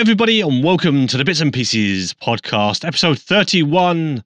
Everybody, 0.00 0.40
and 0.40 0.64
welcome 0.64 1.06
to 1.08 1.18
the 1.18 1.26
Bits 1.26 1.42
and 1.42 1.52
Pieces 1.52 2.14
podcast, 2.14 2.86
episode 2.86 3.18
31. 3.18 4.24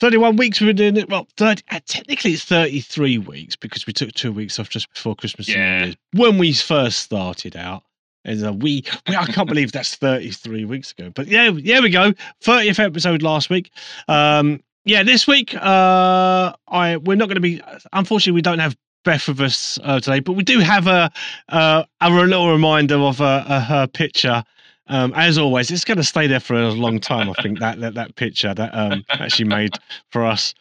31 0.00 0.36
weeks 0.36 0.60
we've 0.60 0.74
been 0.74 0.94
doing 0.94 0.96
it. 0.96 1.08
Well, 1.08 1.28
30, 1.36 1.62
uh, 1.70 1.78
technically 1.86 2.32
it's 2.32 2.42
33 2.42 3.18
weeks 3.18 3.54
because 3.54 3.86
we 3.86 3.92
took 3.92 4.12
two 4.14 4.32
weeks 4.32 4.58
off 4.58 4.68
just 4.68 4.92
before 4.92 5.14
Christmas. 5.14 5.48
Yeah. 5.48 5.92
When 6.14 6.36
we 6.36 6.52
first 6.52 6.98
started 6.98 7.56
out. 7.56 7.84
As 8.24 8.42
a 8.42 8.52
we, 8.52 8.82
we, 9.08 9.14
I 9.14 9.26
can't 9.26 9.48
believe 9.48 9.70
that's 9.70 9.94
33 9.94 10.64
weeks 10.64 10.90
ago. 10.90 11.12
But 11.14 11.28
yeah, 11.28 11.50
yeah, 11.50 11.78
we 11.78 11.90
go. 11.90 12.12
30th 12.42 12.84
episode 12.84 13.22
last 13.22 13.50
week. 13.50 13.70
Um, 14.08 14.60
yeah, 14.84 15.04
this 15.04 15.28
week, 15.28 15.54
uh, 15.54 16.54
I 16.66 16.96
we're 16.96 17.14
not 17.14 17.28
going 17.28 17.36
to 17.36 17.40
be. 17.40 17.62
Unfortunately, 17.92 18.32
we 18.32 18.42
don't 18.42 18.58
have 18.58 18.76
Beth 19.04 19.28
with 19.28 19.40
us 19.40 19.78
uh, 19.84 20.00
today, 20.00 20.18
but 20.18 20.32
we 20.32 20.42
do 20.42 20.58
have 20.58 20.88
a 20.88 21.12
uh, 21.50 21.84
a 22.00 22.10
little 22.10 22.50
reminder 22.50 22.96
of 22.96 23.20
uh, 23.20 23.44
uh, 23.46 23.60
her 23.60 23.86
picture. 23.86 24.42
Um, 24.88 25.12
as 25.14 25.38
always, 25.38 25.70
it's 25.70 25.84
going 25.84 25.98
to 25.98 26.04
stay 26.04 26.26
there 26.26 26.40
for 26.40 26.54
a 26.54 26.70
long 26.70 26.98
time. 26.98 27.28
I 27.30 27.42
think 27.42 27.58
that 27.60 27.80
that, 27.80 27.94
that 27.94 28.16
picture 28.16 28.54
that 28.54 28.74
um, 28.74 29.04
that 29.18 29.32
she 29.32 29.44
made 29.44 29.78
for 30.10 30.24
us, 30.24 30.54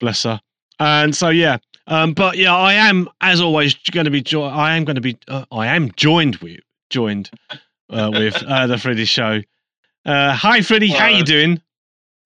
bless 0.00 0.22
her. 0.22 0.40
And 0.78 1.14
so 1.14 1.28
yeah, 1.28 1.58
um, 1.86 2.12
but 2.12 2.36
yeah, 2.36 2.54
I 2.54 2.74
am 2.74 3.08
as 3.20 3.40
always 3.40 3.74
going 3.92 4.04
to 4.04 4.10
be. 4.10 4.22
Jo- 4.22 4.44
I 4.44 4.76
am 4.76 4.84
going 4.84 4.96
to 4.96 5.00
be. 5.00 5.16
Uh, 5.28 5.44
I 5.52 5.68
am 5.68 5.90
joined 5.92 6.36
with 6.36 6.60
joined 6.90 7.30
uh, 7.90 8.10
with 8.12 8.42
uh, 8.42 8.66
the 8.66 8.78
Freddie 8.78 9.04
Show. 9.04 9.42
Uh, 10.04 10.34
hi, 10.34 10.62
Freddie. 10.62 10.88
How 10.88 11.08
you 11.08 11.24
doing? 11.24 11.60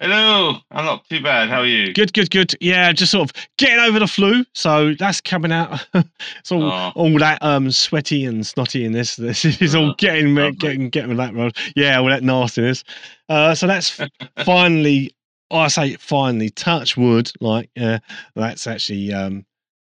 Hello, 0.01 0.57
I'm 0.71 0.87
not 0.87 1.07
too 1.11 1.23
bad. 1.23 1.51
How 1.51 1.61
are 1.61 1.67
you? 1.67 1.93
Good, 1.93 2.15
good, 2.15 2.31
good. 2.31 2.55
Yeah, 2.59 2.91
just 2.91 3.13
sort 3.13 3.29
of 3.29 3.37
getting 3.59 3.81
over 3.81 3.99
the 3.99 4.07
flu. 4.07 4.47
So 4.55 4.95
that's 4.95 5.21
coming 5.21 5.53
out. 5.53 5.87
it's 5.95 6.51
all 6.51 6.63
Oh. 6.63 6.93
all 6.95 7.19
that 7.19 7.43
um 7.43 7.71
sweaty 7.71 8.25
and 8.25 8.47
snotty 8.47 8.87
in 8.87 8.93
this. 8.93 9.17
This 9.21 9.45
is 9.45 9.75
all 9.75 9.91
Oh, 9.91 9.95
getting 9.99 10.35
lovely. 10.35 10.57
getting 10.57 10.89
getting 10.89 11.15
that 11.17 11.35
road. 11.35 11.55
Yeah, 11.77 11.99
all 12.01 12.09
that 12.09 12.23
nastiness. 12.23 12.83
Uh, 13.29 13.55
so 13.55 13.67
that's 13.67 14.01
finally. 14.45 15.15
I 15.51 15.69
say 15.69 15.97
finally. 15.97 16.49
Touch 16.49 16.97
wood. 16.97 17.31
Like 17.43 17.69
yeah, 17.77 17.99
that's 18.35 18.67
actually 18.67 19.13
um 19.13 19.45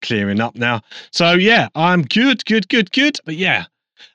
clearing 0.02 0.40
up 0.40 0.54
now. 0.54 0.82
So 1.10 1.32
yeah, 1.32 1.68
I'm 1.74 2.02
good, 2.02 2.44
good, 2.44 2.68
good, 2.68 2.92
good. 2.92 3.18
But 3.24 3.34
yeah. 3.34 3.64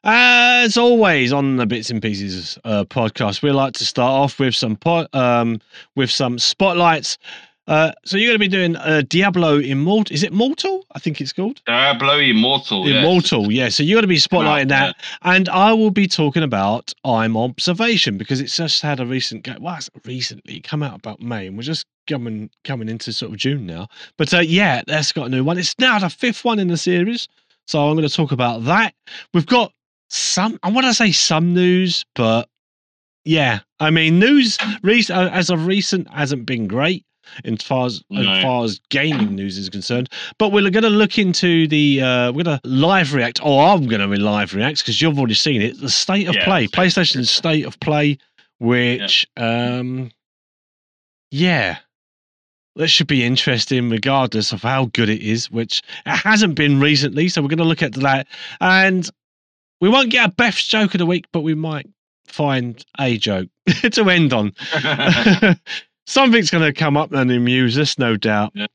As 0.04 0.78
always 0.78 1.32
on 1.32 1.58
the 1.58 1.66
bits 1.66 1.90
and 1.90 2.02
pieces 2.02 2.58
uh, 2.64 2.86
podcast, 2.86 3.42
we 3.42 3.52
like 3.52 3.74
to 3.76 3.86
start 3.86 4.12
off 4.12 4.40
with 4.40 4.56
some 4.56 4.76
po- 4.76 5.08
um, 5.14 5.60
with 5.96 6.10
some 6.12 6.40
spotlights. 6.40 7.18
Uh, 7.68 7.92
so 8.04 8.18
you're 8.18 8.28
going 8.30 8.36
to 8.36 8.40
be 8.40 8.48
doing 8.48 8.76
uh, 8.76 9.04
Diablo 9.08 9.58
Immortal. 9.60 10.14
Is 10.14 10.24
it 10.24 10.34
Mortal? 10.34 10.84
I 10.94 11.00
think 11.00 11.22
it's 11.22 11.32
called 11.32 11.62
Diablo 11.66 12.18
Immortal. 12.18 12.88
yes. 12.88 12.98
Immortal. 13.04 13.52
Yeah. 13.52 13.70
So 13.70 13.84
you're 13.84 13.96
going 13.96 14.02
to 14.02 14.08
be 14.08 14.18
spotlighting 14.18 14.70
that, 14.70 14.96
and 15.22 15.48
I 15.48 15.72
will 15.72 15.92
be 15.92 16.08
talking 16.08 16.44
about 16.44 16.92
I'm 17.06 17.38
Observation 17.38 18.18
because 18.18 18.42
it's 18.42 18.58
just 18.58 18.82
had 18.82 19.00
a 19.00 19.06
recent. 19.06 19.44
Go- 19.44 19.56
well, 19.62 19.76
it's 19.78 19.90
recently 20.06 20.60
come 20.60 20.82
out 20.84 20.96
about 20.98 21.22
May, 21.22 21.48
and 21.48 21.56
we're 21.56 21.64
just 21.64 21.86
coming 22.08 22.50
coming 22.64 22.90
into 22.90 23.14
sort 23.14 23.32
of 23.32 23.38
June 23.38 23.68
now. 23.68 23.88
But 24.18 24.34
uh, 24.34 24.40
yeah, 24.40 24.82
that's 24.88 25.12
got 25.12 25.28
a 25.28 25.30
new 25.30 25.44
one. 25.44 25.58
It's 25.60 25.78
now 25.78 26.00
the 26.00 26.10
fifth 26.10 26.44
one 26.44 26.58
in 26.60 26.68
the 26.68 26.78
series, 26.78 27.28
so 27.68 27.88
I'm 27.88 27.96
going 27.96 28.08
to 28.08 28.14
talk 28.14 28.32
about 28.32 28.66
that. 28.66 28.94
We've 29.34 29.46
got 29.46 29.72
some. 30.10 30.60
I 30.64 30.72
want 30.72 30.88
to 30.88 30.94
say 30.94 31.12
some 31.12 31.54
news, 31.54 32.06
but 32.16 32.50
yeah, 33.24 33.60
I 33.80 33.92
mean 33.92 34.20
news 34.20 34.58
uh, 34.60 35.30
as 35.32 35.50
of 35.50 35.66
recent 35.68 36.10
hasn't 36.12 36.46
been 36.46 36.68
great. 36.68 37.06
As 37.46 37.62
far 37.62 37.86
as, 37.86 38.04
No. 38.10 38.30
as 38.30 38.44
far 38.44 38.64
as 38.66 38.82
gaming 38.90 39.36
news 39.36 39.58
is 39.58 39.70
concerned, 39.70 40.10
but 40.38 40.52
we're 40.52 40.70
going 40.70 40.84
to 40.84 40.90
look 40.90 41.18
into 41.18 41.66
the 41.68 42.02
uh, 42.02 42.32
we're 42.34 42.44
going 42.44 42.60
to 42.60 42.68
live 42.68 43.14
react 43.14 43.40
or 43.42 43.64
i'm 43.64 43.88
going 43.88 44.02
to 44.02 44.08
be 44.08 44.18
live 44.18 44.54
react 44.54 44.80
because 44.80 45.02
you've 45.02 45.18
already 45.18 45.36
seen 45.36 45.62
it 45.62 45.80
the 45.80 45.90
state 45.90 46.28
of 46.28 46.36
Yeah, 46.36 46.44
play 46.44 46.68
playstation's 46.68 47.30
state 47.30 47.66
of 47.66 47.80
play 47.80 48.18
which 48.58 49.28
um 49.38 50.12
yeah 51.30 51.78
that 52.76 52.88
should 52.88 53.08
be 53.08 53.24
interesting 53.24 53.90
regardless 53.90 54.52
of 54.52 54.62
how 54.62 54.86
good 54.94 55.10
it 55.10 55.22
is 55.22 55.52
which 55.52 55.82
it 56.06 56.16
hasn't 56.16 56.56
been 56.56 56.80
recently 56.80 57.28
so 57.28 57.42
we're 57.42 57.48
going 57.48 57.58
to 57.58 57.64
look 57.64 57.84
at 57.84 57.94
that 57.94 58.28
and 58.60 59.10
we 59.80 59.90
won't 59.90 60.10
get 60.10 60.30
a 60.30 60.32
beth's 60.34 60.66
joke 60.66 60.94
of 60.94 61.00
the 61.00 61.06
week 61.06 61.26
but 61.32 61.42
we 61.42 61.56
might 61.56 61.88
find 62.28 62.86
a 63.00 63.18
joke 63.18 63.50
to 63.92 64.10
end 64.10 64.34
on 64.34 64.54
Something's 66.12 66.50
going 66.50 66.64
to 66.66 66.74
come 66.74 66.98
up 66.98 67.14
and 67.14 67.32
amuse 67.32 67.78
us, 67.78 67.98
no 67.98 68.18
doubt. 68.18 68.52
Yeah. 68.54 68.68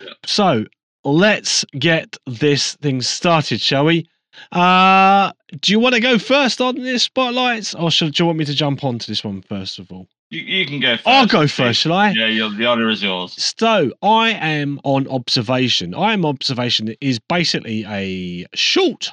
Yeah. 0.00 0.08
So 0.24 0.64
let's 1.04 1.64
get 1.78 2.16
this 2.26 2.74
thing 2.76 3.02
started, 3.02 3.60
shall 3.60 3.84
we? 3.84 4.08
Uh, 4.50 5.30
do 5.60 5.72
you 5.72 5.78
want 5.78 5.94
to 5.94 6.00
go 6.00 6.18
first 6.18 6.60
on 6.60 6.76
this 6.76 7.04
spotlights, 7.04 7.74
or 7.74 7.90
should 7.90 8.14
do 8.14 8.22
you 8.22 8.26
want 8.26 8.38
me 8.38 8.44
to 8.44 8.54
jump 8.54 8.82
onto 8.82 9.06
this 9.06 9.22
one 9.22 9.42
first 9.42 9.78
of 9.78 9.92
all? 9.92 10.08
You, 10.30 10.40
you 10.42 10.66
can 10.66 10.80
go 10.80 10.94
1st 10.94 11.02
I'll 11.06 11.26
go 11.26 11.46
first, 11.46 11.80
shall 11.80 11.92
I? 11.92 12.10
Yeah, 12.10 12.26
you're, 12.26 12.50
the 12.50 12.66
honor 12.66 12.88
is 12.88 13.02
yours. 13.02 13.32
So 13.42 13.92
I 14.02 14.30
am 14.30 14.80
on 14.84 15.08
observation. 15.08 15.94
I 15.94 16.12
am 16.12 16.24
observation 16.24 16.94
is 17.00 17.18
basically 17.18 17.84
a 17.86 18.46
short. 18.54 19.12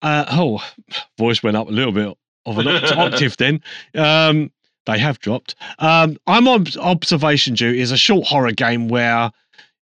Uh, 0.00 0.24
oh, 0.30 0.66
voice 1.18 1.42
went 1.42 1.56
up 1.56 1.68
a 1.68 1.72
little 1.72 1.92
bit 1.92 2.16
of 2.46 2.58
an 2.58 2.66
oct- 2.66 2.96
octave. 2.96 3.36
Then 3.36 3.60
um, 3.94 4.50
they 4.86 4.98
have 4.98 5.18
dropped. 5.18 5.54
Um, 5.78 6.16
I'm 6.26 6.48
on 6.48 6.66
observation 6.80 7.54
duty. 7.54 7.80
is 7.80 7.92
a 7.92 7.98
short 7.98 8.26
horror 8.26 8.52
game 8.52 8.88
where 8.88 9.30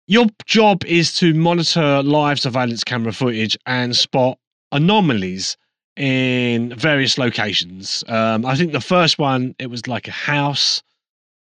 your 0.06 0.26
job 0.44 0.84
is 0.84 1.16
to 1.16 1.32
monitor 1.32 2.02
live 2.02 2.38
surveillance 2.38 2.84
camera 2.84 3.12
footage 3.12 3.56
and 3.66 3.96
spot 3.96 4.38
anomalies 4.72 5.56
in 5.96 6.74
various 6.76 7.18
locations. 7.18 8.04
Um, 8.08 8.44
I 8.44 8.56
think 8.56 8.72
the 8.72 8.80
first 8.80 9.18
one 9.18 9.54
it 9.58 9.68
was 9.70 9.86
like 9.86 10.08
a 10.08 10.12
house. 10.12 10.82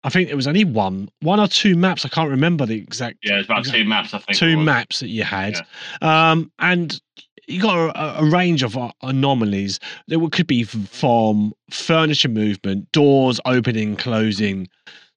I 0.04 0.10
think 0.10 0.30
it 0.30 0.36
was 0.36 0.48
only 0.48 0.64
one, 0.64 1.10
one 1.22 1.42
or 1.42 1.48
two 1.48 1.76
maps. 1.76 2.06
I 2.06 2.10
can't 2.10 2.30
remember 2.30 2.66
the 2.66 2.78
exact 2.78 3.18
Yeah, 3.22 3.40
it's 3.40 3.48
about 3.48 3.60
exact- 3.60 3.78
two 3.78 3.86
maps, 3.86 4.14
I 4.14 4.20
think. 4.20 4.38
two 4.38 4.58
maps 4.58 5.00
that 5.02 5.10
you 5.10 5.24
had, 5.24 5.56
um, 6.02 6.52
and 6.60 7.00
you 7.48 7.60
got 7.62 7.96
a, 7.96 8.20
a 8.20 8.30
range 8.30 8.64
of 8.64 8.78
uh, 8.78 8.92
anomalies 9.02 9.80
that 10.08 10.30
could 10.32 10.48
be 10.48 10.64
from 10.64 11.52
furniture 11.70 12.30
movement, 12.30 12.90
doors 12.94 13.42
opening, 13.46 13.96
closing, 13.98 14.70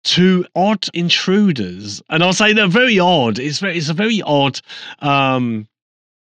to 0.05 0.45
odd 0.57 0.85
intruders. 0.95 2.03
And 2.09 2.25
I'll 2.25 2.33
say 2.33 2.53
they're 2.53 2.67
very 2.67 2.99
odd. 2.99 3.39
It's 3.39 3.59
very, 3.61 3.77
it's 3.77 3.89
a 3.91 3.95
very 3.95 4.21
odd. 4.23 4.61
Um, 5.01 5.69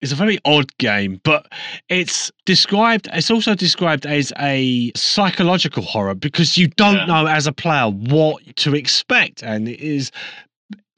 it's 0.05 0.13
a 0.13 0.17
very 0.17 0.39
odd 0.45 0.77
game, 0.79 1.21
but 1.25 1.51
it's 1.89 2.31
described. 2.45 3.09
It's 3.13 3.31
also 3.31 3.55
described 3.55 4.05
as 4.07 4.33
a 4.39 4.93
psychological 4.95 5.83
horror 5.83 6.15
because 6.15 6.57
you 6.57 6.69
don't 6.69 6.97
Yeah. 6.97 7.07
know 7.07 7.27
as 7.27 7.47
a 7.47 7.53
player 7.53 7.89
what 7.89 8.43
to 8.57 8.75
expect, 8.75 9.43
and 9.43 9.69
it 9.69 9.81
is 9.81 10.13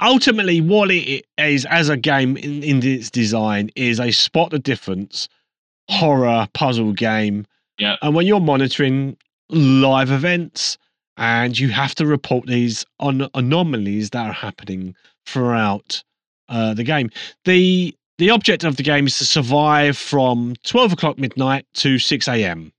ultimately 0.00 0.60
what 0.60 0.90
it 0.90 1.24
is 1.38 1.64
as 1.66 1.88
a 1.88 1.96
game 1.96 2.36
in, 2.36 2.62
in 2.62 2.84
its 2.84 3.10
design 3.10 3.70
is 3.76 3.98
a 3.98 4.10
spot 4.10 4.50
the 4.50 4.58
difference 4.58 5.28
horror 5.88 6.48
puzzle 6.52 6.92
game. 6.92 7.46
Yeah. 7.78 7.96
And 8.02 8.14
when 8.14 8.26
you're 8.26 8.40
monitoring 8.40 9.16
live 9.48 10.10
events 10.10 10.76
and 11.16 11.58
you 11.58 11.68
have 11.68 11.94
to 11.94 12.06
report 12.06 12.46
these 12.46 12.84
on 12.98 13.28
anomalies 13.34 14.10
that 14.10 14.26
are 14.26 14.32
happening 14.32 14.94
throughout 15.26 16.02
uh, 16.48 16.74
the 16.74 16.84
game. 16.84 17.10
The 17.44 17.94
the 18.18 18.30
object 18.30 18.64
of 18.64 18.76
the 18.76 18.82
game 18.82 19.06
is 19.06 19.18
to 19.18 19.24
survive 19.24 19.96
from 19.96 20.54
12 20.64 20.92
o'clock 20.94 21.18
midnight 21.18 21.66
to 21.74 21.98
6 21.98 22.28
a.m. 22.28 22.72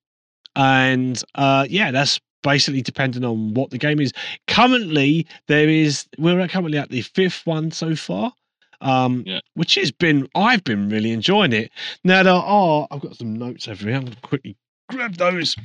And 0.55 1.21
uh, 1.35 1.65
yeah, 1.69 1.91
that's 1.91 2.19
basically 2.43 2.81
depending 2.81 3.23
on 3.23 3.53
what 3.53 3.69
the 3.69 3.77
game 3.77 3.99
is. 3.99 4.13
Currently, 4.47 5.27
there 5.47 5.69
is 5.69 6.05
we're 6.17 6.47
currently 6.47 6.77
at 6.77 6.89
the 6.89 7.01
fifth 7.01 7.45
one 7.45 7.71
so 7.71 7.95
far. 7.95 8.33
Um, 8.79 9.23
Yeah. 9.25 9.39
which 9.55 9.73
has 9.75 9.91
been 9.91 10.27
I've 10.35 10.63
been 10.63 10.87
really 10.89 11.11
enjoying 11.11 11.51
it. 11.53 11.71
Now 12.03 12.21
there 12.23 12.33
are 12.33 12.87
I've 12.91 13.01
got 13.01 13.15
some 13.15 13.35
notes 13.35 13.67
over 13.67 13.83
here. 13.85 13.95
I'm 13.95 14.03
gonna 14.05 14.15
quickly 14.21 14.55
grab 14.89 15.15
those. 15.15 15.55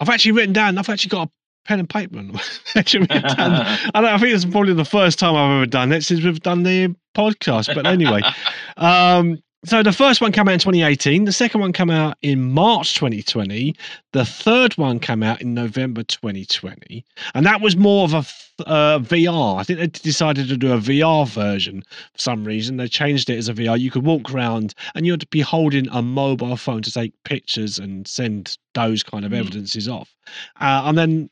I've 0.00 0.10
actually 0.10 0.32
written 0.32 0.52
down, 0.52 0.76
I've 0.78 0.88
actually 0.90 1.08
got 1.10 1.28
a 1.28 1.30
pen 1.64 1.78
and 1.78 1.88
paper 1.88 2.18
and 2.18 2.38
actually 2.74 3.00
written 3.00 3.22
down 3.36 3.52
I, 3.94 4.18
think 4.18 4.34
it's 4.34 4.44
probably 4.44 4.74
the 4.74 4.84
first 4.84 5.18
time 5.18 5.34
I've 5.34 5.56
ever 5.56 5.66
done 5.66 5.92
it 5.92 6.02
since 6.02 6.22
we've 6.24 6.40
done 6.40 6.62
the 6.62 6.94
podcast. 7.14 7.74
But 7.74 7.86
anyway, 7.86 8.22
um, 8.76 9.42
so 9.64 9.80
the 9.80 9.92
first 9.92 10.20
one 10.20 10.32
came 10.32 10.48
out 10.48 10.54
in 10.54 10.58
2018. 10.58 11.24
The 11.24 11.32
second 11.32 11.60
one 11.60 11.72
came 11.72 11.90
out 11.90 12.16
in 12.22 12.50
March 12.50 12.94
2020. 12.96 13.76
The 14.12 14.24
third 14.24 14.76
one 14.76 14.98
came 14.98 15.22
out 15.22 15.40
in 15.40 15.54
November 15.54 16.02
2020, 16.02 17.04
and 17.34 17.46
that 17.46 17.60
was 17.60 17.76
more 17.76 18.04
of 18.04 18.14
a 18.14 18.24
uh, 18.66 18.98
VR. 18.98 19.60
I 19.60 19.62
think 19.62 19.78
they 19.78 19.86
decided 19.86 20.48
to 20.48 20.56
do 20.56 20.72
a 20.72 20.78
VR 20.78 21.28
version 21.28 21.82
for 22.12 22.18
some 22.18 22.44
reason. 22.44 22.76
They 22.76 22.88
changed 22.88 23.30
it 23.30 23.38
as 23.38 23.48
a 23.48 23.54
VR. 23.54 23.78
You 23.78 23.90
could 23.90 24.04
walk 24.04 24.34
around 24.34 24.74
and 24.94 25.06
you'd 25.06 25.28
be 25.30 25.40
holding 25.40 25.88
a 25.88 26.02
mobile 26.02 26.56
phone 26.56 26.82
to 26.82 26.92
take 26.92 27.12
pictures 27.24 27.78
and 27.78 28.06
send 28.08 28.58
those 28.74 29.02
kind 29.02 29.24
of 29.24 29.30
Hmm. 29.30 29.38
evidences 29.38 29.88
off. 29.88 30.14
Uh, 30.60 30.82
and 30.86 30.98
then 30.98 31.30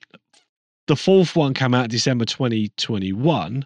the 0.91 0.97
fourth 0.97 1.37
one 1.37 1.55
came 1.55 1.73
out 1.73 1.89
December 1.89 2.25
2021 2.25 3.65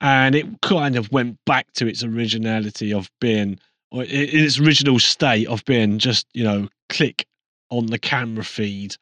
and 0.00 0.34
it 0.34 0.46
kind 0.62 0.96
of 0.96 1.12
went 1.12 1.36
back 1.44 1.70
to 1.74 1.86
its 1.86 2.02
originality 2.02 2.94
of 2.94 3.10
being 3.20 3.60
or 3.90 4.04
in 4.04 4.08
its 4.44 4.58
original 4.58 4.98
state 4.98 5.46
of 5.48 5.62
being 5.66 5.98
just 5.98 6.26
you 6.32 6.42
know 6.42 6.66
click 6.88 7.26
on 7.68 7.84
the 7.88 7.98
camera 7.98 8.42
feed 8.42 8.96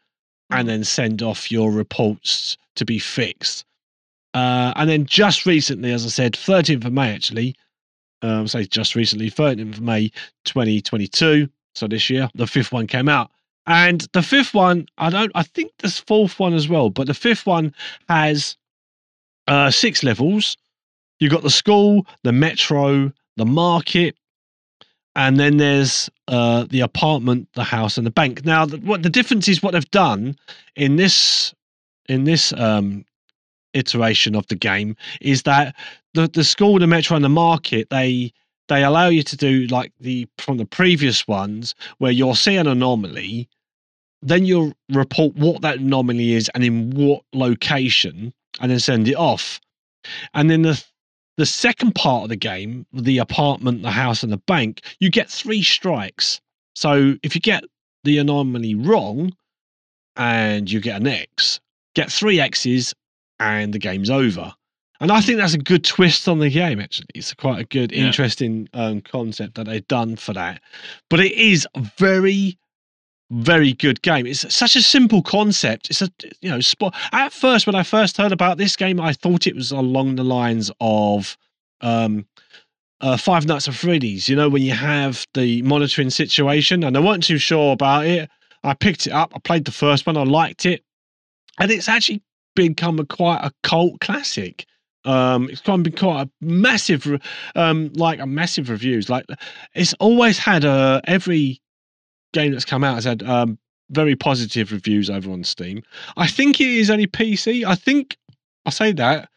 and 0.51 0.69
then 0.69 0.83
send 0.83 1.23
off 1.23 1.53
your 1.53 1.71
reports 1.71 2.57
to 2.75 2.85
be 2.85 2.99
fixed. 2.99 3.65
Uh, 4.35 4.73
and 4.75 4.91
then 4.91 5.07
just 5.07 5.47
recently, 5.47 5.93
as 5.93 6.05
I 6.05 6.09
said, 6.09 6.33
13th 6.33 6.87
of 6.87 6.93
May 6.93 7.15
actually, 7.15 7.55
um, 8.23 8.49
say 8.49 8.65
just 8.65 8.97
recently, 8.97 9.31
13th 9.31 9.75
of 9.75 9.81
May 9.81 10.09
2022. 10.45 11.49
So 11.77 11.87
this 11.87 12.11
year, 12.11 12.29
the 12.35 12.49
fifth 12.49 12.73
one 12.73 12.89
came 12.89 13.09
out. 13.09 13.31
And 13.67 14.07
the 14.13 14.23
fifth 14.23 14.55
one, 14.55 14.87
I 14.99 15.11
don't, 15.11 15.33
I 15.35 15.43
think 15.43 15.73
there's 15.79 15.99
fourth 15.99 16.39
one 16.39 16.55
as 16.55 16.69
well, 16.69 16.91
but 16.91 17.07
the 17.07 17.15
fifth 17.15 17.47
one 17.47 17.75
has 18.09 18.57
uh, 19.49 19.71
six 19.71 20.03
levels. 20.03 20.57
You've 21.19 21.33
got 21.33 21.43
the 21.43 21.51
school, 21.51 22.07
the 22.23 22.33
metro, 22.33 23.13
the 23.37 23.47
market, 23.47 24.17
and 25.17 25.41
then 25.41 25.57
there's 25.57 26.11
uh, 26.29 26.67
the 26.69 26.81
apartment, 26.81 27.49
the 27.55 27.65
house, 27.65 27.97
and 27.97 28.07
the 28.07 28.11
bank. 28.11 28.45
Now, 28.45 28.67
the, 28.67 28.77
what 28.79 29.03
the 29.03 29.11
difference 29.11 29.49
is, 29.49 29.63
what 29.63 29.73
they've 29.73 29.91
done 29.91 30.37
in 30.77 30.97
this 30.97 31.55
in 32.09 32.25
this 32.25 32.53
um, 32.53 33.05
iteration 33.73 34.37
of 34.37 34.47
the 34.49 34.55
game 34.55 34.95
is 35.21 35.43
that 35.43 35.75
the 36.15 36.29
the 36.29 36.45
school, 36.45 36.79
the 36.79 36.87
metro, 36.87 37.17
and 37.17 37.25
the 37.25 37.31
market 37.31 37.89
they 37.91 38.33
they 38.69 38.85
allow 38.85 39.09
you 39.09 39.23
to 39.23 39.37
do 39.37 39.67
like 39.69 39.93
the 40.01 40.29
from 40.39 40.59
the 40.59 40.67
previous 40.67 41.27
ones 41.27 41.75
where 41.99 42.13
you'll 42.13 42.35
see 42.35 42.57
an 42.57 42.67
anomaly, 42.67 43.49
then 44.27 44.45
you'll 44.45 44.73
report 44.91 45.35
what 45.37 45.63
that 45.63 45.79
anomaly 45.79 46.33
is 46.35 46.51
and 46.55 46.65
in 46.65 46.91
what 46.91 47.23
location, 47.33 48.33
and 48.61 48.71
then 48.71 48.79
send 48.81 49.09
it 49.09 49.15
off. 49.17 49.61
And 50.35 50.51
then 50.51 50.63
the 50.63 50.83
the 51.37 51.47
second 51.47 51.95
part 51.95 52.23
of 52.25 52.29
the 52.31 52.37
game, 52.37 52.87
the 52.93 53.19
apartment, 53.19 53.83
the 53.83 53.91
house, 53.91 54.23
and 54.23 54.33
the 54.33 54.39
bank, 54.47 54.81
you 55.01 55.11
get 55.11 55.29
three 55.29 55.63
strikes. 55.63 56.41
So 56.75 57.15
if 57.23 57.35
you 57.35 57.41
get 57.41 57.65
the 58.05 58.19
anomaly 58.19 58.75
wrong 58.75 59.33
and 60.17 60.71
you 60.71 60.81
get 60.81 61.01
an 61.01 61.07
X, 61.07 61.61
get 61.95 62.11
three 62.11 62.41
X's 62.41 62.95
and 63.39 63.75
the 63.75 63.79
game's 63.79 64.09
over. 64.11 64.55
And 65.01 65.13
I 65.13 65.21
think 65.21 65.37
that's 65.39 65.53
a 65.53 65.59
good 65.59 65.85
twist 65.85 66.27
on 66.27 66.39
the 66.39 66.49
game, 66.49 66.81
actually. 66.81 67.09
It's 67.15 67.35
quite 67.35 67.61
a 67.61 67.65
good, 67.65 67.93
Yeah. 67.93 68.07
interesting 68.07 68.67
um, 68.73 69.03
concept 69.03 69.57
that 69.57 69.67
they've 69.67 69.87
done 69.89 70.17
for 70.17 70.33
that. 70.33 70.63
But 71.11 71.21
it 71.21 71.33
is 71.33 71.69
very, 71.99 72.57
very 73.31 73.73
good 73.73 74.03
game. 74.03 74.27
It's 74.27 74.55
such 74.55 74.77
a 74.77 74.83
simple 74.83 75.23
concept. 75.23 75.91
It's 75.91 76.03
a, 76.03 76.11
you 76.41 76.51
know, 76.51 76.61
spot. 76.61 76.95
At 77.13 77.33
first, 77.33 77.67
when 77.67 77.75
I 77.75 77.83
first 77.83 78.17
heard 78.17 78.33
about 78.33 78.59
this 78.59 78.77
game, 78.77 79.01
I 79.01 79.13
thought 79.13 79.47
it 79.47 79.55
was 79.55 79.73
along 79.73 80.17
the 80.17 80.25
lines 80.25 80.71
of 80.81 81.37
um, 81.81 82.27
uh, 83.01 83.17
Five 83.17 83.47
Nights 83.47 83.69
at 83.69 83.75
Freddy's, 83.75 84.29
you 84.29 84.37
know, 84.37 84.49
when 84.49 84.63
you 84.63 84.73
have 84.73 85.27
the 85.35 85.63
monitoring 85.63 86.11
situation, 86.11 86.85
and 86.85 86.97
I 86.97 87.01
wasn't 87.01 87.25
too 87.25 87.39
sure 87.39 87.73
about 87.73 88.07
it. 88.07 88.31
I 88.63 88.75
picked 88.75 89.07
it 89.07 89.13
up, 89.13 89.33
I 89.35 89.39
played 89.39 89.65
the 89.65 89.73
first 89.73 90.07
one, 90.07 90.17
I 90.17 90.25
liked 90.25 90.67
it, 90.67 90.83
and 91.59 91.71
it's 91.71 91.89
actually 91.89 92.23
become 92.55 92.99
a 92.99 93.05
quite 93.05 93.41
a 93.45 93.53
cult 93.63 94.01
classic. 94.01 94.67
Um, 95.05 95.49
it's 95.51 95.63
of 95.69 95.85
been 95.85 95.93
quite 95.93 96.23
a 96.23 96.31
massive, 96.41 97.07
um, 97.55 97.93
like 97.95 98.19
a 98.19 98.27
massive 98.27 98.71
reviews. 98.71 99.09
Like 99.09 99.27
it's 99.75 99.95
always 99.95 100.39
had 100.39 100.65
a 100.65 101.01
every 101.05 101.61
game 102.37 102.53
that's 102.53 102.65
come 102.65 102.85
out 102.85 102.95
has 102.95 103.05
had 103.05 103.23
um 103.23 103.59
very 103.91 104.17
positive 104.17 104.73
reviews 104.73 105.09
over 105.09 105.31
on 105.31 105.45
Steam. 105.45 105.83
I 106.17 106.27
think 106.27 106.61
it 106.61 106.69
is 106.69 106.91
only 106.91 107.07
PC. 107.07 107.65
I 107.65 107.75
think 107.75 108.17
I 108.67 108.71
say 108.71 108.93
that. 108.93 109.29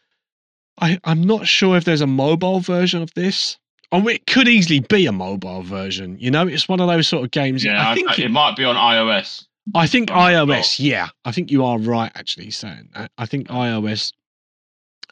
I 0.80 0.98
I'm 1.04 1.22
not 1.22 1.46
sure 1.46 1.76
if 1.76 1.84
there's 1.84 2.00
a 2.00 2.06
mobile 2.06 2.60
version 2.60 3.02
of 3.02 3.12
this. 3.14 3.58
Oh, 3.92 4.06
it 4.06 4.26
could 4.26 4.46
easily 4.46 4.80
be 4.80 5.06
a 5.06 5.12
mobile 5.12 5.62
version. 5.62 6.16
You 6.20 6.30
know, 6.30 6.46
it's 6.46 6.68
one 6.68 6.80
of 6.80 6.86
those 6.86 7.08
sort 7.08 7.24
of 7.24 7.32
games. 7.32 7.64
Yeah, 7.64 7.90
I 7.90 7.94
think 7.94 8.18
it, 8.18 8.30
might 8.30 8.56
be 8.56 8.64
on 8.64 8.76
iOS. 8.76 9.46
I 9.74 9.86
think 9.86 10.10
I'm 10.12 10.46
not 10.46 10.48
iOS, 10.48 10.78
yeah. 10.78 11.08
I 11.24 11.32
think 11.32 11.50
you 11.50 11.64
are 11.64 11.78
right 11.78 12.12
actually 12.14 12.50
saying 12.50 12.90
that. 12.94 13.10
I 13.18 13.26
think 13.26 13.48
iOS 13.48 14.12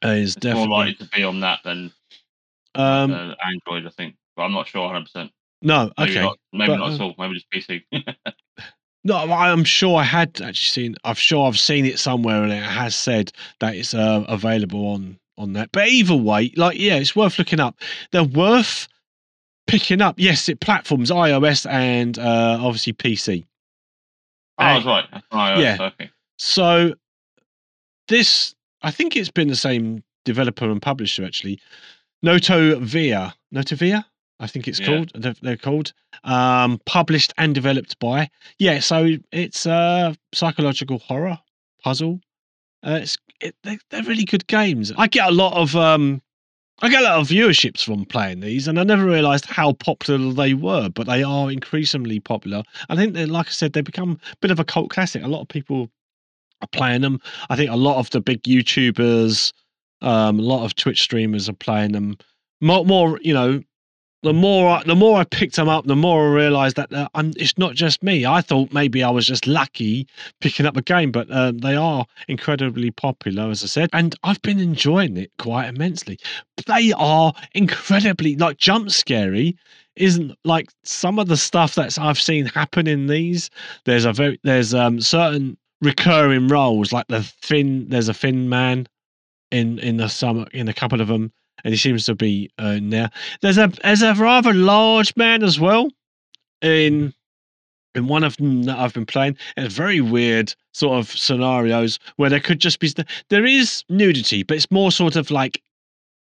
is 0.03 0.37
It's 0.37 0.45
more 0.45 0.53
definitely 0.53 0.69
likely 0.69 0.95
to 0.95 1.11
be 1.13 1.25
on 1.25 1.41
that 1.41 1.61
than 1.65 1.93
um 2.77 3.13
uh, 3.13 3.35
Android, 3.45 3.87
I 3.87 3.91
think. 3.91 4.15
But 4.37 4.43
I'm 4.43 4.53
not 4.53 4.69
sure 4.69 4.83
100. 4.83 5.03
percent 5.05 5.33
no, 5.63 5.91
Maybe 5.99 6.13
okay. 6.13 6.23
not. 6.23 6.39
Maybe 6.53 6.73
but, 6.73 6.77
not 6.77 6.91
uh, 6.91 6.95
at 6.95 7.01
all. 7.01 7.15
Maybe 7.19 7.35
just 7.35 7.51
PC. 7.51 7.83
No, 9.05 9.17
I'm 9.17 9.65
sure 9.65 9.97
I 9.99 10.03
had 10.03 10.41
actually 10.43 10.55
seen 10.55 10.97
I'm 11.05 11.15
sure 11.15 11.47
I've 11.47 11.59
seen 11.59 11.87
it 11.87 11.99
somewhere 11.99 12.43
and 12.43 12.53
it 12.53 12.63
has 12.63 12.95
said 12.95 13.33
that 13.61 13.75
it's 13.75 13.95
uh, 13.95 14.25
available 14.29 14.87
on 14.89 15.19
on 15.39 15.53
that. 15.55 15.71
But 15.73 15.89
either 15.89 16.17
way, 16.17 16.53
like 16.57 16.79
yeah, 16.79 16.97
it's 16.97 17.17
worth 17.17 17.39
looking 17.39 17.61
up. 17.61 17.77
They're 18.11 18.25
worth 18.25 18.89
picking 19.67 20.03
up. 20.03 20.17
Yes, 20.19 20.49
it 20.49 20.61
platforms 20.61 21.11
iOS 21.11 21.71
and 21.71 22.19
uh 22.19 22.59
obviously 22.61 22.93
PC. 22.93 23.47
oh, 24.59 24.65
I 24.65 24.77
was 24.77 24.85
right. 24.85 25.05
That's 25.11 25.27
iOS. 25.29 25.63
Yeah. 25.63 25.77
Okay. 25.81 26.11
So 26.39 26.95
this, 28.09 28.55
I 28.83 28.91
think 28.91 29.17
it's 29.17 29.31
been 29.31 29.49
the 29.49 29.57
same 29.57 30.03
developer 30.25 30.69
and 30.69 30.83
publisher 30.83 31.25
actually. 31.25 31.61
Notovia, 32.25 33.33
Noto 33.53 33.77
Via, 33.77 34.05
I 34.41 34.47
think 34.47 34.69
it's 34.69 34.79
Yeah. 34.81 34.87
called. 34.87 35.13
They're, 35.15 35.35
they're 35.43 35.57
called. 35.57 35.93
Um, 36.25 36.81
published 36.87 37.33
and 37.39 37.55
developed 37.55 37.99
by. 37.99 38.31
Yeah, 38.59 38.81
so 38.81 39.17
it's 39.33 39.67
a 39.67 40.17
psychological 40.33 40.99
horror 40.99 41.39
puzzle. 41.83 42.21
Uh, 42.87 43.01
it's 43.03 43.17
it, 43.41 43.55
they're, 43.63 43.79
they're 43.91 44.03
really 44.03 44.25
good 44.25 44.47
games. 44.47 44.93
I 44.97 45.07
get 45.07 45.29
a 45.29 45.33
lot 45.33 45.55
of 45.55 45.75
um, 45.77 46.23
I 46.81 46.89
get 46.89 47.03
a 47.03 47.05
lot 47.05 47.19
of 47.19 47.29
viewerships 47.29 47.83
from 47.83 48.05
playing 48.05 48.41
these, 48.41 48.69
and 48.69 48.79
I 48.79 48.85
never 48.85 49.05
realised 49.05 49.47
how 49.47 49.73
popular 49.73 50.33
they 50.33 50.55
were. 50.55 50.89
But 50.89 51.07
they 51.09 51.23
are 51.25 51.51
increasingly 51.51 52.21
popular. 52.21 52.63
I 52.89 52.95
think, 52.97 53.15
they, 53.15 53.27
like 53.27 53.49
I 53.49 53.51
said, 53.51 53.73
they 53.73 53.81
become 53.81 54.21
a 54.33 54.37
bit 54.41 54.51
of 54.53 54.61
a 54.61 54.65
cult 54.65 54.91
classic. 54.91 55.23
A 55.23 55.29
lot 55.29 55.41
of 55.41 55.49
people 55.49 55.91
are 56.61 56.69
playing 56.69 57.01
them. 57.01 57.21
I 57.51 57.57
think 57.57 57.71
a 57.71 57.77
lot 57.77 57.99
of 57.99 58.11
the 58.11 58.21
big 58.21 58.43
YouTubers, 58.43 59.53
um, 60.03 60.39
a 60.39 60.43
lot 60.43 60.65
of 60.65 60.77
Twitch 60.77 61.03
streamers 61.03 61.49
are 61.49 61.55
playing 61.55 61.93
them. 61.93 62.17
More, 62.61 62.85
more, 62.85 63.21
you 63.23 63.35
know, 63.35 63.63
the 64.23 64.33
more 64.33 64.71
I, 64.71 64.83
the 64.83 64.97
more 64.97 65.19
I 65.19 65.25
picked 65.25 65.57
them 65.57 65.69
up, 65.69 65.87
the 65.87 65.97
more 65.97 66.29
I 66.29 66.35
realised 66.35 66.77
that 66.77 66.93
uh, 66.93 67.09
it's 67.15 67.57
not 67.57 67.75
just 67.75 68.03
me. 68.03 68.27
I 68.27 68.41
thought 68.41 68.73
maybe 68.73 69.03
I 69.03 69.11
was 69.11 69.27
just 69.27 69.47
lucky 69.47 70.07
picking 70.41 70.67
up 70.67 70.77
a 70.77 70.83
game, 70.83 71.13
but 71.13 71.31
uh, 71.31 71.53
they 71.55 71.77
are 71.77 72.05
incredibly 72.27 72.91
popular, 72.91 73.49
as 73.51 73.63
I 73.63 73.67
said, 73.67 73.91
and 73.93 74.17
I've 74.25 74.43
been 74.43 74.59
enjoying 74.59 75.17
it 75.17 75.31
quite 75.39 75.69
immensely. 75.69 76.19
They 76.67 76.93
are 76.93 77.33
incredibly 77.55 78.37
like 78.37 78.59
jump 78.59 78.91
scary. 78.91 79.57
Isn't 79.95 80.37
like 80.45 80.71
some 80.85 81.19
of 81.19 81.27
the 81.27 81.37
stuff 81.37 81.75
that's 81.75 81.99
I've 81.99 82.21
seen 82.21 82.47
happen 82.47 82.87
in 82.87 83.09
these. 83.09 83.51
There's 83.85 84.05
a 84.05 84.13
very 84.13 84.39
there's 84.45 84.73
um 84.73 85.01
certain 85.01 85.57
recurring 85.81 86.49
roles 86.49 86.93
like 86.93 87.07
the 87.09 87.23
thin. 87.23 87.89
There's 87.89 88.09
a 88.09 88.15
thin 88.15 88.49
man 88.49 88.87
in 89.51 89.79
in 89.79 89.97
the 89.97 90.09
summer 90.09 90.47
in 90.53 90.69
a 90.69 90.75
couple 90.75 91.01
of 91.01 91.09
them, 91.09 91.33
and 91.65 91.73
he 91.73 91.79
seems 91.79 92.07
to 92.07 92.15
be 92.15 92.51
uh, 92.59 92.79
there. 92.83 93.11
There's 93.43 93.59
a 93.59 93.69
there's 93.83 94.03
a 94.03 94.15
rather 94.15 94.55
large 94.55 95.15
man 95.17 95.43
as 95.43 95.59
well 95.59 95.91
in 96.63 97.13
in 97.95 98.07
one 98.07 98.25
of 98.25 98.37
them 98.37 98.63
that 98.65 98.79
I've 98.79 98.95
been 98.95 99.07
playing. 99.07 99.37
And 99.57 99.71
very 99.71 100.01
weird 100.01 100.55
sort 100.73 100.99
of 100.99 101.11
scenarios 101.11 101.99
where 102.17 102.31
there 102.31 102.41
could 102.41 102.61
just 102.61 102.81
be 102.81 102.93
there 103.29 103.45
is 103.45 103.85
nudity, 103.89 104.43
but 104.43 104.57
it's 104.57 104.71
more 104.71 104.93
sort 104.93 105.17
of 105.17 105.31
like 105.31 105.63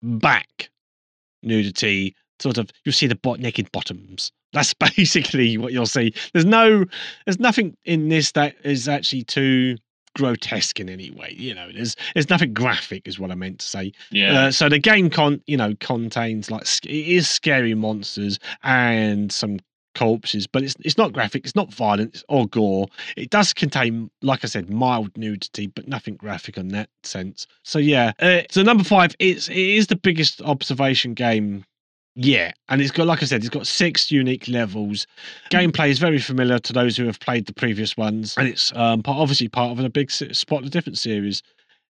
back 0.03 0.69
nudity. 1.43 2.15
Sort 2.39 2.57
of 2.57 2.69
you'll 2.83 2.93
see 2.93 3.07
the 3.07 3.15
bot 3.15 3.39
naked 3.39 3.71
bottoms. 3.71 4.31
That's 4.53 4.73
basically 4.97 5.57
what 5.57 5.73
you'll 5.73 5.85
see. 5.85 6.13
There's 6.33 6.45
no 6.45 6.85
there's 7.25 7.39
nothing 7.39 7.75
in 7.85 8.09
this 8.09 8.31
that 8.33 8.55
is 8.63 8.87
actually 8.87 9.23
too 9.23 9.77
grotesque 10.15 10.79
in 10.79 10.89
any 10.89 11.11
way. 11.11 11.35
You 11.37 11.55
know, 11.55 11.69
there's 11.73 11.95
there's 12.13 12.29
nothing 12.29 12.53
graphic, 12.53 13.07
is 13.07 13.19
what 13.19 13.31
I 13.31 13.35
meant 13.35 13.59
to 13.59 13.65
say. 13.65 13.91
Yeah. 14.11 14.33
Uh, 14.33 14.51
so 14.51 14.69
the 14.69 14.79
game 14.79 15.09
con 15.09 15.41
you 15.47 15.57
know 15.57 15.75
contains 15.79 16.51
like 16.51 16.63
it 16.85 16.89
is 16.89 17.29
scary 17.29 17.73
monsters 17.73 18.39
and 18.63 19.31
some 19.31 19.59
corpses, 19.95 20.47
but 20.47 20.63
it's 20.63 20.75
it's 20.81 20.97
not 20.97 21.13
graphic, 21.13 21.43
it's 21.45 21.55
not 21.55 21.73
violent 21.73 22.23
or 22.29 22.47
gore. 22.47 22.87
It 23.17 23.29
does 23.29 23.53
contain, 23.53 24.09
like 24.21 24.43
I 24.43 24.47
said, 24.47 24.69
mild 24.69 25.15
nudity, 25.17 25.67
but 25.67 25.87
nothing 25.87 26.15
graphic 26.15 26.57
in 26.57 26.69
that 26.69 26.89
sense. 27.03 27.47
So 27.63 27.79
yeah, 27.79 28.13
uh, 28.19 28.41
so 28.49 28.61
number 28.63 28.83
five, 28.83 29.15
it's 29.19 29.49
it 29.49 29.57
is 29.57 29.87
the 29.87 29.95
biggest 29.95 30.41
observation 30.41 31.13
game. 31.13 31.65
Yeah, 32.15 32.51
and 32.67 32.81
it's 32.81 32.91
got, 32.91 33.07
like 33.07 33.23
I 33.23 33.25
said, 33.25 33.39
it's 33.39 33.49
got 33.49 33.67
six 33.67 34.11
unique 34.11 34.47
levels. 34.49 35.07
Gameplay 35.49 35.89
is 35.89 35.99
very 35.99 36.19
familiar 36.19 36.59
to 36.59 36.73
those 36.73 36.97
who 36.97 37.05
have 37.05 37.19
played 37.19 37.45
the 37.45 37.53
previous 37.53 37.95
ones, 37.95 38.35
and 38.37 38.47
it's 38.47 38.73
um, 38.75 39.01
part, 39.01 39.17
obviously 39.17 39.47
part 39.47 39.71
of 39.71 39.83
a 39.83 39.89
big 39.89 40.11
spot 40.11 40.63
the 40.63 40.69
different 40.69 40.97
series. 40.97 41.41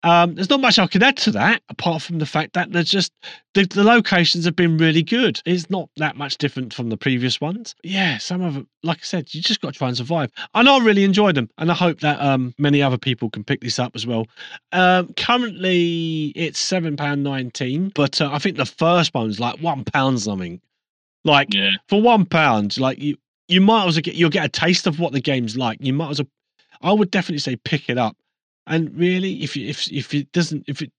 Um, 0.05 0.35
there's 0.35 0.51
not 0.51 0.61
much 0.61 0.79
I 0.79 0.87
can 0.87 1.03
add 1.03 1.17
to 1.19 1.31
that 1.33 1.63
apart 1.71 2.03
from 2.03 2.19
the 2.19 2.27
fact 2.27 2.53
that 2.53 2.73
there's 2.73 2.91
just 2.91 3.11
the, 3.55 3.65
the 3.65 3.83
locations 3.83 4.45
have 4.45 4.55
been 4.55 4.77
really 4.77 5.03
good. 5.03 5.41
It's 5.47 5.71
not 5.71 5.89
that 5.97 6.17
much 6.17 6.37
different 6.37 6.75
from 6.75 6.91
the 6.91 6.97
previous 6.99 7.41
ones. 7.41 7.75
Yeah, 7.83 8.19
some 8.19 8.43
of 8.43 8.53
them, 8.53 8.69
like 8.83 8.99
I 8.99 9.05
said, 9.05 9.33
you 9.33 9.41
just 9.41 9.63
got 9.63 9.73
to 9.73 9.79
try 9.79 9.89
and 9.89 9.97
survive. 9.97 10.31
And 10.55 10.69
I 10.69 10.79
really 10.79 11.05
enjoyed 11.05 11.37
them, 11.37 11.49
and 11.57 11.71
I 11.71 11.75
hope 11.75 12.01
that 12.01 12.21
um, 12.21 12.55
many 12.59 12.83
other 12.83 12.99
people 12.99 13.31
can 13.31 13.45
pick 13.45 13.63
this 13.63 13.79
up 13.79 13.93
as 13.95 14.07
well. 14.07 14.27
Um, 14.73 15.15
currently, 15.17 16.33
it's 16.37 16.61
seven 16.61 16.97
pound 16.97 17.25
nineteen, 17.25 17.91
but 17.95 18.21
uh, 18.21 18.29
I 18.31 18.39
think 18.39 18.59
the 18.59 18.67
first 18.67 19.15
one's 19.15 19.41
like 19.41 19.59
one 19.61 19.85
pound 19.85 20.21
something. 20.21 20.61
Like 21.25 21.55
yeah. 21.55 21.71
for 21.89 22.03
one 22.03 22.27
pound, 22.27 22.79
like 22.79 22.99
you 22.99 23.17
you 23.49 23.63
might 23.63 23.87
as 23.87 23.97
well 23.97 24.03
get 24.03 24.15
you'll 24.17 24.29
get 24.29 24.45
a 24.45 24.51
taste 24.51 24.87
of 24.87 25.01
what 25.01 25.13
the 25.15 25.21
game's 25.21 25.57
like. 25.57 25.79
You 25.81 25.95
might 25.95 26.11
as 26.11 26.21
well. 26.21 26.29
I 26.83 26.93
would 26.93 27.11
definitely 27.11 27.39
say 27.39 27.57
pick 27.57 27.89
it 27.89 27.97
up. 27.97 28.17
And 28.67 28.97
really, 28.97 29.43
if 29.43 29.57
you, 29.57 29.69
if 29.69 29.91
if 29.93 30.15
it 30.15 30.33
doesn't 30.33 30.65
if 30.67 30.81
it 30.83 30.91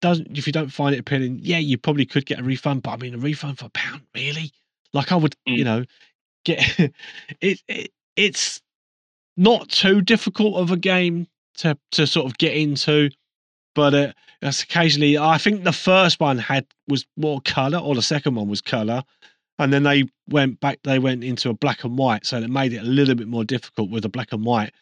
doesn't 0.00 0.36
if 0.36 0.46
you 0.46 0.52
don't 0.52 0.70
find 0.72 0.94
it 0.94 0.98
appealing, 0.98 1.40
yeah, 1.42 1.58
you 1.58 1.78
probably 1.78 2.06
could 2.06 2.26
get 2.26 2.40
a 2.40 2.42
refund. 2.42 2.82
But 2.82 2.92
I 2.92 2.96
mean, 2.96 3.14
a 3.14 3.18
refund 3.18 3.58
for 3.58 3.66
a 3.66 3.70
pound, 3.70 4.02
really? 4.14 4.50
Like 4.92 5.12
I 5.12 5.16
would, 5.16 5.36
Mm. 5.48 5.56
you 5.58 5.64
know, 5.64 5.84
get 6.44 6.78
it, 7.40 7.62
it. 7.68 7.92
It's 8.16 8.60
not 9.36 9.68
too 9.70 10.00
difficult 10.02 10.56
of 10.56 10.70
a 10.70 10.76
game 10.76 11.26
to 11.58 11.78
to 11.92 12.06
sort 12.06 12.26
of 12.26 12.38
get 12.38 12.54
into, 12.54 13.10
but 13.74 13.94
uh, 13.94 14.12
that's 14.40 14.62
occasionally. 14.62 15.18
I 15.18 15.38
think 15.38 15.64
the 15.64 15.72
first 15.72 16.20
one 16.20 16.38
had 16.38 16.66
was 16.88 17.06
more 17.16 17.40
color, 17.42 17.78
or 17.78 17.94
the 17.94 18.02
second 18.02 18.34
one 18.34 18.48
was 18.48 18.60
color, 18.60 19.02
and 19.58 19.72
then 19.72 19.82
they 19.82 20.04
went 20.28 20.60
back. 20.60 20.80
They 20.84 20.98
went 20.98 21.24
into 21.24 21.50
a 21.50 21.54
black 21.54 21.84
and 21.84 21.96
white, 21.98 22.26
so 22.26 22.38
it 22.38 22.50
made 22.50 22.72
it 22.72 22.82
a 22.82 22.86
little 22.86 23.14
bit 23.14 23.28
more 23.28 23.44
difficult 23.44 23.90
with 23.90 24.02
the 24.02 24.08
black 24.08 24.32
and 24.32 24.44
white 24.44 24.72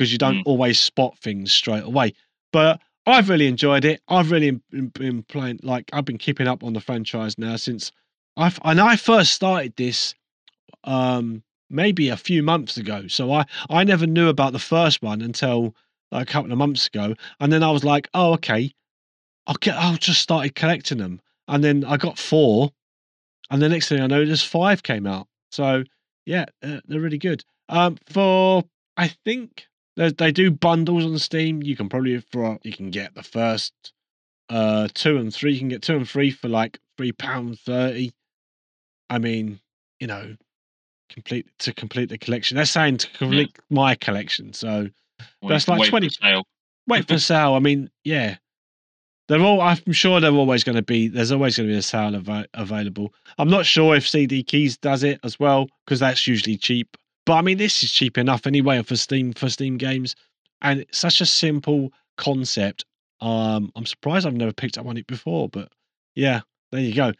because 0.00 0.10
you 0.12 0.16
don't 0.16 0.38
Mm. 0.38 0.42
always 0.46 0.80
spot 0.80 1.18
things 1.18 1.52
straight 1.52 1.84
away. 1.84 2.14
But 2.52 2.80
I've 3.04 3.28
really 3.28 3.46
enjoyed 3.46 3.84
it. 3.84 4.00
I've 4.08 4.30
really 4.30 4.58
been, 4.70 5.22
playing. 5.24 5.60
Like 5.62 5.90
I've 5.92 6.06
been 6.06 6.16
keeping 6.16 6.48
up 6.48 6.64
on 6.64 6.72
the 6.72 6.80
franchise 6.80 7.36
now 7.36 7.56
since 7.56 7.92
I 8.34 8.50
and 8.64 8.80
I 8.80 8.96
first 8.96 9.34
started 9.34 9.76
this 9.76 10.14
um 10.84 11.42
maybe 11.68 12.08
a 12.08 12.16
few 12.16 12.42
months 12.42 12.78
ago. 12.78 13.08
So 13.08 13.30
I 13.30 13.44
I 13.68 13.84
never 13.84 14.06
knew 14.06 14.28
about 14.28 14.54
the 14.54 14.58
first 14.58 15.02
one 15.02 15.20
until 15.20 15.76
like, 16.10 16.30
a 16.30 16.32
couple 16.32 16.50
of 16.50 16.56
months 16.56 16.86
ago, 16.86 17.14
and 17.38 17.52
then 17.52 17.62
I 17.62 17.70
was 17.70 17.84
like, 17.84 18.08
oh 18.14 18.32
okay, 18.34 18.72
I'll 19.46 19.56
get. 19.60 19.76
I'll 19.76 19.98
just 19.98 20.22
started 20.22 20.54
collecting 20.54 20.96
them, 20.96 21.20
and 21.46 21.62
then 21.62 21.84
I 21.84 21.98
got 21.98 22.18
four, 22.18 22.72
and 23.50 23.60
the 23.60 23.68
next 23.68 23.90
thing 23.90 24.00
I 24.00 24.06
know, 24.06 24.24
there's 24.24 24.42
five 24.42 24.82
came 24.82 25.06
out. 25.06 25.28
So 25.52 25.84
yeah, 26.24 26.46
uh, 26.62 26.80
they're 26.86 27.00
really 27.00 27.18
good. 27.18 27.44
Um, 27.68 27.98
for 28.06 28.64
I 28.96 29.08
think 29.08 29.66
they 30.00 30.10
they 30.12 30.32
do 30.32 30.50
bundles 30.50 31.04
on 31.04 31.18
Steam. 31.18 31.62
You 31.62 31.76
can 31.76 31.88
probably 31.88 32.18
for 32.20 32.58
you 32.62 32.72
can 32.72 32.90
get 32.90 33.14
the 33.14 33.22
first 33.22 33.74
uh 34.48 34.88
two 34.94 35.18
and 35.18 35.32
three. 35.32 35.52
You 35.52 35.58
can 35.58 35.68
get 35.68 35.82
two 35.82 35.96
and 35.96 36.08
three 36.08 36.30
for 36.30 36.48
like 36.48 36.78
three 36.96 37.12
pound 37.12 37.58
thirty. 37.60 38.12
I 39.10 39.18
mean, 39.18 39.60
you 39.98 40.06
know, 40.06 40.36
complete 41.10 41.46
to 41.60 41.74
complete 41.74 42.08
the 42.08 42.16
collection. 42.16 42.56
They're 42.56 42.64
saying 42.64 42.98
to 42.98 43.10
complete 43.10 43.56
my 43.68 43.94
collection. 43.94 44.54
So 44.54 44.88
Well, 45.42 45.50
That's 45.50 45.68
like 45.68 45.80
wait 45.80 45.86
for 45.88 45.90
20 45.90 46.08
sale. 46.08 46.44
wait 46.86 47.06
for 47.06 47.18
sale. 47.18 47.52
I 47.52 47.58
mean, 47.58 47.90
yeah, 48.02 48.36
they're 49.28 49.42
all. 49.42 49.60
I'm 49.60 49.92
sure 49.92 50.18
they're 50.18 50.32
always 50.32 50.64
going 50.64 50.76
to 50.76 50.82
be. 50.82 51.08
There's 51.08 51.30
always 51.32 51.58
going 51.58 51.68
to 51.68 51.74
be 51.74 51.78
a 51.78 51.82
sale 51.82 52.16
av- 52.16 52.46
available. 52.54 53.12
I'm 53.36 53.50
not 53.50 53.66
sure 53.66 53.96
if 53.96 54.08
CD 54.08 54.42
Keys 54.42 54.78
does 54.78 55.02
it 55.02 55.20
as 55.24 55.38
well 55.38 55.68
because 55.84 56.00
that's 56.00 56.26
usually 56.26 56.56
cheap. 56.56 56.96
But 57.26 57.34
I 57.34 57.42
mean, 57.42 57.58
this 57.58 57.82
is 57.82 57.90
cheap 57.92 58.18
enough 58.18 58.46
anyway 58.46 58.82
for 58.82 58.96
Steam 58.96 59.32
for 59.32 59.48
Steam 59.48 59.76
games, 59.76 60.16
and 60.62 60.80
it's 60.80 60.98
such 60.98 61.20
a 61.20 61.26
simple 61.26 61.92
concept. 62.16 62.84
Um, 63.20 63.70
I'm 63.76 63.86
surprised 63.86 64.26
I've 64.26 64.34
never 64.34 64.52
picked 64.52 64.78
up 64.78 64.86
on 64.86 64.96
it 64.96 65.06
before, 65.06 65.48
but 65.48 65.70
yeah, 66.14 66.40
there 66.72 66.80
you 66.80 66.94
go. 66.94 67.12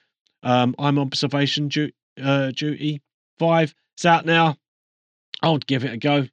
Um, 0.42 0.74
I'm 0.78 0.98
observation 0.98 1.68
du- 1.68 1.92
uh, 2.22 2.50
duty 2.52 3.02
five. 3.38 3.74
It's 3.96 4.06
out 4.06 4.24
now. 4.24 4.56
I 5.42 5.50
would 5.50 5.66
give 5.66 5.84
it 5.84 5.92
a 5.92 5.96
go. 5.98 6.16
If 6.18 6.30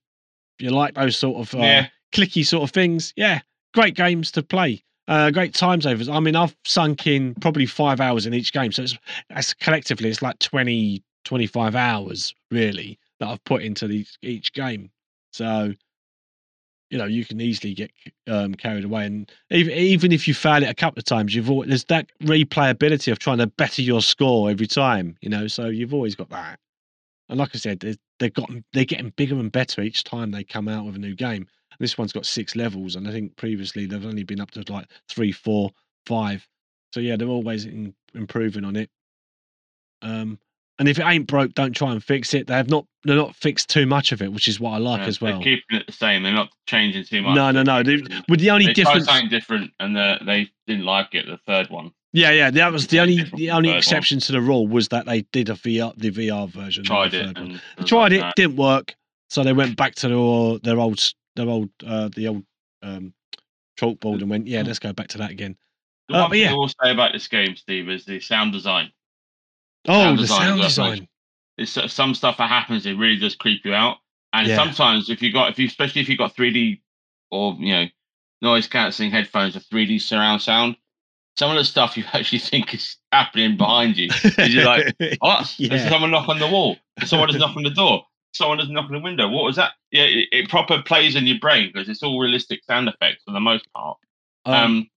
you 0.60 0.70
like 0.72 0.96
those 0.96 1.18
sort 1.18 1.38
of 1.38 1.54
uh, 1.60 1.64
Yeah. 1.64 1.88
clicky 2.14 2.46
sort 2.46 2.64
of 2.64 2.72
things, 2.72 3.14
yeah, 3.16 3.42
great 3.74 3.96
games 3.96 4.32
to 4.32 4.44
play. 4.44 4.84
Uh, 5.08 5.32
great 5.32 5.54
times 5.54 5.86
overs. 5.86 6.10
I 6.10 6.20
mean, 6.20 6.36
I've 6.36 6.56
sunk 6.66 7.08
in 7.08 7.36
probably 7.36 7.66
five 7.66 8.02
hours 8.02 8.26
in 8.26 8.34
each 8.34 8.52
game. 8.52 8.72
So 8.74 8.84
it's, 8.84 8.98
it's 9.30 9.54
collectively, 9.54 10.10
it's 10.10 10.22
like 10.22 10.38
20, 10.40 11.02
25 11.24 11.76
hours 11.76 12.34
really 12.52 12.98
that 13.20 13.28
I've 13.28 13.44
put 13.44 13.64
into 13.64 13.88
the, 13.88 14.06
each 14.22 14.54
game. 14.54 14.92
So, 15.34 15.74
you 16.90 16.98
know, 16.98 17.06
you 17.06 17.26
can 17.26 17.42
easily 17.42 17.74
get 17.74 17.92
um, 18.28 18.56
carried 18.56 18.86
away. 18.86 19.06
And 19.06 19.32
even, 19.52 19.74
even 19.74 20.12
if 20.12 20.28
you 20.28 20.34
fail 20.34 20.64
it 20.64 20.70
a 20.70 20.74
couple 20.74 21.00
of 21.00 21.06
times, 21.06 21.36
you've 21.36 21.50
always, 21.50 21.68
there's 21.70 21.84
that 21.86 22.08
replayability 22.24 23.12
of 23.12 23.20
trying 23.20 23.40
to 23.40 23.48
better 23.48 23.82
your 23.82 24.02
score 24.02 24.50
every 24.50 24.68
time, 24.68 25.18
you 25.22 25.30
know, 25.30 25.48
so 25.48 25.68
you've 25.68 25.94
always 25.94 26.16
got 26.16 26.30
that. 26.30 26.60
And 27.30 27.40
like 27.40 27.50
I 27.54 27.58
said, 27.58 27.80
they- 27.82 27.98
they've 28.20 28.34
got 28.34 28.50
they're 28.74 28.86
getting 28.86 29.14
bigger 29.16 29.36
and 29.36 29.52
better 29.52 29.82
each 29.82 30.04
time 30.04 30.32
they 30.32 30.44
come 30.44 30.68
out 30.68 30.86
with 30.86 30.96
a 30.96 31.00
new 31.00 31.14
game. 31.14 31.48
This 31.80 31.98
one's 31.98 32.14
got 32.14 32.26
six 32.26 32.56
levels, 32.56 32.96
and 32.96 33.08
I 33.08 33.12
think 33.12 33.36
previously 33.36 33.86
they've 33.86 34.06
only 34.06 34.24
been 34.24 34.42
up 34.42 34.50
to 34.52 34.64
like 34.72 34.90
three, 35.08 35.32
four, 35.32 35.70
five. 36.08 36.48
So 36.94 37.00
yeah, 37.00 37.16
they're 37.16 37.28
always 37.28 37.66
in, 37.66 37.94
improving 38.16 38.66
on 38.66 38.76
it. 38.76 38.90
Um, 40.02 40.40
and 40.80 40.88
if 40.88 41.00
it 41.00 41.06
ain't 41.06 41.28
broke, 41.28 41.54
don't 41.54 41.74
try 41.74 41.92
and 41.92 42.04
fix 42.04 42.34
it. 42.34 42.48
They 42.48 42.54
have 42.56 42.70
not 42.70 42.86
they're 43.04 43.16
not 43.16 43.36
fixed 43.36 43.70
too 43.70 43.86
much 43.86 44.12
of 44.12 44.22
it, 44.22 44.32
which 44.32 44.48
is 44.48 44.60
what 44.60 44.72
I 44.72 44.78
like 44.78 45.02
Yeah, 45.02 45.08
as 45.08 45.20
they're 45.20 45.32
well. 45.32 45.42
keeping 45.42 45.78
it 45.78 45.88
the 45.88 45.94
same. 45.94 46.24
They're 46.24 46.34
not 46.34 46.50
changing 46.68 47.06
too 47.06 47.22
much. 47.22 47.36
No, 47.36 47.52
no, 47.52 47.64
no. 47.64 47.84
They, 47.84 47.98
They, 47.98 48.22
with 48.30 48.40
the 48.40 48.52
only 48.52 48.66
tried 48.66 48.76
difference, 48.76 49.06
something 49.06 49.30
different, 49.30 49.72
and 49.80 49.98
uh, 49.98 50.20
they 50.26 50.50
didn't 50.68 50.86
like 50.86 51.14
it. 51.14 51.26
The 51.26 51.40
third 51.46 51.70
one 51.70 51.92
yeah, 52.14 52.32
yeah, 52.32 52.50
that 52.52 52.72
was 52.72 52.88
the 52.88 53.00
only 53.00 53.24
the 53.36 53.52
only 53.52 53.70
third 53.70 53.74
one. 53.74 53.78
exception 53.78 54.20
to 54.22 54.32
the 54.32 54.42
rule 54.42 54.68
was 54.68 54.88
that 54.90 55.06
they 55.06 55.22
did 55.34 55.50
a 55.50 55.54
VR 55.54 55.94
the 55.98 56.10
VR 56.10 56.50
version. 56.50 56.84
tried 56.84 57.12
the 57.12 57.30
it. 57.30 57.38
And 57.38 57.62
They 57.78 57.84
tried 57.84 58.12
like 58.12 58.12
it, 58.14 58.22
that. 58.22 58.36
didn't 58.36 58.56
work, 58.56 58.96
so 59.30 59.44
they 59.44 59.54
went 59.54 59.76
back 59.76 59.94
to 59.96 60.08
their 60.08 60.60
their 60.60 60.80
old 60.82 61.00
their 61.36 61.48
old 61.48 61.70
uh, 61.86 62.10
the 62.16 62.30
old 62.30 62.44
um, 62.82 63.14
chalkboard 63.80 64.22
and 64.22 64.30
went, 64.30 64.48
yeah, 64.48 64.64
let's 64.64 64.80
go 64.80 64.94
back 64.94 65.10
to 65.10 65.18
that 65.20 65.32
again. 65.32 65.58
The 66.10 66.16
Uh, 66.16 66.22
one 66.24 66.32
thing 66.32 66.42
yeah. 66.42 66.52
I 66.52 66.54
will 66.54 66.70
say 66.70 66.92
about 66.92 67.14
this 67.14 67.28
game, 67.28 67.56
Steve, 67.56 67.90
is 67.90 68.06
the 68.06 68.20
sound 68.20 68.54
design. 68.54 68.92
Oh, 69.88 70.02
Sound 70.02 70.20
the 70.20 70.28
sound 70.28 70.62
design. 70.62 71.08
It's 71.58 71.78
uh, 71.78 71.88
some 71.88 72.14
stuff 72.14 72.38
that 72.38 72.50
happens. 72.50 72.86
It 72.86 72.98
really 72.98 73.18
does 73.18 73.36
creep 73.36 73.66
you 73.66 73.74
out. 73.74 73.98
And 74.34 74.48
Yeah. 74.48 74.56
sometimes, 74.58 75.10
if 75.10 75.22
you 75.22 75.32
got, 75.34 75.50
if 75.52 75.60
you, 75.60 75.68
especially 75.68 76.02
if 76.02 76.10
you 76.10 76.18
got 76.18 76.36
3D 76.36 76.82
or 77.32 77.56
you 77.60 77.74
know 77.74 77.86
noise 78.42 78.68
cancelling 78.68 79.12
headphones 79.12 79.56
or 79.56 79.60
3D 79.62 80.00
surround 80.02 80.42
sound, 80.42 80.76
some 81.38 81.50
of 81.52 81.58
the 81.58 81.64
stuff 81.66 81.98
you 81.98 82.04
actually 82.14 82.40
think 82.40 82.74
is 82.74 82.98
happening 83.12 83.58
behind 83.58 83.98
you. 83.98 84.10
you're 84.38 84.66
like, 84.66 84.96
What? 85.20 85.56
There's 85.58 85.88
someone 85.90 86.12
knock 86.12 86.30
on 86.30 86.40
the 86.40 86.48
wall. 86.48 86.78
Someone 87.06 87.30
is 87.30 87.38
knocking 87.38 87.64
the 87.64 87.70
door. 87.72 88.04
Someone 88.34 88.60
is 88.60 88.70
knocking 88.70 88.94
the 88.94 89.02
window. 89.02 89.28
What 89.30 89.46
was 89.46 89.56
that? 89.56 89.72
Yeah, 89.92 90.04
it, 90.04 90.28
it 90.32 90.50
proper 90.50 90.82
plays 90.84 91.16
in 91.16 91.26
your 91.26 91.40
brain 91.40 91.72
because 91.74 91.90
it's 91.90 92.04
all 92.04 92.20
realistic 92.20 92.64
sound 92.66 92.88
effects 92.88 93.24
for 93.26 93.32
the 93.32 93.40
most 93.40 93.66
part. 93.74 93.98
um, 94.46 94.54
Um, 94.56 94.90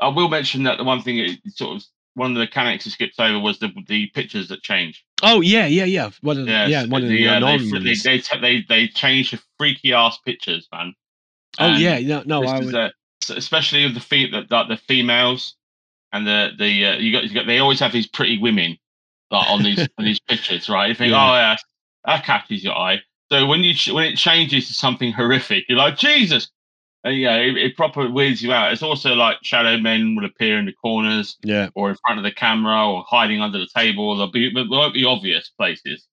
I 0.00 0.08
will 0.08 0.28
mention 0.30 0.62
that 0.62 0.78
the 0.78 0.84
one 0.84 1.02
thing 1.02 1.18
it 1.18 1.38
sort 1.48 1.76
of 1.76 1.84
one 2.14 2.30
of 2.32 2.34
the 2.34 2.40
mechanics 2.40 2.86
it 2.86 2.90
skipped 2.90 3.18
over 3.20 3.38
was 3.38 3.58
the 3.58 3.70
the 3.86 4.08
pictures 4.08 4.48
that 4.48 4.62
change. 4.62 5.04
oh 5.22 5.40
yeah, 5.40 5.66
yeah, 5.66 5.84
yeah. 5.84 6.10
One 6.22 6.38
of 6.38 6.46
the, 6.46 6.52
Yes, 6.52 6.70
yeah, 6.70 6.86
one 6.86 7.02
of 7.02 7.08
the 7.08 7.24
the, 7.24 7.28
uh, 7.28 7.40
they, 7.40 7.94
they, 7.94 8.18
they, 8.18 8.38
they 8.40 8.64
they 8.68 8.88
changed 8.88 9.32
the 9.32 9.40
freaky 9.58 9.92
ass 9.92 10.18
pictures, 10.24 10.68
man. 10.72 10.94
Oh 11.58 11.66
And 11.66 11.80
yeah, 11.82 11.98
no, 12.00 12.22
no, 12.24 12.46
I 12.46 12.60
would. 12.60 12.74
s- 12.74 12.92
especially 13.30 13.84
with 13.84 13.94
the 13.94 14.00
feet 14.00 14.32
the, 14.32 14.42
the, 14.48 14.64
the 14.64 14.76
females 14.76 15.56
and 16.12 16.26
the 16.26 16.50
the 16.58 16.86
uh, 16.86 16.96
you 16.96 17.12
got 17.12 17.24
you 17.24 17.34
got 17.34 17.46
they 17.46 17.58
always 17.58 17.80
have 17.80 17.92
these 17.92 18.06
pretty 18.06 18.38
women 18.38 18.76
like 19.30 19.48
on 19.48 19.62
these 19.62 19.88
on 19.98 20.04
these 20.04 20.20
pictures, 20.20 20.68
right? 20.68 20.88
You 20.88 20.94
think, 20.94 21.10
Yeah. 21.12 21.22
oh 21.30 21.34
yeah, 21.34 21.56
that 22.04 22.24
catches 22.24 22.64
your 22.64 22.76
eye. 22.76 23.00
So 23.30 23.46
when 23.46 23.62
you 23.62 23.74
when 23.94 24.04
it 24.04 24.16
changes 24.16 24.66
to 24.68 24.74
something 24.74 25.12
horrific, 25.12 25.64
you're 25.68 25.78
like 25.78 25.96
Jesus. 25.96 26.50
And, 27.02 27.16
yeah, 27.16 27.36
it, 27.36 27.56
it 27.56 27.76
proper 27.76 28.10
weirds 28.10 28.42
you 28.42 28.52
out. 28.52 28.72
It's 28.72 28.82
also 28.82 29.14
like 29.14 29.38
shadow 29.42 29.78
men 29.78 30.14
will 30.16 30.26
appear 30.26 30.58
in 30.58 30.66
the 30.66 30.72
corners 30.72 31.36
Yeah, 31.42 31.70
or 31.74 31.90
in 31.90 31.96
front 32.06 32.18
of 32.18 32.24
the 32.24 32.32
camera 32.32 32.86
or 32.88 33.04
hiding 33.08 33.40
under 33.40 33.58
the 33.58 33.68
table. 33.74 34.16
They'll 34.16 34.30
be, 34.30 34.50
but 34.50 34.64
they 34.64 34.76
won't 34.76 34.94
be 34.94 35.04
obvious 35.04 35.50
places. 35.50 36.06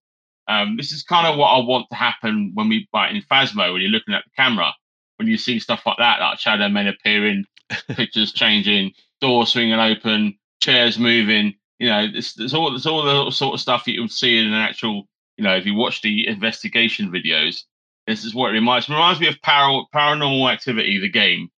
Um, 0.48 0.78
this 0.78 0.92
is 0.94 1.04
kind 1.04 1.28
of 1.28 1.38
what 1.38 1.50
I 1.50 1.60
want 1.60 1.88
to 1.90 1.96
happen 1.96 2.52
when 2.54 2.70
we 2.70 2.88
like 2.94 3.14
in 3.14 3.22
Phasmo 3.22 3.74
when 3.74 3.82
you're 3.82 3.92
looking 3.92 4.14
at 4.14 4.24
the 4.24 4.32
camera, 4.36 4.74
when 5.18 5.28
you 5.28 5.38
see 5.38 5.60
stuff 5.60 5.86
like 5.86 5.98
that, 5.98 6.22
like 6.22 6.40
shadow 6.40 6.70
men 6.70 6.88
appearing, 6.88 7.44
pictures 7.90 8.32
changing, 8.32 8.94
doors 9.20 9.50
swinging 9.50 9.80
open, 9.80 10.38
chairs 10.62 10.98
moving. 10.98 11.54
You 11.80 11.90
know, 11.90 12.08
it's, 12.14 12.40
it's 12.40 12.54
all 12.54 12.74
it's 12.74 12.86
all 12.86 13.04
the 13.04 13.32
sort 13.32 13.54
of 13.54 13.60
stuff 13.60 13.88
you 13.88 14.02
would 14.02 14.12
see 14.12 14.40
in 14.40 14.48
an 14.48 14.54
actual. 14.54 15.08
You 15.36 15.44
know, 15.44 15.56
if 15.56 15.68
you 15.68 15.76
watch 15.76 16.02
the 16.02 16.28
investigation 16.28 17.12
videos, 17.12 17.64
this 18.08 18.26
is 18.26 18.34
what 18.36 18.50
it 18.50 18.54
reminds 18.54 18.90
me. 18.90 18.96
It 18.96 18.98
reminds 19.00 19.20
me 19.22 19.28
of 19.28 19.42
Par- 19.44 19.86
Paranormal 19.94 20.52
Activity, 20.52 21.00
the 21.00 21.10
game. 21.10 21.50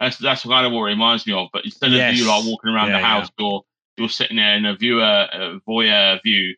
That's 0.00 0.18
that's 0.18 0.44
kind 0.44 0.66
of 0.66 0.72
what 0.72 0.82
it 0.86 0.90
reminds 0.92 1.26
me 1.26 1.32
of. 1.32 1.48
But 1.52 1.64
instead 1.64 1.92
of 1.94 2.06
you 2.06 2.24
Yes. 2.24 2.28
like 2.28 2.44
walking 2.44 2.70
around 2.70 2.88
Yeah, 2.88 2.98
the 3.00 3.06
house, 3.06 3.28
you're 3.38 3.62
you're 3.96 4.08
sitting 4.08 4.36
there 4.36 4.56
in 4.56 4.66
a 4.66 4.76
viewer 4.76 5.02
a 5.02 5.60
voyeur 5.68 6.20
view, 6.22 6.54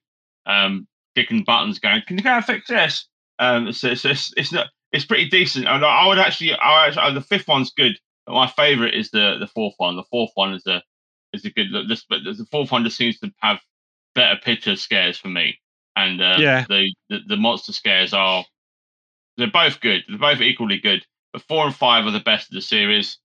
um, 0.47 0.89
clicking 1.15 1.45
buttons, 1.45 1.79
going, 1.79 2.03
"Can 2.07 2.19
you 2.19 2.25
go 2.25 2.31
and 2.31 2.45
fix 2.45 2.69
this?" 2.69 3.09
Um, 3.39 3.73
so 3.73 3.89
it's 3.89 4.05
it's, 4.05 4.33
it's 4.37 4.53
not 4.53 4.69
it's 4.93 5.05
pretty 5.05 5.29
decent. 5.29 5.67
And 5.67 5.85
I 5.85 6.07
would 6.09 6.19
actually, 6.19 6.53
I 6.55 6.89
actually 6.89 7.15
the 7.15 7.21
fifth 7.21 7.47
one's 7.49 7.71
good, 7.73 7.99
but 8.27 8.35
my 8.35 8.49
favorite 8.49 8.95
is 8.95 9.11
the 9.11 9.37
the 9.39 9.47
fourth 9.47 9.75
one. 9.79 9.97
The 9.97 10.05
fourth 10.11 10.31
one 10.35 10.55
is 10.55 10.67
a 10.67 10.83
is 11.33 11.45
a 11.45 11.51
good. 11.51 11.69
This 11.89 12.05
but 12.09 12.25
the 12.25 12.47
fourth 12.51 12.73
one 12.73 12.85
just 12.85 12.97
seems 12.97 13.19
to 13.21 13.33
have 13.41 13.61
better 14.15 14.41
picture 14.43 14.77
scares 14.77 15.19
for 15.19 15.29
me, 15.29 15.61
and 15.97 16.21
uh, 16.21 16.41
Yeah. 16.41 16.65
the, 16.69 16.93
the 17.09 17.19
the 17.29 17.37
monster 17.37 17.73
scares 17.73 18.13
are 18.13 18.45
they're 19.39 19.51
both 19.51 19.81
good. 19.81 20.05
They're 20.09 20.19
both 20.19 20.43
equally 20.43 20.79
good. 20.79 21.07
But 21.33 21.43
four 21.43 21.65
and 21.65 21.75
five 21.75 22.05
are 22.05 22.11
the 22.11 22.21
best 22.21 22.51
of 22.51 22.55
the 22.55 22.61
series 22.63 23.19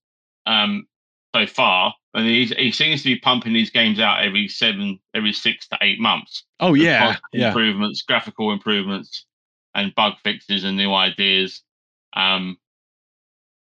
um, 0.46 0.86
so 1.34 1.46
far. 1.46 1.94
And 2.14 2.26
he, 2.26 2.46
he 2.46 2.70
seems 2.70 3.02
to 3.02 3.08
be 3.08 3.18
pumping 3.18 3.52
these 3.52 3.70
games 3.70 3.98
out 4.00 4.22
every 4.22 4.48
seven, 4.48 5.00
every 5.14 5.32
six 5.32 5.68
to 5.68 5.78
eight 5.82 6.00
months. 6.00 6.44
Oh 6.60 6.74
yeah, 6.74 7.16
yeah. 7.32 7.48
Improvements, 7.48 8.02
graphical 8.02 8.52
improvements. 8.52 9.26
and 9.74 9.94
bug 9.94 10.14
fixes 10.22 10.64
and 10.64 10.76
new 10.76 10.94
ideas, 10.94 11.62
um, 12.14 12.56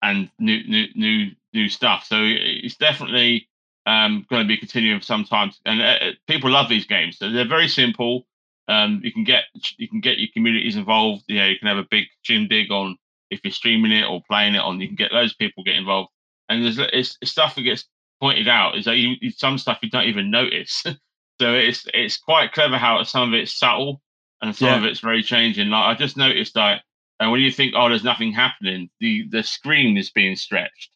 and 0.03 0.31
new 0.39 0.63
new 0.67 0.87
new 0.95 1.31
new 1.53 1.69
stuff. 1.69 2.05
So 2.05 2.17
it's 2.21 2.77
definitely 2.77 3.49
um, 3.87 4.27
going 4.29 4.43
to 4.43 4.49
be 4.49 4.57
continuing 4.57 5.01
for 5.01 5.07
some 5.07 5.25
time. 5.25 5.53
And 5.65 5.81
uh, 5.81 5.99
people 6.27 6.51
love 6.51 6.69
these 6.69 6.87
games. 6.87 7.19
So 7.19 7.31
they're 7.31 7.47
very 7.47 7.69
simple. 7.69 8.27
Um, 8.73 9.01
you 9.05 9.13
can 9.13 9.25
get 9.25 9.45
you 9.77 9.89
can 9.89 10.01
get 10.01 10.19
your 10.19 10.29
communities 10.33 10.77
involved. 10.77 11.25
You 11.29 11.37
know, 11.41 11.47
you 11.47 11.59
can 11.59 11.69
have 11.69 11.79
a 11.79 11.87
big 11.91 12.07
gym 12.23 12.49
dig 12.49 12.71
on 12.71 12.97
if 13.31 13.41
you're 13.45 13.53
streaming 13.53 13.93
it 13.93 14.05
or 14.05 14.23
playing 14.29 14.55
it 14.55 14.61
on. 14.61 14.81
You 14.81 14.87
can 14.89 14.97
get 14.97 15.11
those 15.13 15.35
people 15.35 15.63
get 15.65 15.77
involved. 15.77 16.11
And 16.49 16.65
there's 16.65 16.79
it's, 16.79 17.19
it's 17.21 17.31
stuff 17.31 17.55
that 17.55 17.63
gets 17.63 17.85
pointed 18.21 18.49
out 18.49 18.77
is 18.77 18.85
that 18.85 18.97
you, 18.97 19.31
some 19.31 19.59
stuff 19.59 19.79
you 19.83 19.91
don't 19.91 20.05
even 20.09 20.31
notice. 20.31 20.83
so 21.41 21.55
it's 21.55 21.87
it's 21.93 22.17
quite 22.19 22.53
clever 22.53 22.79
how 22.79 23.03
some 23.03 23.29
of 23.29 23.35
it's 23.35 23.53
subtle 23.59 24.01
and 24.41 24.55
some 24.55 24.69
Yeah. 24.69 24.77
of 24.79 24.85
it's 24.85 25.01
very 25.01 25.23
changing. 25.23 25.69
Like 25.71 25.85
I 25.85 25.99
just 25.99 26.17
noticed 26.17 26.55
that 26.55 26.83
and 27.21 27.31
when 27.31 27.41
you 27.41 27.53
think, 27.53 27.75
oh, 27.77 27.89
there's 27.89 28.05
nothing 28.05 28.33
happening, 28.33 28.91
the 29.01 29.27
the 29.31 29.43
screen 29.43 29.97
is 29.97 30.11
being 30.11 30.37
stretched. 30.37 30.91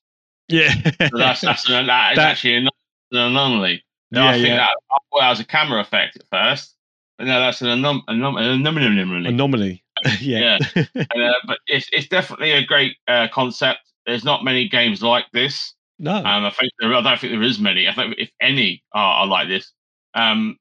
yeah. 0.49 0.73
So 1.11 1.17
that's 1.19 1.41
that's 1.41 1.69
an, 1.71 1.87
that 1.87 2.13
is 2.13 2.17
That- 2.17 2.31
actually 2.33 2.57
an, 2.57 2.69
an 3.13 3.19
anomaly. 3.19 3.83
Yeah, 4.13 4.29
I 4.29 4.33
think 4.35 4.49
yeah. 4.49 4.57
that 4.57 4.69
I 4.71 4.97
thought 5.11 5.21
that 5.21 5.31
was 5.31 5.41
a 5.41 5.45
camera 5.45 5.81
effect 5.81 6.17
at 6.17 6.23
first, 6.31 6.76
no, 7.19 7.41
that's 7.41 7.63
an 7.63 7.69
anom- 7.69 8.05
anom- 8.09 8.41
an 8.41 8.67
anomaly. 8.67 9.27
Anomaly. 9.27 9.85
yeah. 10.21 10.59
And, 10.75 11.23
uh, 11.23 11.33
but 11.47 11.59
it's 11.67 11.89
it's 11.93 12.09
definitely 12.09 12.53
a 12.53 12.65
great 12.65 12.97
uh, 13.09 13.29
concept. 13.33 13.81
There's 14.05 14.25
not 14.25 14.45
many 14.45 14.69
games 14.69 15.03
like 15.03 15.25
this. 15.33 15.75
no. 15.99 16.17
Um, 16.17 16.45
I 16.45 16.51
think 16.51 16.73
there, 16.79 16.95
I 16.95 17.01
don't 17.01 17.19
think 17.19 17.33
there 17.33 17.43
is 17.43 17.59
many. 17.59 17.89
I 17.89 17.95
think 17.95 18.15
if 18.19 18.31
any 18.41 18.83
are, 18.93 19.23
are 19.23 19.27
like 19.27 19.49
this. 19.49 19.73
Um, 20.15 20.59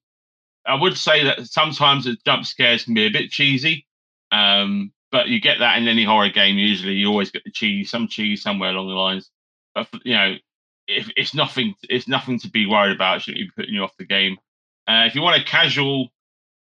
I 0.66 0.76
would 0.76 0.98
say 0.98 1.24
that 1.24 1.46
sometimes 1.46 2.06
the 2.06 2.18
jump 2.26 2.46
scares 2.46 2.84
can 2.86 2.94
be 2.94 3.06
a 3.06 3.12
bit 3.12 3.30
cheesy, 3.30 3.86
um, 4.32 4.92
but 5.12 5.28
you 5.28 5.40
get 5.40 5.60
that 5.60 5.78
in 5.78 5.88
any 5.88 6.04
horror 6.04 6.30
game. 6.30 6.58
Usually, 6.58 6.94
you 6.94 7.08
always 7.08 7.32
get 7.32 7.44
the 7.44 7.52
cheese, 7.52 7.92
some 7.92 8.08
cheese 8.08 8.42
somewhere 8.42 8.72
along 8.72 8.88
the 8.88 8.96
lines. 8.96 9.30
But 9.76 9.88
you 10.04 10.14
know, 10.16 10.36
if 10.88 11.10
it's 11.16 11.34
nothing, 11.34 11.76
it's 11.90 12.08
nothing 12.08 12.40
to 12.40 12.50
be 12.50 12.66
worried 12.66 12.96
about. 12.96 13.18
It 13.18 13.22
shouldn't 13.24 13.46
be 13.46 13.52
putting 13.56 13.76
you 13.76 13.84
off 13.84 13.96
the 13.98 14.06
game. 14.06 14.38
Uh, 14.88 15.04
if 15.06 15.16
you 15.16 15.22
want 15.22 15.42
a 15.42 15.46
casual, 15.46 16.10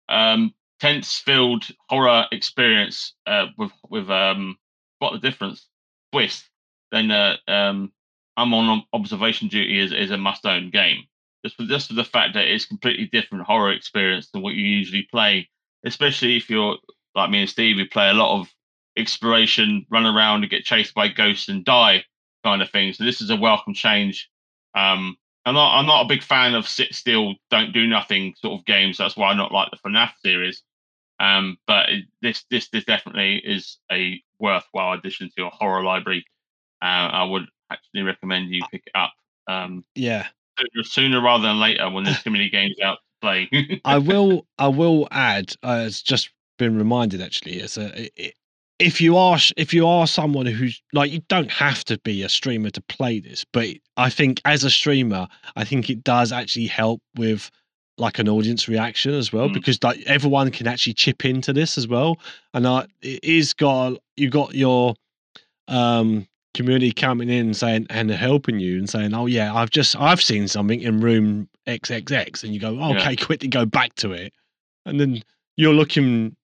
um, 0.09 0.53
tense-filled 0.79 1.65
horror 1.87 2.25
experience 2.31 3.13
uh, 3.25 3.47
with 3.57 3.71
with 3.89 4.09
um, 4.09 4.57
what 4.99 5.13
the 5.13 5.19
difference 5.19 5.67
twist, 6.11 6.49
then 6.91 7.11
uh, 7.11 7.37
um, 7.47 7.91
I'm 8.35 8.53
on 8.53 8.83
observation 8.93 9.47
duty 9.47 9.79
is, 9.79 9.91
is 9.91 10.11
a 10.11 10.17
must-own 10.17 10.71
game. 10.71 11.03
Just 11.45 11.55
for 11.55 11.63
just 11.63 11.87
for 11.87 11.93
the 11.93 12.03
fact 12.03 12.33
that 12.33 12.47
it's 12.47 12.65
completely 12.65 13.05
different 13.05 13.45
horror 13.45 13.71
experience 13.71 14.29
than 14.31 14.41
what 14.41 14.55
you 14.55 14.65
usually 14.65 15.07
play, 15.09 15.49
especially 15.85 16.35
if 16.35 16.49
you're 16.49 16.77
like 17.15 17.29
me 17.29 17.41
and 17.41 17.49
Steve, 17.49 17.77
who 17.77 17.87
play 17.87 18.09
a 18.09 18.13
lot 18.13 18.39
of 18.39 18.47
exploration, 18.97 19.85
run 19.89 20.05
around 20.05 20.41
and 20.41 20.51
get 20.51 20.63
chased 20.63 20.93
by 20.93 21.07
ghosts 21.07 21.47
and 21.47 21.63
die 21.63 22.03
kind 22.43 22.61
of 22.61 22.69
thing. 22.69 22.93
So 22.93 23.03
this 23.03 23.21
is 23.21 23.29
a 23.29 23.35
welcome 23.35 23.73
change. 23.73 24.29
Um, 24.75 25.17
I'm 25.45 25.53
not 25.53 25.77
I'm 25.79 25.85
not 25.85 26.05
a 26.05 26.07
big 26.07 26.23
fan 26.23 26.53
of 26.53 26.67
sit 26.67 26.93
still, 26.93 27.35
don't 27.49 27.73
do 27.73 27.87
nothing 27.87 28.35
sort 28.37 28.59
of 28.59 28.65
games. 28.65 28.97
That's 28.97 29.17
why 29.17 29.31
I 29.31 29.33
not 29.35 29.51
like 29.51 29.71
the 29.71 29.77
FNAF 29.89 30.11
series. 30.23 30.63
Um, 31.19 31.57
but 31.67 31.89
it- 31.89 32.05
this 32.21 32.45
this 32.49 32.69
this 32.69 32.85
definitely 32.85 33.37
is 33.37 33.77
a 33.91 34.21
worthwhile 34.39 34.93
addition 34.97 35.27
to 35.27 35.33
your 35.37 35.51
horror 35.51 35.83
library. 35.83 36.25
Uh, 36.81 36.85
I 37.11 37.23
would 37.23 37.45
actually 37.71 38.03
recommend 38.03 38.53
you 38.53 38.61
pick 38.71 38.83
it 38.85 38.91
up 38.95 39.13
um, 39.47 39.83
yeah. 39.95 40.27
sooner, 40.57 40.83
sooner 40.83 41.21
rather 41.21 41.47
than 41.47 41.59
later 41.59 41.89
when 41.89 42.03
there's 42.03 42.21
too 42.23 42.29
many 42.29 42.49
games 42.49 42.75
out 42.83 42.99
to 42.99 42.99
play. 43.21 43.81
I 43.85 43.97
will. 43.97 44.45
I 44.57 44.67
will 44.67 45.07
add. 45.11 45.53
Uh, 45.63 45.83
it's 45.87 46.01
just 46.01 46.29
been 46.57 46.77
reminded 46.77 47.21
actually. 47.21 47.55
It's 47.55 47.77
a. 47.77 48.03
i- 48.03 48.09
i- 48.17 48.33
If 48.79 49.01
you 49.01 49.17
are 49.17 49.37
if 49.57 49.73
you 49.73 49.85
are 49.87 50.07
someone 50.07 50.45
who's 50.45 50.81
like 50.93 51.11
you 51.11 51.21
don't 51.27 51.51
have 51.51 51.83
to 51.85 51.97
be 51.99 52.23
a 52.23 52.29
streamer 52.29 52.69
to 52.71 52.81
play 52.81 53.19
this, 53.19 53.45
but 53.51 53.67
I 53.97 54.09
think 54.09 54.41
as 54.45 54.63
a 54.63 54.69
streamer, 54.69 55.27
I 55.57 55.65
think 55.65 55.89
it 55.89 56.03
does 56.03 56.31
actually 56.31 56.67
help 56.67 57.01
with 57.15 57.51
like 57.97 58.17
an 58.19 58.29
audience 58.29 58.69
reaction 58.69 59.13
as 59.13 59.33
well 59.33 59.49
Mm. 59.49 59.53
because 59.55 59.83
like 59.83 60.01
everyone 60.05 60.49
can 60.51 60.65
actually 60.67 60.93
chip 60.93 61.25
into 61.25 61.51
this 61.51 61.77
as 61.77 61.87
well, 61.89 62.17
and 62.53 62.65
uh, 62.65 62.85
it 63.01 63.21
is 63.23 63.53
got 63.53 63.97
you 64.15 64.29
got 64.29 64.55
your 64.55 64.95
um 65.67 66.25
community 66.55 66.91
coming 66.91 67.29
in 67.29 67.47
and 67.47 67.57
saying 67.57 67.85
and 67.89 68.09
helping 68.09 68.59
you 68.59 68.77
and 68.77 68.89
saying, 68.89 69.13
"Oh 69.13 69.25
yeah, 69.25 69.53
I've 69.53 69.69
just 69.69 69.95
I've 69.97 70.21
seen 70.21 70.47
something 70.47 70.81
in 70.81 71.01
room 71.01 71.49
XXX," 71.67 72.43
and 72.43 72.53
you 72.53 72.59
go, 72.59 72.71
Yeah. 72.73 72.97
"Okay, 72.97 73.15
quickly 73.27 73.49
go 73.49 73.65
back 73.65 73.93
to 73.95 74.13
it," 74.13 74.33
and 74.85 74.99
then 74.99 75.21
you're 75.57 75.73
looking 75.73 76.35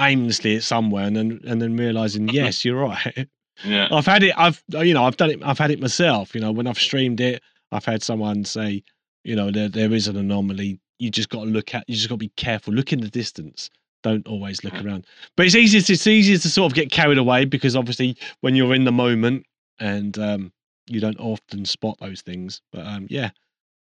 aimlessly 0.00 0.56
at 0.56 0.62
somewhere, 0.62 1.04
and 1.06 1.16
then 1.16 1.40
and 1.46 1.60
then 1.62 1.76
realizing, 1.76 2.28
yes, 2.32 2.64
you're 2.64 2.80
right. 2.80 3.28
yeah, 3.64 3.88
I've 3.90 4.06
had 4.06 4.22
it. 4.22 4.34
I've 4.36 4.62
you 4.68 4.94
know 4.94 5.04
I've 5.04 5.16
done 5.16 5.30
it. 5.30 5.40
I've 5.42 5.58
had 5.58 5.70
it 5.70 5.80
myself. 5.80 6.34
You 6.34 6.40
know 6.40 6.52
when 6.52 6.66
I've 6.66 6.78
streamed 6.78 7.20
it, 7.20 7.42
I've 7.72 7.84
had 7.84 8.02
someone 8.02 8.44
say, 8.44 8.82
you 9.24 9.36
know, 9.36 9.50
there 9.50 9.68
there 9.68 9.92
is 9.92 10.08
an 10.08 10.16
anomaly. 10.16 10.80
You 10.98 11.10
just 11.10 11.28
got 11.28 11.40
to 11.44 11.50
look 11.50 11.74
at. 11.74 11.84
You 11.88 11.94
just 11.96 12.08
got 12.08 12.14
to 12.14 12.18
be 12.18 12.32
careful. 12.36 12.72
Look 12.74 12.92
in 12.92 13.00
the 13.00 13.08
distance. 13.08 13.70
Don't 14.02 14.26
always 14.28 14.62
look 14.62 14.74
Mm. 14.74 14.84
around. 14.84 15.06
But 15.36 15.46
it's 15.46 15.54
easier. 15.54 15.80
To, 15.80 15.92
it's 15.94 16.06
easier 16.06 16.36
to 16.38 16.48
sort 16.50 16.70
of 16.70 16.76
get 16.76 16.90
carried 16.90 17.18
away 17.18 17.46
because 17.46 17.74
obviously 17.74 18.16
when 18.42 18.54
you're 18.54 18.74
in 18.74 18.84
the 18.84 18.92
moment 18.92 19.46
and 19.80 20.18
um, 20.18 20.52
you 20.86 21.00
don't 21.00 21.18
often 21.18 21.64
spot 21.64 21.96
those 22.00 22.20
things. 22.20 22.60
But 22.70 22.86
um, 22.86 23.06
yeah. 23.08 23.30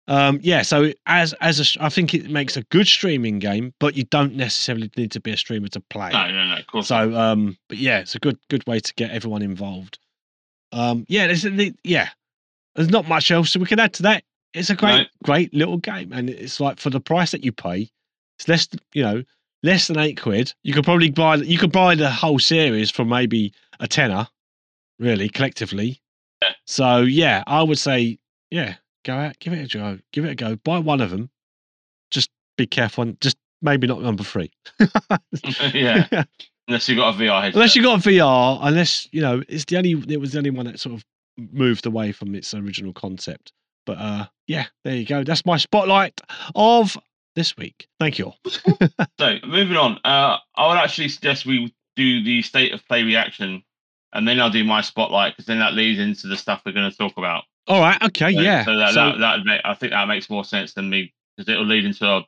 Um, 0.07 0.39
yeah, 0.43 0.61
so 0.61 0.91
as 1.07 1.33
as 1.41 1.59
a, 1.77 1.83
I 1.83 1.89
think 1.89 2.13
it 2.13 2.29
makes 2.29 2.55
a 2.57 2.61
good 2.63 2.87
streaming 2.87 3.39
game, 3.39 3.73
but 3.79 3.95
you 3.95 4.03
don't 4.03 4.35
necessarily 4.35 4.91
need 4.95 5.11
to 5.13 5.19
be 5.19 5.31
a 5.31 5.37
streamer 5.37 5.67
to 5.69 5.79
play. 5.79 6.11
no, 6.11 6.29
no, 6.31 6.47
no, 6.47 6.57
of 6.57 6.67
course. 6.67 6.87
So, 6.87 7.15
um, 7.15 7.57
but 7.69 7.77
yeah, 7.79 7.99
it's 7.99 8.13
a 8.15 8.19
good 8.19 8.37
good 8.49 8.65
way 8.67 8.79
to 8.79 8.93
get 8.93 9.09
everyone 9.11 9.41
involved. 9.41 9.97
Um, 10.71 11.05
yeah, 11.09 11.25
there's 11.27 11.41
the- 11.43 11.73
yeah, 11.83 12.09
there's 12.75 12.89
not 12.89 13.07
much 13.07 13.31
else 13.31 13.55
we 13.57 13.65
can 13.65 13.79
add 13.79 13.93
to 13.93 14.03
that. 14.03 14.23
It's 14.53 14.69
a 14.69 14.75
great 14.75 14.97
No. 15.01 15.05
great 15.23 15.53
little 15.53 15.77
game, 15.77 16.13
and 16.13 16.29
it's 16.29 16.59
like 16.59 16.79
for 16.79 16.89
the 16.91 16.99
price 16.99 17.31
that 17.31 17.43
you 17.43 17.51
pay, 17.51 17.89
it's 18.37 18.47
less 18.47 18.67
you 18.93 19.01
know 19.01 19.23
less 19.63 19.87
than 19.87 19.97
eight 19.97 20.21
quid. 20.21 20.53
You 20.63 20.73
could 20.73 20.83
probably 20.83 21.09
buy 21.09 21.37
you 21.37 21.57
could 21.57 21.71
buy 21.71 21.95
the 21.95 22.11
whole 22.11 22.37
series 22.39 22.91
for 22.91 23.03
maybe 23.05 23.53
a 23.79 23.87
tenner, 23.87 24.27
really 24.99 25.29
collectively. 25.29 25.99
Yeah. 26.43 26.49
So 26.67 27.01
yeah, 27.01 27.43
I 27.47 27.63
would 27.63 27.79
say 27.79 28.19
yeah, 28.51 28.75
go 29.05 29.15
out, 29.15 29.39
give 29.39 29.53
it 29.53 29.73
a 29.73 29.77
go, 29.77 29.99
give 30.11 30.25
it 30.25 30.31
a 30.31 30.35
go, 30.35 30.55
buy 30.57 30.79
one 30.79 30.99
of 30.99 31.11
them. 31.11 31.29
Just 32.11 32.29
be 32.57 32.67
careful, 32.67 33.03
and 33.03 33.21
just 33.21 33.37
maybe 33.61 33.87
not 33.87 34.01
number 34.01 34.23
three. 34.23 34.51
yeah, 35.73 36.23
unless 36.67 36.89
you've 36.89 36.97
got 36.97 37.15
a 37.15 37.17
VR 37.17 37.41
headset. 37.41 37.55
Unless 37.55 37.75
you've 37.75 37.85
got 37.85 38.05
a 38.05 38.09
VR, 38.09 38.59
unless 38.61 39.07
you 39.11 39.21
know, 39.21 39.43
it's 39.47 39.65
the 39.65 39.77
only 39.77 39.91
it 40.09 40.19
was 40.19 40.33
the 40.33 40.39
only 40.39 40.49
one 40.49 40.65
that 40.65 40.79
sort 40.79 40.95
of 40.95 41.05
moved 41.37 41.85
away 41.85 42.11
from 42.11 42.35
its 42.35 42.53
original 42.53 42.93
concept. 42.93 43.53
But 43.85 43.97
uh 43.97 44.25
yeah, 44.47 44.65
there 44.83 44.95
you 44.95 45.05
go. 45.05 45.23
That's 45.23 45.45
my 45.45 45.57
spotlight 45.57 46.19
of 46.55 46.97
this 47.35 47.55
week. 47.57 47.87
Thank 47.99 48.19
you. 48.19 48.25
all. 48.25 48.37
So 49.19 49.37
moving 49.45 49.77
on, 49.77 49.99
uh, 50.03 50.37
I 50.55 50.67
would 50.67 50.77
actually 50.77 51.09
suggest 51.09 51.45
we 51.45 51.73
do 51.95 52.23
the 52.23 52.41
state 52.41 52.73
of 52.73 52.85
play 52.87 53.03
reaction, 53.03 53.63
and 54.13 54.27
then 54.27 54.39
I'll 54.39 54.49
do 54.49 54.63
my 54.63 54.81
spotlight 54.81 55.33
because 55.33 55.45
then 55.45 55.59
that 55.59 55.73
leads 55.73 55.99
into 55.99 56.27
the 56.27 56.37
stuff 56.37 56.61
we're 56.65 56.73
going 56.73 56.89
to 56.89 56.97
talk 56.97 57.17
about. 57.17 57.43
All 57.67 57.81
right, 57.81 58.01
okay, 58.03 58.33
So- 58.33 58.41
yeah. 58.41 58.63
So 58.65 58.77
that, 58.77 58.93
So- 58.93 59.05
that, 59.11 59.17
that 59.19 59.45
make, 59.45 59.61
I 59.63 59.73
think 59.73 59.91
that 59.91 60.07
makes 60.07 60.29
more 60.29 60.43
sense 60.45 60.73
than 60.73 60.89
me 60.89 61.13
because 61.35 61.49
it'll 61.51 61.65
lead 61.65 61.85
into 61.85 62.05
a, 62.07 62.23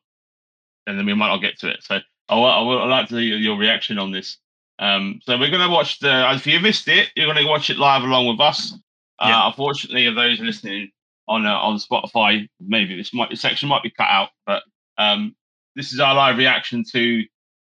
and 0.88 0.98
then 0.98 1.06
we 1.06 1.14
might 1.14 1.28
not 1.28 1.38
get 1.42 1.60
to 1.60 1.70
it. 1.70 1.84
So 1.84 2.00
I 2.30 2.36
I 2.36 2.62
will 2.62 2.82
I'd 2.82 2.90
like 2.90 3.10
to 3.10 3.16
hear 3.18 3.38
your 3.38 3.58
reaction 3.58 3.98
on 4.00 4.12
this. 4.12 4.38
Um, 4.80 5.20
so 5.24 5.38
we're 5.38 5.50
going 5.50 5.68
to 5.68 5.74
watch 5.74 6.00
the. 6.00 6.32
If 6.34 6.46
you 6.46 6.60
missed 6.60 6.88
it, 6.88 7.10
you're 7.16 7.26
going 7.32 7.44
to 7.44 7.50
watch 7.50 7.70
it 7.70 7.78
live 7.78 8.04
along 8.04 8.28
with 8.28 8.40
us. 8.40 8.74
Uh, 9.20 9.28
Yeah. 9.30 9.48
Unfortunately, 9.48 10.06
of 10.06 10.16
those 10.16 10.40
listening 10.40 10.92
on 11.28 11.46
uh, 11.46 11.54
on 11.58 11.78
Spotify, 11.78 12.48
maybe 12.60 12.96
this 12.96 13.14
might 13.14 13.30
this 13.30 13.42
section 13.42 13.70
might 13.70 13.84
be 13.84 13.90
cut 13.90 14.08
out, 14.08 14.30
but 14.46 14.64
um, 14.98 15.36
this 15.76 15.92
is 15.94 16.00
our 16.00 16.14
live 16.16 16.38
reaction 16.38 16.84
to 16.92 17.24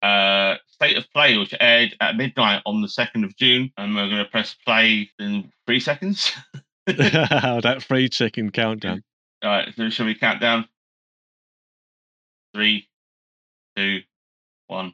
uh, 0.02 0.56
State 0.68 0.98
of 0.98 1.06
Play, 1.14 1.38
which 1.38 1.54
aired 1.60 1.96
at 2.00 2.16
midnight 2.18 2.62
on 2.66 2.82
the 2.82 2.90
second 2.90 3.24
of 3.26 3.36
June, 3.38 3.72
and 3.78 3.96
we're 3.96 4.10
going 4.10 4.24
to 4.24 4.30
press 4.30 4.56
play 4.66 5.10
in 5.20 5.52
three 5.66 5.80
seconds. 5.80 6.32
that 7.62 7.84
free 7.88 8.10
chicken 8.10 8.52
countdown. 8.52 9.04
All 9.44 9.50
right, 9.50 9.74
so 9.76 9.90
shall 9.90 10.06
we 10.06 10.16
count 10.16 10.42
down? 10.42 10.68
Three, 12.54 12.88
two, 13.76 14.02
one, 14.68 14.94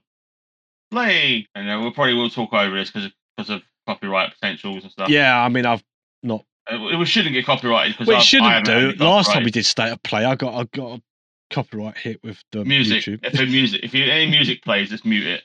play. 0.92 1.48
And 1.56 1.70
uh, 1.70 1.80
we'll 1.80 1.92
probably 1.92 2.14
will 2.14 2.30
talk 2.30 2.54
over 2.54 2.76
this 2.76 2.92
because 2.92 3.12
because 3.36 3.50
of 3.50 3.62
copyright 3.88 4.34
potentials 4.34 4.84
and 4.84 4.92
stuff. 4.92 5.10
Yeah, 5.10 5.42
I 5.44 5.50
mean 5.50 5.66
I've 5.66 5.84
not 6.24 6.46
Uh, 6.72 6.98
we 6.98 7.06
shouldn't 7.06 7.34
get 7.34 7.46
copyrighted 7.46 7.94
because 7.94 8.08
well, 8.08 8.20
it 8.20 8.24
shouldn't 8.24 8.66
do. 8.66 8.94
Last 9.04 9.32
time 9.32 9.44
we 9.44 9.52
did 9.52 9.66
state 9.66 9.92
of 9.92 10.02
play, 10.04 10.26
I 10.26 10.36
got 10.36 10.54
I 10.54 10.64
got 10.76 11.00
a 11.00 11.02
copyright 11.50 11.98
hit 11.98 12.24
with 12.24 12.44
the 12.52 12.66
music. 12.66 13.04
YouTube. 13.04 13.20
If 13.24 13.50
music, 13.50 13.82
if 13.84 13.94
you, 13.94 14.06
any 14.06 14.30
music 14.30 14.64
plays, 14.64 14.90
just 14.90 15.06
mute 15.06 15.26
it. 15.26 15.44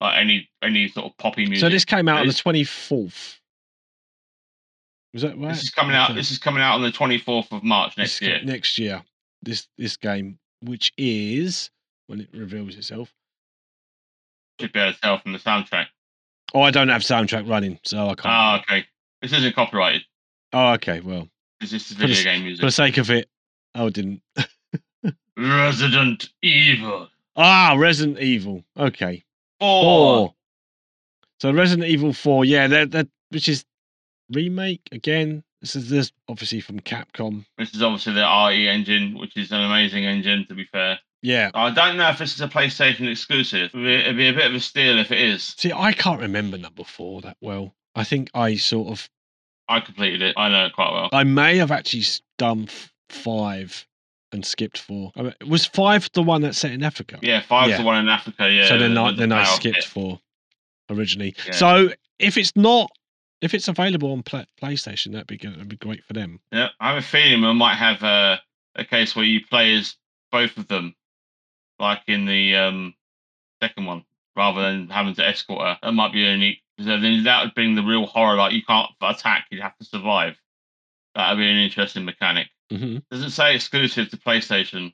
Like 0.00 0.18
any 0.18 0.48
any 0.62 0.88
sort 0.88 1.06
of 1.06 1.16
poppy 1.16 1.46
music. 1.46 1.60
So 1.60 1.68
this 1.68 1.84
came 1.84 2.08
out 2.08 2.20
on 2.20 2.26
the 2.26 2.32
twenty 2.32 2.64
fourth. 2.64 3.40
Was 5.14 5.22
that 5.22 5.38
right? 5.38 5.48
This 5.54 5.62
is 5.62 5.70
coming 5.70 5.94
out. 5.96 6.10
Okay. 6.10 6.18
This 6.18 6.30
is 6.30 6.38
coming 6.38 6.62
out 6.62 6.74
on 6.74 6.82
the 6.82 6.90
twenty 6.90 7.16
fourth 7.18 7.50
of 7.52 7.62
March 7.62 7.94
This 7.96 8.20
next 8.20 8.22
year. 8.22 8.40
Next 8.44 8.78
year. 8.78 9.02
This 9.42 9.68
this 9.78 9.96
game, 9.96 10.38
which 10.60 10.92
is 10.98 11.70
when 12.08 12.20
it 12.20 12.28
reveals 12.34 12.74
itself, 12.76 13.12
Should 14.60 14.72
be 14.72 14.80
able 14.80 14.92
to 14.92 15.00
tell 15.00 15.18
from 15.20 15.32
the 15.32 15.38
soundtrack. 15.38 15.86
Oh, 16.52 16.60
I 16.62 16.70
don't 16.70 16.88
have 16.88 17.02
soundtrack 17.02 17.48
running, 17.48 17.78
so 17.84 18.04
I 18.08 18.14
can't. 18.14 18.26
Ah, 18.26 18.60
okay. 18.60 18.84
This 19.22 19.32
isn't 19.32 19.54
copyrighted. 19.54 20.02
oh, 20.52 20.72
okay. 20.74 21.00
Well, 21.00 21.28
This 21.60 21.72
is 21.72 21.86
For 21.88 21.94
video 21.94 22.16
the- 22.16 22.22
game 22.24 22.56
for 22.56 22.66
the 22.66 22.70
sake 22.72 22.98
of 22.98 23.10
it, 23.10 23.28
oh, 23.74 23.86
I 23.86 23.90
didn't. 23.90 24.20
Resident 25.36 26.28
Evil 26.42 27.08
Ah, 27.36 27.74
Resident 27.76 28.18
Evil. 28.20 28.64
Okay. 28.78 29.24
4. 29.60 29.82
Four. 29.82 30.34
So 31.40 31.52
Resident 31.52 31.88
Evil 31.88 32.12
Four, 32.12 32.44
yeah, 32.44 32.66
that 32.68 32.90
that 32.92 33.08
which 33.30 33.48
is 33.48 33.64
remake 34.32 34.88
again. 34.92 35.44
This 35.60 35.76
is 35.76 35.88
this 35.88 36.12
obviously 36.28 36.60
from 36.60 36.80
Capcom. 36.80 37.46
This 37.56 37.74
is 37.74 37.82
obviously 37.82 38.12
the 38.14 38.46
RE 38.48 38.68
engine, 38.68 39.18
which 39.18 39.36
is 39.36 39.50
an 39.50 39.62
amazing 39.62 40.04
engine, 40.04 40.46
to 40.48 40.54
be 40.54 40.66
fair. 40.70 40.98
Yeah. 41.22 41.50
I 41.54 41.70
don't 41.70 41.96
know 41.96 42.10
if 42.10 42.18
this 42.18 42.34
is 42.34 42.40
a 42.42 42.48
PlayStation 42.48 43.10
exclusive. 43.10 43.70
It'd 43.74 44.16
be, 44.16 44.28
a 44.28 44.32
bit 44.34 44.46
of 44.46 44.54
a 44.54 44.60
steal 44.60 44.98
if 44.98 45.10
it 45.10 45.20
is. 45.20 45.54
See, 45.56 45.72
I 45.72 45.94
can't 45.94 46.20
remember 46.20 46.58
number 46.58 46.84
four 46.84 47.22
that 47.22 47.38
well. 47.40 47.74
I 47.94 48.04
think 48.04 48.30
I 48.34 48.56
sort 48.56 48.88
of 48.88 49.08
I 49.68 49.80
completed 49.80 50.20
it. 50.20 50.34
I 50.36 50.50
know 50.50 50.66
it 50.66 50.74
quite 50.74 50.92
well. 50.92 51.08
I 51.12 51.24
may 51.24 51.56
have 51.56 51.70
actually 51.70 52.04
done 52.36 52.68
five 53.08 53.86
and 54.32 54.44
skipped 54.44 54.78
four. 54.78 55.12
I 55.16 55.22
mean, 55.22 55.34
was 55.46 55.64
five 55.64 56.10
the 56.12 56.22
one 56.22 56.42
that's 56.42 56.58
set 56.58 56.72
in 56.72 56.82
Africa? 56.82 57.18
Yeah, 57.22 57.40
five's 57.40 57.70
Yeah. 57.70 57.78
the 57.78 57.84
one 57.84 57.96
in 57.96 58.08
Africa. 58.08 58.50
Yeah. 58.50 58.68
so 58.68 58.78
then 58.78 58.98
I 58.98 59.06
with 59.06 59.16
the 59.16 59.20
then 59.20 59.32
I 59.32 59.44
skipped 59.44 59.86
four 59.86 60.20
originally. 60.90 61.34
Yeah. 61.46 61.52
So 61.52 61.88
if 62.18 62.36
it's 62.36 62.54
not 62.54 62.90
if 63.44 63.54
it's 63.54 63.68
available 63.68 64.12
on 64.12 64.22
pla 64.22 64.44
PlayStation, 64.60 65.12
that'd 65.12 65.26
be 65.26 65.36
good. 65.36 65.54
That'd 65.54 65.68
be 65.68 65.76
great 65.76 66.04
for 66.04 66.12
them. 66.12 66.40
Yeah, 66.52 66.68
I 66.80 66.88
have 66.90 66.98
a 66.98 67.06
feeling 67.06 67.42
we 67.42 67.52
might 67.54 67.76
have 67.76 68.02
a, 68.02 68.40
a 68.76 68.84
case 68.84 69.14
where 69.14 69.24
you 69.24 69.40
play 69.46 69.74
as 69.76 69.96
both 70.32 70.56
of 70.56 70.68
them, 70.68 70.94
like 71.78 72.00
in 72.06 72.26
the 72.26 72.56
um, 72.56 72.94
second 73.62 73.86
one, 73.86 74.04
rather 74.36 74.62
than 74.62 74.88
having 74.88 75.14
to 75.16 75.26
escort 75.26 75.62
her. 75.62 75.78
That 75.82 75.92
might 75.92 76.12
be 76.12 76.20
unique. 76.20 76.58
Because 76.76 77.00
then 77.02 77.24
that 77.24 77.44
would 77.44 77.54
bring 77.54 77.74
the 77.74 77.82
real 77.82 78.06
horror. 78.06 78.36
Like 78.36 78.52
you 78.52 78.62
can't 78.62 78.90
attack, 79.00 79.46
you'd 79.50 79.62
have 79.62 79.76
to 79.78 79.84
survive. 79.84 80.36
That 81.14 81.30
would 81.30 81.38
be 81.38 81.48
an 81.48 81.56
interesting 81.56 82.04
mechanic. 82.04 82.48
hmm 82.70 82.98
Doesn't 83.10 83.30
say 83.30 83.54
exclusive 83.54 84.10
to 84.10 84.16
PlayStation. 84.16 84.92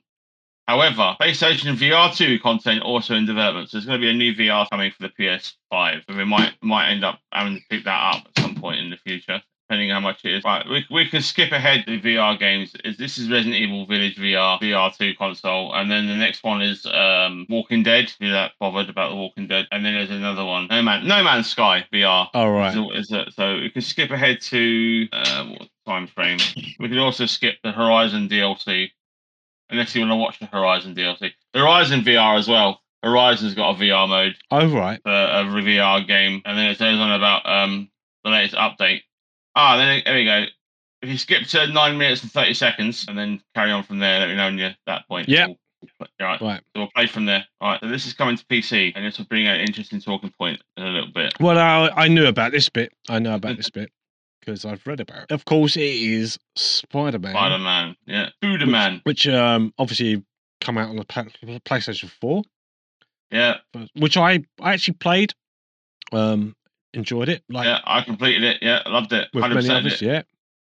However, 0.67 1.17
PlayStation 1.19 1.75
VR2 1.75 2.39
content 2.41 2.83
also 2.83 3.15
in 3.15 3.25
development. 3.25 3.69
So 3.69 3.77
there's 3.77 3.87
going 3.87 3.99
to 3.99 4.05
be 4.05 4.11
a 4.11 4.13
new 4.13 4.33
VR 4.33 4.69
coming 4.69 4.91
for 4.91 5.03
the 5.03 5.09
PS5. 5.09 6.03
So 6.07 6.15
we 6.15 6.23
might 6.23 6.53
might 6.61 6.91
end 6.91 7.03
up 7.03 7.19
having 7.31 7.57
to 7.57 7.63
pick 7.69 7.83
that 7.85 8.15
up 8.15 8.27
point 8.61 8.79
in 8.79 8.89
the 8.89 8.97
future, 8.97 9.41
depending 9.67 9.91
on 9.91 10.01
how 10.01 10.07
much 10.09 10.23
it 10.23 10.33
is. 10.35 10.43
Right, 10.43 10.65
we, 10.69 10.85
we 10.91 11.07
can 11.09 11.21
skip 11.21 11.51
ahead 11.51 11.83
the 11.87 11.99
VR 11.99 12.37
games. 12.39 12.73
Is 12.85 12.97
This 12.97 13.17
is 13.17 13.29
Resident 13.29 13.55
Evil 13.55 13.85
Village 13.85 14.15
VR, 14.17 14.59
VR2 14.61 15.17
console. 15.17 15.73
And 15.73 15.89
then 15.89 16.07
the 16.07 16.15
next 16.15 16.43
one 16.43 16.61
is 16.61 16.85
um, 16.85 17.45
Walking 17.49 17.83
Dead. 17.83 18.05
If 18.05 18.15
you're 18.19 18.31
that 18.31 18.51
bothered 18.59 18.89
about 18.89 19.09
the 19.09 19.15
Walking 19.15 19.47
Dead. 19.47 19.67
And 19.71 19.83
then 19.85 19.93
there's 19.93 20.11
another 20.11 20.45
one. 20.45 20.67
No 20.69 20.81
Man, 20.81 21.07
No 21.07 21.23
Man's 21.23 21.47
Sky 21.47 21.85
VR. 21.93 22.27
All 22.33 22.51
right. 22.51 22.73
So, 22.73 22.91
is 22.91 23.11
it- 23.11 23.33
so 23.33 23.55
we 23.59 23.69
can 23.69 23.81
skip 23.81 24.11
ahead 24.11 24.41
to 24.41 25.07
uh, 25.11 25.45
what 25.47 25.69
time 25.87 26.07
frame? 26.07 26.39
We 26.79 26.87
can 26.89 26.99
also 26.99 27.25
skip 27.25 27.55
the 27.63 27.71
Horizon 27.71 28.27
DLC, 28.29 28.89
unless 29.69 29.95
you 29.95 30.01
want 30.01 30.11
to 30.11 30.15
watch 30.17 30.39
the 30.39 30.45
Horizon 30.47 30.95
DLC. 30.95 31.31
The 31.53 31.59
Horizon 31.59 32.01
VR 32.01 32.37
as 32.37 32.47
well. 32.47 32.81
Horizon's 33.03 33.55
got 33.55 33.75
a 33.75 33.79
VR 33.79 34.07
mode 34.07 34.35
Oh 34.51 34.67
right. 34.71 35.01
for 35.01 35.09
a 35.11 35.43
VR 35.43 36.05
game, 36.05 36.41
and 36.45 36.55
then 36.57 36.67
it 36.69 36.77
goes 36.77 36.99
on 36.99 37.11
about 37.13 37.47
um 37.49 37.89
the 38.23 38.29
latest 38.31 38.55
update. 38.55 39.01
Ah, 39.55 39.77
then 39.77 40.01
there 40.05 40.15
we 40.15 40.25
go. 40.25 40.45
If 41.01 41.09
you 41.09 41.17
skip 41.17 41.43
to 41.47 41.67
nine 41.67 41.97
minutes 41.97 42.21
and 42.23 42.31
thirty 42.31 42.53
seconds, 42.53 43.05
and 43.07 43.17
then 43.17 43.41
carry 43.55 43.71
on 43.71 43.83
from 43.83 43.99
there, 43.99 44.19
let 44.19 44.29
me 44.29 44.35
know 44.35 44.45
when 44.45 44.57
you're 44.57 44.67
at 44.69 44.77
that 44.87 45.07
point. 45.07 45.27
Yeah. 45.29 45.47
We'll- 45.47 45.57
Right. 46.19 46.39
Right. 46.39 46.61
So 46.75 46.81
we'll 46.81 46.91
play 46.95 47.07
from 47.07 47.25
there. 47.25 47.43
All 47.59 47.71
right. 47.71 47.79
So 47.79 47.87
this 47.89 48.05
is 48.05 48.13
coming 48.13 48.37
to 48.37 48.45
PC, 48.45 48.91
and 48.95 49.03
this 49.03 49.17
will 49.17 49.25
bring 49.25 49.47
an 49.47 49.61
interesting 49.61 49.99
talking 49.99 50.31
point 50.37 50.61
in 50.77 50.83
a 50.83 50.89
little 50.89 51.11
bit. 51.11 51.33
Well, 51.39 51.57
I, 51.57 51.89
I 52.03 52.07
knew 52.07 52.27
about 52.27 52.51
this 52.51 52.69
bit. 52.69 52.93
I 53.09 53.17
know 53.17 53.33
about 53.33 53.57
this 53.57 53.71
bit 53.71 53.91
because 54.39 54.63
I've 54.63 54.85
read 54.85 54.99
about 54.99 55.23
it. 55.23 55.31
Of 55.31 55.45
course, 55.45 55.75
it 55.75 55.81
is 55.81 56.37
Spider 56.55 57.17
Man, 57.17 57.31
Spider 57.33 57.57
Man, 57.57 57.95
yeah, 58.05 58.29
Buddha 58.43 58.67
Man, 58.67 59.01
which 59.05 59.27
um 59.27 59.73
obviously 59.79 60.23
come 60.61 60.77
out 60.77 60.89
on 60.89 60.97
the 60.97 61.05
PlayStation 61.05 62.11
Four, 62.11 62.43
yeah, 63.31 63.57
which 63.95 64.17
I 64.17 64.43
I 64.59 64.73
actually 64.73 64.97
played, 64.99 65.33
um 66.11 66.55
enjoyed 66.93 67.29
it 67.29 67.43
like 67.49 67.65
yeah. 67.65 67.79
I 67.85 68.01
completed 68.01 68.43
it. 68.43 68.57
Yeah, 68.61 68.81
I 68.85 68.89
loved 68.89 69.13
it. 69.13 69.29
with 69.33 69.43
many 69.49 69.69
others. 69.69 70.01
Yeah, 70.01 70.23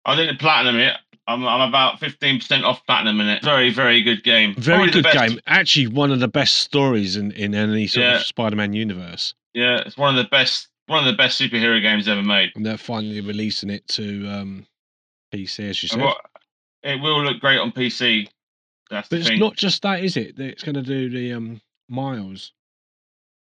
I 0.04 0.16
didn't 0.16 0.38
platinum 0.38 0.76
it. 0.76 0.96
I'm 1.26 1.46
I'm 1.46 1.68
about 1.68 2.00
fifteen 2.00 2.38
percent 2.38 2.64
off 2.64 2.85
platinum 2.87 3.20
in 3.20 3.28
it. 3.28 3.44
Very 3.44 3.70
very 3.72 4.02
good 4.02 4.24
game. 4.24 4.54
very 4.56 4.90
Probably 4.90 5.02
good 5.02 5.12
game. 5.12 5.40
Actually, 5.46 5.87
one 5.87 6.11
of 6.11 6.20
the 6.20 6.28
best 6.28 6.56
stories 6.56 7.16
in 7.16 7.30
in 7.33 7.54
any 7.54 7.87
sort 7.87 8.04
Yeah. 8.06 8.16
of 8.16 8.22
Spider 8.26 8.56
Man 8.56 8.72
universe, 8.72 9.35
Yeah, 9.54 9.83
it's 9.87 9.96
one 9.96 10.16
of 10.16 10.22
the 10.24 10.28
best 10.30 10.68
one 10.87 10.98
of 10.98 11.04
the 11.04 11.16
best 11.16 11.40
superhero 11.40 11.80
games 11.80 12.09
ever 12.09 12.22
made. 12.22 12.50
and 12.56 12.66
they're 12.66 12.76
finally 12.76 13.20
releasing 13.20 13.70
it 13.70 13.87
to 13.88 14.26
um 14.28 14.66
PC, 15.33 15.68
as 15.68 15.83
you 15.83 15.88
said. 15.88 16.02
It 16.83 17.00
will 17.00 17.22
look 17.22 17.40
great 17.40 17.59
on 17.59 17.70
PC. 17.72 18.28
That's 18.90 19.09
But 19.09 19.20
it's 19.20 19.28
thing. 19.28 19.38
not 19.38 19.54
just 19.56 19.83
that, 19.83 20.02
is 20.02 20.16
it? 20.16 20.40
It's 20.40 20.64
going 20.64 20.74
to 20.74 20.83
do 20.83 21.09
the 21.09 21.33
um 21.35 21.61
miles. 21.88 22.52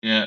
Yeah. 0.01 0.27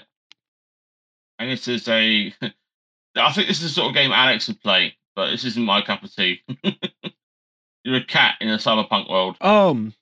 And 1.39 1.49
this 1.51 1.67
is 1.67 1.87
a. 1.87 2.33
I 3.15 3.31
think 3.31 3.47
this 3.47 3.57
is 3.57 3.63
the 3.63 3.69
sort 3.69 3.89
of 3.89 3.93
game 3.95 4.11
Alex 4.11 4.47
would 4.47 4.61
play, 4.61 4.95
but 5.15 5.31
this 5.31 5.43
isn't 5.43 5.63
my 5.63 5.81
cup 5.81 6.03
of 6.03 6.13
tea. 6.15 6.41
You're 7.83 7.97
a 7.97 8.03
cat 8.05 8.35
in 8.41 8.49
a 8.49 8.57
cyberpunk 8.57 9.09
world, 9.09 9.37
Um, 9.41 9.93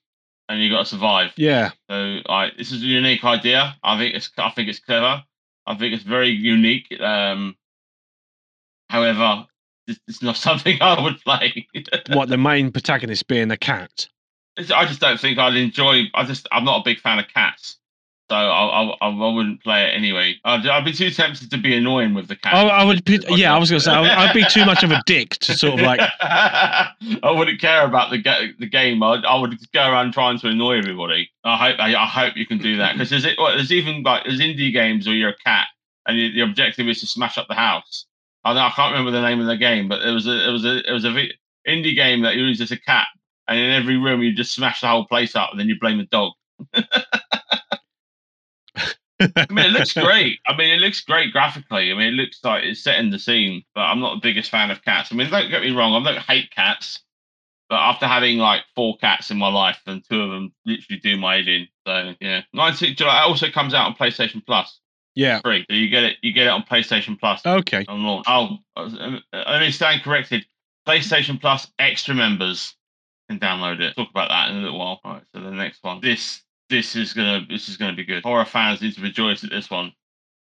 and 0.48 0.60
you 0.60 0.70
got 0.70 0.80
to 0.80 0.84
survive. 0.86 1.32
yeah, 1.36 1.70
So, 1.88 2.18
I 2.28 2.50
this 2.58 2.72
is 2.72 2.82
a 2.82 2.86
unique 2.86 3.24
idea. 3.24 3.76
I 3.82 3.96
think 3.96 4.14
it's 4.14 4.30
I 4.36 4.50
think 4.50 4.68
it's 4.68 4.80
clever. 4.80 5.22
I 5.66 5.74
think 5.76 5.94
it's 5.94 6.02
very 6.02 6.28
unique. 6.30 7.00
Um, 7.00 7.56
however, 8.90 9.46
it's, 9.86 10.22
not 10.22 10.36
something 10.48 10.78
I 10.80 11.00
would 11.02 11.20
play. 11.20 11.66
what 12.12 12.28
the 12.28 12.36
main 12.38 12.70
protagonist 12.72 13.26
being 13.28 13.50
a 13.50 13.56
cat. 13.56 14.08
It's- 14.56 14.70
I 14.70 14.84
just 14.86 15.00
don't 15.00 15.20
think 15.20 15.38
I'd 15.38 15.54
enjoy. 15.56 16.04
I 16.14 16.24
just 16.24 16.48
I'm 16.52 16.64
not 16.64 16.80
a 16.80 16.84
big 16.84 16.98
fan 17.00 17.18
of 17.18 17.28
cats, 17.28 17.78
so 18.28 18.34
I 18.36 18.82
I, 19.00 19.08
I 19.08 19.32
wouldn't 19.32 19.62
play 19.62 19.84
it 19.88 19.94
anyway. 19.94 20.34
I'd, 20.44 20.66
I'd 20.66 20.84
be 20.84 20.92
too 20.92 21.10
tempted 21.10 21.50
to 21.50 21.58
be 21.58 21.76
annoying 21.76 22.14
with 22.14 22.28
the 22.28 22.36
cat. 22.36 22.54
I, 22.54 22.62
I 22.66 22.84
would, 22.84 23.04
be, 23.04 23.20
yeah, 23.28 23.54
I 23.54 23.58
was 23.58 23.70
going 23.70 23.78
to 23.80 23.84
say 23.84 23.92
I 23.92 24.00
would- 24.00 24.10
I'd 24.10 24.34
be 24.34 24.44
too 24.50 24.64
much 24.64 24.82
of 24.82 24.90
a 24.90 25.02
dick 25.06 25.30
to 25.40 25.54
sort 25.54 25.74
of 25.74 25.80
like. 25.80 26.00
I 26.20 26.90
wouldn't 27.30 27.60
care 27.60 27.84
about 27.84 28.10
the 28.10 28.18
ga- 28.18 28.52
the 28.58 28.66
game. 28.68 29.02
I'd, 29.02 29.24
I 29.24 29.38
would 29.38 29.56
go 29.72 29.80
around 29.90 30.12
trying 30.12 30.38
to 30.40 30.48
annoy 30.48 30.78
everybody. 30.78 31.30
I 31.44 31.56
hope 31.56 31.76
I, 31.80 31.94
I 31.94 32.06
hope 32.06 32.36
you 32.36 32.46
can 32.46 32.58
do 32.58 32.76
that 32.78 32.94
because 32.94 33.10
there's 33.10 33.24
it- 33.24 33.38
well, 33.38 33.54
there's 33.54 33.72
even 33.72 34.02
like 34.02 34.24
there's 34.24 34.40
indie 34.40 34.72
games 34.72 35.06
where 35.06 35.14
you're 35.16 35.30
a 35.30 35.36
cat 35.44 35.66
and 36.06 36.18
you, 36.18 36.32
the 36.32 36.40
objective 36.40 36.88
is 36.88 37.00
to 37.00 37.06
smash 37.06 37.38
up 37.38 37.46
the 37.48 37.54
house. 37.54 38.06
I, 38.44 38.52
I 38.52 38.70
can't 38.74 38.92
remember 38.92 39.10
the 39.12 39.22
name 39.22 39.40
of 39.40 39.46
the 39.46 39.56
game, 39.56 39.88
but 39.88 40.02
it 40.02 40.10
was 40.12 40.26
a 40.26 40.48
it 40.48 40.52
was 40.52 40.64
a 40.64 40.88
it 40.88 40.92
was 40.92 41.04
a 41.04 41.08
indie 41.68 41.94
game 41.94 42.22
that 42.22 42.36
you 42.36 42.44
was 42.46 42.58
just 42.58 42.72
a 42.72 42.80
cat, 42.80 43.06
and 43.48 43.58
in 43.58 43.70
every 43.70 43.96
room 43.96 44.22
you 44.22 44.34
just 44.34 44.54
smash 44.54 44.80
the 44.80 44.88
whole 44.88 45.06
place 45.06 45.34
up, 45.36 45.50
and 45.52 45.60
then 45.60 45.68
you 45.68 45.76
blame 45.80 45.98
the 45.98 46.04
dog. 46.06 46.32
I 49.20 49.46
mean, 49.50 49.66
it 49.66 49.70
looks 49.72 49.92
great. 49.94 50.40
I 50.46 50.56
mean, 50.56 50.70
it 50.70 50.80
looks 50.80 51.00
great 51.00 51.32
graphically. 51.32 51.90
I 51.90 51.94
mean, 51.94 52.08
it 52.08 52.12
looks 52.12 52.40
like 52.44 52.64
it's 52.64 52.82
setting 52.82 53.10
the 53.10 53.18
scene. 53.18 53.62
But 53.74 53.82
I'm 53.82 54.00
not 54.00 54.14
the 54.16 54.20
biggest 54.28 54.50
fan 54.50 54.70
of 54.70 54.82
cats. 54.84 55.10
I 55.12 55.16
mean, 55.16 55.30
don't 55.30 55.50
get 55.50 55.62
me 55.62 55.70
wrong. 55.70 55.94
I 55.94 56.12
don't 56.12 56.22
hate 56.22 56.50
cats. 56.50 57.00
But 57.68 57.76
after 57.80 58.06
having 58.06 58.38
like 58.38 58.62
four 58.76 58.96
cats 58.98 59.30
in 59.30 59.38
my 59.38 59.48
life, 59.48 59.80
and 59.86 60.04
two 60.08 60.20
of 60.20 60.30
them 60.30 60.52
literally 60.64 61.00
do 61.00 61.16
my 61.16 61.36
head 61.36 61.48
in. 61.48 61.68
So 61.86 62.14
yeah, 62.20 62.42
19th 62.54 62.96
July 62.96 63.22
it 63.22 63.28
also 63.28 63.50
comes 63.50 63.74
out 63.74 63.86
on 63.86 63.94
PlayStation 63.94 64.44
Plus 64.44 64.80
yeah. 65.16 65.40
free. 65.40 65.64
So 65.68 65.74
you 65.74 65.88
get 65.88 66.04
it. 66.04 66.16
You 66.22 66.32
get 66.32 66.46
it 66.46 66.50
on 66.50 66.62
PlayStation 66.62 67.18
Plus 67.18 67.44
Okay. 67.44 67.84
on 67.88 68.04
launch. 68.04 68.26
Oh, 68.28 68.58
I 68.76 68.88
mean, 68.88 69.60
me 69.60 69.70
stand 69.72 70.02
corrected. 70.02 70.46
PlayStation 70.86 71.40
Plus 71.40 71.66
extra 71.80 72.14
members 72.14 72.76
can 73.28 73.40
download 73.40 73.80
it. 73.80 73.96
Talk 73.96 74.10
about 74.10 74.28
that 74.28 74.50
in 74.50 74.58
a 74.58 74.60
little 74.60 74.78
while. 74.78 75.00
All 75.02 75.14
right. 75.14 75.22
So 75.34 75.40
the 75.40 75.50
next 75.50 75.82
one. 75.82 76.00
This 76.00 76.42
this 76.70 76.96
is 76.96 77.12
gonna 77.12 77.46
this 77.48 77.68
is 77.68 77.76
gonna 77.76 77.94
be 77.96 78.04
good. 78.04 78.22
Horror 78.22 78.44
fans 78.44 78.80
need 78.82 78.94
to 78.94 79.00
rejoice 79.00 79.44
at 79.44 79.50
this 79.50 79.70
one, 79.70 79.92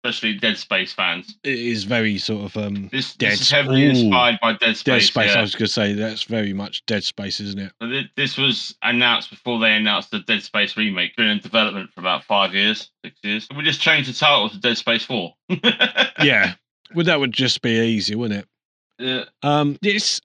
especially 0.05 0.35
Dead 0.39 0.57
Space 0.59 0.93
fans. 0.93 1.39
It 1.45 1.59
is 1.59 1.85
very 1.85 2.19
sort 2.19 2.45
of 2.45 2.57
um 2.57 2.89
This, 2.93 3.15
Dead 3.15 3.33
this 3.33 3.43
is 3.43 3.51
heavily 3.51 3.85
Ooh. 3.87 3.91
inspired 3.91 4.39
by 4.41 4.53
Dead 4.55 4.77
Space. 4.77 4.85
Dead 4.85 5.03
Space. 5.03 5.33
yeah. 5.33 5.39
I 5.39 5.43
was 5.43 5.55
going 5.55 5.67
to 5.67 5.73
say 5.73 5.93
that's 5.95 6.25
very 6.25 6.53
much 6.53 6.85
Dead 6.87 7.05
Space, 7.05 7.41
isn't 7.41 7.73
it? 7.81 8.11
This 8.17 8.37
was 8.37 8.77
announced 8.83 9.31
before 9.31 9.59
they 9.59 9.75
announced 9.75 10.11
the 10.11 10.21
Dead 10.21 10.43
Space 10.43 10.77
remake. 10.77 11.17
Been 11.17 11.29
in 11.29 11.39
development 11.39 11.91
for 11.95 12.01
about 12.01 12.25
five 12.25 12.55
years, 12.55 12.91
six 13.05 13.19
years. 13.23 13.49
We 13.57 13.63
just 13.63 13.81
changed 13.81 14.09
the 14.09 14.15
title 14.15 14.49
to 14.51 14.59
Dead 14.59 14.77
Space 14.79 15.05
Four. 15.05 15.35
Yeah. 16.23 16.55
Well, 16.95 17.07
that 17.07 17.19
would 17.21 17.33
just 17.33 17.63
be 17.63 17.79
easy, 17.81 18.15
wouldn't 18.15 18.41
it? 18.41 18.49
yeah. 18.99 19.25
Um, 19.43 19.79
this 19.81 20.21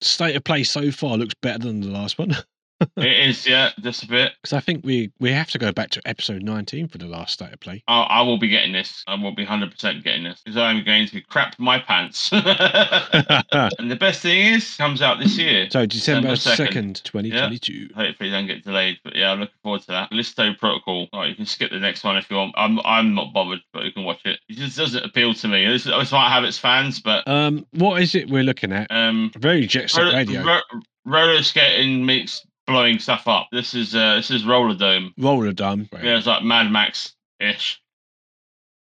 state 0.00 0.34
of 0.34 0.42
play 0.44 0.64
so 0.64 0.90
far 0.90 1.16
looks 1.16 1.34
better 1.40 1.58
than 1.58 1.80
the 1.80 1.88
last 1.88 2.18
one. 2.18 2.34
it 2.96 3.28
is, 3.28 3.46
yeah, 3.46 3.70
just 3.80 4.02
a 4.02 4.08
bit. 4.08 4.32
Because 4.42 4.52
I 4.52 4.60
think 4.60 4.84
we 4.84 5.10
we 5.18 5.30
have 5.32 5.50
to 5.50 5.58
go 5.58 5.72
back 5.72 5.90
to 5.90 6.02
episode 6.06 6.42
19 6.42 6.88
for 6.88 6.98
the 6.98 7.06
last 7.06 7.34
state 7.34 7.52
of 7.52 7.60
play. 7.60 7.82
I, 7.88 8.02
I 8.02 8.22
will 8.22 8.38
be 8.38 8.48
getting 8.48 8.72
this. 8.72 9.02
I 9.06 9.14
will 9.14 9.34
be 9.34 9.46
100% 9.46 10.04
getting 10.04 10.24
this 10.24 10.42
because 10.44 10.56
I'm 10.56 10.84
going 10.84 11.06
to 11.08 11.20
crap 11.22 11.58
my 11.58 11.78
pants. 11.78 12.30
and 12.32 13.90
the 13.90 13.96
best 13.98 14.20
thing 14.22 14.54
is, 14.54 14.76
comes 14.76 15.02
out 15.02 15.18
this 15.18 15.36
year. 15.38 15.68
so 15.70 15.86
December 15.86 16.34
December 16.34 16.70
2nd, 16.70 17.02
2022. 17.02 17.90
Hopefully, 17.94 18.28
it 18.28 18.32
don't 18.32 18.46
get 18.46 18.64
delayed. 18.64 18.98
But 19.04 19.16
yeah, 19.16 19.32
I'm 19.32 19.40
looking 19.40 19.54
forward 19.62 19.82
to 19.82 19.86
that. 19.88 20.10
Listo 20.10 20.56
Protocol. 20.58 21.08
All 21.12 21.20
right, 21.20 21.30
you 21.30 21.34
can 21.36 21.46
skip 21.46 21.70
the 21.70 21.78
next 21.80 22.04
one 22.04 22.16
if 22.16 22.30
you 22.30 22.36
want. 22.36 22.54
I'm 22.56 22.78
I'm 22.84 23.14
not 23.14 23.32
bothered, 23.32 23.60
but 23.72 23.84
you 23.84 23.92
can 23.92 24.04
watch 24.04 24.20
it. 24.24 24.38
It 24.48 24.56
just 24.56 24.76
doesn't 24.76 25.04
appeal 25.04 25.34
to 25.34 25.48
me. 25.48 25.66
This, 25.66 25.84
this 25.84 26.12
might 26.12 26.30
have 26.30 26.44
its 26.44 26.58
fans, 26.58 27.00
but 27.00 27.26
Um, 27.26 27.66
what 27.72 28.02
is 28.02 28.14
it 28.14 28.28
we're 28.28 28.42
looking 28.42 28.72
at? 28.72 28.86
um, 28.90 29.30
Very 29.36 29.66
Jet 29.66 29.90
Set 29.90 30.12
Radio. 30.12 30.44
ro- 30.44 30.60
roller 31.04 31.42
skating 31.42 32.04
meets 32.04 32.45
blowing 32.66 32.98
stuff 32.98 33.26
up. 33.28 33.48
This 33.52 33.74
is 33.74 33.94
uh, 33.94 34.16
this 34.16 34.30
is 34.30 34.44
Rollerdrome. 34.44 35.12
Roller 35.18 35.52
Dome. 35.52 35.88
Yeah, 35.92 36.16
it's 36.18 36.26
like 36.26 36.42
Mad 36.42 36.70
Max 36.70 37.14
ish. 37.40 37.80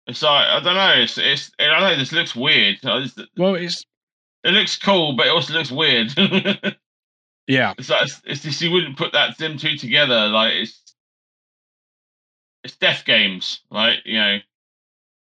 It's 0.08 0.22
like 0.22 0.48
I 0.48 0.60
don't 0.60 0.76
know. 0.76 0.94
It's 1.02 1.18
it's 1.18 1.52
I 1.60 1.66
don't 1.68 1.82
know. 1.82 1.96
This 1.98 2.12
looks 2.12 2.36
weird. 2.36 2.78
I 2.84 3.02
just- 3.02 3.20
Well, 3.38 3.56
it's 3.56 3.86
It 4.44 4.52
looks 4.52 4.78
cool, 4.78 5.16
but 5.16 5.28
it 5.28 5.32
also 5.32 5.54
looks 5.54 5.72
weird. 5.72 6.14
yeah, 6.18 7.74
it's 7.78 7.90
yeah, 7.90 7.96
like 7.96 8.04
it's, 8.04 8.22
it's 8.26 8.42
just 8.42 8.62
you 8.62 8.72
wouldn't 8.72 8.98
put 8.98 9.14
that 9.14 9.38
them 9.38 9.58
two 9.58 9.78
together. 9.78 10.28
Like 10.28 10.54
it's 10.56 10.82
it's 12.64 12.76
death 12.78 13.06
games, 13.06 13.62
right? 13.72 14.00
You 14.06 14.20
know, 14.20 14.38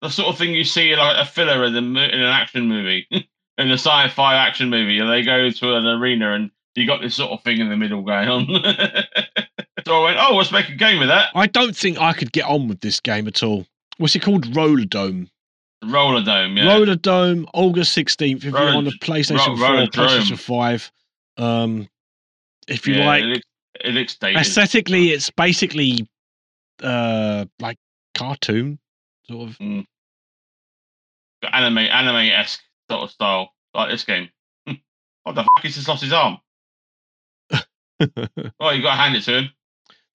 the 0.01 0.09
sort 0.09 0.29
of 0.29 0.37
thing 0.37 0.53
you 0.53 0.63
see 0.63 0.95
like 0.95 1.17
a 1.17 1.29
filler 1.29 1.63
in 1.65 1.73
the 1.73 1.79
in 1.79 2.19
an 2.19 2.23
action 2.23 2.67
movie, 2.67 3.07
in 3.11 3.69
a 3.71 3.73
sci-fi 3.73 4.35
action 4.35 4.69
movie, 4.69 4.99
and 4.99 5.09
they 5.09 5.23
go 5.23 5.49
to 5.49 5.75
an 5.75 5.85
arena 5.85 6.33
and 6.33 6.51
you 6.75 6.87
got 6.87 7.01
this 7.01 7.15
sort 7.15 7.31
of 7.31 7.43
thing 7.43 7.59
in 7.59 7.69
the 7.69 7.77
middle 7.77 8.01
going 8.01 8.27
on. 8.27 8.47
so 9.85 10.01
I 10.01 10.03
went, 10.05 10.17
oh, 10.19 10.35
let's 10.35 10.51
make 10.51 10.69
a 10.69 10.75
game 10.75 11.01
of 11.01 11.07
that. 11.07 11.29
I 11.35 11.47
don't 11.47 11.75
think 11.75 11.99
I 11.99 12.13
could 12.13 12.31
get 12.31 12.45
on 12.45 12.67
with 12.67 12.81
this 12.81 12.99
game 12.99 13.27
at 13.27 13.43
all. 13.43 13.65
What's 13.97 14.15
it 14.15 14.21
called? 14.21 14.45
Rollerdrome. 14.45 15.29
Roller 15.85 16.23
Dome, 16.23 16.57
yeah. 16.57 16.73
Roller 16.73 16.95
Dome, 16.95 17.47
August 17.53 17.95
16th. 17.97 18.37
If 18.37 18.43
you're 18.45 18.57
on 18.57 18.85
the 18.85 18.91
PlayStation 19.01 19.47
Ro- 19.47 19.57
4, 19.57 19.67
Roller 19.67 19.87
PlayStation 19.87 20.29
Dome. 20.29 20.37
5. 20.37 20.91
Um, 21.37 21.89
if 22.67 22.87
you 22.87 22.95
Yeah, 22.95 23.05
like, 23.05 23.23
it 23.23 23.27
looks, 23.27 23.45
it 23.81 23.93
looks 23.93 24.15
dated. 24.15 24.41
aesthetically, 24.41 25.09
it's 25.09 25.29
basically 25.29 26.07
uh 26.81 27.45
like 27.59 27.77
cartoon 28.15 28.79
sort 29.27 29.49
of. 29.49 29.57
anime 29.59 29.85
anime 31.77 32.15
esque 32.31 32.61
sort 32.89 33.03
of 33.03 33.11
style, 33.11 33.49
like 33.73 33.89
this 33.89 34.03
game. 34.03 34.29
what 35.23 35.35
the 35.35 35.43
fuck? 35.43 35.63
He's 35.63 35.75
just 35.75 35.87
lost 35.87 36.03
his 36.03 36.13
arm. 36.13 36.37
Oh, 38.59 38.69
you 38.71 38.81
got 38.81 38.95
to 38.95 39.01
hand 39.01 39.15
it 39.15 39.23
to 39.23 39.37
him. 39.39 39.49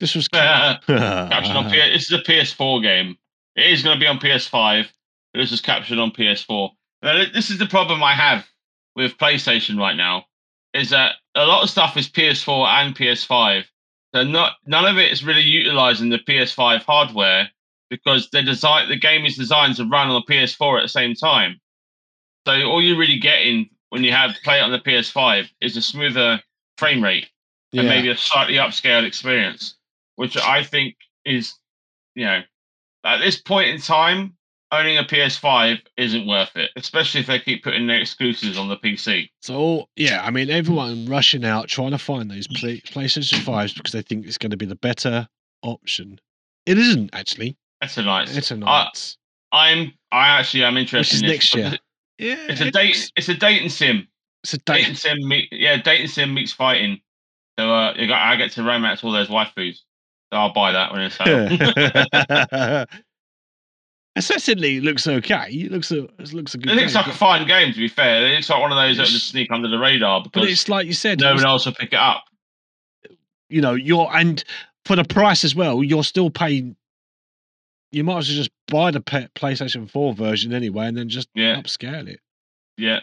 this 0.00 0.14
was 0.14 0.28
Captured 0.28 1.56
on 1.56 1.70
P- 1.70 1.92
this 1.92 2.10
is 2.10 2.12
a 2.12 2.22
PS4 2.22 2.82
game. 2.82 3.16
It 3.56 3.72
is 3.72 3.82
going 3.82 3.96
to 3.96 4.00
be 4.00 4.06
on 4.06 4.18
PS5, 4.18 4.86
but 5.32 5.40
this 5.40 5.52
is 5.52 5.60
captured 5.60 5.98
on 5.98 6.10
PS4. 6.12 6.70
Now, 7.02 7.24
this 7.32 7.50
is 7.50 7.58
the 7.58 7.66
problem 7.66 8.02
I 8.02 8.14
have 8.14 8.46
with 8.96 9.18
PlayStation 9.18 9.78
right 9.78 9.96
now, 9.96 10.24
is 10.74 10.90
that 10.90 11.16
a 11.34 11.46
lot 11.46 11.62
of 11.62 11.70
stuff 11.70 11.96
is 11.96 12.08
PS4 12.08 12.66
and 12.66 12.96
PS5. 12.96 13.64
So 14.14 14.24
not 14.24 14.54
none 14.66 14.86
of 14.86 14.96
it 14.96 15.12
is 15.12 15.24
really 15.24 15.42
utilizing 15.42 16.08
the 16.08 16.18
PS5 16.18 16.82
hardware 16.82 17.50
because 17.90 18.30
the 18.30 18.42
design 18.42 18.88
the 18.88 18.96
game 18.96 19.24
is 19.24 19.36
designed 19.36 19.76
to 19.76 19.84
run 19.84 20.08
on 20.08 20.22
the 20.26 20.32
PS4 20.34 20.78
at 20.78 20.82
the 20.82 20.88
same 20.88 21.14
time. 21.14 21.60
So 22.46 22.54
all 22.62 22.82
you're 22.82 22.98
really 22.98 23.18
getting 23.18 23.68
when 23.90 24.04
you 24.04 24.12
have 24.12 24.34
play 24.44 24.58
it 24.58 24.62
on 24.62 24.72
the 24.72 24.78
PS5 24.78 25.48
is 25.60 25.76
a 25.76 25.82
smoother 25.82 26.42
frame 26.78 27.02
rate 27.02 27.28
yeah. 27.72 27.80
and 27.80 27.88
maybe 27.88 28.08
a 28.08 28.16
slightly 28.16 28.54
upscaled 28.54 29.04
experience, 29.06 29.76
which 30.16 30.36
I 30.36 30.62
think 30.64 30.96
is, 31.24 31.54
you 32.14 32.24
know, 32.24 32.42
at 33.04 33.18
this 33.18 33.40
point 33.40 33.68
in 33.70 33.80
time, 33.80 34.34
owning 34.70 34.98
a 34.98 35.02
PS5 35.04 35.78
isn't 35.96 36.26
worth 36.26 36.54
it, 36.56 36.70
especially 36.76 37.20
if 37.22 37.26
they 37.26 37.38
keep 37.38 37.64
putting 37.64 37.86
their 37.86 37.98
exclusives 38.00 38.58
on 38.58 38.68
the 38.68 38.76
PC. 38.76 39.28
So 39.42 39.88
yeah, 39.96 40.22
I 40.24 40.30
mean, 40.30 40.50
everyone 40.50 41.06
rushing 41.06 41.44
out 41.44 41.68
trying 41.68 41.92
to 41.92 41.98
find 41.98 42.30
those 42.30 42.46
play- 42.46 42.80
PlayStation 42.80 43.38
fives 43.42 43.72
because 43.72 43.92
they 43.92 44.02
think 44.02 44.26
it's 44.26 44.36
going 44.38 44.50
to 44.50 44.56
be 44.58 44.66
the 44.66 44.74
better 44.76 45.26
option. 45.62 46.20
It 46.66 46.76
isn't 46.78 47.10
actually. 47.14 47.56
That's 47.80 47.96
a 47.96 48.02
nice. 48.02 48.36
It's 48.36 48.50
a 48.50 48.54
I- 48.56 48.58
nice. 48.58 49.16
I'm. 49.52 49.92
I 50.12 50.28
actually 50.38 50.64
am 50.64 50.76
interested 50.76 51.16
is 51.16 51.22
in 51.22 51.28
this 51.28 51.34
next 51.36 51.54
year. 51.54 51.78
yeah, 52.18 52.46
It's 52.52 52.60
a 52.60 52.66
it 52.66 52.74
date. 52.74 52.86
looks- 52.88 53.12
It's 53.16 53.28
a 53.30 53.34
dating 53.34 53.70
sim. 53.70 54.06
It's 54.44 54.52
a 54.54 54.58
Dating 54.58 54.88
date. 54.92 54.98
sim 54.98 55.16
meet. 55.28 55.48
Yeah, 55.50 55.76
dating 55.80 56.08
sim 56.08 56.34
meets 56.34 56.52
fighting. 56.52 57.00
So 57.58 57.72
uh, 57.72 57.94
you 57.96 58.06
got, 58.06 58.22
I 58.22 58.36
get 58.36 58.52
to 58.52 58.62
romance 58.62 59.02
all 59.02 59.10
those 59.10 59.28
waifus. 59.28 59.78
So 60.32 60.38
I'll 60.38 60.52
buy 60.52 60.72
that 60.72 60.92
when 60.92 61.00
it's 61.02 61.20
out. 61.20 62.88
It 64.20 64.82
looks 64.82 65.06
okay. 65.06 65.46
It 65.50 65.70
looks 65.70 65.92
a 65.92 66.04
it 66.04 66.32
looks 66.32 66.54
a 66.54 66.58
good. 66.58 66.72
it 66.72 66.74
looks 66.74 66.92
game, 66.92 67.02
like 67.02 67.12
a 67.12 67.16
fine 67.16 67.46
game, 67.46 67.72
to 67.72 67.78
be 67.78 67.86
fair. 67.86 68.26
It 68.26 68.34
looks 68.34 68.50
like 68.50 68.60
one 68.60 68.72
of 68.72 68.76
those 68.76 68.96
that 68.96 69.06
just 69.06 69.28
sneak 69.28 69.50
under 69.52 69.68
the 69.68 69.78
radar 69.78 70.22
but 70.22 70.32
because 70.32 70.50
it's 70.50 70.68
like 70.68 70.88
you 70.88 70.92
said. 70.92 71.20
no 71.20 71.34
one 71.34 71.46
else 71.46 71.66
will 71.66 71.72
pick 71.74 71.92
it 71.92 71.98
up. 71.98 72.24
you 73.48 73.60
know, 73.60 73.74
you're 73.74 74.10
and 74.12 74.42
for 74.84 74.96
the 74.96 75.04
price 75.04 75.44
as 75.44 75.54
well, 75.54 75.84
you're 75.84 76.02
still 76.02 76.30
paying. 76.30 76.74
You 77.92 78.02
might 78.02 78.18
as 78.18 78.28
well 78.28 78.36
just 78.38 78.50
buy 78.66 78.90
the 78.90 79.00
PlayStation 79.00 79.88
4 79.88 80.14
version 80.14 80.52
anyway, 80.52 80.86
and 80.86 80.96
then 80.96 81.08
just 81.08 81.28
Yeah. 81.34 81.54
upscale 81.56 82.08
it 82.08 82.20
Yeah, 82.76 83.00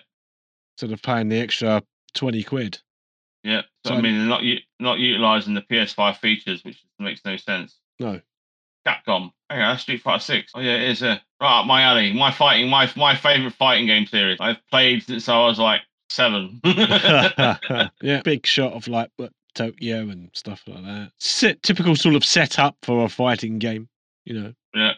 instead 0.75 0.91
of 0.91 1.01
paying 1.01 1.29
the 1.29 1.39
extra 1.39 1.81
twenty 2.13 2.43
quid. 2.43 2.79
Yeah. 3.45 3.61
So, 3.85 3.91
So- 3.91 3.95
I 3.95 4.01
mean, 4.01 4.27
not 4.27 4.43
not 4.79 4.99
utilizing 4.99 5.53
the 5.53 5.61
PS5 5.61 6.17
features, 6.17 6.63
which 6.65 6.83
makes 6.99 7.21
no 7.23 7.37
sense. 7.37 7.77
No. 7.99 8.19
Capcom. 8.85 9.31
Hang 9.49 9.61
on, 9.61 9.71
that's 9.73 9.81
Street 9.83 10.01
Fighter 10.01 10.19
Six. 10.21 10.51
Oh 10.53 10.59
yeah, 10.59 10.75
it 10.75 10.89
is. 10.89 11.01
Uh, 11.01 11.17
right 11.41 11.59
up 11.61 11.65
my 11.65 11.81
alley. 11.83 12.11
My 12.13 12.31
fighting, 12.31 12.69
my 12.69 12.91
my 12.95 13.15
favorite 13.15 13.53
fighting 13.53 13.87
game 13.87 14.05
series. 14.05 14.37
I've 14.39 14.57
played 14.69 15.01
since 15.03 15.27
I 15.29 15.37
was 15.39 15.57
like 15.59 15.81
seven. 16.09 16.59
yeah, 18.01 18.21
big 18.23 18.45
shot 18.45 18.73
of 18.73 18.87
like 18.87 19.09
what, 19.17 19.31
Tokyo 19.55 19.99
and 20.09 20.29
stuff 20.33 20.61
like 20.67 20.83
that. 20.83 21.11
Set, 21.19 21.63
typical 21.63 21.95
sort 21.95 22.13
of 22.15 22.23
setup 22.25 22.75
for 22.83 23.05
a 23.05 23.09
fighting 23.09 23.57
game. 23.59 23.87
You 24.25 24.39
know, 24.41 24.53
yeah. 24.75 24.93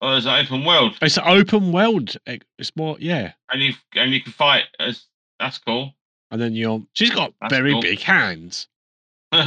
Oh, 0.00 0.12
there's 0.12 0.26
an 0.26 0.44
open 0.44 0.64
world, 0.64 0.96
it's 1.02 1.16
an 1.16 1.24
open 1.26 1.72
world. 1.72 2.16
eh, 2.28 2.38
It's 2.60 2.70
more, 2.76 2.96
yeah. 3.00 3.32
and 3.50 3.60
you 3.60 3.72
and 3.96 4.12
you 4.12 4.20
can 4.22 4.32
fight. 4.32 4.64
As, 4.78 5.06
that's 5.40 5.58
cool. 5.58 5.94
And 6.30 6.40
then 6.40 6.54
you're. 6.54 6.82
She's 6.92 7.10
got 7.10 7.32
That's 7.40 7.52
very 7.52 7.72
cool. 7.72 7.82
big 7.82 8.00
hands. 8.00 8.68
Her 9.32 9.40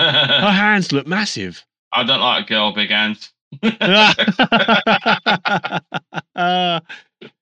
hands 0.52 0.92
look 0.92 1.08
massive. 1.08 1.66
I 1.94 2.04
don't 2.04 2.20
like 2.20 2.46
a 2.46 2.48
girl 2.48 2.74
big 2.74 2.90
hands. 2.90 3.34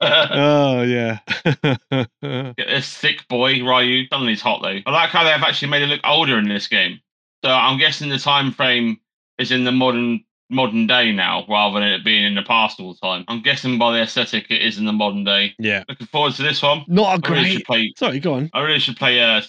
oh 0.02 0.82
yeah. 0.82 1.20
Get 2.22 2.56
this 2.58 2.94
thick 2.98 3.28
boy 3.28 3.64
Ryu. 3.64 4.08
Suddenly 4.08 4.34
he's 4.34 4.42
hot 4.42 4.62
though. 4.62 4.80
I 4.86 4.92
like 4.92 5.10
how 5.12 5.24
they've 5.24 5.44
actually 5.44 5.70
made 5.70 5.84
it 5.84 5.88
look 5.88 6.02
older 6.04 6.38
in 6.38 6.50
this 6.50 6.68
game. 6.68 7.00
So 7.44 7.52
I'm 7.52 7.78
guessing 7.78 8.10
the 8.10 8.18
time 8.18 8.52
frame 8.52 9.00
is 9.38 9.52
in 9.52 9.64
the 9.64 9.72
modern 9.72 10.24
modern 10.50 10.88
day 10.88 11.12
now, 11.12 11.46
rather 11.48 11.80
than 11.80 11.90
it 11.90 12.04
being 12.04 12.26
in 12.26 12.36
the 12.36 12.42
past 12.44 12.80
all 12.80 12.94
the 12.94 13.00
time. 13.00 13.24
I'm 13.28 13.42
guessing 13.42 13.78
by 13.78 13.94
the 13.94 14.04
aesthetic 14.04 14.50
it 14.50 14.62
is 14.62 14.78
in 14.78 14.86
the 14.86 14.92
modern 14.94 15.24
day. 15.24 15.54
yeah. 15.60 15.84
Looking 15.88 16.08
forward 16.08 16.34
to 16.36 16.44
this 16.44 16.62
one. 16.62 16.84
Not 16.88 17.24
a 17.24 17.28
I 17.28 17.32
really 17.32 17.50
great. 17.56 17.66
play. 17.66 17.94
Sorry, 17.98 18.20
go 18.20 18.34
on. 18.34 18.50
I 18.54 18.62
really 18.62 18.80
should 18.80 18.98
play 18.98 19.22
uh, 19.22 19.42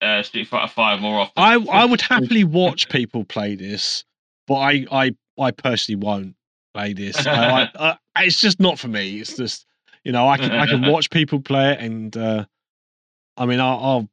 uh, 0.00 0.22
Street 0.22 0.48
Fighter 0.48 0.72
Five 0.72 1.00
more 1.00 1.20
often. 1.20 1.32
I 1.36 1.54
I 1.70 1.84
would 1.84 2.00
happily 2.00 2.44
watch 2.44 2.88
people 2.88 3.24
play 3.24 3.54
this, 3.54 4.04
but 4.46 4.56
I 4.56 4.86
I 4.90 5.14
I 5.38 5.50
personally 5.50 6.04
won't 6.04 6.34
play 6.74 6.92
this. 6.92 7.26
I, 7.26 7.62
I, 7.62 7.70
I, 7.78 7.98
it's 8.24 8.40
just 8.40 8.60
not 8.60 8.78
for 8.78 8.88
me. 8.88 9.20
It's 9.20 9.36
just 9.36 9.66
you 10.04 10.12
know 10.12 10.28
I 10.28 10.38
can 10.38 10.50
I 10.52 10.66
can 10.66 10.86
watch 10.90 11.10
people 11.10 11.40
play 11.40 11.72
it, 11.72 11.80
and 11.80 12.16
uh, 12.16 12.44
I 13.36 13.46
mean 13.46 13.60
I'll, 13.60 13.78
I'll 13.78 14.08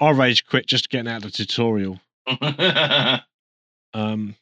I'll 0.00 0.14
rage 0.14 0.46
quit 0.46 0.66
just 0.66 0.88
getting 0.90 1.10
out 1.10 1.24
of 1.24 1.32
the 1.32 1.44
tutorial. 1.44 2.00
Um, 3.94 4.36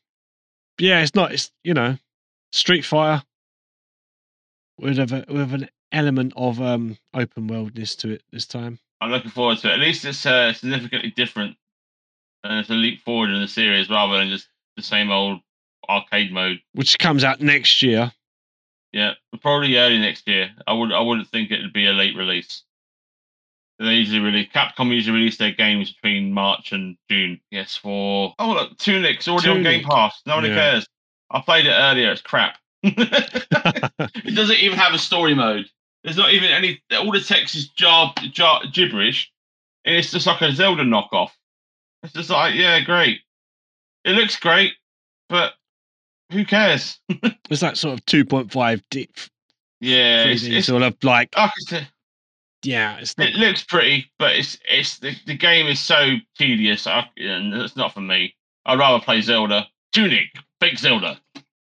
yeah, 0.78 1.02
it's 1.02 1.14
not. 1.14 1.32
It's 1.32 1.50
you 1.64 1.74
know 1.74 1.96
Street 2.52 2.84
Fighter 2.84 3.24
with 4.78 4.98
a 4.98 5.24
with 5.28 5.54
an 5.54 5.68
element 5.92 6.32
of 6.36 6.60
um 6.60 6.98
open 7.14 7.46
worldness 7.46 7.96
to 7.96 8.10
it 8.10 8.22
this 8.32 8.46
time. 8.46 8.78
I'm 9.00 9.10
looking 9.10 9.30
forward 9.30 9.58
to 9.58 9.68
it. 9.68 9.74
At 9.74 9.80
least 9.80 10.04
it's 10.04 10.24
uh, 10.24 10.52
significantly 10.52 11.10
different, 11.10 11.56
and 12.44 12.60
it's 12.60 12.70
a 12.70 12.74
leap 12.74 13.02
forward 13.02 13.30
in 13.30 13.40
the 13.40 13.48
series 13.48 13.90
rather 13.90 14.16
than 14.16 14.30
just 14.30 14.48
the 14.76 14.82
same 14.82 15.10
old 15.10 15.40
arcade 15.88 16.32
mode. 16.32 16.60
Which 16.72 16.98
comes 16.98 17.24
out 17.24 17.40
next 17.40 17.82
year. 17.82 18.12
Yeah, 18.92 19.12
probably 19.42 19.76
early 19.76 19.98
next 19.98 20.26
year. 20.26 20.50
I 20.66 20.72
would 20.72 20.92
I 20.92 21.00
wouldn't 21.00 21.28
think 21.28 21.50
it'd 21.50 21.72
be 21.72 21.86
a 21.86 21.92
late 21.92 22.16
release. 22.16 22.62
They 23.78 23.94
usually 23.94 24.20
release 24.20 24.48
Capcom 24.54 24.90
usually 24.90 25.18
release 25.18 25.36
their 25.36 25.52
games 25.52 25.92
between 25.92 26.32
March 26.32 26.72
and 26.72 26.96
June. 27.10 27.40
Yes, 27.50 27.76
for 27.76 28.34
oh 28.38 28.52
look, 28.52 28.78
Tunic's 28.78 29.28
already 29.28 29.50
on 29.50 29.62
Game 29.62 29.84
Pass. 29.84 30.22
No 30.24 30.36
one 30.36 30.44
Yeah. 30.46 30.54
cares. 30.54 30.86
I 31.30 31.40
played 31.40 31.66
it 31.66 31.72
earlier. 31.72 32.10
It's 32.10 32.22
crap. 32.22 32.58
it 32.82 34.34
doesn't 34.34 34.58
even 34.58 34.78
have 34.78 34.94
a 34.94 34.98
story 34.98 35.34
mode. 35.34 35.66
There's 36.04 36.16
not 36.16 36.32
even 36.32 36.50
any. 36.50 36.80
All 36.92 37.12
the 37.12 37.20
text 37.20 37.54
is 37.54 37.68
jar, 37.68 38.14
jar 38.30 38.62
gibberish, 38.72 39.30
and 39.84 39.94
it's 39.96 40.10
just 40.12 40.26
like 40.26 40.40
a 40.40 40.52
Zelda 40.52 40.84
knockoff. 40.84 41.30
It's 42.02 42.12
just 42.12 42.30
like, 42.30 42.54
yeah, 42.54 42.80
great. 42.80 43.20
It 44.04 44.12
looks 44.12 44.38
great, 44.38 44.74
but 45.28 45.54
who 46.30 46.44
cares? 46.44 46.98
It's 47.50 47.60
that 47.60 47.76
sort 47.76 47.98
of 47.98 48.04
2.5 48.06 48.82
deep. 48.90 49.16
Yeah, 49.80 50.24
it's, 50.24 50.42
it's 50.42 50.66
sort 50.66 50.82
of 50.82 50.96
like, 51.04 51.36
like 51.36 51.50
I 51.50 51.50
said, 51.58 51.88
yeah, 52.66 52.98
it's 52.98 53.16
not. 53.16 53.28
it 53.28 53.34
looks 53.36 53.62
pretty, 53.62 54.10
but 54.18 54.34
it's 54.36 54.58
it's 54.68 54.98
the, 54.98 55.14
the 55.26 55.36
game 55.36 55.66
is 55.66 55.80
so 55.80 56.16
tedious, 56.36 56.86
I, 56.86 57.08
and 57.16 57.54
it's 57.54 57.76
not 57.76 57.94
for 57.94 58.00
me. 58.00 58.34
I'd 58.64 58.78
rather 58.78 59.02
play 59.02 59.20
Zelda. 59.20 59.66
Tunic, 59.92 60.26
fake 60.60 60.78
Zelda, 60.78 61.20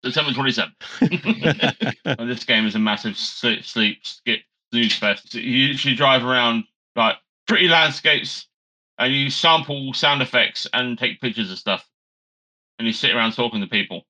September 0.05 0.33
twenty 0.33 0.53
seventh. 0.53 0.77
this 2.19 2.45
game 2.45 2.67
is 2.67 2.75
a 2.75 2.79
massive 2.79 3.17
sleep, 3.17 3.65
sleep 3.65 3.99
skip 4.05 4.41
snooze 4.73 4.97
fest. 4.97 5.35
You 5.35 5.41
usually 5.43 5.95
drive 5.95 6.25
around 6.25 6.65
like 6.95 7.17
pretty 7.49 7.69
landscapes, 7.69 8.47
and 8.99 9.13
you 9.13 9.31
sample 9.31 9.93
sound 9.95 10.23
effects 10.23 10.67
and 10.73 10.99
take 10.99 11.21
pictures 11.21 11.51
of 11.51 11.59
stuff, 11.59 11.89
and 12.79 12.87
you 12.87 12.93
sit 12.93 13.15
around 13.15 13.33
talking 13.33 13.61
to 13.61 13.67
people. 13.67 14.03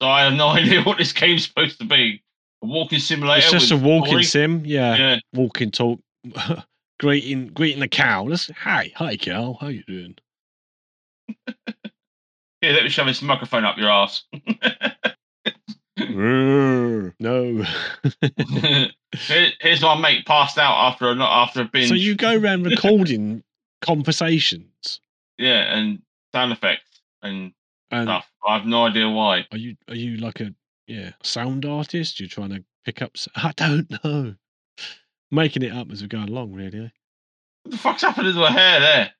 So 0.00 0.08
I 0.08 0.24
have 0.24 0.34
no 0.34 0.48
idea 0.50 0.82
what 0.82 0.98
this 0.98 1.12
game's 1.12 1.46
supposed 1.46 1.78
to 1.80 1.84
be. 1.84 2.22
A 2.62 2.66
walking 2.66 2.98
simulator. 2.98 3.38
It's 3.42 3.50
just 3.50 3.70
a 3.72 3.76
walking 3.76 4.22
sim. 4.22 4.62
Yeah. 4.64 4.96
Yeah. 4.96 5.16
Walking 5.32 5.70
talk. 5.70 6.00
greeting 7.00 7.48
greeting 7.48 7.80
the 7.80 7.88
cow. 7.88 8.28
That's, 8.28 8.50
hi, 8.50 8.92
hi 8.94 9.16
cow. 9.16 9.56
How 9.60 9.68
you 9.68 9.82
doing? 9.86 10.16
Yeah, 12.62 12.72
let 12.72 12.82
me 12.84 12.90
shove 12.90 13.06
this 13.06 13.22
microphone 13.22 13.64
up 13.64 13.78
your 13.78 13.88
ass. 13.88 14.24
No. 15.98 17.64
Here- 19.16 19.52
Here's 19.60 19.80
my 19.82 19.94
mate 20.00 20.24
passed 20.26 20.56
out 20.58 20.74
after 20.92 21.10
a 21.10 21.14
not 21.14 21.42
after 21.42 21.62
a 21.62 21.64
binge. 21.64 21.88
so 21.88 21.94
you 21.94 22.14
go 22.14 22.36
around 22.38 22.64
recording 22.64 23.42
conversations 23.82 25.00
yeah, 25.38 25.74
and 25.76 26.00
sound 26.32 26.52
effects 26.52 27.00
and 27.22 27.52
and 27.90 28.06
stuff. 28.06 28.30
I 28.46 28.56
have 28.58 28.66
no 28.66 28.84
idea 28.86 29.08
why. 29.08 29.46
are 29.52 29.58
you 29.58 29.76
are 29.88 29.94
you 29.96 30.16
like 30.18 30.40
a 30.40 30.54
yeah 30.90 31.10
sound 31.22 31.64
artist? 31.64 32.20
You're 32.20 32.28
trying 32.28 32.50
to 32.50 32.64
pick 32.84 33.02
up. 33.02 33.12
I 33.36 33.52
don't 33.56 33.90
know. 34.04 34.34
Making 35.30 35.62
it 35.62 35.72
up 35.72 35.90
as 35.92 36.02
we 36.02 36.08
go 36.08 36.18
along, 36.18 36.52
really. 36.52 36.92
What 37.62 37.70
the 37.70 37.78
fuck's 37.78 38.02
happened 38.02 38.34
to 38.34 38.40
her 38.40 38.50
hair 38.50 38.80
there? 38.80 39.10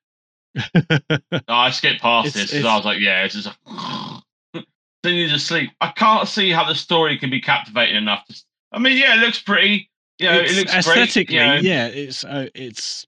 No, 1.31 1.41
I 1.47 1.71
skipped 1.71 2.01
past 2.01 2.27
It's- 2.29 2.43
this 2.43 2.51
because 2.51 2.65
I 2.65 2.75
was 2.75 2.85
like, 2.85 2.99
yeah, 2.99 3.23
it's 3.23 3.35
just 3.35 3.47
a. 3.47 4.21
then 5.03 5.15
you 5.15 5.29
just 5.29 5.47
sleep. 5.47 5.71
I 5.79 5.91
can't 5.91 6.27
see 6.27 6.51
how 6.51 6.65
the 6.65 6.75
story 6.75 7.17
can 7.17 7.29
be 7.29 7.39
captivating 7.39 7.95
enough. 7.95 8.25
To, 8.27 8.35
I 8.73 8.79
mean, 8.79 8.97
yeah, 8.97 9.15
it 9.15 9.19
looks 9.19 9.39
pretty. 9.41 9.89
You 10.19 10.27
know, 10.27 10.39
it 10.39 10.55
looks 10.55 10.73
aesthetically, 10.73 11.35
great. 11.37 11.39
you 11.39 11.39
know, 11.39 11.55
yeah, 11.55 11.87
it's 11.87 12.23
uh, 12.23 12.47
it's. 12.53 13.07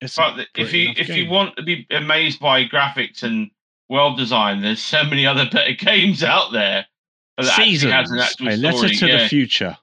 It's 0.00 0.16
But 0.16 0.46
if 0.54 0.72
you 0.74 0.90
if 0.96 1.08
you 1.08 1.30
want 1.30 1.56
to 1.56 1.62
be 1.62 1.86
amazed 1.90 2.38
by 2.38 2.64
graphics 2.66 3.22
and 3.22 3.50
world 3.88 4.18
design, 4.18 4.60
there's 4.60 4.82
so 4.82 5.02
many 5.04 5.26
other 5.26 5.48
better 5.50 5.72
games 5.72 6.22
out 6.22 6.52
there. 6.52 6.86
That 7.38 7.46
actually 7.46 7.64
has 7.64 7.80
seasons, 7.80 8.10
an 8.10 8.18
actual 8.20 8.48
a 8.48 8.56
letter 8.56 8.88
to 8.88 9.06
yeah. 9.06 9.22
the 9.22 9.28
future, 9.28 9.76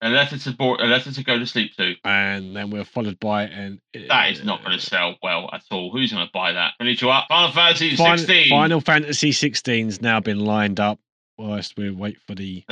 A 0.00 0.08
letter 0.08 0.38
to 0.38 0.52
bo- 0.52 0.76
a 0.76 0.86
letter 0.86 1.12
to 1.12 1.24
go 1.24 1.38
to 1.38 1.46
sleep 1.46 1.74
to. 1.76 1.94
and 2.04 2.54
then 2.54 2.70
we're 2.70 2.84
followed 2.84 3.18
by 3.20 3.44
an. 3.44 3.80
That 4.08 4.30
is 4.30 4.44
not 4.44 4.64
going 4.64 4.78
to 4.78 4.84
sell 4.84 5.16
well 5.22 5.50
at 5.52 5.62
all. 5.70 5.90
Who's 5.90 6.12
going 6.12 6.24
to 6.26 6.30
buy 6.32 6.52
that? 6.52 6.72
I 6.78 6.84
need 6.84 7.00
you 7.00 7.10
up. 7.10 7.26
Final 7.28 7.52
Fantasy 7.52 7.96
Final, 7.96 8.18
16. 8.18 8.48
Final 8.50 8.80
Fantasy 8.80 9.30
16's 9.30 10.00
now 10.00 10.20
been 10.20 10.40
lined 10.40 10.80
up 10.80 10.98
whilst 11.36 11.76
we 11.76 11.90
wait 11.90 12.18
for 12.26 12.34
the. 12.34 12.64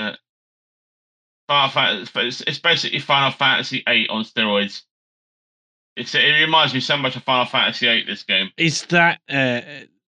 Final 1.49 1.71
Fantasy. 1.71 2.21
It's, 2.21 2.41
it's 2.43 2.59
basically 2.59 3.01
Final 3.01 3.31
Fantasy 3.31 3.83
8 3.87 4.09
on 4.11 4.25
steroids. 4.25 4.83
It's, 5.97 6.15
it 6.15 6.41
reminds 6.41 6.73
me 6.73 6.81
so 6.81 6.97
much 6.97 7.17
of 7.17 7.25
Final 7.25 7.45
Fantasy 7.45 7.89
8. 7.89 8.07
This 8.07 8.23
game. 8.23 8.51
Is 8.57 8.87
that 8.87 9.21
uh, 9.29 9.61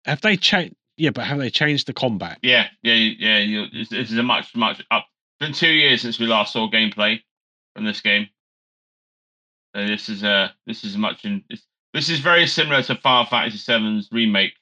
have 0.05 0.21
they 0.23 0.37
changed? 0.37 0.77
Yeah, 0.97 1.11
but 1.11 1.27
have 1.27 1.39
they 1.39 1.51
changed 1.51 1.87
the 1.87 1.93
combat? 1.93 2.39
Yeah, 2.43 2.69
yeah, 2.83 2.95
yeah. 2.95 3.39
You, 3.39 3.67
this, 3.71 3.93
is 3.93 4.17
a 4.17 4.23
much, 4.23 4.55
much 4.57 4.83
up. 4.91 5.07
It's 5.41 5.47
been 5.47 5.53
two 5.53 5.73
years 5.73 6.03
since 6.03 6.19
we 6.19 6.27
last 6.27 6.53
saw 6.53 6.71
gameplay 6.71 7.21
from 7.75 7.85
this 7.85 8.01
game. 8.01 8.29
So 9.75 9.87
this 9.87 10.09
is 10.09 10.25
uh 10.25 10.49
this 10.67 10.85
is 10.85 10.97
much 10.97 11.27
in 11.27 11.45
this, 11.51 11.63
this 11.93 12.09
is 12.09 12.21
very 12.21 12.47
similar 12.47 12.83
to 12.83 12.95
Final 12.97 13.27
Fantasy 13.27 13.59
VII's 13.59 14.09
remake 14.11 14.55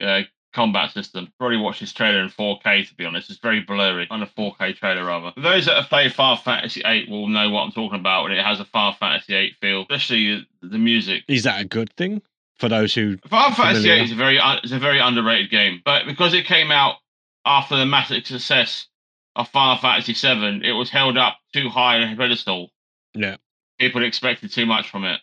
uh, 0.00 0.22
combat 0.52 0.92
system. 0.92 1.32
Probably 1.38 1.56
watched 1.56 1.80
this 1.80 1.92
trailer 1.92 2.20
in 2.20 2.28
4K 2.28 2.88
to 2.88 2.94
be 2.94 3.04
honest. 3.04 3.30
It's 3.30 3.40
very 3.40 3.60
blurry 3.60 4.06
on 4.08 4.22
a 4.22 4.26
4K 4.26 4.76
trailer 4.76 5.04
rather. 5.04 5.32
For 5.32 5.40
those 5.40 5.66
that 5.66 5.76
have 5.76 5.88
played 5.88 6.14
Final 6.14 6.36
Fantasy 6.36 6.82
VIII 6.82 7.06
will 7.10 7.28
know 7.28 7.50
what 7.50 7.62
I'm 7.62 7.72
talking 7.72 7.98
about 7.98 8.22
when 8.22 8.32
it 8.32 8.44
has 8.44 8.60
a 8.60 8.64
Final 8.64 8.92
Fantasy 8.92 9.32
VIII 9.32 9.56
feel, 9.60 9.80
especially 9.82 10.46
the 10.62 10.78
music. 10.78 11.24
Is 11.26 11.42
that 11.42 11.60
a 11.60 11.64
good 11.64 11.92
thing 11.96 12.22
for 12.60 12.68
those 12.68 12.94
who? 12.94 13.16
Final 13.28 13.54
Fantasy. 13.54 13.88
VIII 13.88 14.04
is 14.04 14.12
a 14.12 14.14
very 14.14 14.38
un- 14.38 14.60
is 14.62 14.72
a 14.72 14.78
very 14.78 15.00
underrated 15.00 15.50
game, 15.50 15.80
but 15.84 16.06
because 16.06 16.34
it 16.34 16.44
came 16.44 16.70
out 16.70 16.96
after 17.44 17.76
the 17.76 17.86
massive 17.86 18.26
success 18.26 18.86
of 19.34 19.48
Final 19.48 19.78
Fantasy 19.78 20.12
VII, 20.12 20.60
it 20.68 20.72
was 20.72 20.90
held 20.90 21.16
up 21.16 21.38
too 21.54 21.68
high 21.68 21.96
on 21.96 22.12
a 22.12 22.16
pedestal. 22.16 22.70
Yeah. 23.14 23.36
People 23.78 24.04
expected 24.04 24.52
too 24.52 24.66
much 24.66 24.90
from 24.90 25.04
it. 25.04 25.20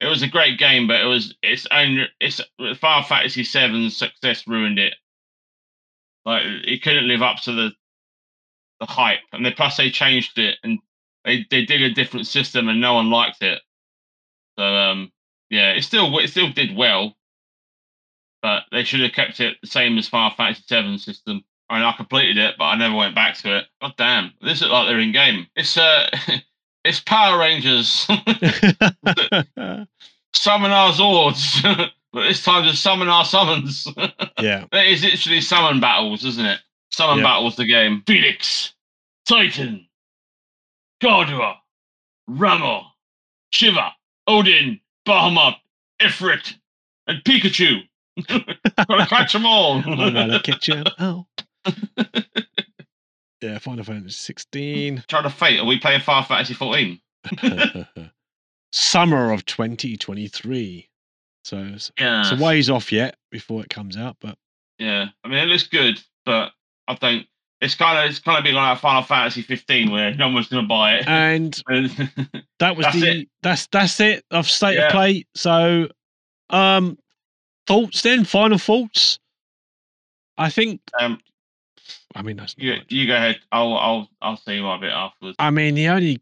It 0.00 0.06
was 0.06 0.22
a 0.22 0.28
great 0.28 0.58
game, 0.58 0.86
but 0.86 1.00
it 1.00 1.06
was 1.06 1.36
it's 1.42 1.66
own. 1.70 2.06
it's 2.20 2.40
Final 2.80 3.04
Fantasy 3.04 3.42
VII's 3.44 3.96
success 3.96 4.46
ruined 4.46 4.78
it. 4.78 4.94
Like 6.24 6.42
it 6.44 6.82
couldn't 6.82 7.08
live 7.08 7.22
up 7.22 7.38
to 7.42 7.52
the 7.52 7.70
the 8.80 8.86
hype, 8.86 9.20
and 9.32 9.44
then 9.44 9.52
plus 9.56 9.76
they 9.76 9.90
changed 9.90 10.38
it 10.38 10.58
and 10.64 10.78
they 11.24 11.46
they 11.50 11.64
did 11.64 11.82
a 11.82 11.94
different 11.94 12.26
system, 12.26 12.68
and 12.68 12.80
no 12.80 12.94
one 12.94 13.10
liked 13.10 13.42
it. 13.42 13.60
So 14.58 14.64
um, 14.64 15.12
yeah, 15.50 15.72
it 15.72 15.82
still 15.82 16.16
it 16.18 16.28
still 16.28 16.50
did 16.50 16.76
well, 16.76 17.16
but 18.42 18.62
they 18.72 18.84
should 18.84 19.00
have 19.00 19.12
kept 19.12 19.40
it 19.40 19.56
the 19.60 19.66
same 19.66 19.98
as 19.98 20.08
Final 20.08 20.30
Fantasy 20.36 20.62
Seven 20.66 20.98
system. 20.98 21.44
I 21.68 21.74
mean, 21.78 21.84
I 21.84 21.92
completed 21.92 22.36
it, 22.38 22.54
but 22.58 22.64
I 22.64 22.76
never 22.76 22.94
went 22.96 23.14
back 23.14 23.36
to 23.38 23.58
it. 23.58 23.66
God 23.80 23.92
damn, 23.96 24.32
this 24.42 24.60
looks 24.60 24.72
like 24.72 24.88
they're 24.88 24.98
in 24.98 25.12
game. 25.12 25.46
It's 25.54 25.76
uh, 25.76 26.08
it's 26.84 27.00
Power 27.00 27.38
Rangers. 27.38 28.06
summon 30.32 30.70
our 30.70 30.92
Zords, 30.92 31.62
but 32.12 32.22
this 32.28 32.42
time 32.42 32.64
to 32.64 32.74
summon 32.76 33.08
our 33.08 33.24
summons. 33.24 33.86
yeah, 34.40 34.64
it 34.72 34.86
is 34.92 35.02
literally 35.04 35.40
summon 35.40 35.80
battles, 35.80 36.24
isn't 36.24 36.44
it? 36.46 36.60
Summon 36.90 37.18
Yeah. 37.18 37.24
battles, 37.24 37.56
the 37.56 37.66
game. 37.66 38.02
Phoenix, 38.06 38.74
Titan, 39.28 39.86
Garuda, 41.00 41.54
Ramuh, 42.28 42.84
Shiva, 43.50 43.92
Odin, 44.26 44.80
Bahamut, 45.06 45.54
Ifrit, 46.00 46.54
and 47.06 47.22
Pikachu. 47.24 47.80
Gotta 48.26 49.06
catch 49.06 49.32
them 49.32 49.46
all. 49.46 49.78
I'm 49.86 49.96
gonna 49.96 50.40
catch 50.42 50.68
you. 50.68 50.82
Oh. 50.98 51.26
yeah, 53.42 53.58
Final 53.58 53.84
Fantasy 53.84 54.10
16. 54.12 55.04
Try 55.08 55.22
to 55.22 55.30
fate. 55.30 55.60
Are 55.60 55.64
we 55.66 55.78
playing 55.78 56.00
Final 56.00 56.24
Fantasy 56.24 56.54
14? 56.54 57.00
Summer 58.72 59.32
of 59.32 59.44
2023. 59.46 60.88
So 61.44 61.58
it's, 61.74 61.90
Yeah. 61.98 62.20
it's 62.20 62.32
a 62.32 62.42
ways 62.44 62.68
off 62.70 62.92
yet 62.92 63.16
before 63.30 63.62
it 63.62 63.70
comes 63.70 63.96
out, 63.96 64.16
but 64.20 64.36
Yeah. 64.78 65.06
I 65.24 65.28
mean, 65.28 65.38
it 65.38 65.46
looks 65.46 65.66
good, 65.66 66.00
but 66.24 66.52
I 66.88 66.94
don't. 66.94 67.26
It's 67.60 67.74
kind 67.74 67.98
of 67.98 68.10
it's 68.10 68.18
kind 68.20 68.38
of 68.38 68.44
been 68.44 68.54
like 68.54 68.78
Final 68.78 69.02
Fantasy 69.02 69.42
15 69.42 69.90
where 69.90 70.14
no 70.14 70.28
one's 70.30 70.48
gonna 70.48 70.66
buy 70.66 70.94
it. 70.96 71.06
and 71.08 71.52
that 72.58 72.76
was 72.76 72.86
That's 72.86 73.00
the 73.00 73.28
that's 73.42 73.66
that's 73.68 74.00
it 74.00 74.24
of 74.30 74.48
state 74.48 74.76
Yeah. 74.76 74.86
of 74.86 74.92
play. 74.92 75.24
So, 75.34 75.88
um, 76.48 76.98
thoughts 77.66 78.00
then? 78.02 78.24
Final 78.24 78.56
thoughts. 78.58 79.18
I 80.38 80.48
think. 80.48 80.80
um, 80.98 81.20
I 82.14 82.22
mean, 82.22 82.36
that's 82.36 82.54
you, 82.56 82.76
you 82.88 83.06
go 83.06 83.14
ahead. 83.14 83.38
I'll 83.52 83.74
I'll 83.76 84.08
I'll 84.22 84.36
say 84.38 84.60
my 84.62 84.78
bit 84.80 84.90
afterwards. 84.90 85.36
I 85.38 85.50
mean, 85.50 85.74
the 85.74 85.88
only 85.88 86.20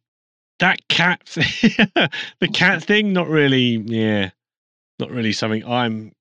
that 0.58 0.86
cat, 0.88 1.22
thing, 1.28 1.70
the 2.40 2.48
cat 2.52 2.82
thing, 2.84 3.12
not 3.12 3.28
really. 3.28 3.76
Yeah, 3.86 4.30
not 4.98 5.10
really 5.12 5.32
something 5.32 5.64
I'm. 5.64 6.12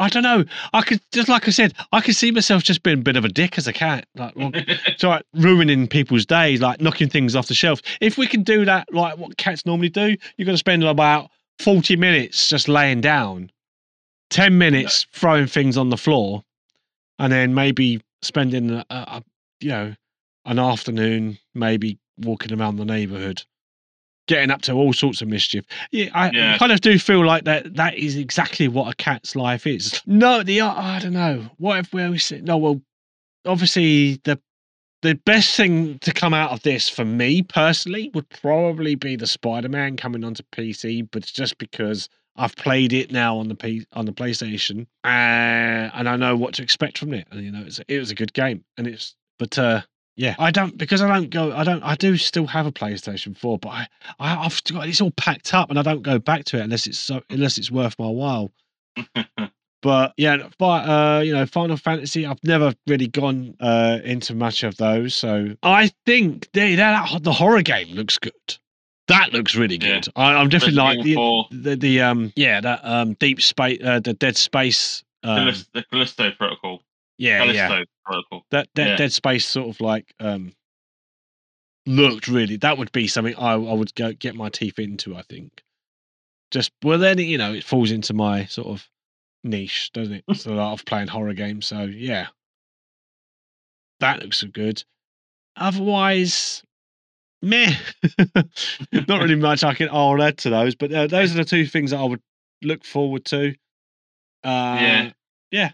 I 0.00 0.08
don't 0.08 0.22
know. 0.22 0.44
I 0.72 0.82
could 0.82 1.00
just 1.12 1.28
like 1.28 1.48
I 1.48 1.50
said, 1.50 1.74
I 1.92 2.00
could 2.00 2.14
see 2.14 2.30
myself 2.30 2.62
just 2.62 2.82
being 2.82 3.00
a 3.00 3.02
bit 3.02 3.16
of 3.16 3.24
a 3.24 3.28
dick 3.28 3.58
as 3.58 3.66
a 3.66 3.72
cat, 3.72 4.06
like 4.14 4.36
well, 4.36 4.52
so 4.96 5.08
like 5.08 5.24
ruining 5.34 5.88
people's 5.88 6.24
days, 6.24 6.60
like 6.60 6.80
knocking 6.80 7.08
things 7.08 7.34
off 7.34 7.48
the 7.48 7.54
shelf. 7.54 7.80
If 8.00 8.16
we 8.16 8.26
can 8.26 8.42
do 8.42 8.64
that, 8.64 8.92
like 8.92 9.18
what 9.18 9.36
cats 9.36 9.66
normally 9.66 9.88
do, 9.88 10.16
you're 10.36 10.46
going 10.46 10.54
to 10.54 10.58
spend 10.58 10.84
about 10.84 11.30
forty 11.58 11.96
minutes 11.96 12.48
just 12.48 12.68
laying 12.68 13.00
down, 13.00 13.50
ten 14.30 14.56
minutes 14.56 15.06
throwing 15.12 15.46
things 15.46 15.76
on 15.76 15.90
the 15.90 15.96
floor, 15.96 16.44
and 17.18 17.32
then 17.32 17.54
maybe 17.54 18.00
spending 18.22 18.70
a, 18.70 18.84
a, 18.90 19.22
you 19.60 19.70
know 19.70 19.94
an 20.44 20.58
afternoon 20.58 21.38
maybe 21.54 21.98
walking 22.18 22.58
around 22.58 22.76
the 22.76 22.84
neighbourhood, 22.84 23.42
getting 24.28 24.50
up 24.50 24.62
to 24.62 24.72
all 24.72 24.92
sorts 24.92 25.20
of 25.20 25.28
mischief. 25.28 25.64
Yeah, 25.90 26.10
I 26.14 26.30
Yeah. 26.30 26.58
kind 26.58 26.70
of 26.70 26.80
do 26.80 26.98
feel 26.98 27.24
like 27.26 27.44
that. 27.44 27.74
That 27.74 27.96
is 27.96 28.16
exactly 28.16 28.68
what 28.68 28.92
a 28.92 28.94
cat's 28.94 29.34
life 29.34 29.66
is. 29.66 30.00
No, 30.06 30.42
the 30.44 30.60
I 30.60 31.00
don't 31.00 31.14
know. 31.14 31.50
What 31.56 31.78
if 31.80 31.92
we 31.92 32.16
say 32.18 32.40
no? 32.40 32.56
Well, 32.56 32.80
obviously 33.44 34.20
the 34.24 34.40
the 35.02 35.14
best 35.14 35.54
thing 35.56 35.98
to 36.00 36.12
come 36.12 36.34
out 36.34 36.50
of 36.50 36.62
this 36.62 36.88
for 36.88 37.04
me 37.04 37.42
personally 37.42 38.10
would 38.14 38.28
probably 38.30 38.96
be 38.96 39.14
the 39.14 39.28
Spider-Man 39.28 39.96
coming 39.96 40.24
onto 40.24 40.42
PC, 40.50 41.08
but 41.12 41.22
it's 41.22 41.30
just 41.30 41.56
because 41.58 42.08
I've 42.34 42.56
played 42.56 42.92
it 42.92 43.12
now 43.12 43.38
on 43.38 43.46
the 43.48 43.54
P 43.54 43.86
on 43.92 44.06
the 44.06 44.12
PlayStation, 44.12 44.86
uh, 45.04 45.90
and 45.94 46.08
I 46.08 46.16
know 46.16 46.36
what 46.36 46.54
to 46.54 46.62
expect 46.62 46.98
from 46.98 47.12
it. 47.14 47.26
And 47.30 47.42
you 47.42 47.50
know, 47.52 47.62
it's, 47.66 47.80
it 47.88 47.98
was 47.98 48.10
a 48.10 48.14
good 48.14 48.32
game, 48.32 48.64
and 48.76 48.86
it's 48.86 49.14
but 49.38 49.58
uh, 49.58 49.82
yeah, 50.18 50.34
I 50.36 50.50
don't 50.50 50.76
because 50.76 51.00
I 51.00 51.06
don't 51.06 51.30
go. 51.30 51.52
I 51.52 51.62
don't. 51.62 51.80
I 51.84 51.94
do 51.94 52.16
still 52.16 52.48
have 52.48 52.66
a 52.66 52.72
PlayStation 52.72 53.38
Four, 53.38 53.56
but 53.60 53.68
I, 53.68 53.86
I 54.18 54.44
I've 54.44 54.62
got 54.64 54.88
it's 54.88 55.00
all 55.00 55.12
packed 55.12 55.54
up, 55.54 55.70
and 55.70 55.78
I 55.78 55.82
don't 55.82 56.02
go 56.02 56.18
back 56.18 56.44
to 56.46 56.58
it 56.58 56.62
unless 56.62 56.88
it's 56.88 56.98
so 56.98 57.22
unless 57.30 57.56
it's 57.56 57.70
worth 57.70 57.94
my 58.00 58.08
while. 58.08 58.50
but 59.80 60.14
yeah, 60.16 60.48
but 60.58 60.88
uh, 60.88 61.20
you 61.20 61.32
know, 61.32 61.46
Final 61.46 61.76
Fantasy. 61.76 62.26
I've 62.26 62.42
never 62.42 62.74
really 62.88 63.06
gone 63.06 63.54
uh 63.60 64.00
into 64.02 64.34
much 64.34 64.64
of 64.64 64.76
those, 64.76 65.14
so 65.14 65.54
I 65.62 65.92
think 66.04 66.50
they, 66.52 66.74
that 66.74 67.22
the 67.22 67.32
horror 67.32 67.62
game 67.62 67.94
looks 67.94 68.18
good. 68.18 68.32
That 69.06 69.32
looks 69.32 69.54
really 69.54 69.78
Yeah. 69.80 70.00
good. 70.00 70.08
I, 70.16 70.34
I'm 70.34 70.48
definitely 70.48 70.78
like 70.78 71.02
the, 71.04 71.44
the 71.52 71.76
the 71.76 72.00
um 72.00 72.32
yeah 72.34 72.60
that 72.60 72.80
um 72.82 73.14
deep 73.14 73.40
space 73.40 73.78
uh, 73.84 74.00
the 74.00 74.14
Dead 74.14 74.36
Space 74.36 75.04
um, 75.22 75.54
the 75.72 75.84
Callisto 75.84 76.32
Protocol. 76.32 76.82
Yeah 77.18 77.44
yeah 77.44 77.68
Callisto 77.68 77.84
Protocol. 78.04 78.44
that 78.50 78.68
that 78.74 78.88
Yeah. 78.88 78.96
Dead 78.96 79.12
Space 79.12 79.46
sort 79.46 79.68
of 79.68 79.80
like 79.80 80.14
um 80.20 80.52
looked 81.86 82.28
really 82.28 82.56
that 82.58 82.78
would 82.78 82.92
be 82.92 83.08
something 83.08 83.34
I 83.36 83.52
I 83.52 83.74
would 83.74 83.94
go 83.94 84.12
get 84.12 84.34
my 84.34 84.48
teeth 84.48 84.78
into. 84.78 85.16
I 85.16 85.22
think 85.22 85.62
just 86.50 86.72
well 86.82 86.98
then 86.98 87.18
you 87.18 87.38
know 87.38 87.52
it 87.52 87.64
falls 87.64 87.90
into 87.90 88.14
my 88.14 88.44
sort 88.46 88.68
of 88.68 88.88
niche, 89.44 89.90
doesn't 89.92 90.14
it? 90.14 90.24
so 90.36 90.52
like, 90.52 90.72
of 90.72 90.84
playing 90.84 91.08
horror 91.08 91.34
games. 91.34 91.66
So 91.66 91.82
yeah, 91.82 92.28
that 94.00 94.22
looks 94.22 94.42
good. 94.44 94.82
Otherwise, 95.56 96.62
meh. 97.42 97.74
Not 98.92 99.20
really 99.20 99.34
much 99.34 99.64
I 99.64 99.74
can 99.74 99.88
I'll 99.90 100.22
add 100.22 100.38
to 100.38 100.50
those, 100.50 100.74
but 100.74 100.92
uh, 100.92 101.06
those 101.06 101.32
are 101.32 101.38
the 101.38 101.44
two 101.44 101.66
things 101.66 101.90
that 101.90 101.98
I 101.98 102.04
would 102.04 102.22
look 102.62 102.84
forward 102.84 103.24
to. 103.26 103.54
Uh, 104.44 105.10
Yeah. 105.50 105.72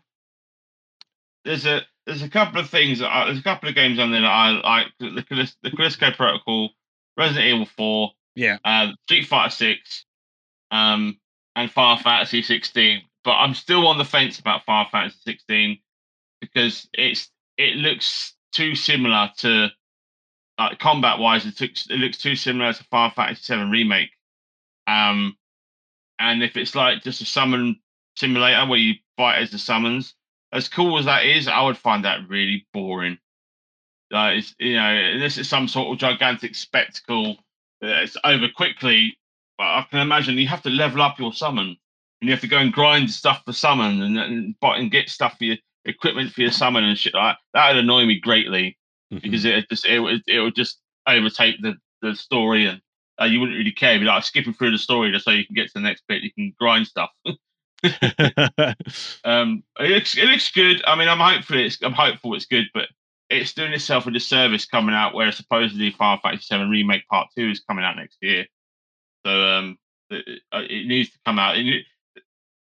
There's 1.45 1.67
a 1.67 1.83
there's 2.07 2.23
a 2.23 2.29
couple 2.29 2.61
of 2.61 2.69
things. 2.69 2.99
That 2.99 3.11
I, 3.11 3.27
there's 3.27 3.39
a 3.39 3.43
couple 3.43 3.69
of 3.69 3.75
games 3.75 3.99
on 3.99 4.11
there 4.13 4.23
that 4.23 4.27
I 4.27 4.51
like. 4.51 4.87
The 4.99 5.11
the 5.63 5.71
Callisto 5.71 6.11
Protocol, 6.13 6.71
Resident 7.17 7.47
Evil 7.47 7.67
Four, 7.67 8.11
yeah, 8.35 8.59
uh, 8.65 8.89
Street 9.05 9.27
Fighter 9.27 9.51
Six, 9.51 10.05
um, 10.71 11.19
and 11.57 11.71
Final 11.71 12.03
Fantasy 12.03 12.43
16. 12.43 13.03
But 13.25 13.33
I'm 13.33 13.55
still 13.55 13.87
on 13.87 13.99
the 13.99 14.05
fence 14.05 14.39
about 14.39 14.65
Final 14.65 14.91
Fantasy 14.91 15.19
16 15.25 15.79
because 16.41 16.89
it's 16.93 17.31
it 17.57 17.77
looks 17.77 18.35
too 18.53 18.75
similar 18.75 19.31
to 19.39 19.69
like 20.59 20.79
combat 20.79 21.19
wise. 21.19 21.47
It 21.47 21.61
looks 21.61 21.87
it 21.89 21.97
looks 21.97 22.19
too 22.19 22.37
similar 22.37 22.73
to 22.73 22.85
Final 22.85 23.15
Fantasy 23.15 23.43
7 23.43 23.71
remake. 23.71 24.11
Um, 24.87 25.37
and 26.19 26.43
if 26.43 26.57
it's 26.57 26.75
like 26.75 27.03
just 27.03 27.23
a 27.23 27.27
summon 27.27 27.81
simulator 28.17 28.67
where 28.67 28.79
you 28.79 28.95
fight 29.17 29.39
as 29.39 29.51
the 29.51 29.59
summons, 29.59 30.15
as 30.55 30.69
cool 30.69 30.99
as 30.99 31.05
that 31.05 31.27
is, 31.27 31.49
I 31.49 31.61
would 31.63 31.77
find 31.77 32.05
that 32.05 32.29
really 32.29 32.67
boring. 32.73 33.19
Like 34.11 34.39
it's 34.39 34.55
you 34.59 34.77
know, 34.77 35.19
this 35.19 35.37
is 35.39 35.49
some 35.49 35.69
sort 35.69 35.93
of 35.93 35.99
gigantic 35.99 36.55
spectacle 36.55 37.37
it's 37.81 38.17
over 38.25 38.47
quickly. 38.55 39.19
But 39.59 39.65
I 39.65 39.87
can 39.91 40.01
imagine 40.01 40.37
you 40.39 40.49
have 40.49 40.63
to 40.63 40.71
level 40.71 41.03
up 41.03 41.19
your 41.19 41.33
summon, 41.33 41.67
and 41.69 41.77
you 42.29 42.31
have 42.31 42.41
to 42.41 42.49
go 42.49 42.59
and 42.59 42.73
grind 42.73 43.11
stuff 43.11 43.43
for 43.45 43.53
summon, 43.53 44.03
and 44.03 44.19
and, 44.19 44.55
and 44.63 44.91
get 44.91 45.09
stuff 45.11 45.37
for 45.39 45.45
your 45.45 45.57
equipment 45.85 46.33
for 46.33 46.41
your 46.41 46.51
summon 46.51 46.85
and 46.85 46.99
shit 46.99 47.15
like 47.15 47.37
that. 47.37 47.59
That 47.59 47.75
would 47.75 47.85
annoy 47.85 48.07
me 48.07 48.19
greatly 48.21 48.79
Mhm. 49.13 49.23
because 49.23 49.45
it 49.45 49.69
just 49.69 49.87
it 49.87 50.01
would 50.01 50.23
it 50.27 50.41
would 50.41 50.55
just 50.57 50.81
overtake 51.07 51.61
the 51.63 51.75
the 52.03 52.15
story, 52.15 52.67
and 52.67 52.81
uh, 53.21 53.25
you 53.27 53.41
wouldn't 53.41 53.59
really 53.59 53.73
care. 53.73 53.91
It'd 53.91 54.03
be 54.03 54.07
like 54.07 54.25
skipping 54.25 54.55
through 54.55 54.73
the 54.73 54.79
story 54.79 55.11
just 55.13 55.25
so 55.25 55.31
you 55.31 55.47
can 55.47 55.55
get 55.55 55.67
to 55.69 55.73
the 55.75 55.81
next 55.81 56.03
bit. 56.09 56.23
You 56.23 56.33
can 56.33 56.53
grind 56.59 56.87
stuff. 56.87 57.11
Um, 59.25 59.63
it 59.81 59.91
looks 59.91 60.17
it 60.17 60.25
looks 60.25 60.51
good. 60.51 60.83
I 60.87 60.97
mean, 60.97 61.09
I'm 61.09 61.19
hopeful 61.19 61.59
it's 61.59 61.79
I'm 61.83 61.93
hopeful 61.93 62.35
it's 62.35 62.47
good, 62.47 62.67
but 62.75 62.89
it's 63.31 63.53
doing 63.55 63.73
itself 63.73 64.07
a 64.07 64.11
disservice 64.11 64.67
coming 64.67 64.95
out 64.95 65.15
where 65.15 65.33
supposedly 65.33 65.91
Final 65.93 66.21
Fantasy 66.23 66.45
Seven 66.45 66.71
Remake 66.71 67.07
Part 67.09 67.29
Two 67.37 67.49
is 67.51 67.61
coming 67.61 67.85
out 67.85 67.97
next 67.97 68.19
year. 68.21 68.47
So 69.27 69.33
um, 69.33 69.79
it, 70.11 70.25
it- 70.29 70.71
it 70.71 70.87
needs 70.87 71.11
to 71.11 71.19
come 71.25 71.39
out. 71.39 71.57
It, 71.57 71.85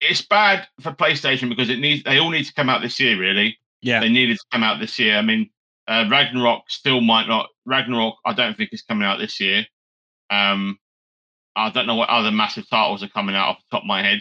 it's 0.00 0.22
bad 0.22 0.66
for 0.80 0.92
PlayStation 0.92 1.48
because 1.48 1.70
it 1.70 1.78
needs 1.78 2.02
they 2.04 2.18
all 2.18 2.30
need 2.30 2.44
to 2.44 2.54
come 2.54 2.68
out 2.68 2.82
this 2.82 3.00
year. 3.00 3.18
Really, 3.18 3.58
yeah, 3.82 4.00
they 4.00 4.08
needed 4.08 4.36
to 4.38 4.44
come 4.52 4.62
out 4.62 4.80
this 4.80 4.98
year. 4.98 5.16
I 5.16 5.22
mean, 5.22 5.50
uh, 5.88 6.06
Ragnarok 6.10 6.70
still 6.70 7.00
might 7.00 7.26
not. 7.28 7.48
Ragnarok, 7.66 8.16
I 8.24 8.32
don't 8.34 8.56
think 8.56 8.70
is 8.72 8.82
coming 8.82 9.06
out 9.06 9.18
this 9.18 9.40
year. 9.40 9.64
Um, 10.30 10.78
I 11.56 11.70
don't 11.70 11.86
know 11.86 11.94
what 11.96 12.08
other 12.08 12.30
massive 12.30 12.68
titles 12.68 13.02
are 13.02 13.08
coming 13.08 13.34
out 13.34 13.48
off 13.48 13.58
the 13.58 13.76
top 13.76 13.82
of 13.84 13.86
my 13.86 14.02
head, 14.02 14.20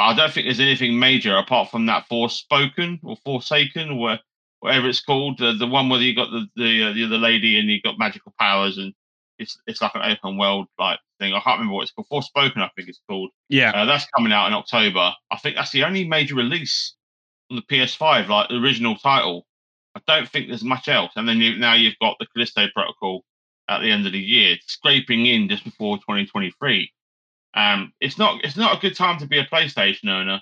but 0.00 0.06
I 0.06 0.14
don't 0.14 0.32
think 0.32 0.46
there's 0.46 0.60
anything 0.60 0.98
major 0.98 1.36
apart 1.36 1.70
from 1.70 1.84
that 1.86 2.06
Forspoken 2.10 3.00
or 3.04 3.18
Forsaken 3.22 3.90
or 3.90 4.18
whatever 4.60 4.88
it's 4.88 5.02
called. 5.02 5.36
The 5.36 5.52
the 5.52 5.66
one 5.66 5.90
where 5.90 6.00
you 6.00 6.16
got 6.16 6.30
the 6.30 6.46
the 6.56 6.84
uh, 6.84 6.92
the 6.94 7.04
other 7.04 7.18
lady 7.18 7.58
and 7.58 7.68
you 7.68 7.82
got 7.82 7.98
magical 7.98 8.32
powers 8.40 8.78
and 8.78 8.94
it's 9.38 9.58
it's 9.66 9.82
like 9.82 9.94
an 9.94 10.10
open 10.10 10.38
world 10.38 10.68
like 10.78 10.98
thing. 11.18 11.34
I 11.34 11.40
can't 11.40 11.58
remember 11.58 11.74
what 11.74 11.82
it's 11.82 11.92
called. 11.92 12.08
Forspoken, 12.10 12.62
I 12.62 12.70
think 12.74 12.88
it's 12.88 13.02
called. 13.10 13.28
yeah, 13.50 13.72
Uh, 13.72 13.84
that's 13.84 14.06
coming 14.16 14.32
out 14.32 14.46
in 14.46 14.54
October. 14.54 15.12
I 15.30 15.36
think 15.36 15.56
that's 15.56 15.72
the 15.72 15.84
only 15.84 16.08
major 16.08 16.34
release 16.34 16.94
on 17.50 17.56
the 17.56 17.62
PS5, 17.62 18.28
like 18.28 18.48
the 18.48 18.56
original 18.56 18.96
title. 18.96 19.46
I 19.94 20.00
don't 20.06 20.26
think 20.26 20.48
there's 20.48 20.64
much 20.64 20.88
else. 20.88 21.12
And 21.16 21.28
then 21.28 21.40
you, 21.40 21.58
now 21.58 21.74
you've 21.74 21.98
got 22.00 22.16
the 22.18 22.26
Callisto 22.32 22.68
Protocol 22.74 23.22
at 23.68 23.80
the 23.82 23.90
end 23.90 24.06
of 24.06 24.12
the 24.12 24.18
year, 24.18 24.56
scraping 24.66 25.26
in 25.26 25.46
just 25.46 25.64
before 25.64 25.98
2023. 25.98 26.90
Um, 27.54 27.92
it's 28.00 28.18
not 28.18 28.44
it's 28.44 28.56
not 28.56 28.76
a 28.76 28.80
good 28.80 28.96
time 28.96 29.18
to 29.18 29.26
be 29.26 29.38
a 29.38 29.44
PlayStation 29.44 30.08
owner. 30.08 30.40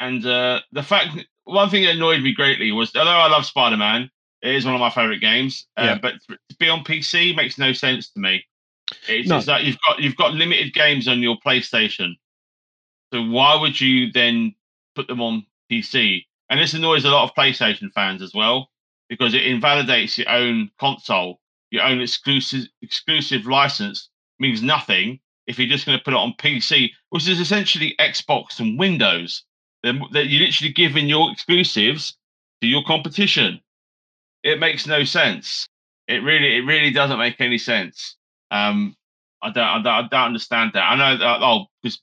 And 0.00 0.24
uh, 0.24 0.60
the 0.72 0.82
fact, 0.82 1.18
one 1.44 1.70
thing 1.70 1.84
that 1.84 1.96
annoyed 1.96 2.22
me 2.22 2.32
greatly 2.32 2.70
was, 2.72 2.94
although 2.94 3.10
I 3.10 3.28
love 3.28 3.44
Spider 3.44 3.76
Man, 3.76 4.10
it 4.42 4.54
is 4.54 4.64
one 4.64 4.74
of 4.74 4.80
my 4.80 4.90
favorite 4.90 5.20
games. 5.20 5.66
Uh, 5.76 5.82
Yeah. 5.82 5.98
But 6.00 6.14
to 6.28 6.56
be 6.58 6.68
on 6.68 6.84
PC 6.84 7.34
makes 7.34 7.58
no 7.58 7.72
sense 7.72 8.10
to 8.10 8.20
me. 8.20 8.44
It's, 9.08 9.28
No. 9.28 9.36
it's 9.38 9.46
like 9.46 9.64
you've 9.64 9.78
got 9.86 9.98
you've 9.98 10.16
got 10.16 10.34
limited 10.34 10.72
games 10.72 11.08
on 11.08 11.20
your 11.20 11.36
PlayStation, 11.44 12.12
so 13.12 13.22
why 13.22 13.54
would 13.56 13.80
you 13.80 14.10
then 14.12 14.54
put 14.94 15.08
them 15.08 15.20
on 15.20 15.44
PC? 15.70 16.24
And 16.48 16.58
this 16.58 16.72
annoys 16.72 17.04
a 17.04 17.10
lot 17.10 17.24
of 17.24 17.34
PlayStation 17.34 17.92
fans 17.92 18.22
as 18.22 18.32
well 18.32 18.70
because 19.10 19.34
it 19.34 19.44
invalidates 19.44 20.16
your 20.16 20.30
own 20.30 20.70
console, 20.80 21.40
your 21.70 21.82
own 21.82 22.00
exclusive 22.00 22.66
exclusive 22.80 23.46
license 23.46 24.08
means 24.38 24.62
nothing 24.62 25.20
if 25.48 25.58
you're 25.58 25.66
just 25.66 25.86
going 25.86 25.98
to 25.98 26.04
put 26.04 26.12
it 26.12 26.18
on 26.18 26.34
PC, 26.38 26.90
which 27.08 27.26
is 27.26 27.40
essentially 27.40 27.96
Xbox 27.98 28.60
and 28.60 28.78
Windows. 28.78 29.42
Then 29.82 30.02
that 30.12 30.26
you're 30.26 30.46
literally 30.46 30.72
giving 30.72 31.08
your 31.08 31.32
exclusives 31.32 32.16
to 32.60 32.68
your 32.68 32.84
competition. 32.84 33.60
It 34.42 34.60
makes 34.60 34.86
no 34.86 35.04
sense. 35.04 35.68
It 36.06 36.22
really, 36.22 36.56
it 36.56 36.60
really 36.60 36.90
doesn't 36.90 37.18
make 37.18 37.40
any 37.40 37.58
sense. 37.58 38.16
Um, 38.50 38.94
I 39.42 39.50
don't, 39.50 39.64
I 39.64 39.76
don't, 39.76 39.86
I 39.86 40.02
don't 40.02 40.26
understand 40.26 40.72
that. 40.74 40.82
I 40.82 40.96
know 40.96 41.16
that. 41.16 41.40
Oh, 41.42 41.66
because 41.82 42.00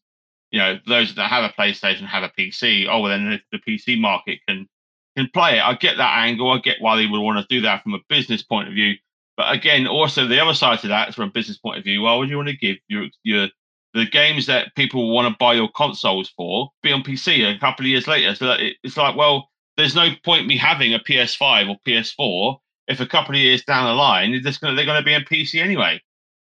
you 0.52 0.60
know 0.60 0.80
those 0.88 1.14
that 1.16 1.30
have 1.30 1.44
a 1.44 1.54
PlayStation 1.54 2.06
have 2.06 2.24
a 2.24 2.30
PC. 2.30 2.88
Oh, 2.90 3.02
well, 3.02 3.12
then 3.12 3.42
the, 3.52 3.58
the 3.58 3.60
PC 3.60 4.00
market 4.00 4.40
can 4.48 4.68
can 5.16 5.30
play 5.34 5.58
it. 5.58 5.62
I 5.62 5.74
get 5.76 5.98
that 5.98 6.20
angle. 6.20 6.52
I 6.52 6.60
get 6.60 6.78
why 6.80 6.96
they 6.96 7.08
would 7.08 7.20
want 7.20 7.40
to 7.40 7.56
do 7.56 7.62
that 7.62 7.84
from 7.84 7.94
a 7.94 8.00
business 8.10 8.42
point 8.42 8.70
of 8.70 8.74
view. 8.74 8.96
But 9.38 9.54
again, 9.54 9.88
also 9.88 10.28
the 10.28 10.42
other 10.42 10.54
side 10.54 10.80
to 10.80 10.88
that, 10.88 11.14
from 11.14 11.30
a 11.30 11.32
business 11.32 11.58
point 11.58 11.78
of 11.78 11.84
view, 11.84 12.02
why 12.02 12.16
would 12.16 12.30
you 12.30 12.38
want 12.38 12.50
to 12.50 12.58
give 12.58 12.78
your 12.88 13.08
your 13.24 13.48
the 13.94 14.06
games 14.06 14.46
that 14.48 14.76
people 14.76 15.14
want 15.14 15.28
to 15.28 15.38
buy 15.40 15.54
your 15.54 15.70
consoles 15.76 16.30
for 16.36 16.70
be 16.84 16.92
on 16.92 17.02
PC 17.02 17.56
a 17.56 17.60
couple 17.60 17.86
of 17.86 17.90
years 17.90 18.08
later? 18.08 18.36
So 18.36 18.46
that 18.48 18.60
it, 18.62 18.78
it's 18.84 18.98
like, 18.98 19.16
well, 19.16 19.50
there's 19.78 19.96
no 19.96 20.10
point 20.24 20.48
me 20.48 20.58
having 20.58 20.94
a 20.94 21.00
PS5 21.00 21.70
or 21.70 21.78
PS4 21.86 22.58
if 22.88 23.00
a 23.00 23.06
couple 23.06 23.36
of 23.36 23.42
years 23.42 23.64
down 23.64 23.86
the 23.86 23.94
line 23.94 24.32
they're 24.32 24.40
just 24.42 24.62
gonna, 24.62 24.76
they're 24.76 24.86
going 24.86 25.00
to 25.00 25.06
be 25.06 25.16
on 25.16 25.22
PC 25.24 25.62
anyway. 25.62 26.02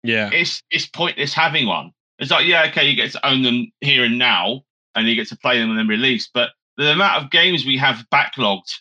yeah, 0.03 0.29
It's 0.31 0.61
it's 0.69 0.87
pointless 0.87 1.33
having 1.33 1.67
one. 1.67 1.91
It's 2.19 2.31
like, 2.31 2.45
yeah, 2.45 2.65
okay, 2.69 2.87
you 2.87 2.95
get 2.95 3.11
to 3.11 3.27
own 3.27 3.41
them 3.41 3.71
here 3.81 4.03
and 4.03 4.17
now, 4.17 4.61
and 4.95 5.07
you 5.07 5.15
get 5.15 5.27
to 5.29 5.37
play 5.37 5.59
them 5.59 5.69
when 5.69 5.77
they're 5.77 5.85
released. 5.85 6.31
But 6.33 6.51
the 6.77 6.91
amount 6.91 7.23
of 7.23 7.31
games 7.31 7.65
we 7.65 7.77
have 7.77 8.05
backlogged, 8.13 8.71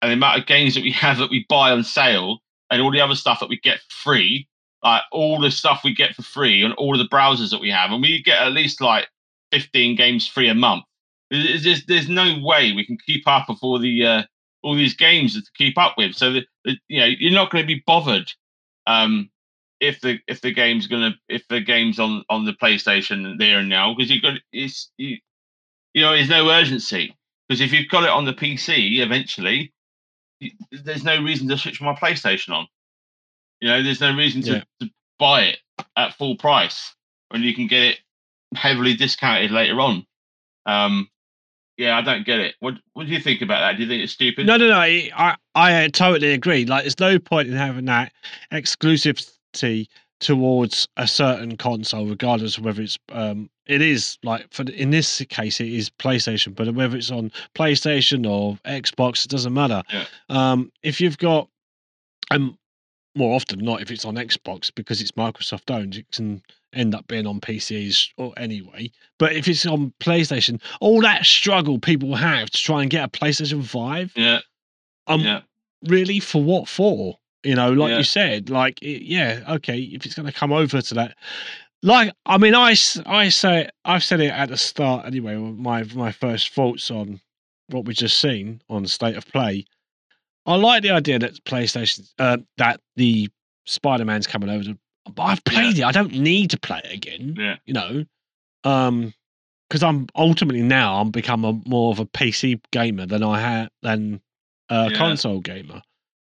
and 0.00 0.10
the 0.10 0.14
amount 0.14 0.40
of 0.40 0.46
games 0.46 0.74
that 0.74 0.82
we 0.82 0.92
have 1.04 1.18
that 1.18 1.30
we 1.30 1.46
buy 1.48 1.70
on 1.70 1.84
sale, 1.84 2.38
and 2.72 2.80
all 2.80 2.90
the 2.90 3.02
other 3.02 3.14
stuff 3.14 3.38
that 3.40 3.50
we 3.50 3.60
get 3.60 3.80
free, 3.90 4.48
like 4.82 5.02
all 5.12 5.38
the 5.38 5.50
stuff 5.50 5.82
we 5.84 5.94
get 5.94 6.14
for 6.14 6.22
free 6.22 6.64
on 6.64 6.72
all 6.72 6.94
of 6.94 6.98
the 6.98 7.14
browsers 7.14 7.50
that 7.50 7.60
we 7.60 7.70
have, 7.70 7.90
and 7.90 8.00
we 8.00 8.22
get 8.22 8.40
at 8.40 8.52
least 8.52 8.80
like 8.80 9.06
15 9.52 9.94
games 9.94 10.26
free 10.26 10.48
a 10.48 10.54
month. 10.54 10.82
There's, 11.30 11.64
there's, 11.64 11.84
there's 11.84 12.08
no 12.08 12.38
way 12.42 12.72
we 12.72 12.86
can 12.86 12.96
keep 13.06 13.28
up 13.28 13.50
with 13.50 13.58
all 13.60 13.78
the 13.78 14.06
uh, 14.06 14.22
all 14.62 14.74
these 14.74 14.94
games 14.94 15.34
to 15.34 15.42
keep 15.54 15.76
up 15.76 15.98
with. 15.98 16.14
So 16.14 16.32
that 16.32 16.46
that, 16.64 16.78
you 16.88 17.00
know 17.00 17.06
you're 17.06 17.32
not 17.32 17.50
going 17.50 17.62
to 17.62 17.74
be 17.74 17.82
bothered 17.86 18.32
um, 18.86 19.30
if 19.80 20.00
the 20.00 20.18
if 20.26 20.40
the 20.40 20.52
game's 20.52 20.86
gonna 20.86 21.14
if 21.28 21.46
the 21.48 21.60
game's 21.60 21.98
on 21.98 22.24
on 22.30 22.46
the 22.46 22.52
PlayStation 22.52 23.38
there 23.38 23.58
and 23.58 23.68
now 23.68 23.94
because 23.94 24.10
you've 24.10 24.22
got 24.22 24.38
it's 24.52 24.90
you, 24.96 25.18
you 25.92 26.02
know 26.02 26.12
there's 26.12 26.30
no 26.30 26.48
urgency 26.48 27.14
because 27.48 27.60
if 27.60 27.72
you've 27.72 27.90
got 27.90 28.04
it 28.04 28.10
on 28.10 28.24
the 28.24 28.32
PC 28.32 29.00
eventually 29.00 29.74
there's 30.70 31.04
no 31.04 31.22
reason 31.22 31.48
to 31.48 31.58
switch 31.58 31.80
my 31.80 31.94
PlayStation 31.94 32.50
on. 32.54 32.66
You 33.60 33.68
know, 33.68 33.82
there's 33.82 34.00
no 34.00 34.14
reason 34.16 34.42
to, 34.42 34.52
Yeah. 34.52 34.62
to 34.80 34.90
buy 35.18 35.42
it 35.44 35.58
at 35.96 36.14
full 36.14 36.36
price 36.36 36.94
when 37.28 37.42
you 37.42 37.54
can 37.54 37.66
get 37.66 37.82
it 37.82 37.98
heavily 38.54 38.94
discounted 38.94 39.50
later 39.50 39.80
on. 39.80 40.06
Um, 40.66 41.08
yeah, 41.78 41.96
I 41.96 42.02
don't 42.02 42.26
get 42.26 42.38
it. 42.40 42.54
What 42.60 42.74
What 42.92 43.06
do 43.06 43.12
you 43.12 43.20
think 43.20 43.40
about 43.40 43.60
that? 43.60 43.76
Do 43.76 43.82
you 43.82 43.88
think 43.88 44.02
it's 44.02 44.12
stupid? 44.12 44.46
No, 44.46 44.56
no, 44.56 44.68
no. 44.68 44.78
I, 44.78 45.10
I, 45.16 45.36
I 45.84 45.88
totally 45.88 46.32
agree. 46.32 46.64
Like, 46.66 46.82
there's 46.84 47.00
no 47.00 47.18
point 47.18 47.48
in 47.48 47.54
having 47.54 47.86
that 47.86 48.12
exclusivity 48.52 49.88
towards 50.22 50.86
a 50.96 51.06
certain 51.06 51.56
console, 51.56 52.06
regardless 52.06 52.56
of 52.56 52.64
whether 52.64 52.80
it's 52.80 52.98
um, 53.10 53.50
it 53.66 53.82
is 53.82 54.18
like 54.22 54.46
for 54.52 54.62
in 54.62 54.90
this 54.90 55.22
case 55.28 55.60
it 55.60 55.68
is 55.68 55.90
PlayStation, 55.90 56.54
but 56.54 56.72
whether 56.74 56.96
it's 56.96 57.10
on 57.10 57.30
PlayStation 57.54 58.28
or 58.28 58.56
Xbox, 58.64 59.24
it 59.24 59.30
doesn't 59.30 59.52
matter. 59.52 59.82
Yeah. 59.92 60.04
Um, 60.30 60.70
if 60.82 61.00
you've 61.00 61.18
got, 61.18 61.48
and 62.30 62.56
more 63.16 63.34
often 63.34 63.58
than 63.58 63.66
not, 63.66 63.82
if 63.82 63.90
it's 63.90 64.04
on 64.04 64.14
Xbox 64.14 64.72
because 64.74 65.00
it's 65.00 65.12
Microsoft 65.12 65.74
owned, 65.74 65.96
it 65.96 66.10
can 66.12 66.40
end 66.72 66.94
up 66.94 67.06
being 67.08 67.26
on 67.26 67.40
PCs 67.40 68.10
or 68.16 68.32
anyway. 68.36 68.90
But 69.18 69.32
if 69.32 69.48
it's 69.48 69.66
on 69.66 69.92
PlayStation, 70.00 70.62
all 70.80 71.00
that 71.02 71.26
struggle 71.26 71.80
people 71.80 72.14
have 72.14 72.48
to 72.48 72.58
try 72.58 72.82
and 72.82 72.90
get 72.90 73.04
a 73.04 73.08
PlayStation 73.08 73.64
Five, 73.64 74.12
Yeah, 74.14 74.38
um, 75.08 75.20
yeah, 75.20 75.40
really 75.88 76.20
for 76.20 76.42
what 76.42 76.68
for? 76.68 77.18
You 77.44 77.54
know, 77.56 77.72
like 77.72 77.90
Yeah. 77.90 77.98
you 77.98 78.04
said, 78.04 78.50
like 78.50 78.80
it, 78.82 79.02
yeah, 79.02 79.42
okay, 79.48 79.78
if 79.78 80.06
it's 80.06 80.14
going 80.14 80.26
to 80.26 80.32
come 80.32 80.52
over 80.52 80.80
to 80.80 80.94
that, 80.94 81.16
like 81.82 82.12
I 82.26 82.38
mean, 82.38 82.54
I 82.54 82.74
I 83.06 83.28
say 83.30 83.68
I've 83.84 84.04
said 84.04 84.20
it 84.20 84.30
at 84.30 84.48
the 84.48 84.56
start 84.56 85.06
anyway. 85.06 85.36
My 85.36 85.82
my 85.94 86.12
first 86.12 86.50
thoughts 86.50 86.90
on 86.90 87.20
what 87.68 87.84
we 87.84 87.94
just 87.94 88.20
seen 88.20 88.60
on 88.68 88.86
State 88.86 89.16
of 89.16 89.26
Play. 89.26 89.64
I 90.46 90.56
like 90.56 90.82
the 90.82 90.90
idea 90.90 91.18
that 91.18 91.42
PlayStation 91.44 92.08
uh, 92.18 92.38
that 92.58 92.80
the 92.96 93.28
Spider 93.66 94.04
Man's 94.04 94.26
coming 94.26 94.48
over 94.50 94.64
to, 94.64 94.78
but 95.12 95.22
I've 95.22 95.42
Yeah. 95.46 95.52
played 95.52 95.78
it. 95.78 95.84
I 95.84 95.92
don't 95.92 96.12
need 96.14 96.50
to 96.50 96.58
play 96.60 96.80
it 96.84 96.92
again. 96.92 97.34
yeah, 97.38 97.56
You 97.66 97.74
know, 97.74 98.04
um, 98.64 99.14
because 99.68 99.82
I'm 99.82 100.06
ultimately 100.14 100.62
now 100.62 101.00
I'm 101.00 101.10
become 101.10 101.44
a 101.44 101.54
more 101.66 101.90
of 101.92 101.98
a 101.98 102.06
PC 102.06 102.60
gamer 102.70 103.06
than 103.06 103.22
I 103.22 103.40
had 103.40 103.70
than 103.82 104.20
a 104.68 104.90
Yeah. 104.90 104.96
console 104.96 105.40
gamer, 105.40 105.82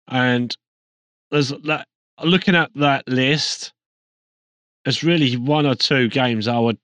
and 0.07 0.55
there's 1.31 1.49
that 1.49 1.87
looking 2.23 2.55
at 2.55 2.71
that 2.75 3.07
list, 3.07 3.73
there's 4.85 5.03
really 5.03 5.37
one 5.37 5.65
or 5.65 5.75
two 5.75 6.07
games 6.09 6.47
I 6.47 6.59
would 6.59 6.77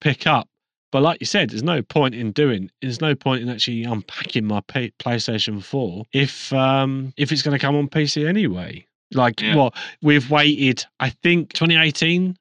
pick 0.00 0.26
up. 0.26 0.48
But 0.92 1.02
like 1.02 1.20
you 1.20 1.26
said, 1.26 1.50
there's 1.50 1.62
no 1.62 1.82
point 1.82 2.14
in 2.14 2.32
doing. 2.32 2.70
There's 2.80 3.00
no 3.00 3.14
point 3.14 3.42
in 3.42 3.48
actually 3.48 3.84
unpacking 3.84 4.44
my 4.44 4.60
P- 4.68 4.92
PlayStation 4.98 5.62
Four 5.62 6.04
if 6.12 6.52
um 6.52 7.12
if 7.16 7.32
it's 7.32 7.42
going 7.42 7.58
to 7.58 7.64
come 7.64 7.76
on 7.76 7.88
PC 7.88 8.26
anyway. 8.28 8.86
Like 9.12 9.40
Yeah. 9.40 9.54
what 9.56 9.74
we've 10.02 10.28
waited, 10.30 10.84
I 11.00 11.10
think 11.10 11.52
2018. 11.52 12.36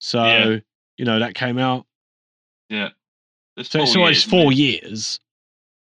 So 0.00 0.24
Yeah. 0.24 0.58
you 0.98 1.04
know 1.04 1.18
that 1.18 1.34
came 1.34 1.58
out. 1.58 1.86
It's 3.56 3.70
So, 3.70 3.82
it's 3.82 3.94
years, 3.94 4.24
four 4.24 4.52
years. 4.52 5.20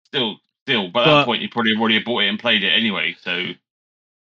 Still, 0.06 0.40
still, 0.66 0.88
but 0.88 1.04
But- 1.04 1.18
that 1.20 1.24
point 1.26 1.42
you 1.42 1.48
probably 1.48 1.74
already 1.76 2.00
bought 2.00 2.24
it 2.24 2.28
and 2.28 2.38
played 2.38 2.64
it 2.64 2.70
anyway. 2.70 3.16
So 3.22 3.52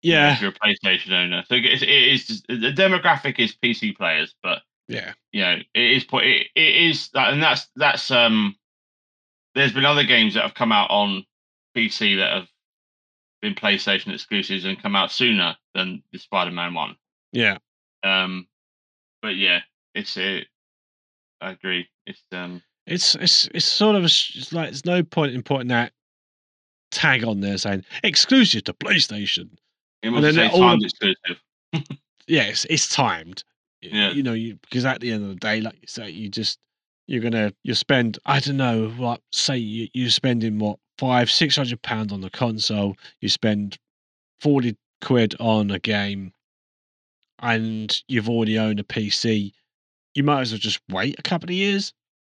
Yeah, 0.03 0.35
if 0.35 0.41
you're 0.41 0.51
a 0.51 0.55
PlayStation 0.55 1.13
owner, 1.13 1.43
so 1.49 1.57
it's, 1.57 1.83
it 1.83 1.89
is 1.89 2.27
just- 2.27 2.47
the 2.47 2.73
demographic 2.73 3.39
is 3.39 3.57
PC 3.57 3.97
players, 3.97 4.35
but 4.43 4.63
yeah, 4.87 5.13
you 5.33 5.43
know 5.43 5.57
it 5.75 5.91
is 5.91 6.05
it, 6.13 6.47
it 6.55 6.77
is 6.91 7.09
that, 7.11 7.33
and 7.33 7.43
that's 7.43 7.69
that's 7.77 8.11
um. 8.11 8.55
There's 9.55 9.73
been 9.73 9.85
other 9.87 10.05
games 10.05 10.35
that 10.35 10.43
have 10.45 10.55
come 10.55 10.71
out 10.71 10.91
on 10.91 11.25
PC 11.77 12.19
that 12.19 12.33
have 12.33 12.49
been 13.43 13.55
PlayStation 13.55 14.13
exclusives 14.15 14.65
and 14.65 14.81
come 14.81 14.95
out 14.95 15.11
sooner 15.11 15.57
than 15.75 16.03
the 16.13 16.19
Spider-Man 16.19 16.75
one. 16.75 16.97
yeah. 17.33 17.59
Um, 18.05 18.47
but 19.21 19.35
yeah, 19.37 19.61
it's 19.95 20.17
it. 20.17 20.47
I 21.41 21.51
agree. 21.53 21.89
It's 22.07 22.23
um. 22.31 22.63
It's 22.87 23.15
it's 23.17 23.49
it's 23.53 23.67
sort 23.67 23.97
of 23.97 24.03
a, 24.03 24.07
it's 24.07 24.53
like 24.53 24.67
there's 24.69 24.87
no 24.87 25.03
point 25.03 25.35
in 25.35 25.43
putting 25.43 25.69
that 25.69 25.93
tag 26.91 27.25
on 27.25 27.41
there 27.41 27.59
saying 27.59 27.85
exclusive 28.05 28.65
to 28.65 28.73
PlayStation. 28.73 29.51
It 30.03 30.11
must 30.11 30.35
say 30.35 30.49
timed 30.49 30.85
exclusive. 30.85 31.41
Yes, 32.27 32.67
it's 32.69 32.89
timed. 32.89 33.43
Yeah. 33.81 34.11
You 34.11 34.23
know, 34.23 34.33
you 34.33 34.57
because 34.63 34.85
at 34.85 35.01
the 35.01 35.11
end 35.13 35.23
of 35.25 35.29
the 35.31 35.35
day, 35.37 35.61
like 35.61 35.75
you 35.81 35.89
say, 35.89 36.11
you 36.11 36.29
just 36.29 36.59
you're 37.07 37.23
gonna 37.23 37.53
you 37.65 37.75
spend 37.75 38.19
I 38.27 38.41
don't 38.41 38.57
know 38.57 38.89
what 38.91 39.21
say 39.33 39.57
you 39.57 39.89
you're 39.95 40.11
spending 40.11 40.59
what 40.59 40.79
five 40.99 41.31
six 41.31 41.57
hundred 41.57 41.81
pounds 41.83 42.13
on 42.13 42.21
the 42.21 42.31
console, 42.31 42.97
you 43.21 43.29
spend 43.29 43.79
forty 44.41 44.77
quid 45.01 45.35
on 45.41 45.71
a 45.71 45.79
game, 45.79 46.33
and 47.41 48.03
you've 48.09 48.29
already 48.29 48.59
owned 48.59 48.81
a 48.81 48.85
PC. 48.85 49.53
You 50.15 50.23
might 50.25 50.41
as 50.43 50.53
well 50.53 50.59
just 50.59 50.81
wait 50.91 51.19
a 51.19 51.23
couple 51.23 51.49
of 51.49 51.55
years, 51.55 51.93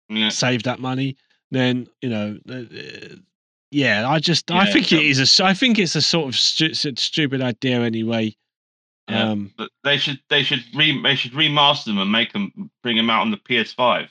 Yeah. 0.10 0.30
save 0.30 0.64
that 0.64 0.80
money. 0.80 1.16
Then 1.52 1.88
you 2.02 2.10
know, 2.10 2.38
yeah. 3.72 4.10
I 4.10 4.20
just 4.20 4.50
I 4.52 4.72
think 4.72 4.92
it 4.92 5.04
is 5.04 5.40
a 5.40 5.46
I 5.46 5.54
think 5.54 5.80
it's 5.80 5.96
a 5.96 6.02
sort 6.02 6.30
of 6.30 6.36
stu- 6.36 6.74
stupid 6.74 7.42
idea 7.42 7.82
anyway. 7.82 8.36
Yeah. 9.10 9.30
Um, 9.32 9.54
But 9.58 9.70
they 9.84 9.98
should 9.98 10.20
they 10.30 10.44
should 10.44 10.64
re 10.76 11.02
they 11.02 11.16
should 11.16 11.32
remaster 11.34 11.86
them 11.86 11.98
and 11.98 12.12
make 12.12 12.34
them 12.34 12.70
bring 12.84 12.98
them 12.98 13.10
out 13.10 13.22
on 13.22 13.32
the 13.32 13.38
PS5. 13.38 14.10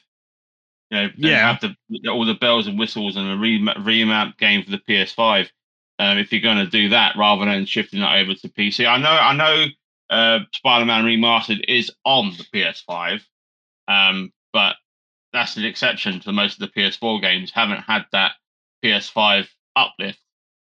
You 0.91 0.97
know, 0.97 1.11
Yeah. 1.17 1.53
have 1.53 1.61
the 1.61 2.09
all 2.09 2.25
the 2.25 2.35
bells 2.35 2.67
and 2.67 2.79
whistles 2.79 3.17
and 3.17 3.31
a 3.31 3.37
re 3.37 3.63
remount 3.79 4.39
game 4.39 4.65
for 4.65 4.71
the 4.71 4.79
PS5. 4.89 5.49
Um, 6.01 6.19
if 6.19 6.31
you're 6.33 6.41
going 6.41 6.65
to 6.65 6.71
do 6.71 6.91
that, 6.91 7.17
rather 7.17 7.45
than 7.45 7.67
shifting 7.67 8.01
that 8.01 8.19
over 8.19 8.33
to 8.35 8.49
PC, 8.49 8.87
I 8.87 8.99
know 8.99 9.11
I 9.11 9.35
know 9.35 9.67
uh, 10.11 10.39
Spider-Man 10.55 11.05
Remastered 11.05 11.65
is 11.69 11.91
on 12.05 12.33
the 12.39 12.45
PS5, 12.55 13.21
um, 13.89 14.33
but 14.53 14.77
that's 15.33 15.57
an 15.57 15.65
exception 15.65 16.21
to 16.21 16.33
most 16.33 16.61
of 16.61 16.61
the 16.73 16.81
PS4 16.81 17.21
games. 17.21 17.51
Haven't 17.51 17.83
had 17.83 18.07
that 18.13 18.33
PS5 18.85 19.47
uplift 19.77 20.21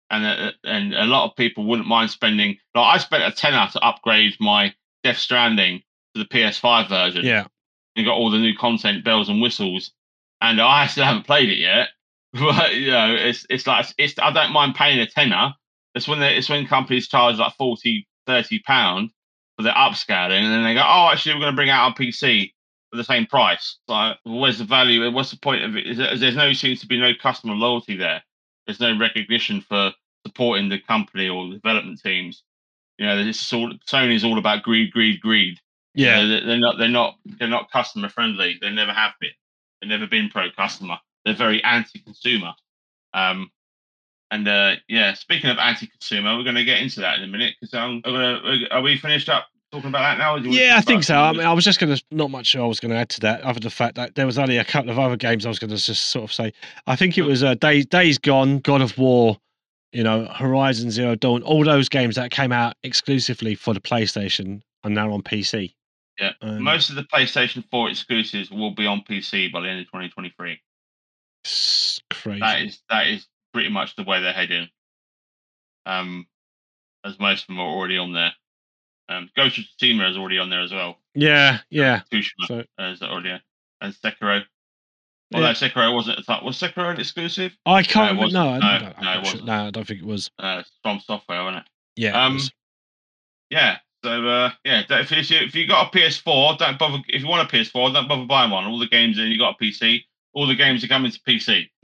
and 0.09 0.25
uh, 0.25 0.51
and 0.63 0.93
a 0.93 1.05
lot 1.05 1.29
of 1.29 1.35
people 1.35 1.65
wouldn't 1.65 1.87
mind 1.87 2.09
spending. 2.09 2.57
Like 2.75 2.95
I 2.95 2.97
spent 2.97 3.23
a 3.23 3.35
tenner 3.35 3.67
to 3.71 3.79
upgrade 3.79 4.35
my 4.39 4.73
Death 5.03 5.17
Stranding 5.17 5.81
to 6.15 6.23
the 6.23 6.27
PS5 6.27 6.89
version. 6.89 7.25
yeah. 7.25 7.45
and 7.95 8.05
got 8.05 8.15
all 8.15 8.31
the 8.31 8.37
new 8.37 8.55
content, 8.55 9.03
bells 9.03 9.29
and 9.29 9.41
whistles, 9.41 9.91
and 10.41 10.59
I 10.59 10.87
still 10.87 11.05
haven't 11.05 11.27
played 11.27 11.49
it 11.49 11.57
yet. 11.59 11.89
But 12.31 12.75
you 12.75 12.91
know, 12.91 13.15
it's 13.15 13.45
it's 13.49 13.65
like 13.65 13.87
it's 13.97 14.13
I 14.19 14.31
don't 14.31 14.53
mind 14.53 14.75
paying 14.75 14.99
a 14.99 15.07
tenner. 15.07 15.53
It's 15.95 16.07
when 16.07 16.19
they, 16.19 16.35
it's 16.35 16.47
when 16.47 16.67
companies 16.67 17.07
charge 17.07 17.37
like 17.37 17.55
40, 17.55 18.07
30 18.27 18.59
pound 18.59 19.09
for 19.57 19.63
the 19.63 19.71
upscaling, 19.71 20.43
and 20.43 20.53
then 20.53 20.63
they 20.63 20.75
go, 20.75 20.83
oh, 20.85 21.09
actually, 21.11 21.33
we're 21.33 21.41
going 21.41 21.53
to 21.53 21.55
bring 21.55 21.71
out 21.71 21.89
our 21.89 21.95
PC 21.95 22.53
the 22.91 23.03
same 23.03 23.25
price. 23.25 23.77
So 23.89 24.13
where's 24.25 24.57
the 24.59 24.63
value? 24.65 25.09
What's 25.11 25.31
the 25.31 25.37
point 25.37 25.63
of 25.63 25.75
it? 25.75 25.87
Is 25.87 25.97
there- 25.97 26.15
There's 26.15 26.35
no 26.35 26.53
seems 26.53 26.81
to 26.81 26.87
be 26.87 26.99
no 26.99 27.13
customer 27.13 27.53
loyalty 27.55 27.95
there. 27.95 28.23
There's 28.65 28.79
no 28.79 28.97
recognition 28.97 29.61
for 29.61 29.93
supporting 30.25 30.69
the 30.69 30.79
company 30.79 31.27
or 31.29 31.47
the 31.47 31.55
development 31.55 32.01
teams. 32.01 32.43
You 32.97 33.05
know, 33.05 33.17
it's 33.19 33.53
all 33.53 33.71
Sony's 33.87 34.23
all 34.23 34.37
about 34.37 34.63
greed, 34.63 34.91
greed, 34.91 35.21
greed. 35.21 35.59
You 35.95 36.05
Yeah. 36.05 36.21
know, 36.23 36.45
they're, 36.45 36.57
not. 36.57 36.77
They're 36.77 36.87
not. 36.89 37.15
They're 37.25 37.47
not 37.47 37.71
customer 37.71 38.09
friendly. 38.09 38.57
They 38.61 38.69
never 38.71 38.93
have 38.93 39.13
been. 39.19 39.31
They've 39.81 39.89
never 39.89 40.07
been 40.07 40.29
pro 40.29 40.51
customer. 40.51 40.97
They're 41.25 41.33
very 41.33 41.63
anti-consumer. 41.63 42.53
Um, 43.13 43.51
and 44.31 44.47
uh, 44.47 44.75
yeah, 44.87 45.13
speaking 45.13 45.49
of 45.49 45.57
anti-consumer, 45.57 46.37
we're 46.37 46.43
going 46.43 46.55
to 46.55 46.63
get 46.65 46.81
into 46.81 46.99
that 47.01 47.17
in 47.17 47.23
a 47.23 47.27
minute 47.27 47.55
because 47.59 47.73
I'm, 47.73 48.01
I'm 48.05 48.13
gonna. 48.13 48.59
Are 48.71 48.81
we 48.81 48.97
finished 48.97 49.29
up 49.29 49.47
talking 49.71 49.89
about 49.89 50.01
that 50.01 50.17
now? 50.17 50.35
or 50.35 50.39
do 50.39 50.45
you 50.45 50.49
wanna 50.51 50.61
Yeah, 50.61 50.77
I 50.77 50.81
think 50.81 51.03
so. 51.03 51.15
I, 51.15 51.31
mean, 51.31 51.41
I 51.41 51.53
was 51.53 51.63
just 51.63 51.79
going 51.79 51.95
to, 51.95 52.03
not 52.11 52.31
much 52.31 52.55
I 52.55 52.65
was 52.65 52.79
going 52.79 52.91
to 52.91 52.97
add 52.97 53.09
to 53.09 53.19
that, 53.21 53.41
other 53.41 53.59
than 53.59 53.63
the 53.63 53.69
fact 53.69 53.95
that 53.95 54.15
there 54.15 54.25
was 54.25 54.37
only 54.37 54.57
a 54.57 54.65
couple 54.65 54.89
of 54.91 54.99
other 54.99 55.17
games 55.17 55.45
I 55.45 55.49
was 55.49 55.59
going 55.59 55.69
to 55.69 55.77
just 55.77 56.09
sort 56.09 56.23
of 56.23 56.33
say. 56.33 56.53
I 56.87 56.95
think 56.95 57.17
it 57.17 57.23
was 57.23 57.43
uh, 57.43 57.55
Day, 57.55 57.83
Days 57.83 58.17
Gone, 58.17 58.59
God 58.59 58.81
of 58.81 58.97
War, 58.97 59.37
you 59.91 60.03
know, 60.03 60.25
Horizon 60.25 60.91
Zero 60.91 61.15
Dawn, 61.15 61.43
all 61.43 61.63
those 61.63 61.89
games 61.89 62.15
that 62.15 62.31
came 62.31 62.51
out 62.51 62.75
exclusively 62.83 63.55
for 63.55 63.73
the 63.73 63.81
PlayStation 63.81 64.61
are 64.83 64.89
now 64.89 65.11
on 65.11 65.21
PC. 65.21 65.73
Yeah, 66.19 66.33
Um, 66.41 66.63
Most 66.63 66.89
of 66.89 66.95
the 66.95 67.03
PlayStation 67.03 67.63
4 67.71 67.89
exclusives 67.89 68.51
will 68.51 68.71
be 68.71 68.85
on 68.85 69.03
PC 69.09 69.51
by 69.51 69.61
the 69.61 69.69
end 69.69 69.79
of 69.79 69.85
2023. 69.87 70.59
Crazy. 72.11 72.39
That 72.39 72.61
is 72.61 72.81
that 72.89 73.07
is 73.07 73.27
pretty 73.53 73.69
much 73.69 73.95
the 73.95 74.03
way 74.03 74.21
they're 74.21 74.33
heading. 74.33 74.67
Um, 75.85 76.27
as 77.05 77.17
most 77.19 77.43
of 77.43 77.47
them 77.47 77.59
are 77.59 77.67
already 77.67 77.97
on 77.97 78.11
there. 78.13 78.33
Um, 79.09 79.29
Ghost 79.35 79.57
of 79.57 79.65
Tsushima 79.81 80.09
is 80.09 80.17
already 80.17 80.37
on 80.37 80.49
there 80.49 80.61
as 80.61 80.71
well. 80.71 80.97
yeah, 81.15 81.59
yeah. 81.69 82.01
Tsushima 82.13 82.45
So, 82.47 82.63
uh, 82.79 82.83
is 82.91 83.01
already 83.01 83.31
on. 83.31 83.41
and 83.81 83.93
Sekiro. 83.93 84.43
Although 85.33 85.47
yeah. 85.47 85.53
Sekiro 85.53 85.93
wasn't 85.93 86.19
at 86.19 86.25
the. 86.25 86.45
Was 86.45 86.59
Sekiro 86.59 86.91
an 86.93 86.99
exclusive? 86.99 87.55
I 87.65 87.83
can't 87.83 88.15
No, 88.17 88.23
it 88.23 88.27
remember. 88.27 88.33
No, 88.33 88.47
I, 88.47 88.53
wasn't. 88.53 88.63
I 88.63 88.77
No, 88.77 88.79
don't- 88.79 88.83
no, 88.83 88.89
it 88.89 88.95
I'm 88.97 89.03
not 89.03 89.13
sure. 89.13 89.21
wasn't. 89.33 89.45
no, 89.45 89.53
I 89.65 89.69
don't 89.71 89.87
think 89.87 89.99
it 90.01 90.05
was. 90.05 90.31
Uh, 90.39 90.63
FromSoftware, 90.85 91.43
wasn't 91.43 91.57
it? 91.57 91.63
Yeah. 91.95 92.25
Um, 92.25 92.33
was. 92.35 92.51
Yeah. 93.49 93.77
So 94.03 94.27
uh, 94.27 94.51
yeah, 94.63 94.83
if 94.89 95.11
you 95.11 95.37
if 95.39 95.53
you 95.55 95.67
got 95.67 95.93
a 95.93 95.97
PS4, 95.97 96.57
don't 96.59 96.79
bother. 96.79 96.99
If 97.09 97.21
you 97.21 97.27
want 97.27 97.51
a 97.51 97.55
PS4, 97.55 97.93
don't 97.93 98.07
bother 98.07 98.25
buying 98.25 98.49
one. 98.51 98.63
All 98.65 98.79
the 98.79 98.87
games, 98.87 99.17
and 99.17 99.29
you 99.29 99.37
got 99.37 99.57
a 99.59 99.63
PC. 99.63 100.03
All 100.33 100.47
the 100.47 100.55
games 100.55 100.83
are 100.83 100.87
coming 100.87 101.11
to 101.11 101.19
PC. 101.27 101.65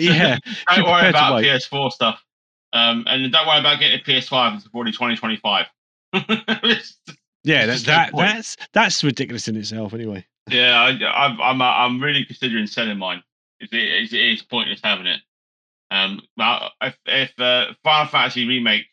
Yeah, 0.00 0.38
don't 0.74 0.84
worry 0.86 1.08
about. 1.10 1.42
PS4 1.42 1.90
stuff. 1.92 2.24
Um, 2.72 3.04
and 3.08 3.30
don't 3.32 3.46
worry 3.46 3.58
about 3.60 3.80
getting 3.80 3.98
a 4.00 4.02
PS5 4.02 4.54
until 4.54 4.70
probably 4.70 4.92
2025. 4.92 5.66
It's- 6.64 6.96
yeah, 7.42 7.64
that, 7.66 7.78
that 7.86 8.10
that's 8.14 8.56
that's 8.74 9.02
ridiculous 9.02 9.48
in 9.48 9.56
itself. 9.56 9.94
Anyway. 9.94 10.26
Yeah, 10.50 10.78
I, 10.78 10.90
I'm 11.24 11.40
I'm 11.40 11.62
uh, 11.62 11.64
I'm 11.64 12.02
really 12.02 12.24
considering 12.26 12.66
selling 12.66 12.98
mine. 12.98 13.22
It, 13.60 13.72
it, 13.72 14.12
it 14.12 14.32
is 14.32 14.42
pointless 14.42 14.80
having 14.84 15.06
it. 15.06 15.20
Um, 15.90 16.20
but 16.36 16.72
if 16.82 16.98
if 17.06 17.40
uh, 17.40 17.72
Final 17.82 18.08
Fantasy 18.10 18.46
remake 18.46 18.84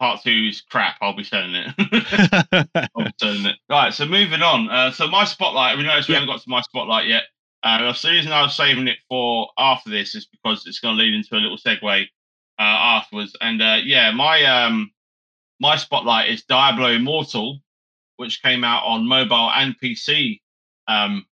part 0.00 0.20
two 0.22 0.48
is 0.50 0.62
crap, 0.62 0.96
I'll 1.00 1.14
be 1.16 1.22
selling 1.22 1.54
it. 1.54 2.68
I'll 2.96 3.04
be 3.04 3.12
selling 3.20 3.46
it. 3.46 3.56
Right, 3.68 3.94
so 3.94 4.04
moving 4.04 4.42
on. 4.42 4.68
Uh, 4.68 4.90
so 4.90 5.06
my 5.06 5.24
spotlight. 5.24 5.76
We 5.78 5.84
noticed 5.84 6.08
we 6.08 6.14
Yeah. 6.14 6.20
haven't 6.20 6.34
got 6.34 6.42
to 6.42 6.50
my 6.50 6.62
spotlight 6.62 7.06
yet. 7.06 7.24
Uh, 7.62 7.92
the 7.92 8.10
reason 8.10 8.32
I 8.32 8.42
was 8.42 8.56
saving 8.56 8.88
it 8.88 8.98
for 9.08 9.48
after 9.58 9.90
this 9.90 10.14
is 10.16 10.26
because 10.26 10.66
it's 10.66 10.80
going 10.80 10.96
to 10.96 11.02
lead 11.02 11.14
into 11.14 11.34
a 11.34 11.38
little 11.38 11.58
segue 11.58 12.02
uh, 12.02 12.06
afterwards. 12.58 13.36
And 13.40 13.60
uh, 13.62 13.78
yeah, 13.84 14.10
my 14.10 14.42
um 14.44 14.90
my 15.60 15.76
spotlight 15.76 16.30
is 16.30 16.42
Diablo 16.44 16.88
Immortal, 16.88 17.60
which 18.16 18.42
came 18.42 18.64
out 18.64 18.84
on 18.84 19.06
mobile 19.06 19.50
and 19.50 19.78
PC 19.78 20.40
um 20.88 21.26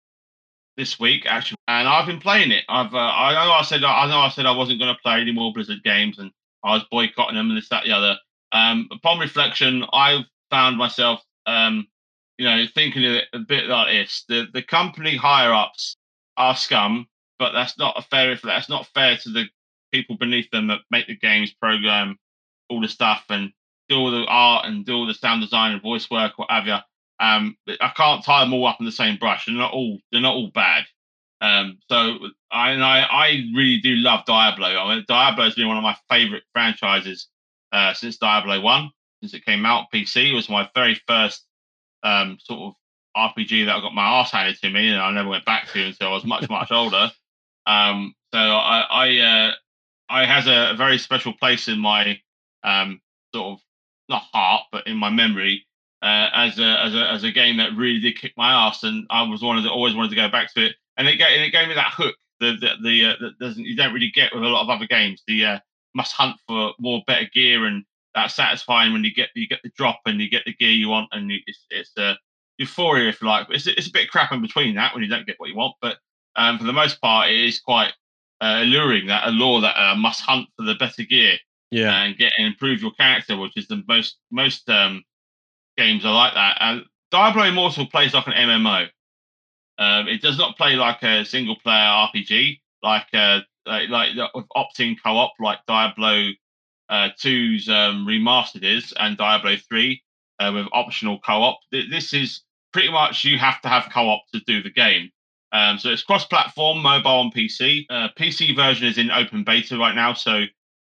this 0.76 1.00
week 1.00 1.26
actually, 1.26 1.58
and 1.66 1.88
I've 1.88 2.06
been 2.06 2.20
playing 2.20 2.52
it. 2.52 2.64
I've 2.68 2.94
uh, 2.94 2.98
I 2.98 3.32
know 3.32 3.52
I 3.52 3.62
said 3.62 3.82
I 3.82 4.06
know 4.08 4.20
I 4.20 4.28
said 4.28 4.46
I 4.46 4.52
wasn't 4.52 4.78
going 4.78 4.94
to 4.94 5.02
play 5.02 5.20
any 5.20 5.32
more 5.32 5.52
Blizzard 5.52 5.82
games, 5.82 6.18
and 6.18 6.30
I 6.62 6.74
was 6.74 6.84
boycotting 6.90 7.34
them 7.34 7.48
and 7.48 7.58
this 7.58 7.68
that 7.70 7.84
the 7.84 7.92
other. 7.92 8.16
Um, 8.52 8.88
upon 8.92 9.18
reflection, 9.18 9.84
I've 9.92 10.24
found 10.50 10.78
myself 10.78 11.22
um 11.46 11.88
you 12.38 12.46
know 12.46 12.64
thinking 12.72 13.04
of 13.04 13.12
it 13.12 13.24
a 13.32 13.40
bit 13.40 13.66
like 13.66 13.92
this: 13.92 14.24
the 14.28 14.46
the 14.52 14.62
company 14.62 15.16
higher 15.16 15.52
ups 15.52 15.96
are 16.36 16.54
scum, 16.54 17.08
but 17.38 17.52
that's 17.52 17.76
not 17.76 17.98
a 17.98 18.02
fair 18.02 18.36
that's 18.42 18.68
not 18.68 18.86
fair 18.94 19.16
to 19.16 19.30
the 19.30 19.46
people 19.92 20.16
beneath 20.16 20.50
them 20.50 20.68
that 20.68 20.80
make 20.90 21.08
the 21.08 21.16
games, 21.16 21.52
program 21.52 22.16
all 22.68 22.80
the 22.80 22.88
stuff, 22.88 23.24
and 23.30 23.52
do 23.88 23.96
all 23.96 24.10
the 24.10 24.26
art 24.26 24.66
and 24.66 24.84
do 24.84 24.94
all 24.94 25.06
the 25.06 25.14
sound 25.14 25.42
design 25.42 25.72
and 25.72 25.82
voice 25.82 26.10
work, 26.10 26.32
what 26.36 26.50
have 26.50 26.66
you. 26.66 26.76
Um, 27.20 27.56
I 27.80 27.92
can't 27.96 28.24
tie 28.24 28.44
them 28.44 28.54
all 28.54 28.66
up 28.66 28.78
in 28.78 28.86
the 28.86 28.92
same 28.92 29.16
brush. 29.16 29.46
They're 29.46 29.54
not 29.54 29.72
all 29.72 29.98
they're 30.12 30.20
not 30.20 30.34
all 30.34 30.50
bad. 30.50 30.84
Um, 31.40 31.78
so 31.88 32.18
I 32.50 32.70
and 32.70 32.84
I, 32.84 33.00
I 33.02 33.42
really 33.54 33.78
do 33.78 33.94
love 33.96 34.24
Diablo. 34.24 34.66
I 34.66 34.94
mean, 34.94 35.04
Diablo 35.06 35.44
has 35.44 35.54
been 35.54 35.68
one 35.68 35.76
of 35.76 35.82
my 35.82 35.96
favorite 36.08 36.44
franchises 36.52 37.28
uh, 37.72 37.94
since 37.94 38.18
Diablo 38.18 38.60
One, 38.60 38.90
since 39.22 39.34
it 39.34 39.44
came 39.44 39.66
out. 39.66 39.86
PC 39.92 40.30
it 40.30 40.34
was 40.34 40.48
my 40.48 40.68
very 40.74 41.00
first 41.06 41.44
um, 42.02 42.38
sort 42.40 42.60
of 42.60 42.74
RPG 43.16 43.66
that 43.66 43.76
I 43.76 43.80
got 43.80 43.94
my 43.94 44.20
ass 44.20 44.30
handed 44.30 44.60
to 44.60 44.70
me, 44.70 44.90
and 44.90 45.00
I 45.00 45.10
never 45.10 45.28
went 45.28 45.44
back 45.44 45.68
to 45.72 45.84
until 45.84 46.08
I 46.08 46.12
was 46.12 46.24
much 46.24 46.48
much 46.48 46.70
older. 46.70 47.10
Um, 47.66 48.14
so 48.32 48.38
I 48.38 48.80
I, 48.90 49.18
uh, 49.18 49.52
I 50.08 50.24
has 50.24 50.46
a, 50.46 50.70
a 50.70 50.76
very 50.76 50.98
special 50.98 51.32
place 51.32 51.68
in 51.68 51.78
my 51.78 52.20
um, 52.62 53.00
sort 53.34 53.54
of 53.54 53.60
not 54.08 54.22
heart, 54.32 54.64
but 54.72 54.86
in 54.86 54.96
my 54.96 55.10
memory 55.10 55.66
uh, 56.02 56.30
as 56.32 56.58
a 56.58 56.84
as 56.84 56.94
a 56.94 57.10
as 57.10 57.24
a 57.24 57.32
game 57.32 57.56
that 57.56 57.76
really 57.76 58.00
did 58.00 58.18
kick 58.18 58.32
my 58.36 58.52
ass, 58.52 58.84
and 58.84 59.06
I 59.10 59.22
was 59.22 59.42
one 59.42 59.58
of 59.58 59.64
the 59.64 59.70
always 59.70 59.94
wanted 59.94 60.10
to 60.10 60.16
go 60.16 60.28
back 60.28 60.52
to 60.54 60.66
it, 60.66 60.76
and 60.96 61.08
it 61.08 61.16
gave 61.16 61.28
and 61.28 61.42
it 61.42 61.50
gave 61.50 61.68
me 61.68 61.74
that 61.74 61.92
hook 61.92 62.14
the 62.40 62.52
the, 62.52 62.70
the 62.82 63.04
uh, 63.04 63.14
that 63.20 63.38
doesn't 63.40 63.64
you 63.64 63.76
don't 63.76 63.92
really 63.92 64.10
get 64.10 64.32
with 64.32 64.44
a 64.44 64.46
lot 64.46 64.62
of 64.62 64.70
other 64.70 64.86
games. 64.86 65.22
The 65.26 65.44
uh, 65.44 65.58
must 65.94 66.12
hunt 66.12 66.36
for 66.46 66.72
more 66.78 67.02
better 67.06 67.28
gear, 67.32 67.66
and 67.66 67.84
that's 68.14 68.36
satisfying 68.36 68.92
when 68.92 69.02
you 69.02 69.12
get 69.12 69.30
you 69.34 69.48
get 69.48 69.60
the 69.64 69.72
drop 69.76 70.00
and 70.06 70.20
you 70.20 70.30
get 70.30 70.44
the 70.44 70.54
gear 70.54 70.70
you 70.70 70.88
want, 70.88 71.08
and 71.12 71.30
you, 71.30 71.40
it's 71.46 71.66
it's 71.70 71.98
uh, 71.98 72.14
euphoria 72.58 73.08
if 73.08 73.20
you 73.20 73.26
like. 73.26 73.48
It's 73.50 73.66
it's 73.66 73.88
a 73.88 73.92
bit 73.92 74.10
crap 74.10 74.32
in 74.32 74.40
between 74.40 74.76
that 74.76 74.94
when 74.94 75.02
you 75.02 75.08
don't 75.08 75.26
get 75.26 75.36
what 75.38 75.48
you 75.48 75.56
want, 75.56 75.74
but 75.82 75.96
um, 76.36 76.58
for 76.58 76.64
the 76.64 76.72
most 76.72 77.00
part, 77.00 77.28
it 77.28 77.40
is 77.40 77.58
quite 77.58 77.92
uh, 78.40 78.60
alluring 78.62 79.08
that 79.08 79.26
allure 79.26 79.60
that 79.62 79.76
uh, 79.76 79.96
must 79.96 80.20
hunt 80.20 80.46
for 80.56 80.62
the 80.64 80.76
better 80.76 81.02
gear 81.02 81.38
yeah. 81.70 82.02
and 82.02 82.16
get 82.16 82.32
and 82.38 82.46
improve 82.46 82.80
your 82.80 82.92
character, 82.92 83.36
which 83.36 83.56
is 83.56 83.66
the 83.68 83.82
most 83.88 84.18
most 84.30 84.68
um, 84.68 85.02
games 85.76 86.04
are 86.04 86.14
like 86.14 86.34
that. 86.34 86.58
And 86.60 86.84
Diablo 87.10 87.44
Immortal 87.44 87.86
plays 87.86 88.14
like 88.14 88.26
an 88.26 88.34
MMO. 88.34 88.88
Um, 89.78 90.08
it 90.08 90.20
does 90.20 90.38
not 90.38 90.56
play 90.56 90.74
like 90.74 91.02
a 91.02 91.24
single 91.24 91.56
player 91.56 91.76
RPG, 91.76 92.60
like 92.82 93.06
uh, 93.14 93.40
like, 93.66 93.88
like 93.88 94.10
with 94.34 94.46
opt-in 94.54 94.96
co-op, 95.02 95.32
like 95.38 95.60
Diablo 95.66 96.30
uh, 96.88 97.10
2's 97.22 97.68
um, 97.68 98.06
remastered 98.06 98.64
is, 98.64 98.92
and 98.98 99.16
Diablo 99.16 99.56
3 99.68 100.02
uh, 100.40 100.50
with 100.54 100.66
optional 100.72 101.20
co-op. 101.20 101.58
This 101.70 102.12
is 102.12 102.42
pretty 102.72 102.90
much 102.90 103.24
you 103.24 103.38
have 103.38 103.60
to 103.62 103.68
have 103.68 103.90
co-op 103.92 104.22
to 104.34 104.40
do 104.46 104.62
the 104.62 104.70
game. 104.70 105.10
Um, 105.52 105.78
so 105.78 105.90
it's 105.90 106.02
cross-platform, 106.02 106.82
mobile 106.82 107.22
and 107.22 107.34
PC. 107.34 107.86
Uh, 107.88 108.08
PC 108.18 108.54
version 108.54 108.86
is 108.86 108.98
in 108.98 109.10
open 109.10 109.44
beta 109.44 109.78
right 109.78 109.94
now, 109.94 110.12
so 110.12 110.44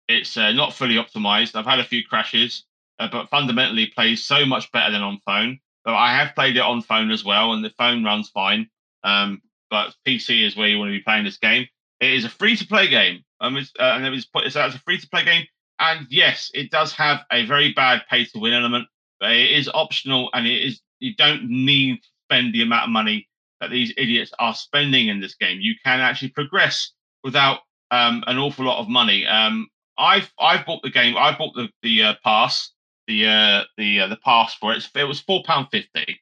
it's 0.10 0.36
uh, 0.36 0.51
not 0.51 0.74
fully 0.74 0.95
optimized. 0.95 1.55
I've 1.55 1.66
had 1.66 1.80
a 1.80 1.86
few 1.86 2.03
crashes, 2.03 2.66
uh, 2.99 3.07
but 3.10 3.30
fundamentally 3.30 3.86
plays 3.86 4.24
so 4.24 4.45
much 4.45 4.70
better 4.72 4.91
than 4.91 5.03
on 5.03 5.22
phone. 5.26 5.60
But 5.86 5.93
I 5.93 6.14
have 6.14 6.36
played 6.36 6.57
it 6.57 6.62
on 6.64 6.82
phone 6.82 7.12
as 7.12 7.24
well, 7.24 7.53
and 7.53 7.64
the 7.64 7.70
phone 7.78 8.03
runs 8.03 8.30
fine. 8.30 8.70
Um, 9.03 9.41
but 9.70 9.93
PC 10.05 10.45
is 10.45 10.57
where 10.57 10.68
you 10.68 10.80
want 10.80 10.89
to 10.89 10.97
be 10.97 11.03
playing 11.03 11.24
this 11.24 11.38
game. 11.38 11.68
It 12.01 12.12
is 12.14 12.26
a 12.26 12.30
free-to-play 12.30 12.89
game, 12.89 13.24
um, 13.39 13.55
it's, 13.55 13.72
uh, 13.80 13.84
and 13.84 14.05
it 14.05 14.10
was 14.10 14.26
put 14.26 14.45
it's 14.45 14.55
out 14.55 14.70
as 14.70 14.76
a 14.76 14.80
free-to-play 14.80 15.26
game. 15.26 15.45
And 15.80 16.07
yes, 16.10 16.49
it 16.53 16.72
does 16.72 16.91
have 16.93 17.22
a 17.32 17.45
very 17.45 17.72
bad 17.74 18.01
pay-to-win 18.10 18.53
element, 18.53 18.88
but 19.20 19.32
it 19.32 19.51
is 19.51 19.70
optional, 19.74 20.30
and 20.34 20.47
it 20.47 20.64
is 20.64 20.82
you 20.99 21.16
don't 21.16 21.49
need 21.49 21.97
to 21.97 22.10
spend 22.26 22.53
the 22.53 22.64
amount 22.64 22.86
of 22.86 22.89
money 22.89 23.28
that 23.62 23.70
these 23.70 23.93
idiots 23.95 24.32
are 24.39 24.55
spending 24.55 25.07
in 25.07 25.20
this 25.20 25.36
game. 25.36 25.60
You 25.62 25.76
can 25.84 25.99
actually 25.99 26.30
progress 26.30 26.91
without 27.24 27.60
um, 27.91 28.24
an 28.28 28.38
awful 28.38 28.66
lot 28.66 28.80
of 28.80 28.89
money. 28.89 29.26
Um, 29.26 29.68
I've 30.00 30.32
I've 30.39 30.66
bought 30.66 30.82
the 30.82 30.89
game. 30.89 31.16
I 31.18 31.38
bought 31.38 31.54
the 31.56 31.70
the 31.84 32.04
uh, 32.04 32.14
pass, 32.24 32.72
the 33.08 33.28
uh, 33.28 33.64
the 33.78 34.02
uh, 34.02 34.08
the 34.08 34.16
pass 34.16 34.56
for 34.56 34.74
it. 34.74 34.88
It 34.95 35.04
was 35.04 35.20
four 35.20 35.43
pound 35.43 35.68
fifty 35.72 36.22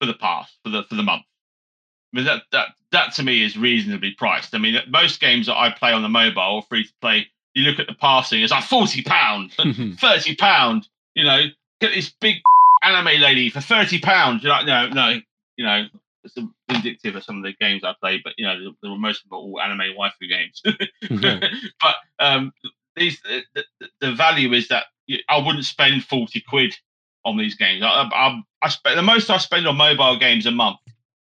for 0.00 0.06
the 0.06 0.14
pass 0.14 0.50
for 0.64 0.70
the 0.70 0.84
for 0.84 0.94
the 0.94 1.02
month. 1.02 1.24
I 2.14 2.16
mean 2.16 2.26
that 2.26 2.44
that 2.52 2.68
that 2.92 3.12
to 3.14 3.24
me 3.24 3.42
is 3.44 3.58
reasonably 3.58 4.12
priced. 4.12 4.54
I 4.54 4.58
mean 4.58 4.76
most 4.88 5.20
games 5.20 5.46
that 5.46 5.56
I 5.56 5.70
play 5.70 5.92
on 5.92 6.02
the 6.02 6.08
mobile 6.08 6.56
or 6.56 6.62
free 6.62 6.84
to 6.84 6.92
play, 7.00 7.26
you 7.54 7.64
look 7.64 7.80
at 7.80 7.88
the 7.88 7.94
passing, 7.94 8.40
it's 8.40 8.52
like 8.52 8.64
forty 8.64 9.02
pound, 9.02 9.52
thirty 9.98 10.36
pound. 10.36 10.88
You 11.14 11.24
know, 11.24 11.42
get 11.80 11.92
this 11.94 12.14
big 12.20 12.36
anime 12.84 13.20
lady 13.20 13.50
for 13.50 13.60
thirty 13.60 13.98
pounds. 13.98 14.44
You're 14.44 14.52
like, 14.52 14.66
no, 14.66 14.88
no, 14.88 15.20
you 15.56 15.66
know. 15.66 15.86
It's 16.24 16.38
vindictive 16.70 17.16
of 17.16 17.24
some 17.24 17.38
of 17.38 17.42
the 17.42 17.52
games 17.60 17.82
I 17.82 17.94
played, 18.00 18.20
but 18.22 18.34
you 18.38 18.46
know, 18.46 18.56
the, 18.56 18.70
the 18.80 18.94
most 18.94 19.24
of 19.24 19.32
all 19.32 19.60
anime 19.60 19.92
waifu 19.98 20.28
games. 20.30 20.62
But 21.80 21.96
um, 22.20 22.52
these 22.96 23.20
the, 23.22 23.64
the, 24.00 24.12
value 24.12 24.52
is 24.52 24.68
that 24.68 24.84
I 25.28 25.38
wouldn't 25.38 25.64
spend 25.64 26.04
forty 26.04 26.42
quid 26.48 26.74
on 27.24 27.36
these 27.36 27.54
games. 27.54 27.82
I, 27.82 28.08
I, 28.12 28.42
I 28.62 28.68
spend 28.68 28.98
the 28.98 29.02
most 29.02 29.30
I 29.30 29.38
spend 29.38 29.66
on 29.66 29.76
mobile 29.76 30.18
games 30.18 30.46
a 30.46 30.50
month. 30.50 30.78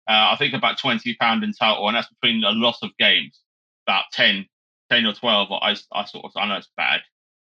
Uh, 0.08 0.32
I 0.32 0.36
think 0.38 0.54
about 0.54 0.78
twenty 0.78 1.14
pound 1.14 1.44
in 1.44 1.52
total, 1.52 1.88
and 1.88 1.96
that's 1.96 2.08
between 2.08 2.44
a 2.44 2.50
lot 2.50 2.76
of 2.82 2.90
games, 2.98 3.40
about 3.86 4.04
10, 4.12 4.46
10 4.90 5.06
or 5.06 5.12
twelve. 5.12 5.52
I, 5.52 5.76
I 5.92 6.04
sort 6.04 6.24
of 6.24 6.32
I 6.36 6.46
know 6.46 6.56
it's 6.56 6.70
bad, 6.76 7.00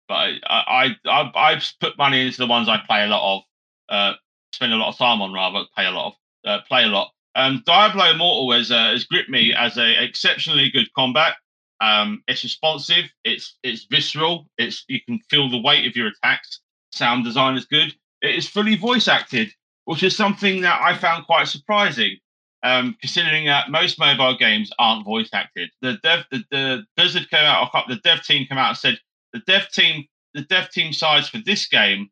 but 0.08 0.16
I 0.16 0.40
I 0.48 0.96
I 1.06 1.32
I've 1.36 1.74
put 1.80 1.98
money 1.98 2.26
into 2.26 2.38
the 2.38 2.48
ones 2.48 2.70
I 2.70 2.78
play 2.86 3.04
a 3.04 3.08
lot 3.08 3.38
of, 3.38 3.44
uh, 3.90 4.14
spend 4.54 4.74
a 4.74 4.78
lot 4.78 4.90
of 4.90 4.98
time 4.98 5.22
on 5.22 5.34
rather 5.34 5.66
pay 5.76 5.86
a 5.86 5.92
lot 5.92 6.08
of 6.08 6.14
uh, 6.46 6.60
play 6.68 6.84
a 6.84 6.88
lot. 6.88 7.12
Um, 7.36 7.64
Diablo 7.66 8.12
Immortal 8.12 8.52
has 8.54 8.72
uh, 8.72 8.92
has 8.92 9.06
gripped 9.06 9.30
me 9.30 9.54
as 9.54 9.78
a 9.78 10.04
exceptionally 10.04 10.70
good 10.70 10.88
combat. 10.94 11.36
Um, 11.84 12.24
it's 12.30 12.44
responsive. 12.44 13.12
It's 13.26 13.58
it's 13.62 13.84
visceral. 13.92 14.48
It's 14.58 14.86
you 14.88 15.02
can 15.02 15.20
feel 15.30 15.50
the 15.50 15.62
weight 15.62 15.86
of 15.86 15.98
your 15.98 16.08
attacks. 16.08 16.62
Sound 16.94 17.26
design 17.26 17.58
is 17.58 17.66
good. 17.66 17.94
It 18.22 18.36
is 18.36 18.48
fully 18.48 18.78
voice 18.78 19.10
acted, 19.10 19.50
which 19.84 20.02
is 20.02 20.16
something 20.16 20.62
that 20.62 20.82
I 20.82 20.96
found 20.96 21.26
quite 21.26 21.50
surprising, 21.50 22.20
um, 22.64 22.96
considering 23.02 23.46
that 23.48 23.70
most 23.70 24.00
mobile 24.00 24.38
games 24.38 24.72
aren't 24.80 25.04
voice 25.04 25.30
acted. 25.34 25.72
The 25.82 25.98
dev 26.04 26.24
the, 26.32 26.46
the 26.52 26.84
Blizzard 26.96 27.30
came 27.30 27.44
out. 27.44 27.70
The 27.90 28.00
dev 28.02 28.24
team 28.24 28.48
came 28.48 28.58
out 28.58 28.70
and 28.70 28.78
said 28.78 29.00
the 29.34 29.40
dev 29.40 29.70
team 29.70 30.08
the 30.34 30.44
dev 30.44 30.70
team 30.70 30.94
size 30.94 31.28
for 31.28 31.40
this 31.40 31.68
game 31.68 32.10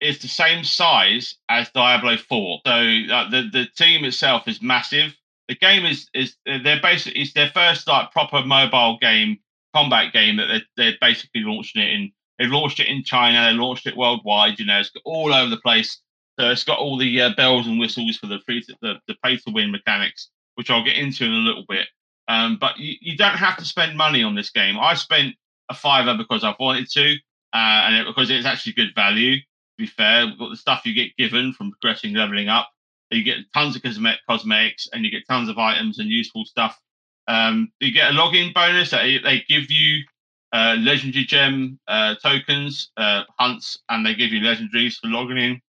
is 0.00 0.18
the 0.18 0.28
same 0.28 0.64
size 0.64 1.36
as 1.48 1.70
Diablo 1.70 2.16
4. 2.16 2.60
So 2.66 2.72
uh, 2.72 3.30
the 3.30 3.48
the 3.52 3.66
team 3.76 4.04
itself 4.04 4.48
is 4.48 4.60
massive. 4.60 5.14
The 5.48 5.56
game 5.56 5.86
is 5.86 6.08
is 6.14 6.36
they're 6.44 6.80
basically 6.82 7.22
it's 7.22 7.32
their 7.32 7.50
first 7.50 7.88
like 7.88 8.12
proper 8.12 8.44
mobile 8.44 8.98
game 9.00 9.38
combat 9.74 10.12
game 10.12 10.36
that 10.36 10.46
they're, 10.46 10.62
they're 10.76 10.98
basically 11.00 11.42
launching 11.42 11.82
it 11.82 11.92
in. 11.92 12.12
They've 12.38 12.50
launched 12.50 12.80
it 12.80 12.86
in 12.86 13.02
China. 13.02 13.50
They 13.50 13.58
launched 13.58 13.86
it 13.86 13.96
worldwide. 13.96 14.58
You 14.58 14.66
know, 14.66 14.78
it's 14.78 14.90
got 14.90 15.02
all 15.04 15.34
over 15.34 15.50
the 15.50 15.60
place. 15.60 16.00
So 16.38 16.50
it's 16.50 16.64
got 16.64 16.78
all 16.78 16.96
the 16.96 17.20
uh, 17.20 17.30
bells 17.36 17.66
and 17.66 17.80
whistles 17.80 18.16
for 18.16 18.28
the 18.28 18.38
free 18.46 18.62
to, 18.62 18.76
the, 18.80 18.94
the 19.08 19.16
pay 19.24 19.36
to 19.36 19.50
win 19.52 19.72
mechanics, 19.72 20.30
which 20.54 20.70
I'll 20.70 20.84
get 20.84 20.96
into 20.96 21.24
in 21.24 21.32
a 21.32 21.34
little 21.34 21.64
bit. 21.68 21.88
Um, 22.28 22.58
but 22.60 22.78
you, 22.78 22.94
you 23.00 23.16
don't 23.16 23.36
have 23.36 23.56
to 23.56 23.64
spend 23.64 23.96
money 23.96 24.22
on 24.22 24.36
this 24.36 24.50
game. 24.50 24.78
I 24.78 24.94
spent 24.94 25.34
a 25.68 25.74
fiver 25.74 26.14
because 26.16 26.44
I've 26.44 26.58
wanted 26.60 26.88
to, 26.90 27.14
uh, 27.52 27.86
and 27.86 27.96
it, 27.96 28.06
because 28.06 28.30
it's 28.30 28.46
actually 28.46 28.74
good 28.74 28.94
value 28.94 29.38
To 29.38 29.44
be 29.78 29.86
fair. 29.86 30.26
We've 30.26 30.38
got 30.38 30.50
the 30.50 30.56
stuff 30.56 30.86
you 30.86 30.94
get 30.94 31.16
given 31.16 31.52
from 31.52 31.72
progressing, 31.72 32.14
leveling 32.14 32.48
up. 32.48 32.68
You 33.10 33.22
get 33.24 33.38
tons 33.54 33.76
of 33.76 33.82
cosmetics 34.28 34.88
and 34.92 35.04
you 35.04 35.10
get 35.10 35.26
tons 35.28 35.48
of 35.48 35.58
items 35.58 35.98
and 35.98 36.08
useful 36.10 36.44
stuff. 36.44 36.78
Um, 37.26 37.72
you 37.80 37.92
get 37.92 38.10
a 38.10 38.14
login 38.14 38.52
bonus 38.54 38.90
that 38.90 39.02
they- 39.02 39.18
they 39.18 39.44
give 39.48 39.70
you 39.70 40.04
uh, 40.52 40.76
legendary 40.78 41.24
gem 41.26 41.78
uh, 41.88 42.14
tokens, 42.22 42.90
uh, 42.96 43.24
hunts, 43.38 43.78
and 43.90 44.04
they 44.06 44.14
give 44.14 44.32
you 44.32 44.40
legendaries 44.40 44.96
for 44.98 45.08
logging 45.08 45.38
in. 45.38 45.60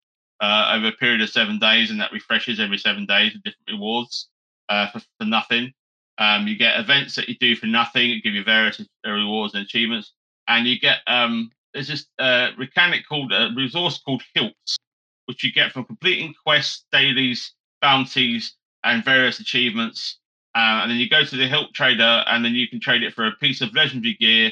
uh, 0.41 0.71
over 0.75 0.87
a 0.87 0.91
period 0.93 1.21
of 1.21 1.29
seven 1.29 1.59
days, 1.59 1.91
and 1.91 1.99
that 1.99 2.13
refreshes 2.13 2.61
every 2.61 2.77
seven 2.77 3.05
days 3.05 3.33
with 3.33 3.43
different 3.43 3.69
rewards 3.71 4.29
uh, 4.69 4.87
for, 4.89 4.99
for 5.19 5.25
nothing. 5.25 5.73
Um, 6.17 6.47
you 6.47 6.57
get 6.57 6.79
events 6.79 7.15
that 7.15 7.27
you 7.29 7.35
do 7.39 7.55
for 7.57 7.65
nothing, 7.67 8.09
it 8.11 8.23
give 8.23 8.33
you 8.33 8.43
various 8.45 8.79
uh, 8.79 9.11
rewards 9.11 9.53
and 9.53 9.63
achievements, 9.65 10.13
and 10.47 10.65
you 10.67 10.79
get 10.79 10.99
um, 11.07 11.51
there's 11.73 11.89
this 11.89 12.07
mechanic 12.57 13.07
called 13.07 13.33
a 13.33 13.51
resource 13.55 13.99
called 13.99 14.23
hilts, 14.33 14.78
which 15.29 15.43
you 15.43 15.51
get 15.53 15.71
from 15.71 15.83
completing 15.83 16.33
quests, 16.43 16.85
dailies, 16.91 17.53
bounties, 17.83 18.55
and 18.83 19.05
various 19.05 19.39
achievements. 19.39 20.17
Uh, 20.55 20.81
and 20.81 20.89
then 20.89 20.97
you 20.97 21.07
go 21.07 21.23
to 21.23 21.35
the 21.37 21.47
hilt 21.47 21.71
trader, 21.75 22.23
and 22.25 22.43
then 22.43 22.55
you 22.55 22.67
can 22.67 22.79
trade 22.79 23.03
it 23.03 23.13
for 23.13 23.27
a 23.27 23.31
piece 23.33 23.61
of 23.61 23.71
legendary 23.75 24.15
gear, 24.19 24.51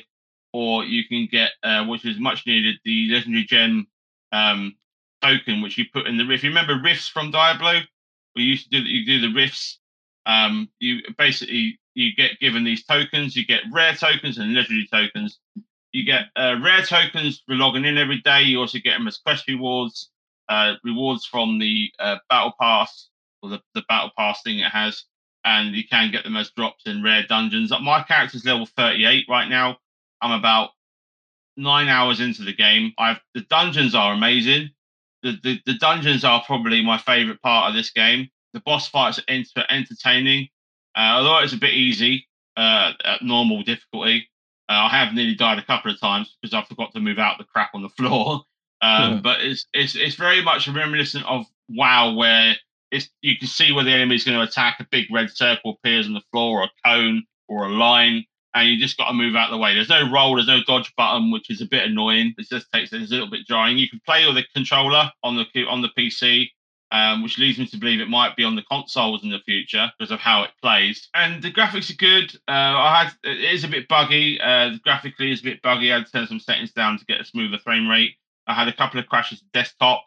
or 0.54 0.84
you 0.84 1.04
can 1.08 1.28
get, 1.32 1.50
uh, 1.64 1.84
which 1.86 2.06
is 2.06 2.20
much 2.20 2.46
needed, 2.46 2.76
the 2.86 3.10
legendary 3.12 3.44
gem 3.46 3.88
um, 4.32 4.76
token, 5.24 5.64
which 5.64 5.80
you 5.80 5.86
put 5.92 6.06
in 6.06 6.16
the 6.16 6.26
rift. 6.26 6.44
You 6.44 6.52
remember 6.52 6.80
rifts 6.80 7.08
from 7.08 7.32
Diablo? 7.32 7.80
We 8.36 8.44
used 8.44 8.72
to 8.72 8.80
do 8.80 8.88
you 8.88 9.04
do 9.04 9.20
the 9.20 9.34
rifts. 9.34 9.80
Um, 10.28 10.70
you 10.80 11.02
basically 11.18 11.80
you 11.96 12.14
get 12.16 12.40
given 12.40 12.64
these 12.64 12.86
tokens. 12.86 13.36
You 13.36 13.48
get 13.48 13.62
rare 13.74 13.96
tokens 13.96 14.38
and 14.38 14.54
legendary 14.54 14.88
tokens. 14.92 15.40
You 15.92 16.06
get 16.06 16.26
uh, 16.36 16.58
rare 16.64 16.84
tokens 16.84 17.42
for 17.48 17.56
logging 17.56 17.86
in 17.86 17.98
every 17.98 18.22
day. 18.22 18.44
You 18.44 18.60
also 18.60 18.78
get 18.78 19.00
them 19.00 19.08
as 19.08 19.18
quest 19.18 19.48
rewards, 19.48 20.12
uh, 20.50 20.74
rewards 20.84 21.26
from 21.26 21.60
the 21.60 21.92
uh, 22.00 22.18
battle 22.30 22.54
pass 22.60 23.10
or 23.42 23.50
the, 23.50 23.62
the 23.74 23.84
battle 23.88 24.12
pass 24.18 24.42
thing 24.42 24.60
it 24.60 24.72
has, 24.72 25.04
and 25.46 25.76
you 25.76 25.88
can 25.88 26.12
get 26.12 26.24
them 26.24 26.38
as 26.38 26.52
drops 26.52 26.86
in 26.86 27.04
rare 27.04 27.26
dungeons. 27.28 27.72
My 27.82 28.04
character's 28.04 28.46
level 28.46 28.66
38 28.66 29.26
right 29.30 29.50
now. 29.50 29.78
I'm 30.22 30.32
about 30.32 30.72
nine 31.56 31.88
hours 31.88 32.20
into 32.20 32.44
the 32.44 32.54
game. 32.54 32.94
I've 32.98 33.20
the 33.34 33.42
dungeons 33.42 33.96
are 33.96 34.14
amazing. 34.14 34.70
The, 35.24 35.38
the, 35.44 35.60
the 35.66 35.74
dungeons 35.74 36.24
are 36.24 36.44
probably 36.46 36.84
my 36.84 36.98
favorite 36.98 37.42
part 37.42 37.70
of 37.70 37.76
this 37.76 37.92
game. 37.92 38.30
The 38.54 38.62
boss 38.62 38.88
fights 38.88 39.20
are 39.20 39.24
enter, 39.28 39.66
entertaining, 39.70 40.48
uh, 40.96 41.18
although 41.18 41.40
it's 41.40 41.54
a 41.54 41.58
bit 41.58 41.74
easy 41.74 42.28
uh, 42.56 42.94
at 43.04 43.22
normal 43.22 43.64
difficulty. 43.64 44.30
Uh, 44.70 44.74
I 44.74 44.90
have 44.90 45.14
nearly 45.14 45.36
died 45.36 45.60
a 45.60 45.66
couple 45.66 45.92
of 45.92 46.00
times 46.00 46.36
because 46.42 46.54
I 46.54 46.64
forgot 46.64 46.94
to 46.94 47.00
move 47.00 47.20
out 47.20 47.38
the 47.38 47.46
crap 47.46 47.72
on 47.74 47.82
the 47.82 47.90
floor. 47.98 48.44
Um, 48.82 49.14
yeah. 49.14 49.20
But 49.24 49.42
it's 49.42 49.66
it's 49.74 49.96
it's 49.96 50.16
very 50.16 50.44
much 50.44 50.68
reminiscent 50.68 51.26
of 51.26 51.46
WoW, 51.70 52.14
where 52.14 52.56
it's 52.92 53.10
you 53.22 53.38
can 53.38 53.48
see 53.48 53.72
where 53.72 53.84
the 53.84 53.92
enemy 53.92 54.16
is 54.16 54.24
going 54.24 54.38
to 54.38 54.44
attack. 54.44 54.78
A 54.80 54.88
big 54.92 55.08
red 55.12 55.30
circle 55.32 55.72
appears 55.72 56.08
on 56.08 56.14
the 56.14 56.22
floor, 56.32 56.62
or 56.62 56.64
a 56.66 56.70
cone, 56.86 57.24
or 57.48 57.66
a 57.66 57.70
line, 57.70 58.26
and 58.54 58.70
you 58.70 58.80
just 58.80 58.98
got 58.98 59.08
to 59.08 59.14
move 59.14 59.36
out 59.36 59.50
of 59.50 59.52
the 59.52 59.58
way. 59.58 59.74
There's 59.74 59.90
no 59.90 60.10
roll, 60.12 60.36
there's 60.36 60.48
no 60.48 60.62
dodge 60.66 60.94
button, 60.96 61.32
which 61.32 61.50
is 61.50 61.62
a 61.62 61.66
bit 61.66 61.86
annoying. 61.86 62.34
It 62.38 62.48
just 62.50 62.72
takes 62.72 62.94
it's 62.94 63.12
a 63.12 63.14
little 63.14 63.30
bit 63.30 63.48
jarring. 63.48 63.78
You 63.78 63.90
can 63.90 64.02
play 64.06 64.26
with 64.26 64.36
the 64.36 64.46
controller 64.54 65.12
on 65.24 65.36
the 65.36 65.66
on 65.66 65.82
the 65.82 65.90
PC, 65.98 66.50
um, 66.92 67.24
which 67.24 67.38
leads 67.38 67.60
me 67.60 67.68
to 67.68 67.78
believe 67.78 68.00
it 68.00 68.10
might 68.10 68.36
be 68.36 68.44
on 68.44 68.56
the 68.56 68.64
consoles 68.64 69.24
in 69.24 69.30
the 69.30 69.40
future 69.40 69.92
because 69.98 70.12
of 70.12 70.20
how 70.20 70.44
it 70.44 70.52
plays. 70.62 71.10
And 71.14 71.42
the 71.42 71.52
graphics 71.52 71.92
are 71.92 71.98
good. 71.98 72.36
Uh, 72.48 72.52
I 72.52 73.04
had 73.04 73.32
it 73.32 73.54
is 73.54 73.64
a 73.64 73.68
bit 73.68 73.88
buggy. 73.88 74.40
Uh, 74.40 74.72
graphically, 74.84 75.32
it's 75.32 75.42
a 75.42 75.46
bit 75.46 75.62
buggy. 75.62 75.92
I 75.92 75.98
had 75.98 76.06
to 76.06 76.12
turn 76.12 76.28
some 76.28 76.40
settings 76.40 76.72
down 76.72 76.98
to 76.98 77.06
get 77.06 77.22
a 77.22 77.26
smoother 77.26 77.60
frame 77.60 77.88
rate. 77.88 78.14
I 78.48 78.54
had 78.54 78.68
a 78.68 78.74
couple 78.74 79.00
of 79.00 79.08
crashes 79.08 79.44
desktop. 79.54 80.06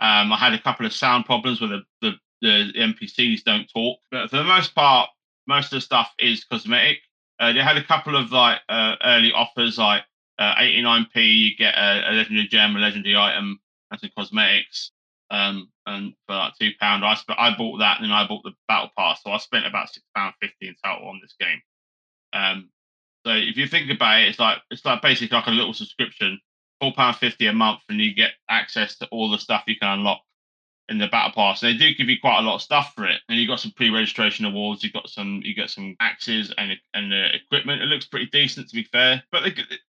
Um, 0.00 0.32
I 0.32 0.36
had 0.36 0.54
a 0.54 0.60
couple 0.60 0.86
of 0.86 0.92
sound 0.92 1.24
problems 1.24 1.60
where 1.60 1.70
the, 1.70 1.82
the, 2.00 2.12
the 2.40 2.72
NPCs 2.76 3.44
don't 3.44 3.68
talk. 3.74 3.98
But 4.10 4.30
for 4.30 4.36
the 4.36 4.44
most 4.44 4.74
part, 4.74 5.10
most 5.46 5.66
of 5.66 5.76
the 5.76 5.80
stuff 5.80 6.12
is 6.18 6.44
cosmetic. 6.44 6.98
Uh, 7.40 7.52
they 7.52 7.60
had 7.60 7.76
a 7.76 7.84
couple 7.84 8.16
of 8.16 8.32
like 8.32 8.60
uh, 8.68 8.94
early 9.04 9.32
offers, 9.32 9.78
like 9.78 10.04
uh, 10.38 10.54
89p, 10.56 11.38
you 11.38 11.56
get 11.56 11.74
a, 11.74 12.10
a, 12.10 12.12
legendary 12.12 12.48
gem, 12.48 12.76
a 12.76 12.78
legendary 12.78 13.16
item, 13.16 13.60
and 13.90 14.00
some 14.00 14.10
cosmetics, 14.16 14.90
um, 15.30 15.68
and 15.86 16.14
for 16.26 16.36
like 16.36 16.54
two 16.60 16.70
pound. 16.80 17.04
I 17.04 17.14
sp- 17.18 17.38
I 17.38 17.56
bought 17.56 17.78
that, 17.78 18.00
and 18.00 18.04
then 18.04 18.12
I 18.12 18.26
bought 18.26 18.42
the 18.42 18.52
battle 18.68 18.90
pass, 18.96 19.22
so 19.22 19.30
I 19.30 19.38
spent 19.38 19.66
about 19.66 19.92
six 19.92 20.04
pound 20.16 20.34
fifty 20.40 20.68
in 20.68 20.76
total 20.84 21.08
on 21.08 21.20
this 21.22 21.34
game. 21.38 21.60
Um, 22.32 22.70
so 23.24 23.32
if 23.32 23.56
you 23.56 23.66
think 23.66 23.90
about 23.90 24.20
it, 24.20 24.28
it's 24.28 24.38
like 24.38 24.58
it's 24.70 24.84
like 24.84 25.02
basically 25.02 25.36
like 25.36 25.46
a 25.46 25.50
little 25.50 25.74
subscription, 25.74 26.40
four 26.84 26.92
pound 26.94 27.16
fifty 27.16 27.46
a 27.46 27.52
month, 27.52 27.80
and 27.88 28.00
you 28.00 28.14
get 28.14 28.32
access 28.48 28.96
to 28.98 29.06
all 29.06 29.30
the 29.30 29.38
stuff 29.38 29.64
you 29.66 29.76
can 29.76 29.88
unlock 29.88 30.20
in 30.90 30.98
the 30.98 31.08
battle 31.08 31.32
pass. 31.32 31.60
They 31.60 31.74
do 31.74 31.94
give 31.94 32.10
you 32.10 32.20
quite 32.20 32.40
a 32.40 32.42
lot 32.42 32.56
of 32.56 32.62
stuff 32.62 32.92
for 32.94 33.06
it, 33.06 33.20
and 33.28 33.38
you 33.38 33.46
got 33.46 33.60
some 33.60 33.72
pre-registration 33.72 34.44
awards. 34.44 34.84
You 34.84 34.92
got 34.92 35.08
some, 35.08 35.40
you 35.42 35.54
get 35.54 35.70
some 35.70 35.96
axes 36.00 36.52
and 36.58 36.72
and 36.92 37.12
equipment. 37.34 37.82
It 37.82 37.86
looks 37.86 38.06
pretty 38.06 38.26
decent 38.26 38.68
to 38.68 38.74
be 38.74 38.84
fair, 38.84 39.22
but 39.32 39.44
the, 39.44 39.54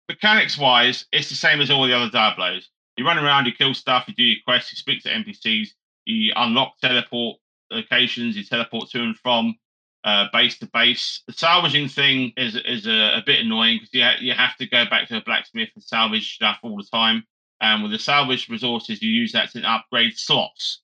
mechanics 0.09 0.59
wise, 0.59 1.07
it's 1.13 1.31
the 1.31 1.35
same 1.35 1.61
as 1.61 1.71
all 1.71 1.87
the 1.87 1.97
other 1.97 2.11
Diablos. 2.11 2.69
You 2.97 3.07
run 3.07 3.19
around, 3.19 3.47
you 3.47 3.53
kill 3.53 3.75
stuff, 3.75 4.05
you 4.07 4.15
do 4.15 4.23
your 4.23 4.43
quests, 4.47 4.73
you 4.73 4.77
speak 4.77 5.03
to 5.03 5.09
NPCs, 5.09 5.69
you 6.05 6.33
unlock 6.37 6.79
teleport 6.79 7.39
locations, 7.71 8.37
you 8.37 8.45
teleport 8.45 8.91
to 8.91 9.03
and 9.03 9.17
from 9.17 9.57
uh, 10.05 10.27
base 10.33 10.59
to 10.59 10.67
base. 10.67 11.23
The 11.27 11.33
salvaging 11.33 11.89
thing 11.89 12.33
is 12.37 12.57
is 12.57 12.87
a, 12.87 13.19
a 13.19 13.23
bit 13.25 13.41
annoying 13.41 13.79
because 13.79 13.95
you 13.95 14.03
ha- 14.03 14.19
you 14.21 14.35
have 14.35 14.57
to 14.59 14.67
go 14.67 14.85
back 14.85 15.09
to 15.09 15.17
a 15.17 15.23
blacksmith 15.23 15.71
and 15.75 15.83
salvage 15.83 16.35
stuff 16.35 16.59
all 16.63 16.77
the 16.77 16.89
time. 16.93 17.25
And 17.61 17.83
with 17.83 17.93
the 17.93 17.99
salvage 17.99 18.49
resources, 18.49 19.01
you 19.01 19.11
use 19.11 19.33
that 19.33 19.51
to 19.53 19.63
upgrade 19.63 20.19
slots. 20.19 20.83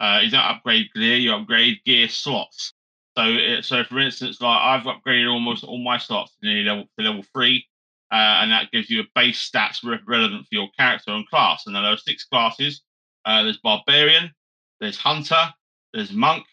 Uh, 0.00 0.20
you 0.22 0.30
don't 0.30 0.40
upgrade 0.40 0.88
gear, 0.94 1.16
you 1.16 1.34
upgrade 1.34 1.84
gear 1.84 2.08
slots. 2.08 2.72
So, 3.16 3.24
it, 3.24 3.64
so 3.64 3.84
for 3.84 3.98
instance, 3.98 4.40
like 4.40 4.60
I've 4.60 4.84
upgraded 4.84 5.30
almost 5.30 5.64
all 5.64 5.78
my 5.78 5.98
slots 5.98 6.34
to 6.42 6.48
level 6.48 6.84
to 6.98 7.04
level 7.04 7.22
three, 7.34 7.66
uh, 8.10 8.40
and 8.40 8.50
that 8.52 8.70
gives 8.70 8.88
you 8.88 9.00
a 9.00 9.04
base 9.14 9.50
stats 9.50 9.84
re- 9.84 10.00
relevant 10.06 10.42
for 10.42 10.54
your 10.54 10.68
character 10.78 11.10
and 11.12 11.28
class. 11.28 11.66
And 11.66 11.76
there 11.76 11.82
are 11.82 11.96
six 11.98 12.24
classes. 12.24 12.82
Uh, 13.26 13.42
there's 13.42 13.58
barbarian, 13.58 14.30
there's 14.80 14.96
hunter, 14.96 15.52
there's 15.92 16.12
monk, 16.12 16.44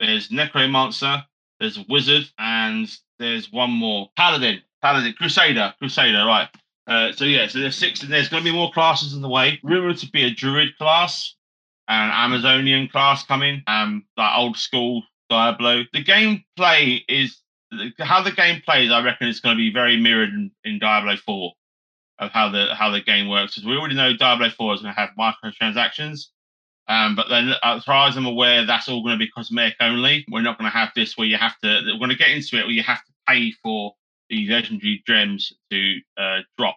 there's 0.00 0.30
necromancer, 0.30 1.22
there's 1.62 1.78
wizard, 1.88 2.24
and 2.38 2.92
there's 3.20 3.52
one 3.52 3.70
more 3.70 4.10
paladin. 4.16 4.60
Paladin, 4.82 5.14
crusader, 5.16 5.72
crusader, 5.78 6.26
right? 6.26 6.48
Uh, 6.88 7.12
so 7.12 7.24
yeah, 7.24 7.46
so 7.46 7.60
there's 7.60 7.76
six, 7.76 8.02
and 8.02 8.12
there's 8.12 8.28
going 8.28 8.42
to 8.42 8.50
be 8.50 8.54
more 8.54 8.72
classes 8.72 9.14
in 9.14 9.22
the 9.22 9.28
way. 9.28 9.60
Rumored 9.62 9.98
to 9.98 10.10
be 10.10 10.24
a 10.24 10.30
druid 10.34 10.76
class, 10.76 11.36
an 11.86 12.10
Amazonian 12.10 12.88
class 12.88 13.24
coming, 13.24 13.62
um, 13.68 14.04
that 14.16 14.34
old 14.36 14.56
school 14.56 15.04
Diablo. 15.30 15.84
The 15.92 16.02
gameplay 16.02 17.02
is 17.08 17.38
how 18.00 18.22
the 18.22 18.32
game 18.32 18.60
plays. 18.62 18.90
I 18.90 19.02
reckon 19.04 19.28
it's 19.28 19.40
going 19.40 19.56
to 19.56 19.60
be 19.60 19.72
very 19.72 19.96
mirrored 19.96 20.30
in, 20.30 20.50
in 20.64 20.80
Diablo 20.80 21.16
Four 21.16 21.52
of 22.18 22.32
how 22.32 22.48
the 22.48 22.74
how 22.74 22.90
the 22.90 23.00
game 23.00 23.28
works. 23.28 23.54
Because 23.54 23.68
we 23.68 23.76
already 23.76 23.94
know 23.94 24.16
Diablo 24.16 24.50
Four 24.50 24.74
is 24.74 24.82
going 24.82 24.92
to 24.94 25.00
have 25.00 25.10
microtransactions. 25.16 26.26
Um, 26.92 27.16
but 27.16 27.30
then, 27.30 27.54
as 27.62 27.84
far 27.84 28.06
as 28.06 28.18
I'm 28.18 28.26
aware, 28.26 28.66
that's 28.66 28.86
all 28.86 29.02
going 29.02 29.18
to 29.18 29.24
be 29.24 29.30
cosmetic 29.30 29.76
only. 29.80 30.26
We're 30.30 30.42
not 30.42 30.58
going 30.58 30.70
to 30.70 30.76
have 30.76 30.90
this 30.94 31.16
where 31.16 31.26
you 31.26 31.38
have 31.38 31.58
to. 31.60 31.80
We're 31.86 31.98
going 31.98 32.10
to 32.10 32.16
get 32.16 32.32
into 32.32 32.58
it 32.58 32.64
where 32.66 32.70
you 32.70 32.82
have 32.82 33.02
to 33.02 33.12
pay 33.26 33.52
for 33.62 33.94
the 34.28 34.46
legendary 34.48 35.02
gems 35.06 35.54
to 35.70 35.98
uh, 36.18 36.40
drop 36.58 36.76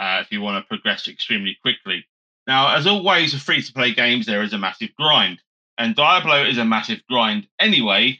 uh, 0.00 0.22
if 0.22 0.32
you 0.32 0.40
want 0.40 0.60
to 0.60 0.66
progress 0.66 1.06
extremely 1.06 1.56
quickly. 1.62 2.04
Now, 2.48 2.74
as 2.74 2.88
always, 2.88 3.32
with 3.32 3.42
free 3.42 3.62
to 3.62 3.72
play 3.72 3.94
games, 3.94 4.26
there 4.26 4.42
is 4.42 4.54
a 4.54 4.58
massive 4.58 4.90
grind, 4.98 5.40
and 5.76 5.94
Diablo 5.94 6.42
is 6.42 6.58
a 6.58 6.64
massive 6.64 7.00
grind 7.08 7.46
anyway. 7.60 8.18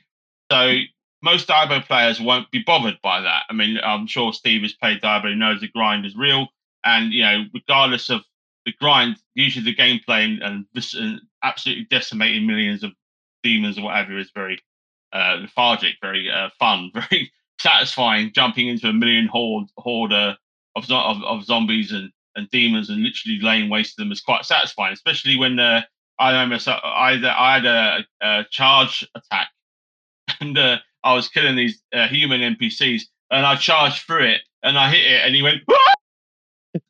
So 0.53 0.77
most 1.21 1.49
Diablo 1.49 1.81
players 1.81 2.21
won't 2.21 2.49
be 2.53 2.63
bothered 2.65 2.99
by 3.03 3.23
that. 3.23 3.43
I 3.51 3.55
mean, 3.55 3.81
I'm 3.83 4.07
sure 4.07 4.33
Steve 4.33 4.63
has 4.63 4.73
played 4.73 5.01
Diablo, 5.01 5.35
knows 5.35 5.63
the 5.63 5.69
grind 5.69 6.07
is 6.07 6.15
real, 6.15 6.47
and 6.85 7.13
you 7.13 7.25
know, 7.25 7.45
regardless 7.53 8.09
of 8.09 8.21
the 8.69 8.77
grind, 8.79 9.17
usually 9.35 9.65
the 9.65 9.75
gameplay 9.75 10.25
and, 10.25 10.43
and, 10.43 10.65
this, 10.75 10.95
and 10.95 11.21
absolutely 11.43 11.87
decimating 11.91 12.47
millions 12.47 12.83
of 12.85 12.93
demons 13.43 13.79
or 13.79 13.85
whatever 13.85 14.19
is 14.19 14.31
very 14.35 14.59
uh, 15.15 15.39
lethargic, 15.41 15.95
very 16.03 16.31
uh, 16.31 16.51
fun, 16.59 16.91
very 16.95 17.33
satisfying 17.59 18.31
jumping 18.35 18.69
into 18.69 18.89
a 18.89 18.93
million 18.93 19.27
horde 19.27 19.69
horde 19.79 20.13
uh, 20.13 20.35
of, 20.77 20.85
of, 20.91 21.23
of 21.25 21.45
zombies 21.45 21.93
and, 21.93 22.11
and 22.37 22.49
demons 22.51 22.91
and 22.91 23.03
literally 23.03 23.41
laying 23.41 23.71
waste 23.71 23.97
to 23.97 24.03
them 24.03 24.13
is 24.13 24.21
quite 24.21 24.45
satisfying, 24.45 24.93
especially 24.93 25.37
when 25.37 25.59
uh, 25.59 25.81
I 26.19 26.33
remember 26.33 26.59
so 26.59 26.73
I, 26.73 27.13
I 27.13 27.55
had 27.55 27.65
a, 27.65 28.05
a 28.21 28.45
charge 28.51 29.09
attack 29.15 29.49
and 30.41 30.59
uh, 30.59 30.77
I 31.03 31.15
was 31.15 31.29
killing 31.29 31.57
these 31.57 31.83
uh, 31.95 32.07
human 32.07 32.43
NPCs 32.55 33.05
and 33.31 33.47
I 33.47 33.57
charged 33.57 34.05
through 34.05 34.25
it 34.25 34.43
and 34.63 34.77
I 34.79 34.91
hit 34.91 35.11
it 35.11 35.23
and 35.25 35.35
he 35.35 35.43
went 35.43 35.63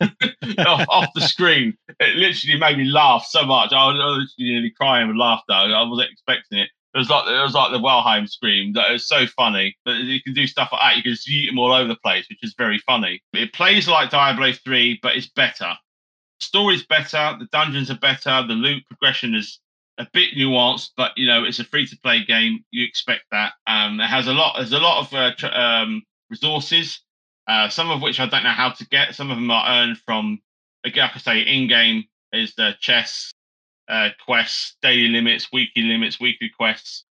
off, 0.00 0.86
off 0.88 1.08
the 1.14 1.20
screen. 1.20 1.76
It 2.00 2.16
literally 2.16 2.58
made 2.58 2.78
me 2.78 2.84
laugh 2.84 3.26
so 3.28 3.44
much. 3.44 3.72
I 3.72 3.86
was, 3.86 4.00
I 4.00 4.18
was 4.18 4.34
nearly 4.38 4.70
crying 4.70 5.08
with 5.08 5.16
laughter. 5.16 5.52
I 5.52 5.82
wasn't 5.82 6.10
expecting 6.12 6.58
it. 6.58 6.70
It 6.94 6.98
was 6.98 7.10
like 7.10 7.28
it 7.28 7.42
was 7.42 7.54
like 7.54 7.70
the 7.70 7.78
Wilhelm 7.78 8.26
scream. 8.26 8.72
That 8.72 8.90
was 8.90 9.06
so 9.06 9.26
funny. 9.26 9.76
But 9.84 9.98
you 9.98 10.22
can 10.22 10.32
do 10.32 10.46
stuff 10.46 10.70
like 10.72 10.80
that. 10.80 10.96
You 10.96 11.02
can 11.02 11.12
just 11.12 11.28
them 11.28 11.58
all 11.58 11.72
over 11.72 11.88
the 11.88 11.96
place, 11.96 12.26
which 12.28 12.42
is 12.42 12.54
very 12.56 12.78
funny. 12.78 13.20
It 13.34 13.52
plays 13.52 13.86
like 13.86 14.10
Diablo 14.10 14.52
3, 14.52 14.98
but 15.02 15.14
it's 15.14 15.28
better. 15.28 15.74
The 16.40 16.44
story's 16.44 16.86
better. 16.86 17.36
The 17.38 17.48
dungeons 17.52 17.90
are 17.90 17.98
better. 17.98 18.42
The 18.46 18.54
loot 18.54 18.84
progression 18.88 19.34
is 19.34 19.60
a 19.98 20.06
bit 20.12 20.34
nuanced, 20.34 20.90
but 20.96 21.12
you 21.16 21.26
know 21.26 21.44
it's 21.44 21.58
a 21.58 21.64
free 21.64 21.86
to 21.86 21.98
play 21.98 22.24
game. 22.24 22.64
You 22.70 22.84
expect 22.84 23.24
that. 23.32 23.52
Um, 23.66 24.00
it 24.00 24.06
has 24.06 24.26
a 24.26 24.32
lot. 24.32 24.56
There's 24.56 24.72
a 24.72 24.78
lot 24.78 25.00
of 25.00 25.12
uh, 25.12 25.34
tr- 25.34 25.46
um, 25.46 26.02
resources, 26.30 27.00
uh, 27.48 27.68
some 27.70 27.90
of 27.90 28.02
which 28.02 28.20
I 28.20 28.26
don't 28.26 28.44
know 28.44 28.50
how 28.50 28.70
to 28.70 28.86
get. 28.88 29.14
Some 29.14 29.30
of 29.30 29.38
them 29.38 29.50
are 29.50 29.82
earned 29.82 29.98
from, 29.98 30.40
like 30.84 30.98
I 30.98 31.18
say, 31.18 31.40
in 31.40 31.66
game 31.66 32.04
is 32.32 32.54
the 32.54 32.74
chess 32.78 33.32
uh, 33.88 34.10
quests, 34.24 34.76
daily 34.82 35.08
limits, 35.08 35.48
weekly 35.50 35.82
limits, 35.82 36.20
weekly 36.20 36.50
quests, 36.54 37.04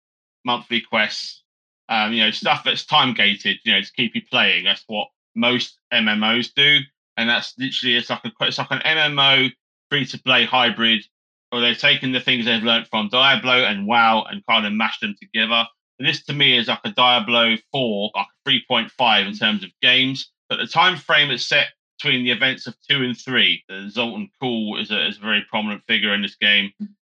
monthly 0.45 0.79
quests. 0.79 1.43
Um, 1.89 2.13
you 2.13 2.21
know, 2.23 2.31
stuff 2.31 2.63
that's 2.63 2.85
time 2.85 3.13
gated. 3.13 3.57
You 3.63 3.73
know, 3.73 3.81
to 3.81 3.91
keep 3.93 4.13
you 4.13 4.21
playing. 4.29 4.65
That's 4.65 4.83
what 4.87 5.07
most 5.35 5.79
MMOs 5.91 6.53
do, 6.53 6.79
and 7.15 7.27
that's 7.29 7.53
literally 7.57 7.95
it's 7.95 8.09
like 8.09 8.23
a 8.25 8.31
it's 8.41 8.59
like 8.59 8.71
an 8.71 8.81
MMO 8.85 9.51
free 9.89 10.05
to 10.05 10.21
play 10.21 10.45
hybrid. 10.45 11.03
Or 11.51 11.61
they've 11.61 11.77
taken 11.77 12.11
the 12.11 12.19
things 12.19 12.43
they've 12.43 12.61
learned 12.61 12.87
from 12.87 13.07
Diablo 13.07 13.53
and 13.53 13.87
WoW 13.87 14.25
and 14.29 14.45
kind 14.45 14.65
of 14.67 14.73
mashed 14.73 14.99
them 14.99 15.15
together. 15.17 15.65
This 15.99 16.23
to 16.25 16.33
me 16.33 16.57
is 16.57 16.67
like 16.67 16.79
a 16.83 16.91
Diablo 16.91 17.55
4, 17.71 18.11
like 18.15 18.27
a 18.45 18.49
3.5 18.49 19.27
in 19.27 19.35
terms 19.35 19.63
of 19.63 19.71
games. 19.81 20.31
But 20.49 20.57
the 20.57 20.67
time 20.67 20.97
frame 20.97 21.31
is 21.31 21.47
set 21.47 21.67
between 21.97 22.23
the 22.23 22.31
events 22.31 22.67
of 22.67 22.75
two 22.89 23.03
and 23.03 23.17
three. 23.17 23.63
Uh, 23.69 23.89
Zoltun 23.89 24.29
Kulle 24.39 24.79
is 24.79 24.91
a, 24.91 25.07
is 25.07 25.17
a 25.17 25.21
very 25.21 25.43
prominent 25.49 25.83
figure 25.87 26.13
in 26.13 26.21
this 26.21 26.35
game, 26.35 26.71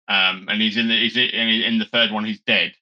um, 0.07 0.45
and 0.49 0.61
he's 0.61 0.77
in 0.77 0.87
the 0.87 0.95
he's 0.95 1.17
in, 1.17 1.29
in 1.29 1.79
the 1.79 1.85
third 1.85 2.11
one. 2.11 2.25
He's 2.25 2.41
dead. 2.41 2.73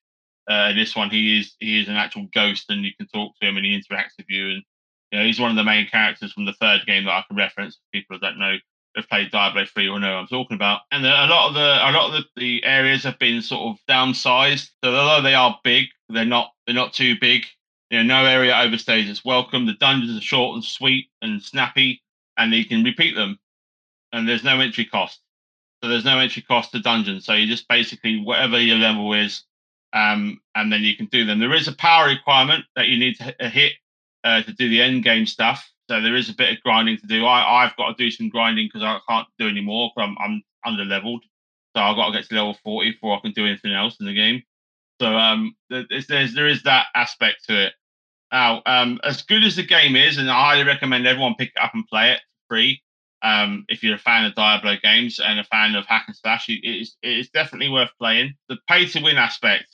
Uh, 0.48 0.72
this 0.74 0.94
one, 0.94 1.10
he 1.10 1.40
is 1.40 1.56
he 1.58 1.80
is 1.80 1.88
an 1.88 1.96
actual 1.96 2.28
ghost, 2.32 2.66
and 2.68 2.84
you 2.84 2.92
can 2.96 3.08
talk 3.08 3.32
to 3.40 3.48
him, 3.48 3.56
and 3.56 3.64
he 3.64 3.76
interacts 3.76 4.16
with 4.18 4.26
you. 4.28 4.50
And 4.50 4.62
you 5.10 5.18
know, 5.18 5.24
he's 5.24 5.40
one 5.40 5.50
of 5.50 5.56
the 5.56 5.64
main 5.64 5.88
characters 5.88 6.32
from 6.32 6.44
the 6.44 6.52
third 6.52 6.82
game 6.86 7.04
that 7.04 7.12
I 7.12 7.24
can 7.26 7.36
reference. 7.36 7.78
People 7.92 8.18
that 8.18 8.28
don't 8.28 8.38
know 8.38 8.56
have 8.96 9.08
played 9.08 9.30
Diablo 9.30 9.64
three 9.66 9.88
or 9.88 10.00
know 10.00 10.14
what 10.14 10.20
I'm 10.20 10.26
talking 10.26 10.54
about. 10.54 10.80
And 10.90 11.04
a 11.04 11.26
lot 11.26 11.48
of 11.48 11.54
the 11.54 11.60
a 11.60 11.92
lot 11.92 12.08
of 12.08 12.12
the, 12.12 12.40
the 12.40 12.64
areas 12.64 13.04
have 13.04 13.18
been 13.18 13.42
sort 13.42 13.62
of 13.62 13.78
downsized. 13.88 14.70
So 14.82 14.94
although 14.94 15.22
they 15.22 15.34
are 15.34 15.58
big, 15.62 15.86
they're 16.08 16.24
not 16.24 16.52
they're 16.66 16.74
not 16.74 16.92
too 16.92 17.16
big. 17.20 17.44
You 17.90 18.02
know, 18.02 18.22
no 18.22 18.26
area 18.26 18.52
overstays 18.52 19.08
its 19.08 19.24
welcome. 19.24 19.66
The 19.66 19.74
dungeons 19.74 20.18
are 20.18 20.22
short 20.22 20.54
and 20.54 20.64
sweet 20.64 21.08
and 21.22 21.42
snappy, 21.42 22.02
and 22.36 22.52
you 22.52 22.64
can 22.64 22.82
repeat 22.82 23.14
them. 23.14 23.38
And 24.12 24.28
there's 24.28 24.44
no 24.44 24.58
entry 24.60 24.86
cost. 24.86 25.20
So 25.82 25.90
there's 25.90 26.04
no 26.04 26.18
entry 26.18 26.42
cost 26.42 26.72
to 26.72 26.80
dungeons. 26.80 27.26
So 27.26 27.34
you 27.34 27.46
just 27.46 27.68
basically 27.68 28.20
whatever 28.20 28.58
your 28.58 28.78
level 28.78 29.12
is, 29.12 29.44
um, 29.92 30.40
and 30.54 30.72
then 30.72 30.82
you 30.82 30.96
can 30.96 31.06
do 31.06 31.24
them. 31.24 31.38
There 31.38 31.54
is 31.54 31.68
a 31.68 31.76
power 31.76 32.08
requirement 32.08 32.64
that 32.74 32.88
you 32.88 32.98
need 32.98 33.16
to 33.18 33.48
hit 33.48 33.74
uh, 34.24 34.42
to 34.42 34.52
do 34.52 34.68
the 34.68 34.80
end 34.82 35.04
game 35.04 35.26
stuff. 35.26 35.70
So 35.88 36.00
there 36.00 36.16
is 36.16 36.28
a 36.28 36.34
bit 36.34 36.56
of 36.56 36.62
grinding 36.62 36.98
to 36.98 37.06
do. 37.06 37.24
I, 37.24 37.64
I've 37.64 37.76
got 37.76 37.96
to 37.96 38.04
do 38.04 38.10
some 38.10 38.28
grinding 38.28 38.66
because 38.66 38.82
I 38.82 38.98
can't 39.08 39.28
do 39.38 39.48
any 39.48 39.60
more. 39.60 39.90
I'm, 39.96 40.16
I'm 40.20 40.42
under 40.64 40.84
leveled. 40.84 41.22
So 41.76 41.82
I've 41.82 41.96
got 41.96 42.06
to 42.06 42.12
get 42.12 42.28
to 42.28 42.34
level 42.34 42.56
40 42.64 42.92
before 42.92 43.16
I 43.16 43.20
can 43.20 43.32
do 43.32 43.46
anything 43.46 43.72
else 43.72 43.96
in 44.00 44.06
the 44.06 44.14
game. 44.14 44.42
So 45.00 45.14
um, 45.14 45.54
there's, 45.68 46.06
there's 46.06 46.34
there 46.34 46.48
is 46.48 46.62
that 46.62 46.86
aspect 46.94 47.44
to 47.48 47.66
it. 47.66 47.74
Now, 48.32 48.62
um, 48.66 48.98
as 49.04 49.22
good 49.22 49.44
as 49.44 49.56
the 49.56 49.62
game 49.62 49.94
is, 49.94 50.18
and 50.18 50.30
I 50.30 50.34
highly 50.34 50.64
recommend 50.64 51.06
everyone 51.06 51.34
pick 51.38 51.50
it 51.54 51.62
up 51.62 51.74
and 51.74 51.86
play 51.86 52.12
it 52.12 52.20
free. 52.48 52.82
Um, 53.22 53.64
if 53.68 53.82
you're 53.82 53.96
a 53.96 53.98
fan 53.98 54.24
of 54.24 54.34
Diablo 54.34 54.76
games 54.82 55.20
and 55.20 55.38
a 55.38 55.44
fan 55.44 55.74
of 55.74 55.86
hack 55.86 56.04
and 56.06 56.16
slash, 56.16 56.48
it 56.48 56.64
is 56.64 56.96
it 57.02 57.18
is 57.18 57.30
definitely 57.30 57.68
worth 57.68 57.90
playing. 57.98 58.34
The 58.48 58.56
pay 58.68 58.86
to 58.86 59.02
win 59.02 59.16
aspect 59.16 59.66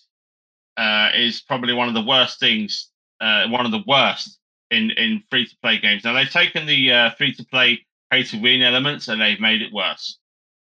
uh, 0.77 1.11
is 1.15 1.41
probably 1.41 1.73
one 1.73 1.89
of 1.89 1.95
the 1.95 2.05
worst 2.05 2.41
things, 2.41 2.91
uh, 3.21 3.49
one 3.49 3.65
of 3.65 3.73
the 3.73 3.85
worst 3.87 4.39
in 4.73 4.91
in 4.93 5.23
free 5.31 5.47
to 5.47 5.57
play 5.63 5.79
games. 5.79 6.05
Now 6.05 6.15
they've 6.15 6.29
taken 6.29 6.67
the 6.67 6.93
uh, 6.93 7.11
free 7.13 7.35
to 7.35 7.45
play 7.45 7.85
pay 8.11 8.25
to 8.25 8.39
win 8.39 8.63
elements 8.63 9.09
and 9.09 9.21
they've 9.21 9.41
made 9.41 9.63
it 9.63 9.73
worse. 9.73 10.19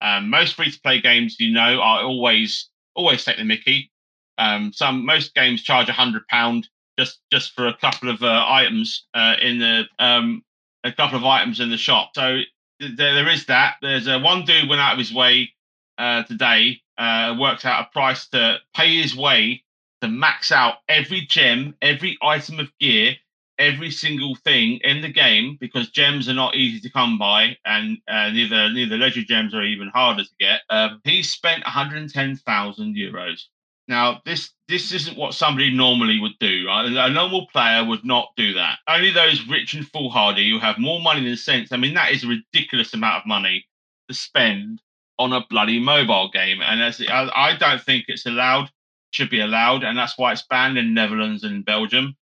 Um, 0.01 0.29
most 0.29 0.55
free 0.55 0.71
to 0.71 0.81
play 0.81 1.01
games, 1.01 1.37
you 1.39 1.51
know, 1.53 1.81
are 1.81 2.03
always 2.03 2.69
always 2.95 3.23
take 3.23 3.37
the 3.37 3.43
Mickey. 3.43 3.91
Um, 4.37 4.71
some 4.73 5.05
most 5.05 5.33
games 5.33 5.63
charge 5.63 5.89
a 5.89 5.93
hundred 5.93 6.27
pound 6.27 6.67
just 6.97 7.19
just 7.31 7.53
for 7.53 7.67
a 7.67 7.77
couple 7.77 8.09
of 8.09 8.21
uh, 8.23 8.45
items 8.47 9.05
uh, 9.13 9.35
in 9.41 9.59
the 9.59 9.83
um, 9.99 10.43
a 10.83 10.91
couple 10.91 11.17
of 11.17 11.25
items 11.25 11.59
in 11.59 11.69
the 11.69 11.77
shop. 11.77 12.11
So 12.15 12.39
th- 12.79 12.97
there 12.97 13.29
is 13.29 13.45
that. 13.47 13.75
There's 13.81 14.07
a 14.07 14.19
one 14.19 14.45
dude 14.45 14.69
went 14.69 14.81
out 14.81 14.93
of 14.93 14.99
his 14.99 15.13
way 15.13 15.51
uh, 15.97 16.23
today, 16.23 16.81
uh, 16.97 17.35
worked 17.39 17.65
out 17.65 17.87
a 17.87 17.89
price 17.91 18.27
to 18.29 18.57
pay 18.75 19.01
his 19.01 19.15
way 19.15 19.63
to 20.01 20.07
max 20.07 20.51
out 20.51 20.75
every 20.89 21.21
gem, 21.21 21.75
every 21.81 22.17
item 22.21 22.59
of 22.59 22.69
gear, 22.79 23.15
every 23.57 23.91
single 23.91 24.35
thing 24.35 24.79
in 24.83 25.01
the 25.01 25.11
game 25.11 25.57
because 25.59 25.89
gems 25.89 26.27
are 26.27 26.33
not 26.33 26.55
easy 26.55 26.79
to 26.81 26.91
come 26.91 27.17
by, 27.17 27.57
and 27.65 27.97
uh, 28.07 28.29
neither 28.29 28.69
neither 28.71 28.97
legendary 28.97 29.25
gems 29.25 29.53
are 29.53 29.63
even 29.63 29.89
harder 29.89 30.23
to 30.23 30.35
get. 30.39 30.61
Um, 30.69 31.01
he 31.03 31.23
spent 31.23 31.63
110,000 31.63 32.95
euros. 32.95 33.41
Now, 33.87 34.21
this 34.25 34.51
this 34.67 34.91
isn't 34.91 35.17
what 35.17 35.33
somebody 35.33 35.71
normally 35.71 36.19
would 36.19 36.37
do. 36.39 36.65
Right? 36.67 36.85
A 36.85 37.09
normal 37.09 37.47
player 37.47 37.83
would 37.83 38.03
not 38.03 38.29
do 38.35 38.53
that. 38.53 38.79
Only 38.87 39.11
those 39.11 39.47
rich 39.47 39.73
and 39.73 39.87
foolhardy 39.87 40.49
who 40.49 40.59
have 40.59 40.77
more 40.77 41.01
money 41.01 41.23
than 41.23 41.37
sense. 41.37 41.71
I 41.71 41.77
mean, 41.77 41.93
that 41.93 42.11
is 42.11 42.23
a 42.23 42.27
ridiculous 42.27 42.93
amount 42.93 43.21
of 43.21 43.27
money 43.27 43.65
to 44.09 44.15
spend 44.15 44.81
on 45.17 45.31
a 45.33 45.45
bloody 45.49 45.79
mobile 45.79 46.29
game, 46.29 46.61
and 46.61 46.81
as 46.81 47.01
I, 47.01 47.29
I 47.33 47.57
don't 47.57 47.81
think 47.81 48.05
it's 48.07 48.25
allowed. 48.25 48.69
Should 49.11 49.29
be 49.29 49.39
allowed, 49.39 49.85
and 49.85 49.97
that's 49.97 50.17
why 50.17 50.33
it's 50.33 50.45
banned 50.49 50.77
in 50.77 50.93
Netherlands 50.93 51.45
and 51.45 51.63
Belgium 51.63 52.17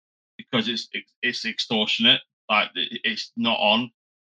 because 0.50 0.68
it's 0.68 0.88
it's 1.22 1.44
extortionate. 1.44 2.20
Like 2.48 2.70
it's 2.74 3.32
not 3.36 3.58
on. 3.58 3.90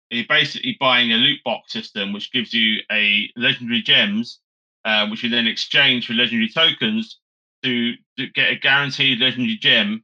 You're 0.09 0.25
basically 0.27 0.75
buying 0.79 1.11
a 1.11 1.15
loot 1.15 1.39
box 1.45 1.71
system, 1.71 2.11
which 2.11 2.31
gives 2.33 2.53
you 2.53 2.81
a 2.91 3.29
legendary 3.37 3.81
gems, 3.81 4.39
uh, 4.83 5.07
which 5.07 5.23
you 5.23 5.29
then 5.29 5.47
exchange 5.47 6.07
for 6.07 6.13
legendary 6.13 6.49
tokens 6.49 7.19
to, 7.63 7.93
to 8.17 8.27
get 8.27 8.51
a 8.51 8.55
guaranteed 8.55 9.19
legendary 9.19 9.57
gem 9.57 10.03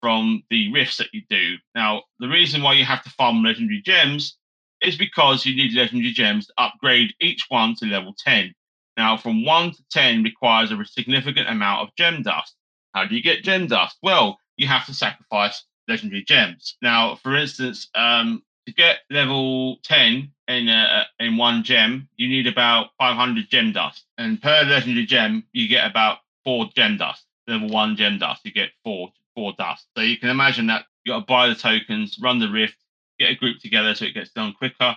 from 0.00 0.42
the 0.50 0.72
rifts 0.72 0.96
that 0.98 1.12
you 1.12 1.22
do. 1.30 1.54
Now, 1.74 2.02
the 2.18 2.28
reason 2.28 2.62
why 2.62 2.74
you 2.74 2.84
have 2.84 3.02
to 3.04 3.10
farm 3.10 3.42
legendary 3.42 3.80
gems 3.80 4.36
is 4.82 4.96
because 4.96 5.46
you 5.46 5.56
need 5.56 5.72
legendary 5.72 6.12
gems 6.12 6.46
to 6.46 6.52
upgrade 6.58 7.14
each 7.20 7.46
one 7.48 7.74
to 7.76 7.86
level 7.86 8.14
10. 8.18 8.52
Now, 8.96 9.16
from 9.16 9.44
1 9.44 9.70
to 9.72 9.84
10 9.90 10.22
requires 10.22 10.70
a 10.70 10.84
significant 10.84 11.48
amount 11.48 11.82
of 11.82 11.94
gem 11.96 12.22
dust. 12.22 12.54
How 12.92 13.06
do 13.06 13.14
you 13.16 13.22
get 13.22 13.44
gem 13.44 13.66
dust? 13.66 13.96
Well, 14.02 14.38
you 14.56 14.66
have 14.66 14.86
to 14.86 14.94
sacrifice 14.94 15.64
legendary 15.88 16.24
gems. 16.24 16.76
Now, 16.82 17.16
for 17.16 17.36
instance, 17.36 17.88
um, 17.94 18.42
to 18.66 18.72
get 18.72 18.98
level 19.10 19.76
10 19.84 20.30
in 20.48 20.68
uh, 20.68 21.04
in 21.20 21.36
one 21.36 21.62
gem, 21.62 22.08
you 22.16 22.28
need 22.28 22.46
about 22.46 22.90
500 22.98 23.48
gem 23.50 23.72
dust. 23.72 24.04
And 24.18 24.40
per 24.40 24.62
legendary 24.64 25.06
gem, 25.06 25.44
you 25.52 25.68
get 25.68 25.88
about 25.90 26.18
four 26.44 26.68
gem 26.74 26.96
dust. 26.96 27.24
Level 27.46 27.68
one 27.68 27.96
gem 27.96 28.18
dust, 28.18 28.40
you 28.44 28.52
get 28.52 28.70
four 28.82 29.12
four 29.34 29.52
dust. 29.58 29.86
So 29.96 30.02
you 30.02 30.18
can 30.18 30.30
imagine 30.30 30.66
that 30.68 30.86
you 31.04 31.12
got 31.12 31.20
to 31.20 31.26
buy 31.26 31.48
the 31.48 31.54
tokens, 31.54 32.18
run 32.22 32.38
the 32.38 32.48
rift, 32.48 32.76
get 33.18 33.30
a 33.30 33.34
group 33.34 33.58
together 33.60 33.94
so 33.94 34.06
it 34.06 34.14
gets 34.14 34.30
done 34.30 34.54
quicker, 34.56 34.96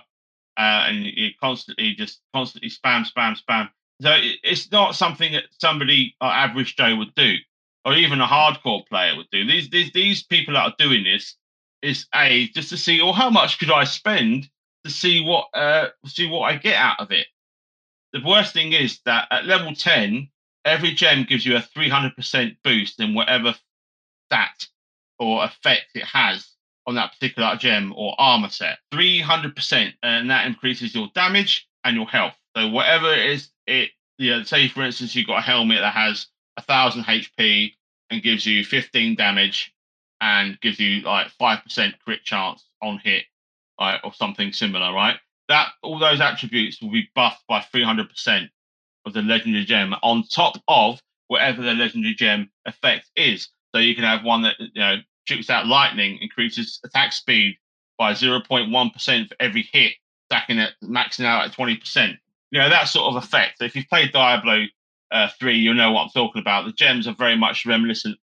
uh, 0.56 0.86
and 0.86 1.04
you 1.04 1.30
constantly 1.40 1.94
just 1.94 2.20
constantly 2.34 2.70
spam, 2.70 3.06
spam, 3.10 3.36
spam. 3.38 3.68
So 4.00 4.16
it's 4.44 4.70
not 4.70 4.94
something 4.94 5.32
that 5.32 5.44
somebody 5.60 6.14
average 6.20 6.76
Joe 6.76 6.96
would 6.96 7.14
do 7.14 7.36
or 7.88 7.94
even 7.94 8.20
a 8.20 8.26
hardcore 8.26 8.86
player 8.86 9.16
would 9.16 9.30
do. 9.32 9.46
These 9.46 9.70
these 9.70 9.90
these 9.92 10.22
people 10.22 10.54
that 10.54 10.66
are 10.66 10.74
doing 10.78 11.04
this 11.04 11.36
is 11.80 12.06
a 12.14 12.48
just 12.48 12.68
to 12.68 12.76
see, 12.76 13.00
or 13.00 13.14
how 13.14 13.30
much 13.30 13.58
could 13.58 13.70
I 13.70 13.84
spend 13.84 14.46
to 14.84 14.90
see 14.90 15.24
what 15.24 15.46
uh 15.54 15.88
see 16.04 16.28
what 16.28 16.42
I 16.42 16.56
get 16.56 16.76
out 16.76 17.00
of 17.00 17.10
it. 17.12 17.26
The 18.12 18.20
worst 18.22 18.52
thing 18.52 18.74
is 18.74 19.00
that 19.06 19.28
at 19.30 19.46
level 19.46 19.74
ten, 19.74 20.28
every 20.66 20.92
gem 20.92 21.24
gives 21.24 21.46
you 21.46 21.56
a 21.56 21.62
three 21.62 21.88
hundred 21.88 22.14
percent 22.14 22.58
boost 22.62 23.00
in 23.00 23.14
whatever 23.14 23.54
stat 24.26 24.66
or 25.18 25.44
effect 25.44 25.86
it 25.94 26.04
has 26.04 26.46
on 26.86 26.94
that 26.96 27.12
particular 27.14 27.56
gem 27.56 27.94
or 27.96 28.14
armor 28.18 28.50
set. 28.50 28.80
Three 28.92 29.20
hundred 29.20 29.56
percent, 29.56 29.94
and 30.02 30.30
that 30.30 30.46
increases 30.46 30.94
your 30.94 31.08
damage 31.14 31.66
and 31.84 31.96
your 31.96 32.06
health. 32.06 32.34
So 32.54 32.68
whatever 32.68 33.14
it 33.14 33.30
is, 33.30 33.48
it 33.66 33.92
yeah. 34.18 34.42
Say 34.42 34.68
for 34.68 34.82
instance, 34.82 35.14
you've 35.14 35.26
got 35.26 35.38
a 35.38 35.42
helmet 35.42 35.80
that 35.80 35.94
has 35.94 36.26
a 36.58 36.62
thousand 36.62 37.04
HP 37.04 37.72
and 38.10 38.22
gives 38.22 38.46
you 38.46 38.64
15 38.64 39.16
damage 39.16 39.74
and 40.20 40.60
gives 40.60 40.80
you 40.80 41.02
like 41.02 41.28
5% 41.40 41.92
crit 42.04 42.24
chance 42.24 42.64
on 42.82 42.98
hit 42.98 43.24
right, 43.80 44.00
or 44.04 44.12
something 44.12 44.52
similar, 44.52 44.92
right? 44.92 45.16
That 45.48 45.68
all 45.82 45.98
those 45.98 46.20
attributes 46.20 46.80
will 46.82 46.90
be 46.90 47.08
buffed 47.14 47.42
by 47.48 47.60
300% 47.60 48.48
of 49.06 49.12
the 49.12 49.22
legendary 49.22 49.64
gem 49.64 49.94
on 50.02 50.24
top 50.24 50.56
of 50.68 51.00
whatever 51.28 51.62
the 51.62 51.74
legendary 51.74 52.14
gem 52.14 52.50
effect 52.66 53.10
is. 53.16 53.48
So 53.74 53.80
you 53.80 53.94
can 53.94 54.04
have 54.04 54.24
one 54.24 54.42
that 54.42 54.56
you 54.58 54.80
know 54.80 54.96
shoots 55.24 55.50
out 55.50 55.66
lightning, 55.66 56.18
increases 56.20 56.80
attack 56.84 57.12
speed 57.12 57.56
by 57.98 58.12
0.1% 58.12 59.28
for 59.28 59.36
every 59.40 59.68
hit, 59.72 59.92
stacking 60.30 60.58
it, 60.58 60.72
maxing 60.82 61.24
out 61.24 61.46
at 61.46 61.52
20%. 61.52 62.16
You 62.50 62.60
know, 62.60 62.68
that 62.70 62.88
sort 62.88 63.14
of 63.14 63.22
effect. 63.22 63.58
So 63.58 63.64
if 63.64 63.76
you've 63.76 63.88
played 63.88 64.12
Diablo 64.12 64.64
uh, 65.10 65.28
three, 65.38 65.56
you'll 65.58 65.74
know 65.74 65.92
what 65.92 66.02
I'm 66.02 66.10
talking 66.10 66.40
about. 66.40 66.66
The 66.66 66.72
gems 66.72 67.06
are 67.06 67.14
very 67.14 67.36
much 67.36 67.66
reminiscent 67.66 68.18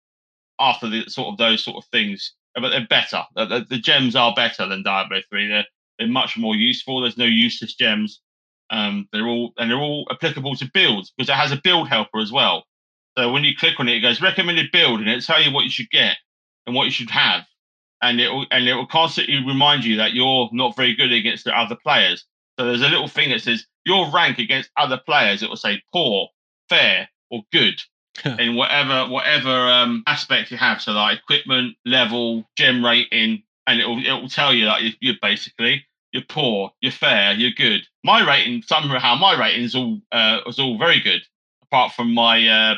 after 0.60 0.90
the 0.90 1.04
sort 1.10 1.30
of 1.30 1.38
those 1.38 1.64
sort 1.64 1.78
of 1.78 1.86
things, 1.92 2.34
but 2.56 2.70
they're 2.70 2.88
better. 2.88 3.24
The, 3.36 3.46
the, 3.46 3.66
the 3.70 3.78
gems 3.78 4.16
are 4.16 4.34
better 4.36 4.68
than 4.68 4.84
Diablo 4.84 5.22
three. 5.30 5.48
They're 5.48 5.66
they're 5.98 6.08
much 6.08 6.38
more 6.38 6.56
useful. 6.56 7.02
There's 7.02 7.18
no 7.18 7.26
useless 7.26 7.74
gems. 7.76 8.22
Um, 8.70 9.08
they're 9.12 9.28
all 9.28 9.54
and 9.58 9.70
they're 9.70 9.78
all 9.78 10.08
applicable 10.12 10.56
to 10.58 10.70
builds 10.74 11.12
because 11.16 11.30
it 11.30 11.36
has 11.36 11.52
a 11.52 11.62
build 11.64 11.88
helper 11.88 12.20
as 12.20 12.32
well. 12.32 12.66
So 13.18 13.32
when 13.32 13.44
you 13.44 13.56
click 13.56 13.80
on 13.80 13.88
it, 13.88 13.98
it 13.98 14.02
goes 14.02 14.22
recommended 14.22 14.72
build, 14.72 15.00
and 15.00 15.10
it'll 15.10 15.22
tell 15.22 15.42
you 15.42 15.54
what 15.54 15.64
you 15.64 15.70
should 15.70 15.90
get 15.90 16.18
and 16.66 16.76
what 16.76 16.86
you 16.86 16.92
should 16.92 17.12
have, 17.12 17.46
and 18.02 18.20
it 18.20 18.30
will 18.30 18.46
and 18.52 18.68
it 18.68 18.74
will 18.74 18.88
constantly 18.88 19.38
remind 19.46 19.86
you 19.86 19.98
that 19.98 20.14
you're 20.14 20.50
not 20.52 20.76
very 20.76 20.96
good 20.96 21.12
against 21.12 21.46
the 21.46 21.58
other 21.58 21.78
players. 21.82 22.26
So 22.60 22.66
there's 22.66 22.82
a 22.82 22.90
little 22.90 23.08
thing 23.08 23.30
that 23.30 23.42
says 23.42 23.66
your 23.86 24.10
rank 24.12 24.40
against 24.40 24.70
other 24.78 25.00
players. 25.06 25.44
It 25.44 25.50
will 25.50 25.58
say 25.58 25.82
poor, 25.94 26.30
fair, 26.70 27.10
or 27.30 27.44
good 27.52 27.82
in 28.40 28.56
whatever 28.56 29.10
whatever 29.12 29.50
um, 29.50 30.04
aspect 30.08 30.52
you 30.52 30.58
have. 30.58 30.82
So 30.82 30.92
like 30.92 31.20
equipment, 31.20 31.76
level, 31.86 32.48
gem 32.58 32.84
rating, 32.84 33.44
and 33.68 33.80
it 33.80 33.86
will 33.88 34.06
it 34.06 34.22
will 34.22 34.30
tell 34.30 34.54
you 34.54 34.66
that 34.66 34.84
you're, 34.84 34.94
you're 35.00 35.16
basically 35.22 35.86
you're 36.12 36.24
poor, 36.24 36.72
you're 36.82 36.92
fair, 36.92 37.34
you're 37.34 37.52
good. 37.52 37.82
My 38.04 38.26
rating 38.26 38.62
somehow 38.62 39.16
my 39.16 39.38
rating 39.38 39.64
is 39.64 39.76
all 39.76 40.00
uh, 40.12 40.40
was 40.46 40.60
all 40.60 40.78
very 40.78 41.00
good, 41.02 41.22
apart 41.64 41.92
from 41.94 42.14
my 42.14 42.48
uh, 42.48 42.76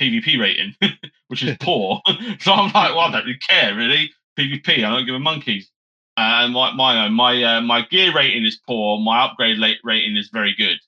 PvP 0.00 0.40
rating, 0.40 0.74
which 1.28 1.42
is 1.42 1.56
poor. 1.60 2.00
so 2.38 2.52
I'm 2.52 2.72
like, 2.72 2.94
well, 2.94 3.00
I 3.00 3.10
don't 3.12 3.26
really 3.26 3.38
care 3.38 3.74
really. 3.74 4.10
PvP, 4.38 4.78
I 4.78 4.90
don't 4.90 5.04
give 5.04 5.14
a 5.14 5.18
monkeys. 5.18 5.70
Uh, 6.16 6.44
and 6.44 6.54
my 6.54 6.72
my 6.72 7.08
my 7.08 7.42
uh, 7.42 7.60
my 7.60 7.82
gear 7.82 8.14
rating 8.14 8.44
is 8.44 8.58
poor. 8.66 8.98
My 8.98 9.24
upgrade 9.24 9.58
rating 9.84 10.16
is 10.16 10.30
very 10.32 10.54
good 10.56 10.78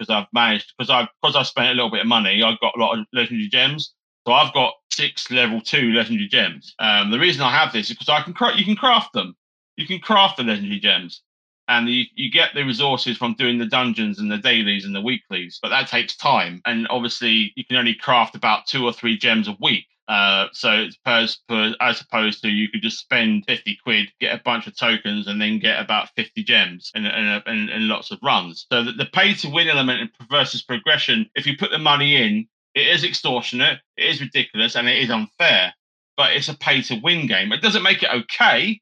because 0.00 0.12
I've 0.12 0.26
managed 0.32 0.72
because 0.76 0.90
I've 0.90 1.08
because 1.22 1.36
I've 1.36 1.46
spent 1.46 1.68
a 1.68 1.74
little 1.74 1.90
bit 1.90 2.00
of 2.00 2.06
money. 2.06 2.42
I've 2.42 2.60
got 2.60 2.76
a 2.76 2.80
lot 2.80 2.98
of 2.98 3.06
legendary 3.12 3.48
gems, 3.48 3.94
so 4.26 4.32
I've 4.32 4.52
got 4.54 4.74
six 4.90 5.30
level 5.30 5.60
two 5.60 5.92
legendary 5.92 6.28
gems. 6.28 6.74
Um, 6.78 7.10
the 7.10 7.18
reason 7.18 7.42
I 7.42 7.50
have 7.50 7.72
this 7.72 7.90
is 7.90 7.96
because 7.96 8.08
I 8.08 8.22
can 8.22 8.32
cra- 8.32 8.56
you 8.56 8.64
can 8.64 8.76
craft 8.76 9.12
them. 9.12 9.36
You 9.76 9.86
can 9.86 10.00
craft 10.00 10.38
the 10.38 10.42
legendary 10.42 10.80
gems, 10.80 11.22
and 11.68 11.88
you, 11.88 12.04
you 12.14 12.30
get 12.30 12.50
the 12.54 12.64
resources 12.64 13.16
from 13.16 13.34
doing 13.34 13.58
the 13.58 13.66
dungeons 13.66 14.18
and 14.18 14.30
the 14.30 14.38
dailies 14.38 14.84
and 14.84 14.94
the 14.94 15.00
weeklies. 15.00 15.58
But 15.62 15.68
that 15.68 15.88
takes 15.88 16.16
time, 16.16 16.62
and 16.64 16.86
obviously 16.88 17.52
you 17.56 17.64
can 17.64 17.76
only 17.76 17.94
craft 17.94 18.34
about 18.34 18.66
two 18.66 18.84
or 18.84 18.92
three 18.92 19.18
gems 19.18 19.48
a 19.48 19.56
week. 19.60 19.86
Uh, 20.08 20.48
so 20.52 20.88
as, 21.06 21.38
as 21.80 22.00
opposed 22.00 22.42
to 22.42 22.48
you 22.48 22.68
could 22.68 22.82
just 22.82 22.98
spend 22.98 23.44
50 23.46 23.78
quid, 23.84 24.08
get 24.20 24.34
a 24.34 24.42
bunch 24.42 24.66
of 24.66 24.76
tokens, 24.76 25.28
and 25.28 25.40
then 25.40 25.60
get 25.60 25.80
about 25.80 26.08
50 26.16 26.42
gems 26.42 26.90
and, 26.94 27.06
and, 27.06 27.42
and, 27.46 27.70
and 27.70 27.88
lots 27.88 28.10
of 28.10 28.18
runs. 28.22 28.66
So 28.72 28.82
the, 28.82 28.92
the 28.92 29.06
pay 29.06 29.34
to 29.34 29.48
win 29.48 29.68
element 29.68 30.10
versus 30.28 30.62
progression, 30.62 31.30
if 31.36 31.46
you 31.46 31.56
put 31.56 31.70
the 31.70 31.78
money 31.78 32.16
in, 32.16 32.48
it 32.74 32.88
is 32.88 33.04
extortionate, 33.04 33.78
it 33.96 34.06
is 34.06 34.20
ridiculous, 34.20 34.76
and 34.76 34.88
it 34.88 34.98
is 34.98 35.10
unfair. 35.10 35.74
But 36.16 36.32
it's 36.32 36.48
a 36.48 36.54
pay 36.54 36.82
to 36.82 37.00
win 37.02 37.26
game. 37.26 37.52
It 37.52 37.62
doesn't 37.62 37.82
make 37.82 38.02
it 38.02 38.10
okay. 38.12 38.80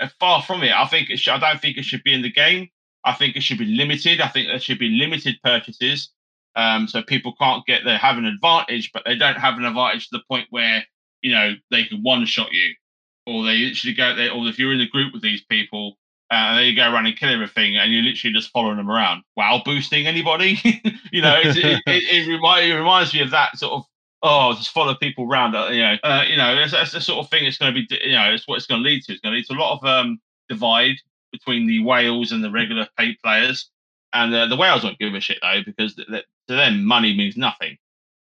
Uh, 0.00 0.08
far 0.18 0.42
from 0.42 0.62
it. 0.62 0.72
I 0.72 0.86
think 0.86 1.10
it 1.10 1.18
should, 1.18 1.34
I 1.34 1.38
don't 1.38 1.60
think 1.60 1.76
it 1.76 1.84
should 1.84 2.02
be 2.02 2.14
in 2.14 2.22
the 2.22 2.32
game. 2.32 2.68
I 3.04 3.12
think 3.12 3.36
it 3.36 3.42
should 3.42 3.58
be 3.58 3.66
limited. 3.66 4.20
I 4.20 4.28
think 4.28 4.48
there 4.48 4.58
should 4.58 4.78
be 4.78 4.88
limited 4.88 5.36
purchases. 5.44 6.10
Um, 6.54 6.86
so 6.86 7.02
people 7.02 7.34
can't 7.40 7.64
get 7.66 7.84
they 7.84 7.96
have 7.96 8.18
an 8.18 8.26
advantage, 8.26 8.90
but 8.92 9.04
they 9.04 9.16
don't 9.16 9.38
have 9.38 9.56
an 9.56 9.64
advantage 9.64 10.08
to 10.08 10.18
the 10.18 10.24
point 10.28 10.48
where 10.50 10.84
you 11.22 11.32
know 11.32 11.54
they 11.70 11.84
can 11.84 12.02
one 12.02 12.26
shot 12.26 12.52
you, 12.52 12.74
or 13.26 13.44
they 13.44 13.58
literally 13.58 13.94
go 13.94 14.14
there. 14.14 14.32
Or 14.32 14.46
if 14.46 14.58
you're 14.58 14.72
in 14.72 14.80
a 14.80 14.88
group 14.88 15.12
with 15.12 15.22
these 15.22 15.42
people, 15.44 15.96
uh, 16.30 16.34
and 16.34 16.58
they 16.58 16.74
go 16.74 16.92
around 16.92 17.06
and 17.06 17.16
kill 17.16 17.32
everything, 17.32 17.76
and 17.76 17.92
you're 17.92 18.02
literally 18.02 18.34
just 18.34 18.50
following 18.50 18.76
them 18.76 18.90
around 18.90 19.22
while 19.34 19.62
boosting 19.64 20.06
anybody. 20.06 20.58
you 21.12 21.22
know, 21.22 21.38
it, 21.42 21.56
it, 21.56 21.82
it, 21.86 22.28
remind, 22.28 22.70
it 22.70 22.74
reminds 22.74 23.14
me 23.14 23.20
of 23.20 23.30
that 23.30 23.56
sort 23.56 23.72
of 23.72 23.84
oh, 24.22 24.54
just 24.54 24.70
follow 24.70 24.94
people 24.94 25.24
around. 25.24 25.54
Uh, 25.54 25.68
you 25.68 25.82
know, 25.82 25.96
uh, 26.02 26.24
you 26.28 26.36
know, 26.36 26.54
that's, 26.54 26.72
that's, 26.72 26.92
the 26.92 27.00
sort 27.00 27.24
of 27.24 27.30
thing 27.30 27.44
it's 27.44 27.58
going 27.58 27.74
to 27.74 27.80
be. 27.80 27.86
You 28.04 28.12
know, 28.12 28.32
it's 28.32 28.46
what 28.46 28.56
it's 28.56 28.66
going 28.66 28.82
to 28.82 28.88
lead 28.88 29.02
to. 29.04 29.12
It's 29.12 29.20
going 29.20 29.32
to 29.32 29.36
lead 29.36 29.46
to 29.46 29.54
a 29.54 29.60
lot 29.60 29.78
of 29.78 29.84
um, 29.84 30.20
divide 30.48 30.96
between 31.32 31.66
the 31.66 31.82
whales 31.82 32.32
and 32.32 32.44
the 32.44 32.50
regular 32.50 32.86
paid 32.98 33.16
players. 33.22 33.70
And 34.12 34.34
uh, 34.34 34.46
the 34.46 34.56
whales 34.56 34.84
won't 34.84 34.98
give 34.98 35.14
a 35.14 35.20
shit 35.20 35.38
though, 35.42 35.62
because 35.64 35.94
th- 35.94 36.08
th- 36.08 36.24
to 36.48 36.54
them, 36.54 36.84
money 36.84 37.16
means 37.16 37.36
nothing. 37.36 37.76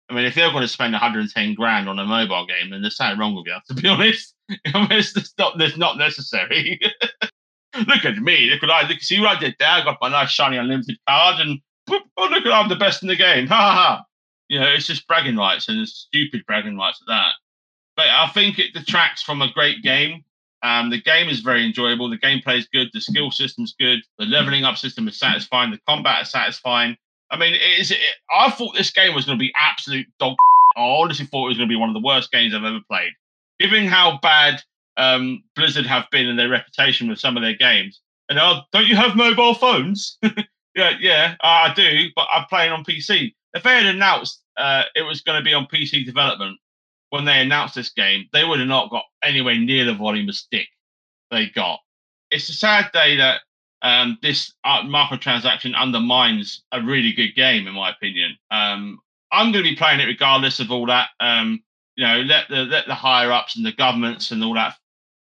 I 0.09 0.13
mean, 0.13 0.25
if 0.25 0.35
they're 0.35 0.51
going 0.51 0.61
to 0.61 0.67
spend 0.67 0.91
110 0.91 1.53
grand 1.53 1.87
on 1.87 1.99
a 1.99 2.05
mobile 2.05 2.45
game, 2.45 2.69
then 2.69 2.81
there's 2.81 2.97
something 2.97 3.17
wrong 3.17 3.35
with 3.35 3.45
you. 3.47 3.55
To 3.67 3.73
be 3.73 3.87
honest, 4.73 5.15
it's, 5.17 5.33
not, 5.37 5.61
it's 5.61 5.77
not 5.77 5.97
necessary. 5.97 6.79
look 7.87 8.05
at 8.05 8.17
me. 8.17 8.49
Look 8.49 8.61
what 8.61 8.71
I 8.71 8.87
look. 8.87 8.99
See 8.99 9.19
what 9.19 9.37
I 9.37 9.39
did 9.39 9.55
there. 9.59 9.69
I 9.69 9.83
got 9.83 9.97
my 10.01 10.09
nice 10.09 10.29
shiny 10.29 10.57
unlimited 10.57 10.97
card, 11.07 11.39
and 11.39 11.59
whoop, 11.87 12.03
oh, 12.17 12.27
look 12.29 12.45
at 12.45 12.51
I'm 12.51 12.69
the 12.69 12.75
best 12.75 13.01
in 13.01 13.07
the 13.07 13.15
game. 13.15 13.47
Ha 13.47 13.55
ha 13.55 13.73
ha. 13.73 14.03
You 14.49 14.59
know, 14.59 14.67
it's 14.67 14.87
just 14.87 15.07
bragging 15.07 15.37
rights 15.37 15.69
and 15.69 15.87
stupid 15.87 16.45
bragging 16.45 16.77
rights 16.77 17.01
at 17.01 17.11
that. 17.11 17.31
But 17.95 18.07
I 18.07 18.27
think 18.33 18.59
it 18.59 18.73
detracts 18.73 19.23
from 19.23 19.41
a 19.41 19.51
great 19.53 19.81
game. 19.81 20.23
Um, 20.63 20.89
the 20.89 21.01
game 21.01 21.27
is 21.29 21.39
very 21.39 21.65
enjoyable. 21.65 22.09
The 22.09 22.17
gameplay 22.17 22.59
is 22.59 22.67
good. 22.67 22.89
The 22.93 23.01
skill 23.01 23.31
system's 23.31 23.73
good. 23.79 23.99
The 24.19 24.25
leveling 24.25 24.63
up 24.63 24.77
system 24.77 25.07
is 25.07 25.17
satisfying. 25.17 25.71
The 25.71 25.79
combat 25.87 26.23
is 26.23 26.31
satisfying. 26.31 26.97
I 27.31 27.37
mean, 27.37 27.53
it 27.53 27.79
is. 27.79 27.91
It, 27.91 27.97
I 28.31 28.51
thought 28.51 28.75
this 28.75 28.91
game 28.91 29.15
was 29.15 29.25
going 29.25 29.37
to 29.37 29.41
be 29.41 29.53
absolute 29.59 30.07
dog. 30.19 30.35
I 30.77 30.81
honestly 30.81 31.25
thought 31.25 31.45
it 31.45 31.49
was 31.49 31.57
going 31.57 31.69
to 31.69 31.73
be 31.73 31.79
one 31.79 31.89
of 31.89 31.95
the 31.95 32.05
worst 32.05 32.31
games 32.31 32.53
I've 32.53 32.63
ever 32.63 32.79
played. 32.89 33.11
Given 33.59 33.87
how 33.87 34.19
bad 34.21 34.61
um, 34.97 35.43
Blizzard 35.55 35.85
have 35.85 36.05
been 36.11 36.27
and 36.27 36.37
their 36.37 36.49
reputation 36.49 37.09
with 37.09 37.19
some 37.19 37.37
of 37.37 37.43
their 37.43 37.55
games, 37.55 37.99
and 38.29 38.37
oh, 38.39 38.61
don't 38.71 38.87
you 38.87 38.95
have 38.95 39.15
mobile 39.15 39.53
phones? 39.53 40.17
yeah, 40.75 40.93
yeah, 40.99 41.35
I 41.41 41.73
do, 41.73 42.09
but 42.15 42.27
I'm 42.33 42.45
playing 42.45 42.71
on 42.71 42.83
PC. 42.83 43.33
If 43.53 43.63
they 43.63 43.75
had 43.75 43.85
announced 43.85 44.41
uh, 44.57 44.83
it 44.95 45.01
was 45.01 45.21
going 45.21 45.39
to 45.39 45.43
be 45.43 45.53
on 45.53 45.65
PC 45.65 46.05
development 46.05 46.57
when 47.11 47.25
they 47.25 47.39
announced 47.39 47.75
this 47.75 47.91
game, 47.91 48.27
they 48.33 48.43
would 48.43 48.59
have 48.59 48.67
not 48.67 48.89
got 48.89 49.03
anywhere 49.21 49.55
near 49.55 49.85
the 49.85 49.93
volume 49.93 50.29
of 50.29 50.35
stick 50.35 50.67
they 51.29 51.47
got. 51.47 51.79
It's 52.31 52.49
a 52.49 52.53
sad 52.53 52.89
day 52.93 53.17
that 53.17 53.41
um, 53.81 54.17
this 54.21 54.53
uh, 54.63 54.81
microtransaction 54.83 55.75
undermines 55.75 56.63
a 56.71 56.81
really 56.81 57.11
good 57.11 57.35
game, 57.35 57.67
in 57.67 57.73
my 57.73 57.91
opinion. 57.91 58.37
Um, 58.49 58.99
I'm 59.31 59.51
going 59.51 59.63
to 59.63 59.69
be 59.69 59.75
playing 59.75 59.99
it 59.99 60.05
regardless 60.05 60.59
of 60.59 60.71
all 60.71 60.85
that. 60.85 61.09
Um, 61.19 61.61
you 61.97 62.07
know, 62.07 62.21
let 62.21 62.47
the 62.49 62.63
let 62.63 62.87
the 62.87 62.95
higher 62.95 63.31
ups 63.31 63.57
and 63.57 63.65
the 63.65 63.73
governments 63.73 64.31
and 64.31 64.41
all 64.43 64.53
that 64.53 64.77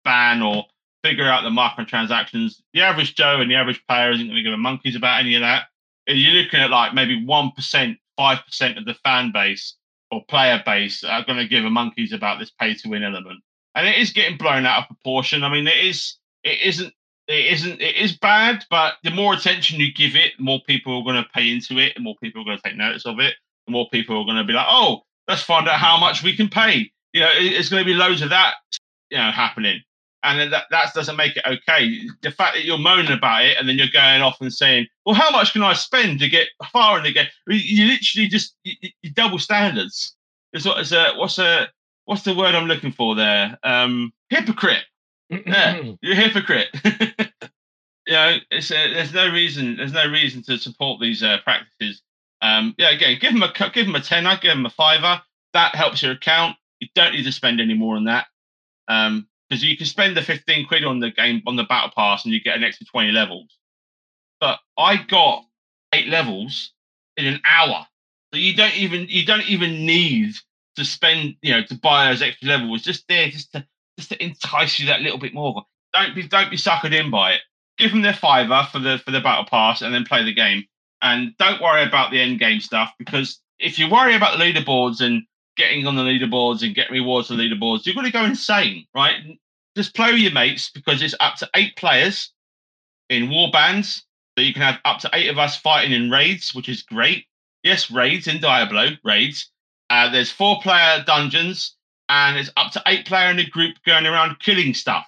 ban 0.04 0.42
or 0.42 0.64
figure 1.04 1.28
out 1.28 1.44
the 1.44 1.50
microtransactions. 1.50 2.56
The 2.74 2.82
average 2.82 3.14
Joe 3.14 3.40
and 3.40 3.48
the 3.48 3.54
average 3.54 3.82
player 3.88 4.10
isn't 4.10 4.26
going 4.26 4.36
to 4.36 4.42
give 4.42 4.52
a 4.52 4.56
monkeys 4.56 4.96
about 4.96 5.20
any 5.20 5.36
of 5.36 5.42
that. 5.42 5.66
You're 6.08 6.42
looking 6.42 6.60
at 6.60 6.70
like 6.70 6.92
maybe 6.92 7.24
one 7.24 7.52
percent, 7.52 7.98
five 8.16 8.44
percent 8.44 8.78
of 8.78 8.84
the 8.84 8.94
fan 8.94 9.30
base 9.32 9.77
or 10.10 10.24
player 10.28 10.62
base 10.64 11.04
are 11.04 11.24
going 11.24 11.38
to 11.38 11.48
give 11.48 11.64
a 11.64 11.70
monkeys 11.70 12.12
about 12.12 12.38
this 12.38 12.50
pay 12.50 12.74
to 12.74 12.88
win 12.88 13.04
element, 13.04 13.42
and 13.74 13.86
it 13.86 13.98
is 13.98 14.12
getting 14.12 14.38
blown 14.38 14.66
out 14.66 14.82
of 14.82 14.88
proportion. 14.88 15.44
I 15.44 15.50
mean, 15.50 15.66
it 15.66 15.78
is. 15.78 16.16
It 16.44 16.60
isn't 16.62 16.94
it 17.26 17.52
isn't 17.52 17.80
it 17.80 17.96
is 17.96 18.16
bad, 18.16 18.64
but 18.70 18.94
the 19.04 19.10
more 19.10 19.34
attention 19.34 19.80
you 19.80 19.92
give 19.92 20.16
it, 20.16 20.32
the 20.38 20.44
more 20.44 20.60
people 20.66 20.98
are 20.98 21.04
going 21.04 21.22
to 21.22 21.28
pay 21.34 21.50
into 21.50 21.78
it, 21.78 21.92
and 21.94 22.04
more 22.04 22.16
people 22.22 22.40
are 22.40 22.44
going 22.44 22.56
to 22.56 22.62
take 22.62 22.76
notice 22.76 23.06
of 23.06 23.20
it, 23.20 23.34
the 23.66 23.72
more 23.72 23.88
people 23.92 24.18
are 24.18 24.24
going 24.24 24.38
to 24.38 24.44
be 24.44 24.54
like, 24.54 24.66
oh, 24.68 25.02
let's 25.26 25.42
find 25.42 25.68
out 25.68 25.78
how 25.78 25.98
much 25.98 26.22
we 26.22 26.34
can 26.34 26.48
pay. 26.48 26.90
You 27.12 27.20
know, 27.20 27.30
it's 27.34 27.68
going 27.68 27.82
to 27.82 27.86
be 27.86 27.94
loads 27.94 28.22
of 28.22 28.30
that, 28.30 28.54
you 29.10 29.18
know, 29.18 29.30
happening, 29.30 29.82
and 30.22 30.52
that 30.52 30.64
that 30.70 30.94
doesn't 30.94 31.16
make 31.16 31.36
it 31.36 31.44
okay. 31.46 32.00
The 32.22 32.30
fact 32.30 32.56
that 32.56 32.64
you're 32.64 32.78
moaning 32.78 33.12
about 33.12 33.44
it 33.44 33.56
and 33.58 33.68
then 33.68 33.76
you're 33.78 33.86
going 33.92 34.20
off 34.20 34.40
and 34.40 34.52
saying, 34.52 34.86
well, 35.06 35.14
how 35.14 35.30
much 35.30 35.52
can 35.52 35.62
I 35.62 35.74
spend 35.74 36.18
to 36.20 36.28
get 36.28 36.48
far 36.72 36.98
in 36.98 37.04
the 37.04 37.12
game? 37.12 37.28
You 37.46 37.86
literally 37.86 38.28
just 38.28 38.56
you, 38.64 38.74
you 39.02 39.12
double 39.12 39.38
standards. 39.38 40.16
It's 40.52 40.64
what 40.64 40.80
is 40.80 40.92
a 40.92 41.12
what's 41.16 41.38
a 41.38 41.68
what's 42.06 42.22
the 42.22 42.34
word 42.34 42.54
I'm 42.54 42.66
looking 42.66 42.92
for 42.92 43.14
there? 43.14 43.58
Um, 43.62 44.12
hypocrite 44.30 44.84
yeah, 45.30 45.82
you're 46.02 46.12
a 46.12 46.16
hypocrite. 46.16 46.68
you 48.06 48.12
know, 48.12 48.36
it's 48.50 48.70
a, 48.70 48.92
there's 48.94 49.12
no 49.12 49.30
reason 49.30 49.76
there's 49.76 49.92
no 49.92 50.08
reason 50.08 50.42
to 50.44 50.58
support 50.58 51.00
these 51.00 51.22
uh, 51.22 51.38
practices. 51.44 52.02
Um, 52.40 52.74
yeah, 52.78 52.90
again, 52.90 53.18
give 53.20 53.32
them 53.32 53.42
a 53.42 53.52
give 53.70 53.86
them 53.86 53.94
a 53.94 54.00
tenner, 54.00 54.38
give 54.40 54.50
them 54.50 54.66
a 54.66 54.70
fiver. 54.70 55.22
That 55.54 55.74
helps 55.74 56.02
your 56.02 56.12
account. 56.12 56.56
You 56.80 56.88
don't 56.94 57.12
need 57.12 57.24
to 57.24 57.32
spend 57.32 57.60
any 57.60 57.74
more 57.74 57.96
on 57.96 58.04
that 58.04 58.26
because 59.48 59.62
you 59.64 59.76
can 59.76 59.86
spend 59.86 60.16
the 60.16 60.22
15 60.22 60.66
quid 60.66 60.84
on 60.84 61.00
the 61.00 61.10
game 61.10 61.42
on 61.46 61.56
the 61.56 61.64
battle 61.64 61.90
pass 61.94 62.24
and 62.24 62.34
you 62.34 62.40
get 62.40 62.56
an 62.56 62.64
extra 62.64 62.86
20 62.86 63.12
levels. 63.12 63.58
But 64.40 64.58
I 64.76 64.96
got 64.96 65.44
eight 65.92 66.08
levels 66.08 66.72
in 67.16 67.26
an 67.26 67.40
hour, 67.44 67.86
so 68.32 68.38
you 68.38 68.54
don't 68.54 68.76
even 68.76 69.06
you 69.08 69.24
don't 69.24 69.48
even 69.48 69.86
need 69.86 70.34
to 70.76 70.84
spend 70.84 71.34
you 71.42 71.52
know 71.52 71.62
to 71.64 71.74
buy 71.74 72.08
those 72.08 72.22
extra 72.22 72.48
levels. 72.48 72.82
Just 72.82 73.08
there, 73.08 73.28
just 73.28 73.52
to 73.52 73.66
just 73.98 74.10
to 74.10 74.24
entice 74.24 74.78
you 74.78 74.86
that 74.86 75.00
little 75.00 75.18
bit 75.18 75.34
more. 75.34 75.64
Don't 75.92 76.14
be 76.14 76.28
don't 76.28 76.50
be 76.50 76.56
suckered 76.56 76.94
in 76.94 77.10
by 77.10 77.32
it. 77.32 77.40
Give 77.78 77.90
them 77.90 78.02
their 78.02 78.14
fiver 78.14 78.66
for 78.70 78.78
the 78.78 78.98
for 78.98 79.10
the 79.10 79.20
battle 79.20 79.44
pass 79.44 79.82
and 79.82 79.92
then 79.92 80.04
play 80.04 80.24
the 80.24 80.34
game. 80.34 80.64
And 81.02 81.36
don't 81.38 81.62
worry 81.62 81.84
about 81.84 82.10
the 82.10 82.20
end 82.20 82.38
game 82.38 82.60
stuff 82.60 82.92
because 82.98 83.40
if 83.58 83.78
you 83.78 83.90
worry 83.90 84.14
about 84.14 84.38
the 84.38 84.44
leaderboards 84.44 85.00
and 85.00 85.24
getting 85.58 85.86
on 85.86 85.96
the 85.96 86.02
leaderboards 86.02 86.62
and 86.62 86.74
getting 86.74 86.94
rewards 86.94 87.30
on 87.30 87.36
the 87.36 87.42
leaderboards, 87.42 87.84
you're 87.84 87.94
going 87.94 88.06
to 88.06 88.12
go 88.12 88.24
insane, 88.24 88.86
right? 88.94 89.16
Just 89.76 89.94
play 89.94 90.12
with 90.12 90.22
your 90.22 90.32
mates 90.32 90.70
because 90.70 91.02
it's 91.02 91.14
up 91.20 91.36
to 91.36 91.50
eight 91.54 91.76
players 91.76 92.32
in 93.10 93.28
war 93.28 93.50
bands. 93.52 94.04
So 94.38 94.42
you 94.42 94.54
can 94.54 94.62
have 94.62 94.78
up 94.84 95.00
to 95.00 95.10
eight 95.12 95.28
of 95.28 95.38
us 95.38 95.58
fighting 95.58 95.92
in 95.92 96.10
raids, 96.10 96.54
which 96.54 96.68
is 96.68 96.82
great. 96.82 97.26
Yes, 97.62 97.90
raids 97.90 98.28
in 98.28 98.40
Diablo, 98.40 98.90
raids. 99.04 99.50
Uh, 99.90 100.10
there's 100.10 100.30
four 100.30 100.60
player 100.62 101.02
dungeons 101.04 101.76
and 102.08 102.38
it's 102.38 102.50
up 102.56 102.72
to 102.72 102.82
eight 102.86 103.06
player 103.06 103.30
in 103.30 103.38
a 103.38 103.46
group 103.46 103.76
going 103.84 104.06
around 104.06 104.38
killing 104.40 104.74
stuff 104.74 105.06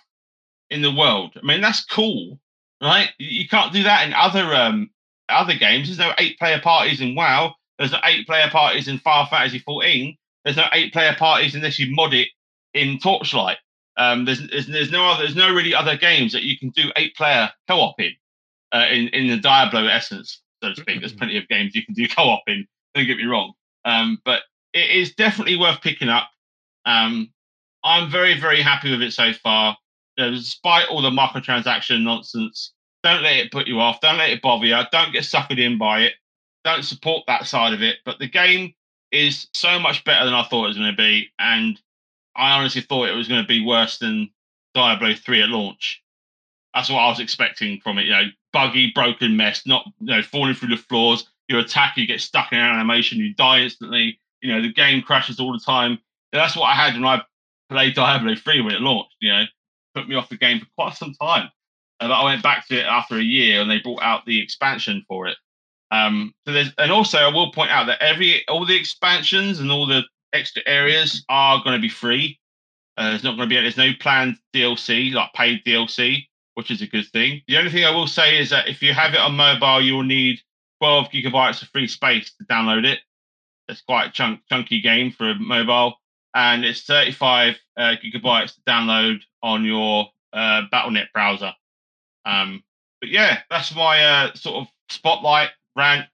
in 0.68 0.82
the 0.82 0.92
world. 0.92 1.32
I 1.36 1.46
mean, 1.46 1.61
that's 1.61 1.84
cool, 1.84 2.38
right? 2.82 3.09
You 3.18 3.48
can't 3.48 3.72
do 3.72 3.82
that 3.84 4.07
in 4.07 4.14
other 4.14 4.55
um 4.55 4.90
other 5.28 5.55
games. 5.55 5.88
There's 5.88 5.98
no 5.98 6.12
eight 6.18 6.38
player 6.38 6.61
parties 6.61 7.01
in 7.01 7.14
WoW. 7.14 7.55
There's 7.78 7.92
no 7.92 8.01
eight 8.05 8.26
player 8.26 8.51
parties 8.51 8.88
in 8.88 8.98
Final 8.98 9.26
Fantasy 9.26 9.61
14. 9.61 10.16
There's 10.57 10.66
no 10.66 10.70
eight 10.74 10.92
player 10.92 11.14
parties 11.18 11.55
unless 11.55 11.78
you 11.78 11.94
mod 11.94 12.14
it 12.14 12.28
in 12.74 12.98
Torchlight. 13.01 13.59
Um, 13.96 14.24
there's, 14.26 14.46
there's 14.51 14.66
there's 14.68 14.92
no 14.92 15.07
other 15.11 15.24
there's 15.24 15.36
no 15.36 15.55
really 15.55 15.74
other 15.74 15.96
games 15.96 16.32
that 16.32 16.44
you 16.44 16.59
can 16.59 16.70
do 16.70 16.92
eight 16.96 17.16
player 17.16 17.51
co-op 17.68 18.01
in. 18.01 18.12
uh, 18.72 18.86
in 18.90 19.09
in 19.09 19.28
the 19.28 19.36
Diablo 19.38 19.86
essence, 19.86 20.42
so 20.62 20.70
to 20.70 20.76
speak. 20.76 21.01
There's 21.01 21.12
plenty 21.12 21.36
of 21.38 21.48
games 21.48 21.74
you 21.74 21.84
can 21.84 21.94
do 21.94 22.07
co-op 22.16 22.42
in. 22.46 22.66
Don't 22.94 23.07
get 23.07 23.16
me 23.18 23.24
wrong, 23.24 23.53
um, 23.84 24.18
but 24.24 24.42
it 24.72 24.90
is 24.90 25.14
definitely 25.14 25.57
worth 25.57 25.80
picking 25.80 26.09
up. 26.09 26.30
Um, 26.84 27.32
I'm 27.84 28.11
very 28.11 28.38
very 28.40 28.62
happy 28.62 28.90
with 28.90 29.03
it 29.03 29.12
so 29.12 29.32
far. 29.32 29.76
You 30.16 30.26
know, 30.26 30.30
despite 30.32 30.88
all 30.88 31.03
the 31.03 31.11
microtransaction 31.11 32.03
nonsense, 32.03 32.72
don't 33.03 33.22
let 33.22 33.36
it 33.36 33.53
put 33.53 33.66
you 33.68 33.80
off. 33.80 34.01
Don't 34.01 34.18
let 34.18 34.30
it 34.30 34.42
bother 34.42 34.66
you. 34.66 34.78
Don't 34.92 35.12
get 35.12 35.24
suckered 35.24 35.59
in 35.59 35.78
by 35.78 36.03
it. 36.03 36.14
Don't 36.64 36.84
support 36.84 37.24
that 37.26 37.46
side 37.46 37.72
of 37.72 37.82
it. 37.82 37.98
But 38.05 38.18
the 38.18 38.28
game 38.28 38.74
is 39.13 39.49
so 39.53 39.79
much 39.79 40.05
better 40.05 40.25
than 40.25 40.35
I 40.35 40.45
thought 40.45 40.65
it 40.65 40.69
was 40.69 40.79
going 40.79 40.91
to 40.91 40.97
be, 40.97 41.29
and 41.39 41.81
I 42.37 42.59
honestly 42.59 42.83
thought 42.83 43.09
it 43.09 43.17
was 43.17 43.29
going 43.29 43.43
to 43.43 43.49
be 43.49 43.65
worse 43.65 43.99
than 43.99 44.31
Diablo 44.75 45.15
3 45.15 45.43
at 45.43 45.49
launch. 45.49 46.03
That's 46.75 46.89
what 46.89 46.99
I 46.99 47.09
was 47.09 47.21
expecting 47.21 47.81
from 47.81 47.99
it. 47.99 48.05
You 48.05 48.13
know, 48.13 48.25
buggy, 48.53 48.93
broken 48.95 49.37
mess, 49.37 49.67
not 49.67 49.85
you 50.01 50.15
know, 50.15 50.23
falling 50.23 50.55
through 50.55 50.69
the 50.69 50.83
floors. 50.83 51.29
You 51.49 51.59
attack, 51.59 51.97
you 51.97 52.07
get 52.07 52.21
stuck 52.21 52.53
in 52.53 52.59
an 52.59 52.65
animation, 52.65 53.19
you 53.19 53.35
die 53.35 53.61
instantly. 53.61 54.21
You 54.41 54.55
know, 54.55 54.63
the 54.63 54.73
game 54.73 55.03
crashes 55.03 55.41
all 55.41 55.53
the 55.53 55.59
time. 55.59 55.99
That's 56.33 56.57
what 56.57 56.67
I 56.67 56.75
had 56.75 56.95
when 56.95 57.05
I 57.05 57.23
played 57.69 57.95
Diablo 57.95 58.35
3 58.37 58.61
when 58.61 58.75
it 58.75 58.81
launched. 58.81 59.17
You 59.21 59.33
know, 59.33 59.45
put 59.95 60.09
me 60.09 60.15
off 60.15 60.29
the 60.29 60.37
game 60.37 60.61
for 60.61 60.67
quite 60.77 60.95
some 60.95 61.15
time. 61.21 61.51
But 61.99 62.13
I 62.13 62.25
went 62.25 62.43
back 62.43 62.67
to 62.69 62.79
it 62.79 62.87
after 62.87 63.17
a 63.17 63.23
year, 63.23 63.61
and 63.61 63.71
they 63.71 63.81
brought 63.81 64.03
out 64.03 64.25
the 64.25 64.41
expansion 64.41 65.05
for 65.09 65.27
it. 65.27 65.37
Um, 65.91 66.32
so 66.47 66.53
there's, 66.53 66.72
and 66.78 66.93
also 66.93 67.18
I 67.18 67.28
will 67.28 67.53
point 67.53 67.70
out 67.70 67.86
that 67.86 68.01
every 68.01 68.47
all 68.49 68.64
the 68.64 68.76
expansions 68.76 69.61
and 69.61 69.70
all 69.70 69.86
the 69.86 70.05
extra 70.32 70.62
areas 70.66 71.24
are 71.28 71.62
going 71.62 71.76
to 71.76 71.82
be 71.82 71.88
free. 71.88 72.38
Uh, 72.97 73.11
there's 73.11 73.24
not 73.24 73.36
going 73.36 73.49
to 73.49 73.55
be 73.55 73.61
there's 73.61 73.76
no 73.76 73.93
planned 74.01 74.36
DLC 74.55 75.12
like 75.12 75.32
paid 75.34 75.64
DLC, 75.64 76.26
which 76.55 76.70
is 76.70 76.82
a 76.82 76.86
good 76.86 77.07
thing. 77.07 77.43
The 77.49 77.57
only 77.57 77.70
thing 77.70 77.84
I 77.84 77.91
will 77.91 78.07
say 78.07 78.38
is 78.38 78.51
that 78.51 78.68
if 78.68 78.82
you 78.82 78.93
have 78.93 79.14
it 79.14 79.20
on 79.20 79.36
mobile, 79.36 79.80
you 79.80 79.95
will 79.95 80.05
need 80.05 80.41
12 80.80 81.09
gigabytes 81.11 81.62
of 81.62 81.68
free 81.68 81.86
space 81.86 82.32
to 82.34 82.45
download 82.45 82.84
it. 82.84 83.01
It's 83.68 83.82
quite 83.82 84.09
a 84.09 84.12
chunk, 84.12 84.41
chunky 84.49 84.80
game 84.80 85.12
for 85.12 85.30
a 85.30 85.34
mobile, 85.34 85.95
and 86.34 86.64
it's 86.64 86.82
35 86.82 87.57
uh, 87.76 87.95
gigabytes 88.03 88.55
to 88.55 88.61
download 88.66 89.20
on 89.43 89.64
your 89.64 90.07
uh, 90.32 90.62
BattleNet 90.72 91.12
browser. 91.12 91.53
Um, 92.24 92.62
but 93.01 93.11
yeah, 93.11 93.38
that's 93.49 93.74
my 93.74 94.05
uh, 94.05 94.34
sort 94.34 94.57
of 94.57 94.66
spotlight 94.91 95.51
rant 95.77 96.07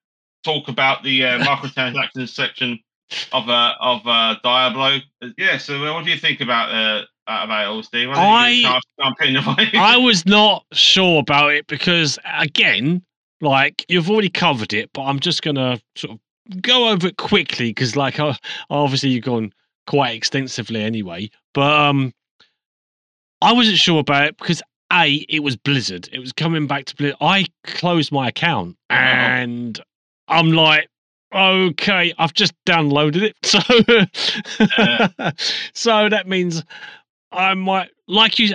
talk 0.45 0.69
about 0.69 1.03
the 1.03 1.25
uh, 1.25 1.39
microtransactions 1.45 2.31
section 2.31 2.79
of 3.33 3.49
uh, 3.49 3.75
of 3.81 4.07
uh, 4.07 4.37
Diablo. 4.43 4.99
Yeah, 5.39 5.59
so 5.59 5.85
uh, 5.85 5.93
what 5.93 6.05
do 6.05 6.11
you 6.11 6.19
think 6.19 6.41
about 6.41 6.71
uh, 6.73 7.05
about 7.27 7.65
it 7.65 7.69
all, 7.69 7.83
Steve? 7.83 8.09
I 8.13 8.81
I 9.75 9.97
was 9.97 10.27
not 10.27 10.65
sure 10.73 11.21
about 11.21 11.53
it 11.53 11.67
because 11.67 12.19
again, 12.39 13.03
like 13.41 13.85
you've 13.89 14.11
already 14.11 14.31
covered 14.31 14.73
it, 14.73 14.91
but 14.93 15.03
I'm 15.03 15.21
just 15.21 15.43
gonna 15.43 15.81
sort 15.97 16.15
of 16.15 16.21
go 16.63 16.89
over 16.89 17.09
it 17.09 17.17
quickly 17.17 17.71
because, 17.71 17.97
like, 17.97 18.19
uh, 18.19 18.35
obviously 18.71 19.11
you've 19.11 19.25
gone 19.25 19.53
quite 19.87 20.15
extensively 20.15 20.83
anyway. 20.83 21.31
But 21.55 21.73
um, 21.73 22.13
I 23.43 23.53
wasn't 23.53 23.79
sure 23.79 24.01
about 24.01 24.27
it 24.27 24.39
because 24.39 24.63
a 24.93 25.24
it 25.28 25.41
was 25.41 25.57
Blizzard. 25.57 26.09
It 26.12 26.18
was 26.18 26.32
coming 26.32 26.66
back 26.66 26.84
to 26.87 26.97
Blizzard. 26.97 27.16
I 27.20 27.47
closed 27.64 28.12
my 28.12 28.28
account 28.28 28.76
Oh. 28.91 28.95
and 28.95 29.80
I'm 30.28 30.53
like, 30.53 30.89
okay, 31.34 32.12
I've 32.18 32.34
just 32.34 32.53
downloaded 32.66 33.22
it. 33.22 33.37
So, 33.45 33.61
so 35.74 36.09
that 36.09 36.28
means 36.28 36.62
I 37.32 37.55
might, 37.55 37.91
like 38.09 38.39
you, 38.39 38.55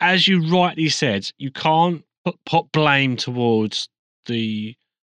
as 0.00 0.28
you 0.28 0.46
rightly 0.50 0.88
said, 0.88 1.30
you 1.38 1.50
can't 1.50 2.04
put, 2.24 2.36
put 2.46 2.70
blame 2.72 3.16
towards 3.16 3.88
the 4.26 4.74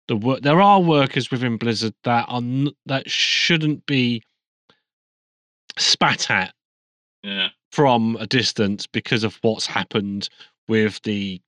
the 0.10 0.16
work. 0.18 0.42
There 0.42 0.62
are 0.62 0.82
workers 0.82 1.32
within 1.32 1.56
Blizzard 1.58 1.94
that 2.04 2.26
are 2.28 2.38
n- 2.42 2.72
that 2.86 3.10
shouldn't 3.10 3.86
be 3.86 4.22
spat 5.78 6.30
at 6.30 6.54
yeah, 7.24 7.50
from 7.72 8.18
a 8.20 8.28
distance 8.28 8.86
because 8.86 9.24
of 9.24 9.38
what's 9.42 9.66
happened 9.66 10.28
with 10.68 11.02
the 11.04 11.42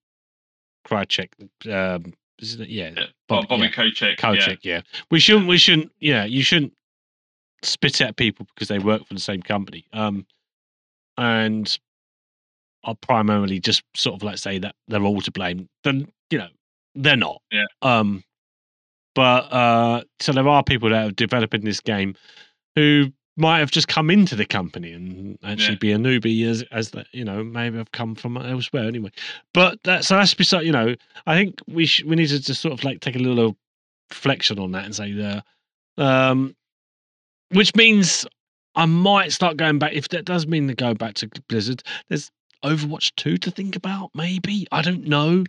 crowd 0.84 1.09
check. 1.09 1.36
Um, 1.70 2.13
isn't 2.41 2.61
it? 2.61 2.70
Yeah, 2.70 2.91
yeah. 2.95 3.05
Bob- 3.28 3.47
Bobby 3.47 3.63
yeah. 3.63 3.70
Kotick, 4.18 4.66
yeah. 4.66 4.82
We 5.11 5.20
shouldn't. 5.20 5.47
We 5.47 5.57
shouldn't. 5.57 5.91
Yeah, 5.99 6.26
you 6.26 6.43
shouldn't 6.43 6.74
spit 7.63 8.01
at 8.01 8.16
people 8.16 8.45
because 8.53 8.68
they 8.68 8.80
work 8.80 9.05
for 9.07 9.13
the 9.13 9.20
same 9.20 9.41
company. 9.41 9.86
Um, 9.93 10.26
and 11.18 11.78
I'll 12.84 12.95
primarily 12.95 13.59
just 13.59 13.84
sort 13.95 14.16
of 14.16 14.24
like 14.24 14.38
say 14.38 14.59
that 14.59 14.76
they're 14.88 15.03
all 15.03 15.22
to 15.22 15.32
blame. 15.32 15.70
Then 15.84 16.07
you 16.30 16.38
know 16.38 16.49
they're 16.93 17.18
not. 17.18 17.41
Yeah. 17.51 17.66
Um, 17.82 18.24
but 19.16 19.51
uh, 19.51 20.03
so 20.20 20.34
there 20.34 20.47
are 20.47 20.63
people 20.63 20.89
that 20.89 21.07
are 21.07 21.11
developing 21.11 21.63
this 21.63 21.80
game 21.80 22.16
who 22.76 23.11
might 23.38 23.60
have 23.60 23.72
just 23.72 23.88
come 23.88 24.10
into 24.10 24.36
the 24.36 24.46
company 24.46 24.94
and 24.94 25.38
actually 25.44 25.74
Yeah. 25.74 25.80
be 25.80 25.92
a 25.92 25.98
newbie 25.98 26.46
as 26.46 26.64
as 26.72 26.92
that 26.92 27.08
you 27.12 27.26
know 27.26 27.44
maybe 27.44 27.78
have 27.78 27.92
come 27.92 28.16
from 28.16 28.38
elsewhere 28.38 28.86
anyway. 28.86 29.12
But 29.54 29.84
that 29.84 30.06
so 30.06 30.16
that's 30.16 30.34
beside 30.34 30.66
you 30.66 30.72
know 30.72 30.96
I 31.26 31.36
think 31.36 31.60
we 31.68 31.86
sh- 31.86 32.04
we 32.06 32.16
need 32.16 32.30
to 32.30 32.40
just 32.40 32.62
sort 32.62 32.74
of 32.74 32.84
like 32.84 33.02
take 33.02 33.16
a 33.16 33.20
little 33.20 33.56
reflection 34.10 34.60
on 34.60 34.72
that 34.72 34.86
and 34.86 34.96
say 34.96 35.12
there, 35.12 35.44
um, 35.98 36.56
which 37.52 37.76
means 37.76 38.26
I 38.76 38.86
might 38.86 39.32
start 39.32 39.58
going 39.58 39.80
back 39.80 39.94
if 39.94 40.10
that 40.10 40.26
does 40.26 40.48
mean 40.48 40.68
to 40.68 40.76
go 40.76 40.94
back 40.94 41.16
to 41.16 41.30
Blizzard. 41.50 41.84
There's 42.10 42.32
Overwatch 42.64 43.12
two 43.16 43.38
to 43.38 43.52
think 43.52 43.76
about 43.76 44.12
maybe 44.16 44.68
I 44.72 44.82
don't 44.82 45.06
know. 45.08 45.44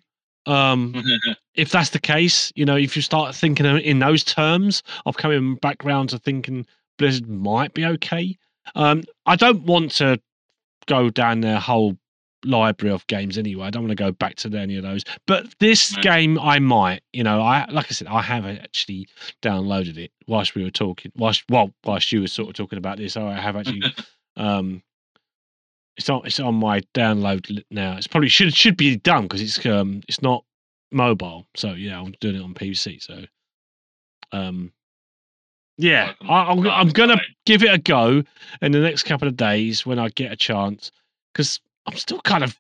Um, 0.47 0.95
if 1.55 1.71
that's 1.71 1.91
the 1.91 1.99
case, 1.99 2.53
you 2.57 2.65
know, 2.65 2.77
if 2.77 2.95
you 2.97 3.03
start 3.03 3.35
thinking 3.35 3.65
in 3.67 3.99
those 4.01 4.23
terms 4.23 4.83
of 5.07 5.17
coming 5.17 5.57
back 5.57 5.85
round 5.85 6.11
to 6.11 6.19
thinking 6.19 6.67
Blizzard 6.99 7.29
might 7.29 7.75
be 7.75 7.85
okay. 7.85 8.37
Um, 8.75 9.03
I 9.27 9.37
don't 9.37 9.63
want 9.63 9.93
to 9.93 10.21
go 10.87 11.11
down 11.11 11.41
their 11.41 11.59
whole 11.59 11.97
library 12.45 12.95
of 12.95 13.07
games 13.07 13.39
anyway. 13.39 13.67
I 13.67 13.71
don't 13.71 13.83
want 13.83 13.91
to 13.91 14.03
go 14.03 14.13
back 14.13 14.37
to 14.37 14.57
any 14.57 14.77
of 14.77 14.83
those. 14.83 15.03
But 15.27 15.55
this 15.59 15.95
No. 15.97 16.03
game, 16.03 16.39
I 16.39 16.59
might. 16.59 17.03
You 17.13 17.25
know, 17.25 17.41
I 17.41 17.67
like 17.71 17.87
I 17.87 17.91
said, 17.95 18.09
I 18.09 18.23
have 18.23 18.47
actually 18.47 19.09
downloaded 19.43 19.99
it 19.99 20.13
whilst 20.27 20.55
we 20.55 20.63
were 20.63 20.71
talking. 20.71 21.13
Whilst 21.17 21.45
well, 21.49 21.73
whilst 21.85 22.13
you 22.13 22.21
were 22.21 22.29
sort 22.29 22.49
of 22.49 22.55
talking 22.55 22.79
about 22.79 22.99
this, 22.99 23.17
I 23.17 23.39
have 23.41 23.57
actually. 23.57 23.83
um, 24.37 24.83
it's 25.97 26.11
on 26.11 26.23
it's 26.25 26.41
on 26.41 26.55
my 26.55 26.81
download 26.95 27.63
now. 27.71 27.97
It's 27.97 28.07
probably 28.07 28.29
should 28.29 28.55
should 28.55 28.77
be 28.77 28.97
done 28.97 29.23
because 29.23 29.41
it's 29.41 29.65
um 29.67 30.03
it's 30.09 30.21
not 30.23 30.45
mobile. 30.93 31.47
So 31.57 31.73
yeah, 31.73 31.99
I'm 31.99 32.15
doing 32.21 32.37
it 32.37 32.43
on 32.43 32.55
PC. 32.55 33.03
So 33.03 33.25
um 34.33 34.73
yeah, 35.79 36.13
I, 36.23 36.45
I'm 36.53 36.67
I'm 36.67 36.89
gonna 36.89 37.21
give 37.45 37.63
it 37.63 37.73
a 37.73 37.79
go 37.79 38.23
in 38.63 38.73
the 38.73 38.81
next 38.81 39.03
couple 39.05 39.29
of 39.29 39.37
days 39.37 39.85
when 39.85 39.99
I 39.99 40.09
get 40.11 40.33
a 40.33 40.37
chance 40.37 40.91
because 41.33 41.61
I'm 41.87 41.97
still 41.97 42.21
kind 42.21 42.45
of 42.45 42.59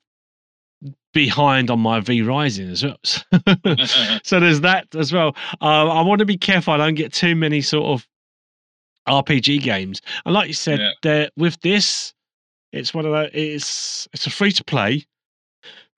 behind 1.12 1.70
on 1.70 1.80
my 1.80 2.00
V 2.00 2.22
Rising 2.22 2.68
as 2.68 2.84
well. 2.84 2.98
so 4.22 4.40
there's 4.40 4.60
that 4.60 4.94
as 4.94 5.12
well. 5.12 5.28
Um, 5.60 5.90
I 5.90 6.02
want 6.02 6.18
to 6.18 6.26
be 6.26 6.36
careful 6.36 6.74
I 6.74 6.76
don't 6.76 6.94
get 6.94 7.12
too 7.12 7.34
many 7.34 7.62
sort 7.62 7.86
of 7.86 8.06
RPG 9.08 9.62
games. 9.62 10.02
And 10.24 10.34
like 10.34 10.48
you 10.48 10.54
said, 10.54 10.80
Yeah. 10.80 10.90
there 11.02 11.30
with 11.36 11.60
this, 11.60 12.12
it's 12.72 12.92
one 12.92 13.06
of 13.06 13.12
the 13.12 13.30
it's 13.32 14.06
it's 14.12 14.26
a 14.26 14.30
free 14.30 14.52
to 14.52 14.64
play, 14.64 15.06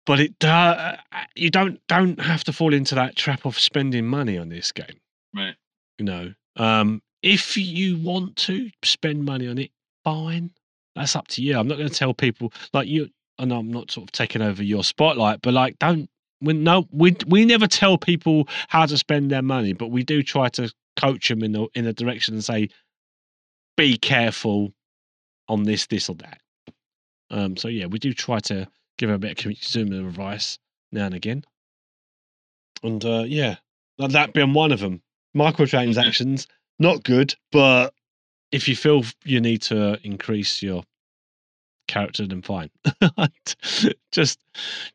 but 0.05 0.21
it 0.21 0.45
uh, 0.45 0.97
you 1.35 1.49
don't 1.51 1.81
don't 1.89 2.21
have 2.21 2.45
to 2.45 2.53
fall 2.53 2.75
into 2.75 2.95
that 2.97 3.17
trap 3.17 3.47
of 3.47 3.59
spending 3.59 4.07
money 4.07 4.37
on 4.37 4.49
this 4.51 4.71
game. 4.73 5.01
right. 5.35 5.55
You 5.99 6.05
know, 6.05 6.35
um, 6.57 7.01
if 7.27 7.57
you 7.57 7.99
want 7.99 8.37
to 8.37 8.71
spend 8.85 9.25
money 9.25 9.49
on 9.49 9.59
it, 9.59 9.71
fine. 10.05 10.51
That's 10.95 11.17
up 11.17 11.29
to 11.29 11.43
you. 11.43 11.59
I'm 11.59 11.67
not 11.69 11.77
going 11.77 11.89
to 11.91 11.95
tell 11.95 12.15
people 12.15 12.53
like 12.73 12.89
you. 12.89 13.09
And 13.39 13.53
I'm 13.53 13.71
not 13.71 13.91
sort 13.91 14.09
of 14.09 14.13
taking 14.13 14.41
over 14.41 14.63
your 14.63 14.83
spotlight, 14.83 15.43
but 15.43 15.53
like, 15.53 15.79
don't. 15.79 16.09
We 16.41 16.53
no, 16.55 16.87
we 16.91 17.17
we 17.27 17.45
never 17.45 17.67
tell 17.67 17.99
people 17.99 18.49
how 18.69 18.87
to 18.87 18.97
spend 18.97 19.31
their 19.31 19.43
money, 19.43 19.73
but 19.73 19.89
we 19.89 20.05
do 20.05 20.23
try 20.23 20.49
to 20.51 20.73
coach 20.97 21.29
them 21.29 21.43
in 21.43 21.53
the 21.53 21.67
in 21.75 21.87
a 21.87 21.93
direction 21.93 22.35
and 22.35 22.45
say, 22.45 22.69
be 23.77 23.97
careful 23.99 24.73
on 25.49 25.65
this, 25.65 25.87
this, 25.87 26.09
or 26.09 26.15
that. 26.17 26.41
Um, 27.31 27.57
so 27.57 27.69
yeah, 27.69 27.87
we 27.87 27.99
do 27.99 28.13
try 28.15 28.39
to 28.41 28.69
give 28.99 29.11
a 29.11 29.19
bit 29.19 29.33
of 29.33 29.37
consumer 29.39 30.07
advice 30.07 30.59
now 30.93 31.07
and 31.07 31.15
again. 31.15 31.43
And 32.83 33.05
uh, 33.05 33.25
yeah, 33.27 33.57
that- 33.99 34.13
that 34.13 34.33
being 34.35 34.53
one 34.55 34.73
of 34.73 34.81
them. 34.81 35.03
Microtransactions, 35.37 36.47
not 36.79 37.03
good, 37.05 37.35
but 37.53 37.93
if 38.53 38.69
you 38.69 38.77
feel 38.77 39.05
you 39.25 39.41
need 39.41 39.63
to 39.63 39.99
increase 40.05 40.63
your 40.63 40.83
character, 41.89 42.27
then 42.27 42.43
fine. 42.43 42.71
just, 44.13 44.39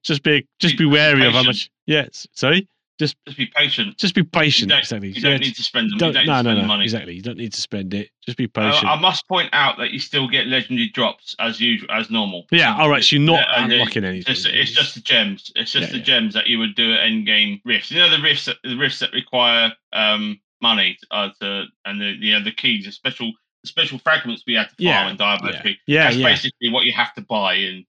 just 0.03 0.23
be, 0.23 0.47
just 0.59 0.77
be 0.77 0.85
Be 0.85 0.91
wary 0.91 1.25
of 1.25 1.33
how 1.33 1.43
much. 1.43 1.69
Yes, 1.85 2.27
sorry. 2.33 2.67
Just 2.99 3.15
just 3.25 3.35
be 3.37 3.47
patient. 3.47 3.97
just 3.97 4.13
be 4.13 4.21
You 4.21 4.25
patient. 4.25 4.69
don't, 4.69 4.77
exactly. 4.77 5.09
you 5.09 5.21
don't 5.21 5.31
Yeah, 5.31 5.37
need 5.39 5.55
to 5.55 5.63
spend 5.63 5.89
them. 5.89 5.97
don't- 5.97 6.09
you 6.09 6.13
don't 6.23 6.25
no, 6.27 6.33
need 6.33 6.37
to 6.37 6.43
no, 6.43 6.49
spend 6.51 6.61
no. 6.61 6.67
money. 6.67 6.83
Exactly. 6.83 7.13
You 7.15 7.21
don't 7.23 7.37
need 7.37 7.51
to 7.53 7.61
spend 7.61 7.93
it. 7.95 8.09
Just 8.23 8.37
be 8.37 8.45
Uh, 8.45 8.49
patient. 8.71 8.85
I 8.91 8.95
must 8.99 9.27
point 9.27 9.49
out 9.53 9.79
that 9.79 9.89
you 9.89 9.97
still 9.97 10.27
get 10.27 10.45
legendary 10.45 10.89
drops 10.89 11.35
as 11.39 11.59
usual 11.59 11.89
as 11.89 12.11
normal. 12.11 12.45
yeah. 12.51 12.77
All 12.77 12.89
right. 12.89 13.03
So 13.03 13.15
you're 13.15 13.25
not 13.25 13.39
Yeah, 13.47 13.55
uh, 13.55 13.65
unlocking 13.65 14.05
anything. 14.05 14.31
It's, 14.31 14.45
it's 14.45 14.71
just 14.71 14.93
the 14.93 15.01
gems. 15.01 15.51
It's 15.55 15.71
just 15.71 15.87
Yeah, 15.87 15.93
the 15.93 15.97
yeah. 15.97 16.03
gems 16.03 16.35
that 16.35 16.45
you 16.45 16.59
would 16.59 16.75
do 16.75 16.93
at 16.93 16.99
end 16.99 17.25
game 17.25 17.59
rifts. 17.65 17.89
You 17.89 18.01
know 18.01 18.09
the 18.15 18.21
rifts 18.21 18.45
that 18.45 18.57
the 18.63 18.75
rifts 18.77 18.99
that 18.99 19.11
require 19.13 19.73
um 19.93 20.39
money 20.61 20.97
uh, 21.11 21.29
to 21.41 21.65
and 21.85 21.99
the 22.01 22.11
you 22.19 22.33
know 22.33 22.43
the 22.43 22.51
keys, 22.51 22.85
the 22.85 22.91
special 22.91 23.31
the 23.63 23.67
special 23.67 23.99
fragments 23.99 24.43
we 24.47 24.55
had 24.55 24.69
to 24.69 24.75
farm 24.75 24.77
Yeah, 24.79 25.09
in 25.09 25.17
Diablo 25.17 25.51
yeah. 25.51 25.61
3. 25.61 25.77
yeah. 25.87 26.03
That's 26.05 26.15
Yeah. 26.17 26.27
basically 26.29 26.69
what 26.69 26.85
you 26.85 26.93
have 26.93 27.13
to 27.15 27.21
buy 27.21 27.55
in 27.55 27.85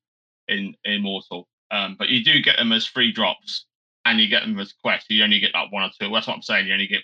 in 0.48 0.74
Immortal. 0.84 1.48
Um, 1.70 1.96
but 1.98 2.08
you 2.10 2.22
do 2.22 2.42
get 2.42 2.56
them 2.58 2.72
as 2.72 2.86
free 2.86 3.12
drops, 3.12 3.64
and 4.04 4.20
you 4.20 4.28
get 4.28 4.42
them 4.42 4.58
as 4.58 4.72
quests. 4.72 5.08
You 5.08 5.24
only 5.24 5.38
get 5.40 5.54
like 5.54 5.72
one 5.72 5.84
or 5.84 5.90
two. 5.98 6.10
That's 6.12 6.26
what 6.26 6.34
I'm 6.36 6.42
saying. 6.42 6.66
You 6.66 6.74
only 6.74 6.86
get 6.88 7.02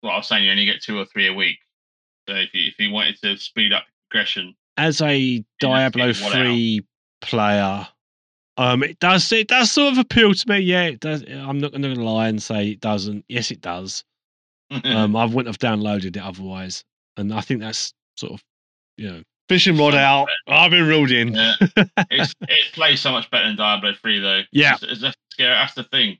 what 0.00 0.12
I 0.12 0.16
was 0.16 0.26
saying. 0.26 0.44
You 0.44 0.50
only 0.50 0.64
get 0.64 0.82
two 0.82 0.98
or 0.98 1.04
three 1.04 1.28
a 1.28 1.32
week. 1.34 1.58
So 2.28 2.34
if 2.34 2.52
you 2.54 2.68
if 2.68 2.78
you 2.78 2.90
wanted 2.92 3.16
to 3.22 3.36
speed 3.36 3.72
up 3.72 3.84
progression, 4.08 4.54
As 4.76 5.00
a 5.00 5.44
Diablo 5.60 6.12
three 6.12 6.80
player, 7.20 7.86
um, 8.56 8.82
it 8.82 8.98
does 8.98 9.30
it 9.32 9.46
does 9.48 9.70
sort 9.70 9.92
of 9.92 9.98
appeal 9.98 10.34
to 10.34 10.48
me. 10.48 10.58
Yeah, 10.58 10.84
it 10.84 11.00
does. 11.00 11.22
I'm 11.28 11.58
not 11.58 11.70
going 11.70 11.82
to 11.82 11.94
lie 11.94 12.28
and 12.28 12.42
say 12.42 12.70
it 12.70 12.80
doesn't. 12.80 13.24
Yes, 13.28 13.50
it 13.50 13.60
does. 13.60 14.04
Um, 14.84 15.16
I 15.16 15.24
wouldn't 15.24 15.46
have 15.48 15.58
downloaded 15.58 16.16
it 16.16 16.18
otherwise, 16.18 16.84
and 17.16 17.34
I 17.34 17.40
think 17.40 17.60
that's 17.60 17.92
sort 18.16 18.32
of 18.34 18.44
you 18.96 19.10
know 19.10 19.22
fishing 19.48 19.76
rod 19.76 19.94
So- 19.94 19.98
out. 19.98 20.28
I've 20.46 20.70
been 20.70 20.86
ruled 20.86 21.10
in. 21.10 21.34
Yeah. 21.34 21.54
it's, 22.10 22.34
it 22.42 22.72
plays 22.72 23.00
so 23.00 23.10
much 23.10 23.28
better 23.30 23.48
than 23.48 23.56
Diablo 23.56 23.92
3 24.00 24.20
though. 24.20 24.42
Yeah. 24.52 24.74
It's, 24.74 24.82
it's, 24.84 25.00
that's, 25.02 25.16
scary. 25.32 25.50
that's 25.54 25.74
the 25.74 25.84
thing. 25.84 26.18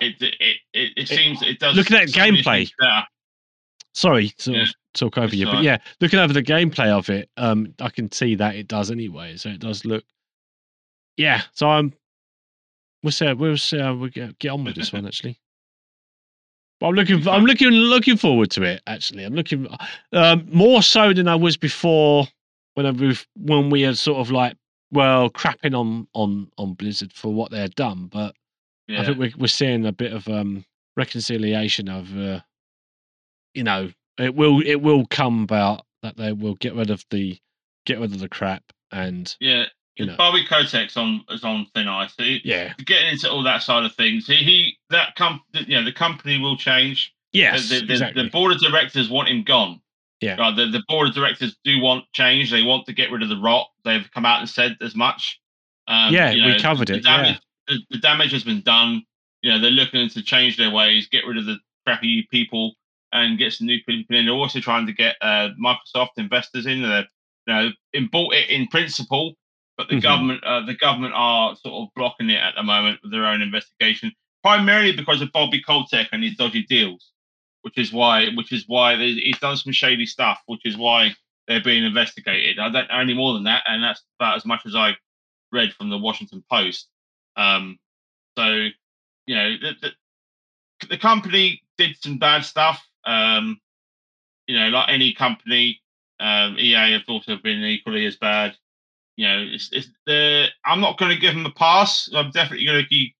It 0.00 0.14
it 0.22 0.34
it, 0.72 0.92
it, 0.96 1.08
seems 1.08 1.42
it 1.42 1.58
does. 1.58 1.76
Look 1.76 1.90
at 1.90 2.08
many 2.16 2.40
gameplay. 2.42 2.70
Sorry 3.92 4.30
to 4.38 4.52
Yeah. 4.52 4.64
talk 4.94 5.18
over 5.18 5.26
It's 5.26 5.34
you, 5.34 5.46
but 5.46 5.62
yeah, 5.62 5.76
looking 6.00 6.20
over 6.20 6.32
the 6.32 6.42
gameplay 6.42 6.88
of 6.88 7.10
it, 7.10 7.28
um, 7.36 7.74
I 7.80 7.90
can 7.90 8.10
see 8.12 8.34
that 8.36 8.54
it 8.54 8.66
does 8.66 8.90
anyway. 8.90 9.36
So 9.36 9.50
it 9.50 9.60
does 9.60 9.84
look, 9.84 10.04
yeah. 11.18 11.42
So 11.52 11.68
I'm, 11.68 11.92
we'll 13.02 13.12
see. 13.12 13.30
We'll 13.34 13.58
see 13.58 13.78
how 13.78 13.94
we 13.94 14.08
get, 14.10 14.38
get 14.38 14.50
on 14.52 14.64
with 14.64 14.76
this 14.76 14.92
one 14.92 15.06
actually. 15.06 15.38
But 16.80 16.88
I'm 16.88 16.94
looking. 16.94 17.28
I'm 17.28 17.44
looking. 17.44 17.68
Looking 17.68 18.16
forward 18.16 18.50
to 18.52 18.62
it. 18.62 18.82
Actually, 18.86 19.24
I'm 19.24 19.34
looking 19.34 19.68
um, 20.12 20.48
more 20.50 20.82
so 20.82 21.12
than 21.12 21.28
I 21.28 21.36
was 21.36 21.56
before 21.56 22.26
when 22.74 22.86
I 22.86 23.14
when 23.36 23.70
we 23.70 23.82
had 23.82 23.98
sort 23.98 24.18
of 24.18 24.30
like 24.30 24.56
well 24.90 25.30
crapping 25.30 25.78
on 25.78 26.08
on 26.14 26.50
on 26.56 26.74
Blizzard 26.74 27.12
for 27.12 27.32
what 27.32 27.50
they 27.50 27.60
had 27.60 27.74
done, 27.74 28.06
but 28.06 28.34
Yeah. 28.88 29.02
I 29.02 29.04
think 29.04 29.18
we're, 29.18 29.32
we're 29.38 29.46
seeing 29.46 29.86
a 29.86 29.92
bit 29.92 30.12
of 30.12 30.26
um, 30.28 30.64
reconciliation 30.96 31.88
of, 31.88 32.16
uh, 32.16 32.40
you 33.54 33.62
know, 33.62 33.90
it 34.18 34.34
will 34.34 34.60
it 34.66 34.76
will 34.76 35.06
come 35.06 35.42
about 35.44 35.84
that 36.02 36.16
they 36.16 36.32
will 36.32 36.54
get 36.56 36.74
rid 36.74 36.90
of 36.90 37.04
the 37.10 37.38
get 37.86 38.00
rid 38.00 38.12
of 38.12 38.20
the 38.20 38.28
crap 38.28 38.62
and 38.90 39.36
yeah. 39.40 39.66
You 40.00 40.06
know, 40.06 40.16
Bobby 40.16 40.44
Kotick's 40.44 40.96
on 40.96 41.24
is 41.30 41.44
on 41.44 41.66
thin 41.74 41.88
ice. 41.88 42.14
He, 42.16 42.40
yeah, 42.44 42.72
getting 42.84 43.10
into 43.10 43.30
all 43.30 43.42
that 43.44 43.62
side 43.62 43.84
of 43.84 43.94
things, 43.94 44.26
he, 44.26 44.36
he 44.36 44.78
that 44.90 45.14
com 45.16 45.40
you 45.52 45.76
know 45.76 45.84
the 45.84 45.92
company 45.92 46.38
will 46.38 46.56
change. 46.56 47.14
yes, 47.32 47.68
the, 47.68 47.84
the, 47.84 47.92
exactly. 47.92 48.22
the 48.22 48.30
board 48.30 48.52
of 48.52 48.60
directors 48.60 49.08
want 49.10 49.28
him 49.28 49.42
gone. 49.42 49.80
Yeah. 50.20 50.36
Right, 50.36 50.54
the, 50.54 50.66
the 50.66 50.82
board 50.86 51.08
of 51.08 51.14
directors 51.14 51.56
do 51.64 51.80
want 51.80 52.04
change. 52.12 52.50
They 52.50 52.62
want 52.62 52.84
to 52.86 52.92
get 52.92 53.10
rid 53.10 53.22
of 53.22 53.30
the 53.30 53.38
rot. 53.38 53.68
They've 53.84 54.06
come 54.12 54.26
out 54.26 54.40
and 54.40 54.48
said 54.48 54.76
as 54.82 54.94
much. 54.94 55.40
Um, 55.88 56.12
yeah, 56.12 56.30
you 56.30 56.44
we 56.44 56.60
covered 56.60 56.90
it. 56.90 57.02
damage, 57.02 57.40
the, 57.68 57.78
the 57.90 57.98
damage 57.98 58.32
has 58.32 58.44
been 58.44 58.60
done. 58.60 59.02
You 59.42 59.52
know, 59.52 59.60
they're 59.60 59.70
looking 59.70 60.08
to 60.10 60.22
change 60.22 60.58
their 60.58 60.70
ways, 60.70 61.08
get 61.08 61.26
rid 61.26 61.38
of 61.38 61.46
the 61.46 61.56
crappy 61.86 62.28
people, 62.30 62.74
and 63.12 63.38
get 63.38 63.52
some 63.52 63.66
new 63.66 63.78
people 63.84 64.16
in. 64.16 64.26
They're 64.26 64.34
also 64.34 64.60
trying 64.60 64.86
to 64.86 64.92
get 64.92 65.16
uh, 65.20 65.48
Microsoft 65.62 66.10
investors 66.18 66.66
in. 66.66 66.82
They're, 66.82 67.06
you 67.46 67.54
know, 67.54 67.70
in, 67.92 68.08
bought 68.08 68.34
it 68.34 68.50
in 68.50 68.66
principle, 68.68 69.34
but 69.80 69.88
the 69.88 69.96
Mhm. 69.96 70.02
government, 70.02 70.44
uh, 70.44 70.60
the 70.60 70.74
government 70.74 71.14
are 71.16 71.56
sort 71.56 71.72
of 71.72 71.94
blocking 71.94 72.28
it 72.28 72.36
at 72.36 72.54
the 72.54 72.62
moment 72.62 73.00
with 73.02 73.10
their 73.12 73.24
own 73.24 73.40
investigation, 73.40 74.12
primarily 74.42 74.92
because 74.92 75.22
of 75.22 75.32
Bobby 75.32 75.62
Kotick 75.62 76.10
and 76.12 76.22
his 76.22 76.36
dodgy 76.36 76.64
deals, 76.64 77.12
which 77.62 77.78
is 77.78 77.90
why, 77.90 78.28
which 78.34 78.52
is 78.52 78.64
why 78.66 78.94
he's 78.96 79.38
done 79.38 79.56
some 79.56 79.72
shady 79.72 80.04
stuff, 80.04 80.38
which 80.44 80.60
is 80.66 80.76
why 80.76 81.14
they're 81.48 81.62
being 81.62 81.82
investigated. 81.82 82.58
I 82.58 82.68
don't 82.68 82.90
know 82.90 82.98
any 82.98 83.14
more 83.14 83.32
than 83.32 83.44
that, 83.44 83.62
and 83.66 83.82
that's 83.82 84.02
about 84.18 84.36
as 84.36 84.44
much 84.44 84.66
as 84.66 84.74
I 84.74 84.98
read 85.50 85.72
from 85.72 85.88
the 85.88 85.96
Washington 85.96 86.44
Post. 86.50 86.90
Um, 87.36 87.78
so, 88.36 88.68
you 89.24 89.34
know, 89.34 89.56
the, 89.56 89.72
the, 89.80 90.86
the 90.88 90.98
company 90.98 91.62
did 91.78 91.96
some 91.96 92.18
bad 92.18 92.44
stuff. 92.44 92.86
Um, 93.06 93.58
you 94.46 94.58
know, 94.58 94.68
like 94.68 94.90
any 94.90 95.14
company, 95.14 95.80
um, 96.18 96.58
EA 96.58 96.92
have 96.92 97.08
also 97.08 97.38
been 97.38 97.64
equally 97.64 98.04
as 98.04 98.16
bad. 98.16 98.58
You 99.20 99.28
know, 99.28 99.46
it's, 99.52 99.68
it's 99.70 99.88
the 100.06 100.46
I'm 100.64 100.80
not 100.80 100.96
going 100.96 101.12
to 101.14 101.20
give 101.20 101.34
them 101.34 101.44
a 101.44 101.50
pass. 101.50 102.08
I'm 102.14 102.30
definitely 102.30 102.64
going 102.64 102.82
to 102.82 102.88
keep 102.88 103.14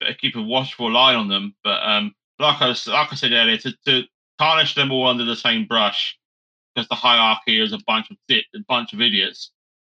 better 0.00 0.14
keep 0.14 0.36
a 0.36 0.42
watchful 0.42 0.96
eye 0.96 1.14
on 1.14 1.28
them. 1.28 1.54
But 1.62 1.82
um, 1.82 2.14
like 2.38 2.62
I 2.62 2.68
was, 2.68 2.86
like 2.86 3.12
I 3.12 3.14
said 3.14 3.32
earlier, 3.32 3.58
to, 3.58 3.72
to 3.86 4.04
tarnish 4.38 4.74
them 4.74 4.90
all 4.90 5.06
under 5.06 5.26
the 5.26 5.36
same 5.36 5.66
brush 5.66 6.18
because 6.74 6.88
the 6.88 6.94
hierarchy 6.94 7.60
is 7.60 7.74
a 7.74 7.78
bunch 7.86 8.10
of 8.10 8.16
a 8.30 8.42
bunch 8.66 8.94
of 8.94 9.02
idiots 9.02 9.50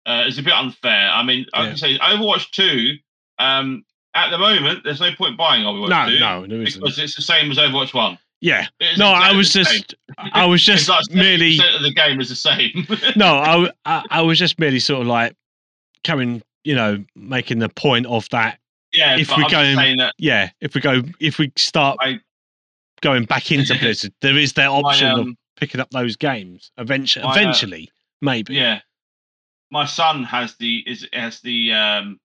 uh, 0.05 0.25
is 0.27 0.37
a 0.37 0.43
bit 0.43 0.53
unfair. 0.53 1.09
I 1.11 1.23
mean, 1.23 1.47
I 1.55 1.63
Yeah. 1.63 1.69
can 1.69 1.79
say 1.79 1.99
Overwatch 1.99 2.51
Two. 2.51 2.99
Um, 3.39 3.87
at 4.15 4.29
the 4.31 4.37
moment, 4.37 4.85
there's 4.85 5.01
no 5.01 5.15
point 5.15 5.39
buying 5.39 5.65
Overwatch 5.65 5.89
no, 5.89 6.11
2 6.11 6.19
no, 6.21 6.47
there 6.47 6.61
isn't. 6.61 6.83
because 6.83 6.99
it's 6.99 7.17
the 7.17 7.23
same 7.23 7.51
as 7.51 7.57
Overwatch 7.57 7.95
One. 7.95 8.19
Yeah, 8.41 8.67
no, 8.97 9.09
I 9.09 9.31
exactly 9.31 9.37
was 9.37 9.53
the 9.53 9.65
same. 9.65 9.75
just, 9.83 9.95
I 10.33 10.47
was 10.47 10.63
just 10.65 10.89
like 10.89 11.05
merely, 11.11 11.57
the 11.57 11.93
game 11.95 12.21
is 12.21 12.29
the 12.29 12.37
same. 12.37 12.87
no, 13.17 13.71
I. 13.85 14.03
I 14.11 14.23
was 14.23 14.39
just 14.39 14.59
merely 14.61 14.79
sort 14.79 15.01
of 15.03 15.09
like 15.09 15.35
coming, 16.05 16.43
you 16.65 16.75
know, 16.77 17.05
making 17.17 17.59
the 17.59 17.69
point 17.69 18.07
of 18.07 18.29
that. 18.31 18.59
yeah, 18.93 19.17
If 19.17 19.29
we 19.37 19.43
I'm 19.43 19.43
go 19.43 19.49
just 19.49 19.65
in- 19.71 19.77
saying 19.77 19.97
that 19.99 20.15
Yeah, 20.19 20.51
if 20.61 20.75
we 20.75 20.81
go, 20.81 21.03
if 21.19 21.39
we 21.39 21.53
start 21.57 21.99
I- 22.01 22.21
going 23.01 23.25
back 23.25 23.51
into 23.51 23.75
Blizzard, 23.81 24.13
there 24.21 24.37
is 24.37 24.53
that 24.53 24.69
option 24.69 25.09
my, 25.09 25.13
of 25.15 25.19
um, 25.21 25.37
picking 25.57 25.81
up 25.81 25.91
those 25.91 26.15
games 26.17 26.71
eventually. 26.79 27.25
my, 27.25 27.31
uh, 27.31 27.35
eventually, 27.35 27.91
maybe. 28.23 28.55
yeah, 28.55 28.81
my 29.73 29.85
son 29.85 30.23
has 30.23 30.55
the 30.57 30.85
is 30.87 31.09
has 31.13 31.41
the 31.41 31.73
um 31.73 32.21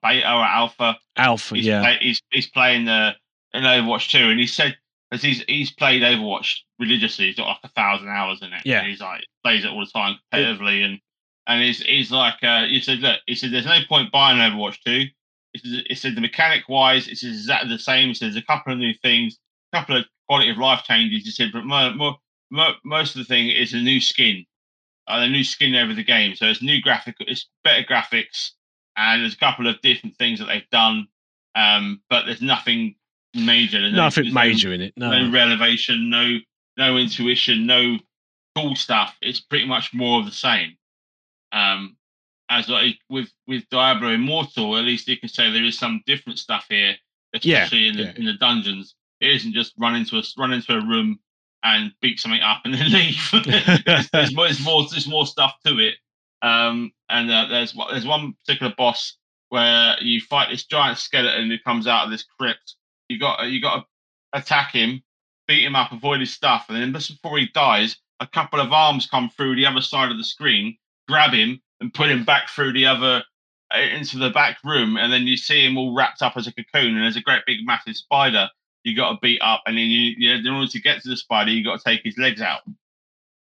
beta 0.00 0.26
or 0.32 0.44
alpha. 0.44 0.96
Alpha. 1.16 1.56
He's, 1.56 1.66
yeah. 1.66 1.80
play, 1.82 1.98
he's 2.00 2.22
he's 2.30 2.46
playing 2.46 2.84
the 2.84 3.14
in 3.52 3.64
Overwatch 3.64 4.10
2, 4.10 4.30
and 4.30 4.38
he 4.38 4.46
said 4.46 4.76
as 5.12 5.22
he's 5.22 5.42
he's 5.46 5.70
played 5.72 6.02
Overwatch 6.02 6.56
religiously, 6.78 7.26
he's 7.26 7.36
got 7.36 7.48
like 7.48 7.58
a 7.64 7.68
thousand 7.68 8.08
hours 8.08 8.40
in 8.42 8.52
it. 8.52 8.62
Yeah. 8.64 8.84
he's 8.84 9.00
like 9.00 9.24
plays 9.44 9.64
it 9.64 9.70
all 9.70 9.80
the 9.80 9.90
time 9.90 10.16
competitively, 10.32 10.84
and 10.84 11.00
and 11.46 11.62
he's 11.62 11.80
he's 11.80 12.10
like 12.10 12.42
uh, 12.42 12.66
he 12.66 12.80
said, 12.80 12.98
look, 12.98 13.20
he 13.26 13.34
said 13.34 13.52
there's 13.52 13.66
no 13.66 13.78
point 13.88 14.12
buying 14.12 14.38
Overwatch 14.38 14.78
2. 14.84 15.04
He 15.88 15.94
said, 15.94 16.14
the 16.14 16.20
mechanic 16.20 16.68
wise, 16.68 17.08
it's 17.08 17.24
exactly 17.24 17.70
the 17.70 17.78
same. 17.78 18.08
He 18.08 18.14
said 18.14 18.26
there's 18.26 18.36
a 18.36 18.42
couple 18.42 18.74
of 18.74 18.78
new 18.78 18.92
things, 19.00 19.38
a 19.72 19.78
couple 19.78 19.96
of 19.96 20.04
quality 20.28 20.50
of 20.50 20.58
life 20.58 20.82
changes. 20.84 21.24
He 21.24 21.30
said, 21.30 21.48
but 21.50 21.64
mo- 21.64 21.94
mo- 21.94 22.18
mo- 22.50 22.74
most 22.84 23.14
of 23.14 23.20
the 23.20 23.24
thing 23.24 23.48
is 23.48 23.72
a 23.72 23.78
new 23.78 23.98
skin, 23.98 24.44
uh, 25.08 25.20
a 25.20 25.28
new 25.28 25.44
skin 25.44 25.74
over 25.74 25.94
the 25.94 26.04
game. 26.04 26.34
So 26.36 26.44
it's 26.44 26.60
new 26.62 26.82
graphic, 26.82 27.14
it's 27.20 27.48
better 27.64 27.82
graphics, 27.84 28.50
and 28.98 29.22
there's 29.22 29.32
a 29.32 29.38
couple 29.38 29.66
of 29.66 29.80
different 29.80 30.16
things 30.18 30.40
that 30.40 30.46
they've 30.46 30.68
done. 30.70 31.06
Um, 31.54 32.02
but 32.10 32.26
there's 32.26 32.42
nothing 32.42 32.96
major. 33.36 33.80
No- 33.80 33.90
Nothing 33.90 34.24
there's 34.24 34.34
no- 34.34 34.40
major 34.40 34.72
in 34.72 34.80
it. 34.80 34.92
No. 34.96 35.10
no 35.10 35.30
relevation, 35.32 36.08
no 36.10 36.38
no 36.76 36.96
intuition, 36.96 37.66
no 37.66 37.98
cool 38.54 38.76
stuff. 38.76 39.16
It's 39.22 39.40
pretty 39.40 39.66
much 39.66 39.92
more 39.94 40.20
of 40.20 40.26
the 40.26 40.32
same. 40.32 40.76
Um, 41.52 41.96
as 42.50 42.68
like 42.68 42.96
with 43.08 43.28
with 43.46 43.68
Diablo 43.70 44.10
Immortal, 44.10 44.76
at 44.76 44.84
least 44.84 45.08
you 45.08 45.16
can 45.18 45.28
say 45.28 45.50
there 45.50 45.64
is 45.64 45.78
some 45.78 46.02
different 46.06 46.38
stuff 46.38 46.66
here, 46.68 46.94
Yeah, 47.42 47.64
especially 47.64 47.88
in 47.88 47.96
the 47.96 48.02
yeah. 48.04 48.12
in 48.16 48.24
the 48.24 48.34
dungeons. 48.34 48.94
It 49.20 49.30
isn't 49.30 49.52
just 49.54 49.72
run 49.78 49.94
into 49.96 50.18
a 50.18 50.22
run 50.38 50.52
into 50.52 50.74
a 50.74 50.84
room 50.86 51.18
and 51.64 51.90
beat 52.00 52.20
something 52.20 52.42
up 52.42 52.60
and 52.64 52.74
then 52.74 52.90
leave. 52.92 53.18
there's, 53.86 54.10
there's 54.10 54.34
more, 54.34 54.44
there's 54.44 54.60
more 54.64 54.86
there's 54.90 55.08
more 55.08 55.26
stuff 55.26 55.54
to 55.66 55.78
it. 55.78 55.94
Um, 56.42 56.92
and 57.08 57.30
uh, 57.30 57.46
there's 57.46 57.74
there's 57.90 58.06
one 58.06 58.34
particular 58.46 58.74
boss 58.76 59.16
where 59.48 59.96
you 60.02 60.20
fight 60.20 60.50
this 60.50 60.66
giant 60.66 60.98
skeleton 60.98 61.48
who 61.50 61.58
comes 61.60 61.86
out 61.86 62.04
of 62.04 62.10
this 62.10 62.24
crypt. 62.38 62.74
You 63.08 63.18
got 63.18 63.46
you 63.48 63.60
got 63.60 63.76
to 63.76 63.84
attack 64.38 64.72
him, 64.72 65.02
beat 65.48 65.64
him 65.64 65.76
up, 65.76 65.92
avoid 65.92 66.20
his 66.20 66.32
stuff, 66.32 66.66
and 66.68 66.76
then 66.78 66.92
just 66.92 67.20
before 67.22 67.38
he 67.38 67.48
dies, 67.54 67.96
a 68.20 68.26
couple 68.26 68.60
of 68.60 68.72
arms 68.72 69.06
come 69.06 69.30
through 69.30 69.56
the 69.56 69.66
other 69.66 69.80
side 69.80 70.10
of 70.10 70.18
the 70.18 70.24
screen, 70.24 70.76
grab 71.08 71.32
him, 71.32 71.60
and 71.80 71.92
put 71.94 72.10
him 72.10 72.24
back 72.24 72.48
through 72.48 72.72
the 72.72 72.86
other 72.86 73.22
uh, 73.74 73.78
into 73.78 74.18
the 74.18 74.30
back 74.30 74.58
room, 74.64 74.96
and 74.96 75.12
then 75.12 75.26
you 75.26 75.36
see 75.36 75.64
him 75.64 75.76
all 75.76 75.94
wrapped 75.94 76.22
up 76.22 76.36
as 76.36 76.46
a 76.46 76.52
cocoon, 76.52 76.94
and 76.94 77.02
there's 77.04 77.16
a 77.16 77.20
great 77.20 77.42
big 77.46 77.58
massive 77.64 77.96
spider 77.96 78.48
you 78.84 78.94
got 78.94 79.10
to 79.10 79.18
beat 79.20 79.40
up, 79.42 79.62
and 79.66 79.76
then 79.76 79.86
you, 79.86 80.14
you 80.16 80.32
in 80.32 80.46
order 80.46 80.70
to 80.70 80.80
get 80.80 81.02
to 81.02 81.08
the 81.08 81.16
spider, 81.16 81.50
you 81.50 81.64
got 81.64 81.78
to 81.80 81.84
take 81.84 82.02
his 82.04 82.16
legs 82.18 82.40
out, 82.40 82.60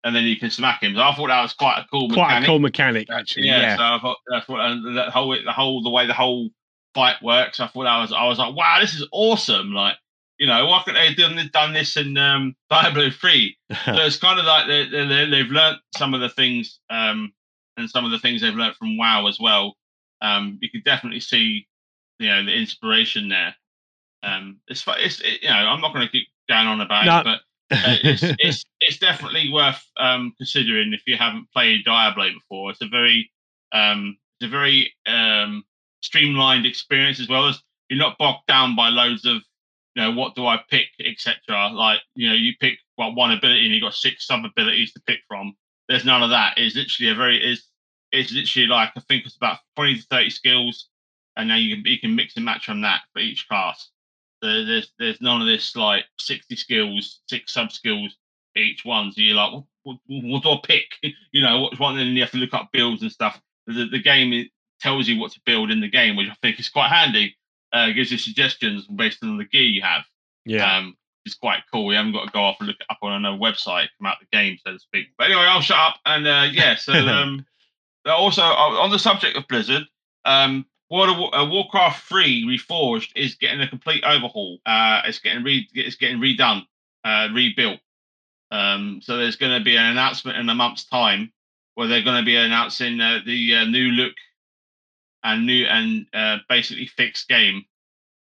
and 0.03 0.13
then 0.13 0.25
you 0.25 0.35
can 0.37 0.49
smack 0.49 0.83
him. 0.83 0.93
So 0.93 1.01
I 1.01 1.15
thought 1.15 1.27
that 1.29 1.41
was 1.41 1.53
quite 1.53 1.79
a 1.79 1.87
cool 1.89 2.09
Quite 2.09 2.27
mechanic. 2.27 2.43
a 2.47 2.51
cool 2.51 2.59
mechanic, 2.59 3.07
actually. 3.09 3.47
Yeah, 3.47 3.61
Yeah. 3.61 3.77
so 3.77 3.83
I 3.83 3.99
thought 4.01 4.17
that's 4.27 4.47
what 4.49 4.59
and 4.59 4.97
the 4.97 5.09
whole 5.09 5.29
the 5.43 5.51
whole 5.53 5.81
the 5.83 5.89
way 5.89 6.05
the 6.05 6.13
whole 6.13 6.49
fight 6.93 7.17
works. 7.21 7.59
I 7.59 7.67
thought 7.67 7.87
I 7.87 8.01
was 8.01 8.11
I 8.13 8.25
was 8.27 8.39
like, 8.39 8.55
wow, 8.55 8.79
this 8.81 8.93
is 8.93 9.07
awesome. 9.11 9.73
Like 9.73 9.95
You 10.37 10.47
know, 10.47 10.65
why 10.67 10.81
couldn't 10.83 10.99
they 10.99 11.07
have 11.07 11.17
done 11.17 11.35
this, 11.35 11.49
done 11.51 11.73
this 11.73 11.97
in 11.97 12.17
um, 12.17 12.55
Diablo 12.69 13.09
Three? 13.09 13.57
so 13.85 13.93
it's 13.95 14.17
kind 14.17 14.39
of 14.39 14.45
like 14.45 14.67
they, 14.67 14.87
they, 14.89 15.25
they've 15.29 15.47
learned 15.51 15.77
some 15.95 16.13
of 16.13 16.21
the 16.21 16.29
things 16.29 16.79
um, 16.89 17.33
and 17.77 17.89
some 17.89 18.05
of 18.05 18.11
the 18.11 18.19
things 18.19 18.41
they've 18.41 18.53
learned 18.55 18.75
from 18.75 18.97
WoW 18.97 19.27
as 19.27 19.39
well. 19.39 19.75
Um, 20.21 20.59
you 20.61 20.69
can 20.69 20.81
definitely 20.85 21.19
see, 21.21 21.67
you 22.19 22.27
know, 22.27 22.43
the 22.45 22.53
inspiration 22.53 23.29
there. 23.29 23.55
Um, 24.23 24.59
it's 24.67 24.83
it's 24.87 25.19
it, 25.21 25.41
you 25.41 25.49
know, 25.49 25.55
I'm 25.55 25.81
not 25.81 25.93
going 25.93 26.05
to 26.05 26.11
keep 26.11 26.27
going 26.47 26.67
on 26.67 26.81
about 26.81 27.05
No. 27.05 27.19
it, 27.19 27.23
but 27.23 27.75
uh, 27.77 27.95
it's, 28.03 28.23
it's 28.39 28.63
it's 28.81 28.97
definitely 28.97 29.51
worth 29.51 29.83
um, 29.97 30.33
considering 30.37 30.93
if 30.93 31.01
you 31.07 31.17
haven't 31.17 31.51
played 31.53 31.85
Diablo 31.85 32.29
before. 32.33 32.69
It's 32.71 32.81
a 32.81 32.87
very 32.87 33.31
um, 33.71 34.17
it's 34.39 34.47
a 34.47 34.49
very 34.51 34.93
um, 35.07 35.63
streamlined 36.01 36.65
experience 36.65 37.19
as 37.19 37.29
well 37.29 37.47
as 37.47 37.61
you're 37.89 37.99
not 37.99 38.17
bogged 38.17 38.47
down 38.47 38.75
by 38.75 38.89
loads 38.89 39.25
of 39.25 39.37
you 39.95 40.03
know 40.03 40.11
what 40.11 40.35
do 40.35 40.45
I 40.47 40.59
pick 40.69 40.87
etc. 41.05 41.69
Like 41.73 42.01
you 42.15 42.29
know 42.29 42.35
you 42.35 42.53
pick 42.59 42.79
what 42.95 43.15
one 43.15 43.31
ability 43.31 43.65
and 43.65 43.75
you 43.75 43.81
have 43.81 43.89
got 43.91 43.95
six 43.95 44.25
sub 44.27 44.45
abilities 44.45 44.93
to 44.93 45.01
pick 45.07 45.19
from. 45.27 45.55
There's 45.89 46.05
none 46.05 46.23
of 46.23 46.29
that. 46.31 46.55
It's 46.57 46.75
literally 46.75 47.11
a 47.11 47.15
very 47.15 47.37
is 47.53 47.65
it's 48.11 48.31
literally 48.33 48.67
like 48.67 48.91
I 48.95 49.01
think 49.01 49.25
it's 49.25 49.37
about 49.37 49.59
20 49.77 49.97
to 49.97 50.03
30 50.07 50.29
skills, 50.29 50.89
and 51.37 51.49
now 51.49 51.55
you 51.57 51.75
can 51.77 51.85
you 51.85 51.99
can 51.99 52.15
mix 52.15 52.35
and 52.35 52.45
match 52.45 52.65
from 52.65 52.81
that 52.81 53.01
for 53.13 53.19
each 53.19 53.47
class. 53.47 53.89
There- 54.41 54.65
There's 54.65 54.91
there's 54.99 55.21
none 55.21 55.41
of 55.41 55.47
this 55.47 55.75
like 55.75 56.05
60 56.19 56.55
skills, 56.55 57.21
six 57.29 57.53
sub 57.53 57.71
skills 57.71 58.15
each 58.55 58.85
one. 58.85 59.11
So 59.11 59.21
you're 59.21 59.35
like, 59.35 59.53
what, 59.53 59.63
what, 59.83 59.97
what 60.07 60.43
do 60.43 60.49
I 60.51 60.59
pick? 60.63 60.85
you 61.31 61.41
know, 61.41 61.61
what's 61.61 61.79
one? 61.79 61.97
And 61.97 62.07
then 62.09 62.15
you 62.15 62.21
have 62.21 62.31
to 62.31 62.37
look 62.37 62.53
up 62.53 62.69
builds 62.73 63.01
and 63.01 63.11
stuff. 63.11 63.39
The, 63.67 63.87
the 63.89 64.01
game 64.01 64.33
tells 64.81 65.07
you 65.07 65.19
what 65.19 65.31
to 65.33 65.41
build 65.45 65.71
in 65.71 65.81
the 65.81 65.89
game, 65.89 66.15
which 66.15 66.29
I 66.29 66.35
think 66.41 66.59
is 66.59 66.69
quite 66.69 66.89
handy. 66.89 67.35
Uh, 67.73 67.87
it 67.89 67.93
gives 67.93 68.11
you 68.11 68.17
suggestions 68.17 68.85
based 68.87 69.23
on 69.23 69.37
the 69.37 69.45
gear 69.45 69.61
you 69.61 69.81
have. 69.81 70.03
yeah. 70.45 70.77
Um, 70.77 70.97
it's 71.25 71.35
quite 71.35 71.61
cool. 71.71 71.85
We 71.85 71.95
haven't 71.95 72.13
got 72.13 72.25
to 72.25 72.31
go 72.31 72.41
off 72.41 72.57
and 72.59 72.67
look 72.67 72.79
it 72.79 72.87
up 72.89 72.97
on 73.01 73.13
another 73.13 73.37
website, 73.37 73.89
come 73.99 74.07
out 74.07 74.17
the 74.19 74.35
game, 74.35 74.57
so 74.65 74.73
to 74.73 74.79
speak. 74.79 75.07
But 75.17 75.27
anyway, 75.27 75.43
I'll 75.43 75.61
shut 75.61 75.77
up. 75.77 75.95
And 76.05 76.27
uh, 76.27 76.47
yeah, 76.51 76.75
so 76.79 76.93
um, 76.93 77.45
also 78.05 78.41
uh, 78.41 78.81
on 78.81 78.89
the 78.89 78.99
subject 78.99 79.37
of 79.37 79.47
Blizzard, 79.47 79.83
um, 80.25 80.65
World 80.89 81.09
of 81.09 81.17
War, 81.17 81.35
uh, 81.35 81.47
Warcraft 81.47 82.03
3 82.07 82.45
Reforged 82.45 83.11
is 83.15 83.35
getting 83.35 83.61
a 83.61 83.67
complete 83.67 84.03
overhaul. 84.03 84.59
Uh, 84.65 85.01
it's 85.05 85.19
getting 85.19 85.43
re- 85.43 85.69
it's 85.73 85.95
getting 85.95 86.17
redone, 86.17 86.63
uh, 87.03 87.29
rebuilt. 87.33 87.79
Um, 88.51 88.99
so 89.01 89.17
there's 89.17 89.37
going 89.37 89.57
to 89.57 89.63
be 89.63 89.77
an 89.77 89.85
announcement 89.85 90.37
in 90.37 90.49
a 90.49 90.55
month's 90.55 90.85
time 90.85 91.31
where 91.75 91.87
they're 91.87 92.03
going 92.03 92.19
to 92.19 92.25
be 92.25 92.35
announcing 92.35 92.99
uh, 92.99 93.19
the 93.25 93.55
uh, 93.55 93.65
new 93.65 93.91
look 93.91 94.13
and 95.23 95.45
new 95.45 95.65
and 95.65 96.05
uh, 96.13 96.37
basically 96.49 96.87
fixed 96.87 97.27
game. 97.27 97.63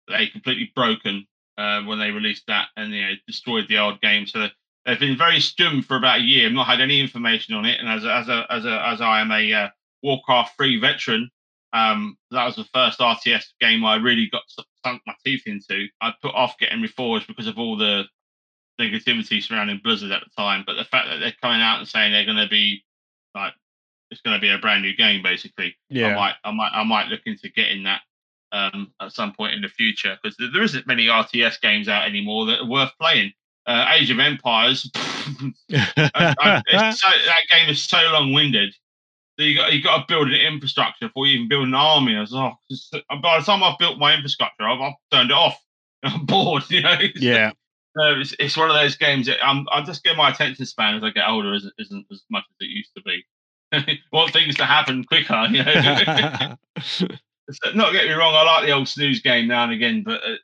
They 0.08 0.28
completely 0.28 0.72
broken 0.76 1.28
uh, 1.58 1.82
when 1.84 2.00
they 2.00 2.12
released 2.12 2.44
that 2.48 2.70
and 2.78 2.92
you 2.92 3.02
know 3.02 3.14
destroyed 3.28 3.68
the 3.68 3.78
old 3.78 4.02
game. 4.02 4.26
So 4.26 4.48
they've 4.86 5.00
been 5.00 5.18
very 5.18 5.38
stum 5.38 5.84
for 5.84 5.98
about 5.98 6.20
a 6.20 6.24
year. 6.24 6.48
I've 6.48 6.54
not 6.54 6.68
had 6.68 6.82
any 6.82 7.00
information 7.00 7.56
on 7.56 7.66
it. 7.66 7.80
And 7.80 7.90
as 7.90 8.04
a, 8.06 8.14
as 8.14 8.30
a 8.30 8.46
as 8.50 8.66
a 8.66 8.88
as 8.88 9.02
I 9.02 9.22
am 9.22 9.32
a 9.32 9.54
uh, 9.54 9.70
Warcraft 10.02 10.56
three 10.58 10.80
veteran, 10.80 11.30
um, 11.74 12.18
that 12.32 12.46
was 12.46 12.56
the 12.56 12.66
first 12.74 13.00
RTS 13.00 13.46
game 13.60 13.86
I 13.86 13.96
really 13.98 14.30
got 14.32 14.44
sunk 14.86 15.02
my 15.06 15.14
teeth 15.24 15.44
into. 15.46 15.88
I 16.02 16.14
put 16.22 16.34
off 16.34 16.58
getting 16.58 16.82
reforged 16.82 17.28
because 17.28 17.48
of 17.48 17.60
all 17.60 17.78
the 17.78 18.06
negativity 18.80 19.44
surrounding 19.44 19.82
Blizzard 19.84 20.12
at 20.12 20.24
the 20.24 20.42
time. 20.42 20.64
But 20.66 20.76
the 20.76 20.86
fact 20.86 21.10
that 21.10 21.20
they're 21.20 21.36
coming 21.42 21.62
out 21.62 21.80
and 21.80 21.88
saying 21.88 22.12
they're 22.12 22.26
going 22.26 22.38
to 22.38 22.48
be 22.48 22.84
like 23.36 23.54
it's 24.12 24.22
going 24.22 24.36
to 24.36 24.42
be 24.42 24.50
a 24.50 24.58
brand 24.58 24.82
new 24.82 24.96
game, 24.96 25.22
basically. 25.24 25.76
Yeah, 25.90 26.08
I 26.08 26.16
might, 26.16 26.34
I 26.44 26.52
might, 26.52 26.72
I 26.74 26.84
might 26.84 27.08
look 27.08 27.22
into 27.26 27.50
getting 27.50 27.84
that 27.84 28.02
um, 28.52 28.92
at 29.00 29.12
some 29.14 29.34
point 29.34 29.54
in 29.54 29.62
the 29.62 29.68
future 29.70 30.18
because 30.22 30.36
there, 30.54 30.64
isn't 30.64 30.88
many 30.88 31.08
RTS 31.08 31.62
games 31.62 31.88
out 31.88 32.08
anymore 32.08 32.46
that 32.48 32.60
are 32.62 32.66
worth 32.66 32.92
playing. 33.00 33.32
Uh, 33.68 33.86
Age 33.94 34.10
of 34.10 34.20
Empires, 34.20 34.90
I- 34.96 35.54
I- 36.40 36.62
it's 36.68 37.02
so, 37.02 37.08
that 37.26 37.42
game 37.52 37.70
is 37.70 37.84
so 37.84 37.98
long-winded. 38.12 38.74
that 39.38 39.44
You 39.44 39.56
got 39.56 39.74
you 39.74 39.84
got 39.84 39.98
to 39.98 40.06
build 40.08 40.28
an 40.30 40.36
infrastructure 40.40 41.08
before 41.08 41.28
you 41.28 41.36
even 41.36 41.50
build 41.50 41.68
an 41.68 41.76
army. 41.76 42.16
I 42.16 42.22
was 42.22 42.34
oh, 42.34 42.54
it's- 42.70 42.90
by 43.22 43.40
the 43.40 43.46
time 43.46 43.62
I've 43.64 43.78
built 43.78 44.00
my 44.00 44.14
infrastructure, 44.16 44.64
I've, 44.68 44.82
I've 44.82 44.94
turned 45.12 45.30
it 45.32 45.36
off. 45.38 45.58
I'm 46.04 46.26
bored, 46.26 46.64
you 46.70 46.82
know. 46.82 46.96
Yeah. 47.16 47.52
no, 47.96 48.20
it's, 48.20 48.34
it's 48.40 48.56
one 48.58 48.70
of 48.70 48.76
those 48.76 48.96
games 48.96 49.28
that 49.28 49.38
I'm, 49.46 49.68
I 49.72 49.82
just 49.82 50.04
get 50.04 50.16
my 50.18 50.30
attention 50.30 50.66
span 50.66 50.96
as 50.96 51.04
I 51.04 51.10
get 51.12 51.28
older 51.28 51.54
isn't, 51.54 51.74
isn't 51.78 52.06
as 52.12 52.24
much 52.32 52.46
as 52.50 52.56
it 52.66 52.70
used 52.72 52.92
to 52.96 53.04
be. 53.04 53.24
Want 54.12 54.34
things 54.34 54.56
to 54.56 54.66
happen 54.66 55.04
quicker, 55.04 55.48
you 55.50 55.64
know. 55.64 55.74
Not 57.74 57.94
get 57.94 58.08
me 58.08 58.14
wrong, 58.14 58.36
I 58.36 58.44
like 58.44 58.66
the 58.66 58.72
old 58.72 58.88
snooze 58.88 59.22
game 59.22 59.48
now 59.48 59.64
and 59.64 59.74
again, 59.74 60.04
but 60.04 60.22
uh, 60.24 60.36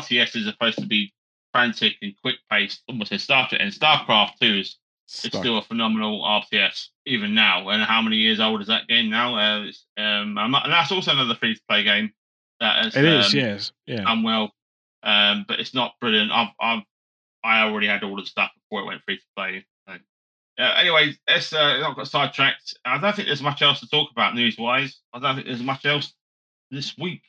RTS 0.00 0.36
is 0.36 0.46
supposed 0.46 0.78
to 0.78 0.86
be 0.86 1.12
frantic 1.52 1.94
and 2.02 2.14
quick 2.22 2.36
paced, 2.50 2.82
almost 2.88 3.12
as 3.12 3.22
Star 3.22 3.48
Trek. 3.48 3.60
And 3.60 3.72
StarCraft 3.72 4.38
2 4.40 4.46
is, 4.58 4.76
is 5.06 5.32
still 5.32 5.58
a 5.58 5.62
phenomenal 5.62 6.22
RTS 6.22 6.88
even 7.06 7.34
now. 7.34 7.68
And 7.68 7.82
how 7.82 8.02
many 8.02 8.16
years 8.16 8.40
old 8.40 8.60
is 8.60 8.66
that 8.66 8.88
game 8.88 9.08
now? 9.10 9.36
Uh, 9.36 9.64
it's, 9.64 9.86
um, 9.96 10.36
I'm 10.36 10.54
and 10.54 10.72
that's 10.72 10.92
also 10.92 11.12
another 11.12 11.34
free 11.36 11.54
to 11.54 11.60
play 11.68 11.84
game 11.84 12.12
that 12.60 12.84
has 12.84 12.96
It 12.96 13.04
is, 13.04 13.32
um, 13.32 13.38
yes. 13.38 13.72
Yeah. 13.86 14.02
done 14.02 14.22
well, 14.22 14.52
um, 15.04 15.44
but 15.46 15.60
it's 15.60 15.74
not 15.74 15.94
brilliant. 16.00 16.32
I've, 16.32 16.48
I've 16.60 16.82
I 17.44 17.62
already 17.62 17.86
had 17.86 18.02
all 18.02 18.16
the 18.16 18.26
stuff 18.26 18.50
before 18.54 18.82
it 18.82 18.86
went 18.86 19.02
free 19.04 19.16
to 19.18 19.24
play. 19.36 19.64
Uh, 20.58 20.74
anyway, 20.76 21.14
it's 21.28 21.52
uh, 21.52 21.78
not 21.78 21.94
got 21.96 22.08
sidetracked. 22.08 22.76
I 22.84 22.98
don't 22.98 23.14
think 23.14 23.28
there's 23.28 23.42
much 23.42 23.62
else 23.62 23.80
to 23.80 23.88
talk 23.88 24.10
about 24.10 24.34
news 24.34 24.56
wise. 24.58 24.98
I 25.12 25.20
don't 25.20 25.34
think 25.36 25.46
there's 25.46 25.62
much 25.62 25.86
else 25.86 26.12
this 26.70 26.96
week. 26.98 27.22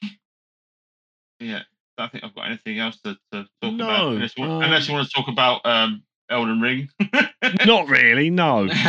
Yeah, 1.40 1.60
I 1.98 2.02
don't 2.02 2.12
think 2.12 2.24
I've 2.24 2.36
got 2.36 2.48
anything 2.48 2.80
else 2.80 2.98
to, 3.06 3.16
to 3.32 3.46
talk 3.62 3.74
No, 3.74 3.86
about. 3.86 4.08
Unless 4.14 4.38
you, 4.38 4.48
want, 4.48 4.64
unless 4.66 4.88
you 4.88 4.94
want 4.94 5.08
to 5.08 5.14
talk 5.14 5.28
about 5.28 5.66
um, 5.66 6.04
Elden 6.30 6.60
Ring. 6.60 6.90
Not 7.66 7.88
really, 7.88 8.30
no. 8.30 8.68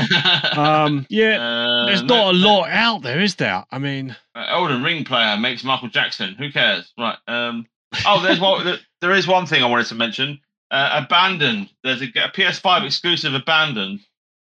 Um, 0.57 1.07
yeah, 1.09 1.39
Uh, 1.41 1.87
there's 1.87 2.03
no, 2.03 2.33
not 2.33 2.35
a 2.35 2.39
lot 2.39 2.69
out 2.71 3.03
there, 3.03 3.21
is 3.21 3.37
there? 3.37 3.65
I 3.71 3.79
mean, 3.79 4.17
uh, 4.35 4.47
Elden 4.49 4.83
Ring 4.83 5.05
player 5.05 5.37
makes 5.37 5.62
Michael 5.62 5.89
Jackson. 5.89 6.35
Who 6.35 6.51
cares? 6.51 6.93
Right. 6.99 7.17
Um, 7.29 7.67
oh, 8.05 8.21
there's 8.23 8.41
one. 8.41 8.65
there- 8.65 8.79
There 9.01 9.12
is 9.15 9.27
one 9.29 9.47
thing 9.47 9.62
I 9.62 9.67
wanted 9.67 9.87
to 9.87 9.95
mention. 9.95 10.41
Uh, 10.71 11.03
Abandoned. 11.05 11.71
There's 11.85 12.03
a, 12.03 12.07
a 12.07 12.31
PS5 12.31 12.85
exclusive 12.85 13.33
Abandoned. 13.35 14.01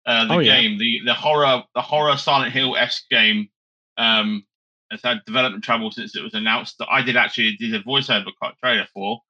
Uh, 0.06 0.26
the 0.26 0.34
Oh, 0.34 0.38
yeah. 0.40 0.60
game, 0.60 0.78
the 0.78 1.00
the 1.06 1.14
horror, 1.14 1.62
the 1.74 1.80
horror 1.82 2.16
Silent 2.16 2.52
Hill 2.52 2.76
esque 2.76 3.08
game. 3.10 3.48
Um, 3.96 4.44
has 4.90 5.00
had 5.02 5.24
development 5.24 5.64
trouble 5.64 5.90
since 5.90 6.14
it 6.14 6.22
was 6.22 6.34
announced. 6.34 6.76
That 6.78 6.88
I 6.90 7.02
did 7.02 7.16
actually 7.16 7.56
did 7.56 7.74
a 7.74 7.82
voiceover 7.82 8.30
cut 8.40 8.54
trailer 8.62 8.86
for, 8.92 9.20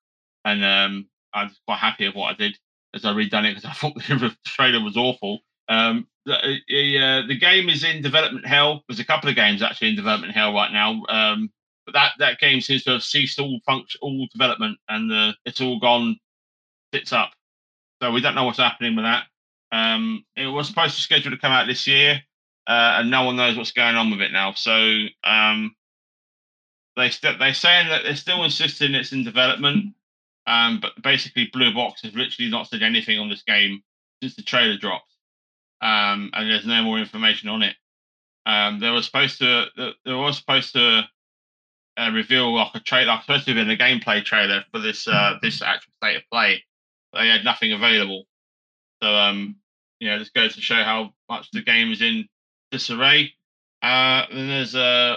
and 0.45 0.65
um, 0.65 1.09
I 1.33 1.45
was 1.45 1.59
quite 1.67 1.79
happy 1.79 2.07
with 2.07 2.17
what 2.17 2.33
I 2.33 2.35
did 2.35 2.59
as 2.95 3.05
I 3.05 3.13
redone 3.13 3.45
it 3.45 3.55
because 3.55 3.65
I 3.71 3.73
thought 3.73 3.95
the 3.95 4.37
trailer 4.47 4.83
was 4.83 4.97
awful. 4.97 5.41
Um, 5.69 6.07
the, 6.27 6.59
uh, 6.99 7.27
the 7.27 7.39
game 7.39 7.69
is 7.69 7.85
in 7.85 8.03
development 8.03 8.47
hell. 8.47 8.83
There's 8.89 9.01
a 9.01 9.05
couple 9.05 9.29
of 9.31 9.37
games 9.37 9.63
actually 9.63 9.91
in 9.91 9.97
development 9.97 10.35
hell 10.35 10.53
right 10.53 10.73
now. 10.73 11.03
Um, 11.09 11.51
but 11.87 11.93
that, 11.93 12.13
that 12.19 12.39
game 12.41 12.61
seems 12.61 12.83
to 12.85 12.93
have 12.93 13.03
ceased 13.03 13.39
all 13.39 13.61
function, 13.67 13.99
all 14.03 14.27
development, 14.33 14.79
and 14.89 15.13
uh, 15.13 15.33
it's 15.45 15.61
all 15.61 15.79
gone 15.79 16.17
tits 16.93 17.13
up. 17.13 17.31
So 18.03 18.11
we 18.11 18.21
don't 18.21 18.35
know 18.35 18.45
what's 18.45 18.59
happening 18.59 18.97
with 18.97 19.05
that. 19.05 19.25
Um, 19.75 20.25
it 20.37 20.47
was 20.47 20.69
supposed 20.69 20.95
to 20.95 21.01
schedule 21.01 21.33
to 21.33 21.39
come 21.39 21.51
out 21.51 21.67
this 21.67 21.89
year, 21.89 22.21
uh, 22.69 22.99
and 22.99 23.11
no 23.11 23.25
one 23.25 23.35
knows 23.35 23.57
what's 23.57 23.73
going 23.73 23.97
on 23.97 24.09
with 24.09 24.21
it 24.21 24.31
now. 24.31 24.53
So 24.53 25.07
um, 25.25 25.75
they 26.97 27.11
st- 27.11 27.41
they're 27.41 27.55
saying 27.55 27.89
that 27.89 28.05
they're 28.05 28.15
still 28.15 28.45
insisting 28.45 28.95
it's 28.95 29.11
in 29.11 29.25
development, 29.25 29.95
um, 30.47 30.79
but 30.81 30.93
basically 31.03 31.51
Blue 31.53 31.75
Box 31.75 32.03
has 32.03 32.15
literally 32.15 32.53
not 32.53 32.69
said 32.69 32.83
anything 32.83 33.19
on 33.19 33.29
this 33.29 33.43
game 33.43 33.83
since 34.23 34.37
the 34.37 34.43
trailer 34.43 34.77
dropped, 34.77 35.13
um, 35.81 36.31
and 36.35 36.49
there's 36.49 36.67
no 36.67 36.85
more 36.85 37.01
information 37.01 37.49
on 37.49 37.63
it. 37.63 37.75
Um, 38.47 38.79
they 38.79 38.91
were 38.91 39.03
supposed 39.03 39.41
to 39.41 39.67
they 40.05 40.13
were 40.13 40.33
supposed 40.33 40.73
to 40.75 41.03
uh, 41.97 42.11
reveal 42.13 42.55
like 42.55 42.75
a 42.75 42.81
trailer, 42.81 43.07
like 43.07 43.23
supposed 43.23 43.47
to 43.47 43.55
have 43.55 43.67
been 43.67 43.75
a 43.75 43.77
gameplay 43.77 44.25
trailer 44.25 44.63
for 44.71 44.79
this 44.79 45.09
uh, 45.09 45.35
this 45.43 45.63
actual 45.63 45.93
state 45.97 46.17
of 46.19 46.23
play. 46.31 46.63
They 47.13 47.27
had 47.27 47.43
nothing 47.43 47.73
available, 47.73 48.25
so 49.03 49.09
um, 49.09 49.57
you 50.05 50.11
know, 50.11 50.19
this 50.19 50.29
goes 50.29 50.55
to 50.55 50.61
show 50.61 50.83
how 50.85 51.15
much 51.31 51.51
the 51.53 51.63
game 51.63 51.91
is 51.91 52.03
in 52.03 52.27
disarray. 52.71 53.33
Uh, 53.81 54.25
then 54.31 54.49
there's 54.49 54.75
uh, 54.75 55.17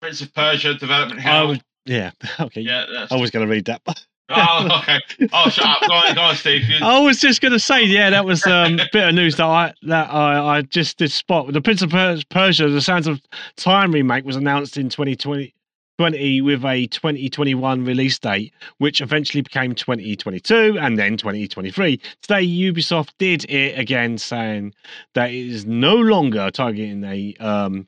Prince 0.00 0.20
of 0.20 0.32
Persia 0.32 0.74
development 0.74 1.18
I 1.18 1.22
hell. 1.22 1.48
was, 1.48 1.58
yeah, 1.84 2.12
okay. 2.40 2.60
yeah, 2.60 2.86
that's, 2.92 3.10
I 3.10 3.16
was 3.16 3.32
going 3.32 3.44
to 3.44 3.50
read 3.50 3.64
that. 3.64 3.82
oh, 4.28 4.78
okay. 4.82 5.00
Oh, 5.32 5.48
shut 5.50 5.66
up. 5.66 5.80
Go 5.80 5.92
on, 5.94 6.14
go 6.14 6.20
on, 6.20 6.36
Steve. 6.36 6.62
You- 6.68 6.78
I 6.80 7.00
was 7.00 7.18
just 7.20 7.40
going 7.40 7.50
to 7.52 7.58
say, 7.58 7.82
yeah, 7.82 8.08
that 8.10 8.24
was 8.24 8.46
um, 8.46 8.78
a 8.78 8.86
bit 8.92 9.08
of 9.08 9.14
news 9.16 9.34
that 9.36 9.46
I 9.46 9.74
that 9.82 10.12
I, 10.14 10.58
I 10.58 10.62
just 10.62 10.98
did 10.98 11.10
spot. 11.10 11.52
The 11.52 11.60
Prince 11.60 11.82
of 11.82 11.90
Persia: 11.90 12.68
The 12.68 12.80
Sands 12.80 13.08
of 13.08 13.20
Time 13.56 13.90
remake 13.90 14.24
was 14.24 14.36
announced 14.36 14.76
in 14.76 14.88
2020 14.90 15.52
20 16.00 16.40
with 16.40 16.64
a 16.64 16.86
2021 16.86 17.84
release 17.84 18.18
date, 18.18 18.54
which 18.78 19.02
eventually 19.02 19.42
became 19.42 19.74
2022 19.74 20.78
and 20.80 20.98
then 20.98 21.18
2023. 21.18 22.00
Today, 22.22 22.46
Ubisoft 22.46 23.10
did 23.18 23.44
it 23.50 23.78
again, 23.78 24.16
saying 24.16 24.72
that 25.12 25.28
it 25.28 25.46
is 25.46 25.66
no 25.66 25.96
longer 25.96 26.50
targeting 26.50 27.04
a 27.04 27.34
um 27.38 27.86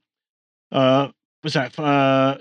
uh 0.72 1.08
was 1.42 1.54
that 1.54 1.78
uh 1.78 2.36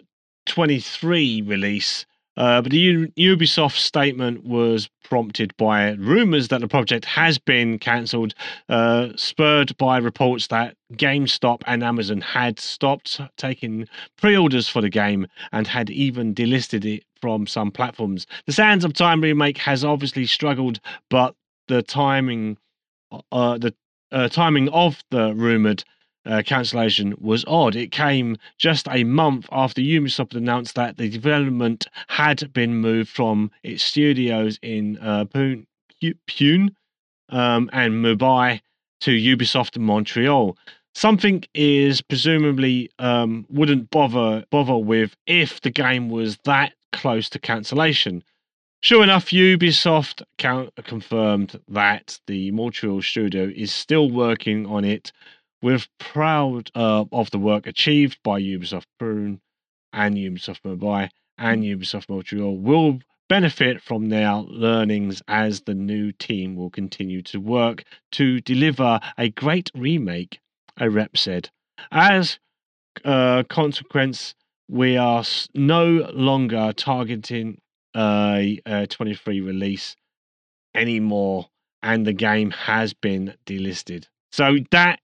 23 0.45 1.41
release 1.43 2.05
Uh, 2.41 2.59
but 2.59 2.71
the 2.71 2.79
U- 2.79 3.07
Ubisoft 3.35 3.77
statement 3.77 4.43
was 4.43 4.89
prompted 5.03 5.55
by 5.57 5.91
rumors 5.91 6.47
that 6.47 6.59
the 6.59 6.67
project 6.67 7.05
has 7.05 7.37
been 7.37 7.77
cancelled, 7.77 8.33
uh, 8.67 9.09
spurred 9.15 9.77
by 9.77 9.99
reports 9.99 10.47
that 10.47 10.75
GameStop 10.93 11.61
and 11.67 11.83
Amazon 11.83 12.19
had 12.19 12.59
stopped 12.59 13.21
taking 13.37 13.87
pre 14.17 14.35
orders 14.35 14.67
for 14.67 14.81
the 14.81 14.89
game 14.89 15.27
and 15.51 15.67
had 15.67 15.91
even 15.91 16.33
delisted 16.33 16.83
it 16.83 17.03
from 17.21 17.45
some 17.45 17.69
platforms. 17.69 18.25
The 18.47 18.53
Sands 18.53 18.83
of 18.83 18.93
Time 18.93 19.21
remake 19.21 19.59
has 19.59 19.85
obviously 19.85 20.25
struggled, 20.25 20.79
but 21.11 21.35
the 21.67 21.83
timing, 21.83 22.57
uh, 23.31 23.59
the 23.59 23.75
uh, 24.11 24.29
timing 24.29 24.67
of 24.69 25.03
the 25.11 25.35
rumored 25.35 25.83
uh, 26.25 26.41
cancellation 26.45 27.15
was 27.19 27.43
odd. 27.47 27.75
It 27.75 27.91
came 27.91 28.37
just 28.57 28.87
a 28.89 29.03
month 29.03 29.47
after 29.51 29.81
Ubisoft 29.81 30.35
announced 30.35 30.75
that 30.75 30.97
the 30.97 31.09
development 31.09 31.87
had 32.07 32.51
been 32.53 32.75
moved 32.75 33.09
from 33.09 33.51
its 33.63 33.83
studios 33.83 34.59
in 34.61 34.97
uh, 34.99 35.25
Pune, 35.25 36.75
um, 37.29 37.69
and 37.73 37.93
Mumbai 37.93 38.61
to 39.01 39.11
Ubisoft 39.11 39.77
Montreal. 39.77 40.57
Something 40.93 41.43
is 41.53 42.01
presumably 42.01 42.89
um, 42.99 43.45
wouldn't 43.49 43.89
bother 43.89 44.43
bother 44.51 44.77
with 44.77 45.15
if 45.25 45.61
the 45.61 45.69
game 45.69 46.09
was 46.09 46.37
that 46.43 46.73
close 46.91 47.29
to 47.29 47.39
cancellation. 47.39 48.23
Sure 48.81 49.03
enough, 49.03 49.27
Ubisoft 49.27 50.23
count- 50.37 50.73
confirmed 50.83 51.59
that 51.67 52.19
the 52.27 52.51
Montreal 52.51 53.01
studio 53.01 53.51
is 53.55 53.71
still 53.71 54.09
working 54.09 54.65
on 54.65 54.83
it 54.83 55.11
we're 55.61 55.79
proud 55.99 56.69
uh, 56.75 57.05
of 57.11 57.31
the 57.31 57.39
work 57.39 57.67
achieved 57.67 58.19
by 58.23 58.41
Ubisoft 58.41 58.85
Pune 58.99 59.39
and 59.93 60.15
Ubisoft 60.15 60.61
Mumbai 60.65 61.09
and 61.37 61.63
Ubisoft 61.63 62.09
Montreal. 62.09 62.57
Will 62.57 62.99
benefit 63.29 63.81
from 63.81 64.09
their 64.09 64.33
learnings 64.33 65.21
as 65.27 65.61
the 65.61 65.73
new 65.73 66.11
team 66.11 66.55
will 66.55 66.69
continue 66.69 67.21
to 67.21 67.39
work 67.39 67.83
to 68.11 68.41
deliver 68.41 68.99
a 69.17 69.29
great 69.29 69.71
remake, 69.73 70.39
a 70.77 70.89
rep 70.89 71.15
said. 71.15 71.49
As 71.91 72.39
a 73.05 73.45
consequence, 73.47 74.35
we 74.67 74.97
are 74.97 75.23
no 75.53 76.09
longer 76.13 76.73
targeting 76.75 77.61
a, 77.95 78.59
a 78.65 78.87
23 78.87 79.41
release 79.41 79.95
anymore, 80.75 81.47
and 81.81 82.05
the 82.05 82.13
game 82.13 82.51
has 82.51 82.93
been 82.93 83.35
delisted. 83.45 84.07
So 84.31 84.57
that 84.71 84.99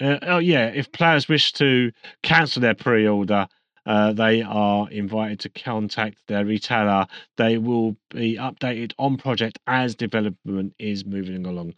uh, 0.00 0.18
oh 0.22 0.38
yeah, 0.38 0.66
if 0.66 0.92
players 0.92 1.28
wish 1.28 1.52
to 1.54 1.90
cancel 2.22 2.62
their 2.62 2.74
pre-order, 2.74 3.48
uh, 3.86 4.12
they 4.12 4.42
are 4.42 4.88
invited 4.90 5.40
to 5.40 5.48
contact 5.48 6.18
their 6.28 6.44
retailer. 6.44 7.06
They 7.36 7.58
will 7.58 7.96
be 8.10 8.36
updated 8.36 8.92
on 8.98 9.16
project 9.16 9.58
as 9.66 9.94
development 9.94 10.74
is 10.78 11.04
moving 11.04 11.46
along. 11.46 11.74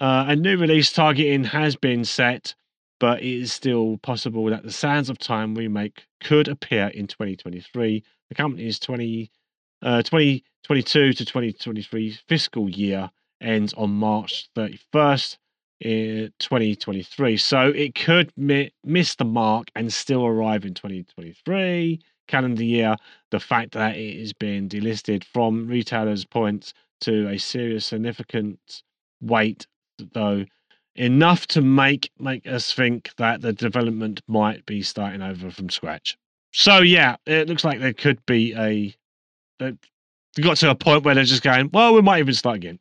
Uh, 0.00 0.26
a 0.28 0.36
new 0.36 0.56
release 0.56 0.92
targeting 0.92 1.44
has 1.44 1.76
been 1.76 2.04
set, 2.04 2.54
but 3.00 3.20
it 3.20 3.40
is 3.40 3.52
still 3.52 3.98
possible 3.98 4.46
that 4.46 4.62
the 4.62 4.72
Sands 4.72 5.10
of 5.10 5.18
Time 5.18 5.54
remake 5.54 6.06
could 6.22 6.48
appear 6.48 6.86
in 6.88 7.06
2023. 7.06 8.02
The 8.28 8.34
company's 8.34 8.78
20, 8.78 9.30
uh, 9.82 10.02
2022 10.02 11.12
to 11.14 11.24
2023 11.24 12.18
fiscal 12.28 12.70
year 12.70 13.10
ends 13.40 13.74
on 13.74 13.90
March 13.90 14.48
31st 14.56 15.36
in 15.80 16.32
2023. 16.38 17.36
So 17.36 17.68
it 17.68 17.94
could 17.94 18.32
mi- 18.36 18.72
miss 18.84 19.14
the 19.14 19.24
mark 19.24 19.68
and 19.74 19.92
still 19.92 20.26
arrive 20.26 20.64
in 20.64 20.74
2023 20.74 22.00
calendar 22.28 22.64
year. 22.64 22.96
The 23.30 23.40
fact 23.40 23.72
that 23.72 23.96
it 23.96 24.16
is 24.16 24.32
being 24.32 24.68
delisted 24.68 25.24
from 25.24 25.66
retailers 25.66 26.24
points 26.24 26.74
to 27.02 27.28
a 27.28 27.38
serious 27.38 27.86
significant 27.86 28.82
weight, 29.20 29.66
though 30.12 30.44
enough 30.96 31.46
to 31.46 31.62
make 31.62 32.10
make 32.18 32.46
us 32.46 32.72
think 32.72 33.10
that 33.16 33.40
the 33.40 33.52
development 33.52 34.20
might 34.26 34.66
be 34.66 34.82
starting 34.82 35.22
over 35.22 35.50
from 35.50 35.70
scratch. 35.70 36.16
So 36.52 36.78
yeah, 36.78 37.16
it 37.26 37.48
looks 37.48 37.64
like 37.64 37.80
there 37.80 37.92
could 37.92 38.24
be 38.26 38.54
a. 38.54 38.94
They 39.58 40.42
got 40.42 40.56
to 40.58 40.70
a 40.70 40.74
point 40.74 41.04
where 41.04 41.14
they're 41.14 41.24
just 41.24 41.42
going, 41.42 41.70
well, 41.72 41.92
we 41.92 42.02
might 42.02 42.20
even 42.20 42.34
start 42.34 42.56
again. 42.56 42.78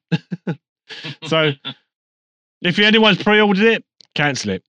so 1.26 1.52
if 2.62 2.80
anyone's 2.80 3.22
pre-ordered 3.22 3.64
it, 3.64 3.86
cancel 4.16 4.52
it. 4.52 4.64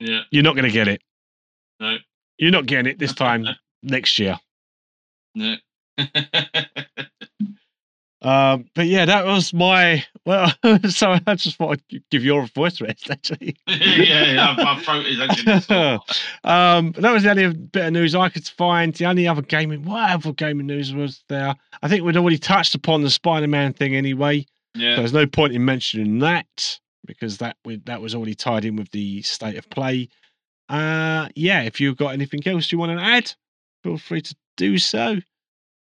Yeah. 0.00 0.20
You're 0.30 0.42
not 0.42 0.54
going 0.54 0.66
to 0.66 0.70
get 0.70 0.88
it. 0.88 1.02
No. 1.80 1.96
You're 2.38 2.50
not 2.50 2.66
getting 2.66 2.90
it 2.90 2.98
this 2.98 3.14
time 3.14 3.46
next 3.82 4.18
year. 4.18 4.38
No. 5.34 5.56
Um, 8.24 8.64
but 8.74 8.86
yeah, 8.86 9.04
that 9.04 9.26
was 9.26 9.52
my 9.52 10.02
well. 10.24 10.50
so 10.88 11.18
I 11.26 11.34
just 11.34 11.58
thought 11.58 11.78
I'd 11.92 12.02
give 12.10 12.24
your 12.24 12.46
voice 12.46 12.80
rest 12.80 13.10
actually. 13.10 13.54
yeah, 13.66 14.32
yeah, 14.32 14.54
my 14.56 14.80
throat 14.80 15.04
is 15.04 15.20
actually 15.20 16.00
um, 16.44 16.92
that 16.92 17.12
was 17.12 17.22
the 17.22 17.30
only 17.30 17.52
bit 17.52 17.84
of 17.84 17.92
news 17.92 18.14
I 18.14 18.30
could 18.30 18.48
find. 18.48 18.94
The 18.94 19.04
only 19.04 19.28
other 19.28 19.42
gaming, 19.42 19.84
what 19.84 20.10
other 20.10 20.32
gaming 20.32 20.66
news 20.66 20.94
was 20.94 21.22
there? 21.28 21.54
I 21.82 21.88
think 21.88 22.02
we'd 22.02 22.16
already 22.16 22.38
touched 22.38 22.74
upon 22.74 23.02
the 23.02 23.10
Spider-Man 23.10 23.74
thing 23.74 23.94
anyway. 23.94 24.46
Yeah. 24.74 24.96
So 24.96 25.02
there's 25.02 25.12
no 25.12 25.26
point 25.26 25.52
in 25.52 25.62
mentioning 25.62 26.18
that 26.20 26.80
because 27.06 27.38
that 27.38 27.56
that 27.84 28.00
was 28.00 28.14
already 28.14 28.34
tied 28.34 28.64
in 28.64 28.76
with 28.76 28.90
the 28.90 29.22
state 29.22 29.56
of 29.56 29.68
play. 29.70 30.08
Uh, 30.68 31.28
yeah, 31.34 31.62
if 31.62 31.80
you've 31.80 31.96
got 31.96 32.14
anything 32.14 32.40
else 32.46 32.72
you 32.72 32.78
want 32.78 32.96
to 32.98 33.04
add, 33.04 33.32
feel 33.82 33.98
free 33.98 34.22
to 34.22 34.34
do 34.56 34.78
so. 34.78 35.18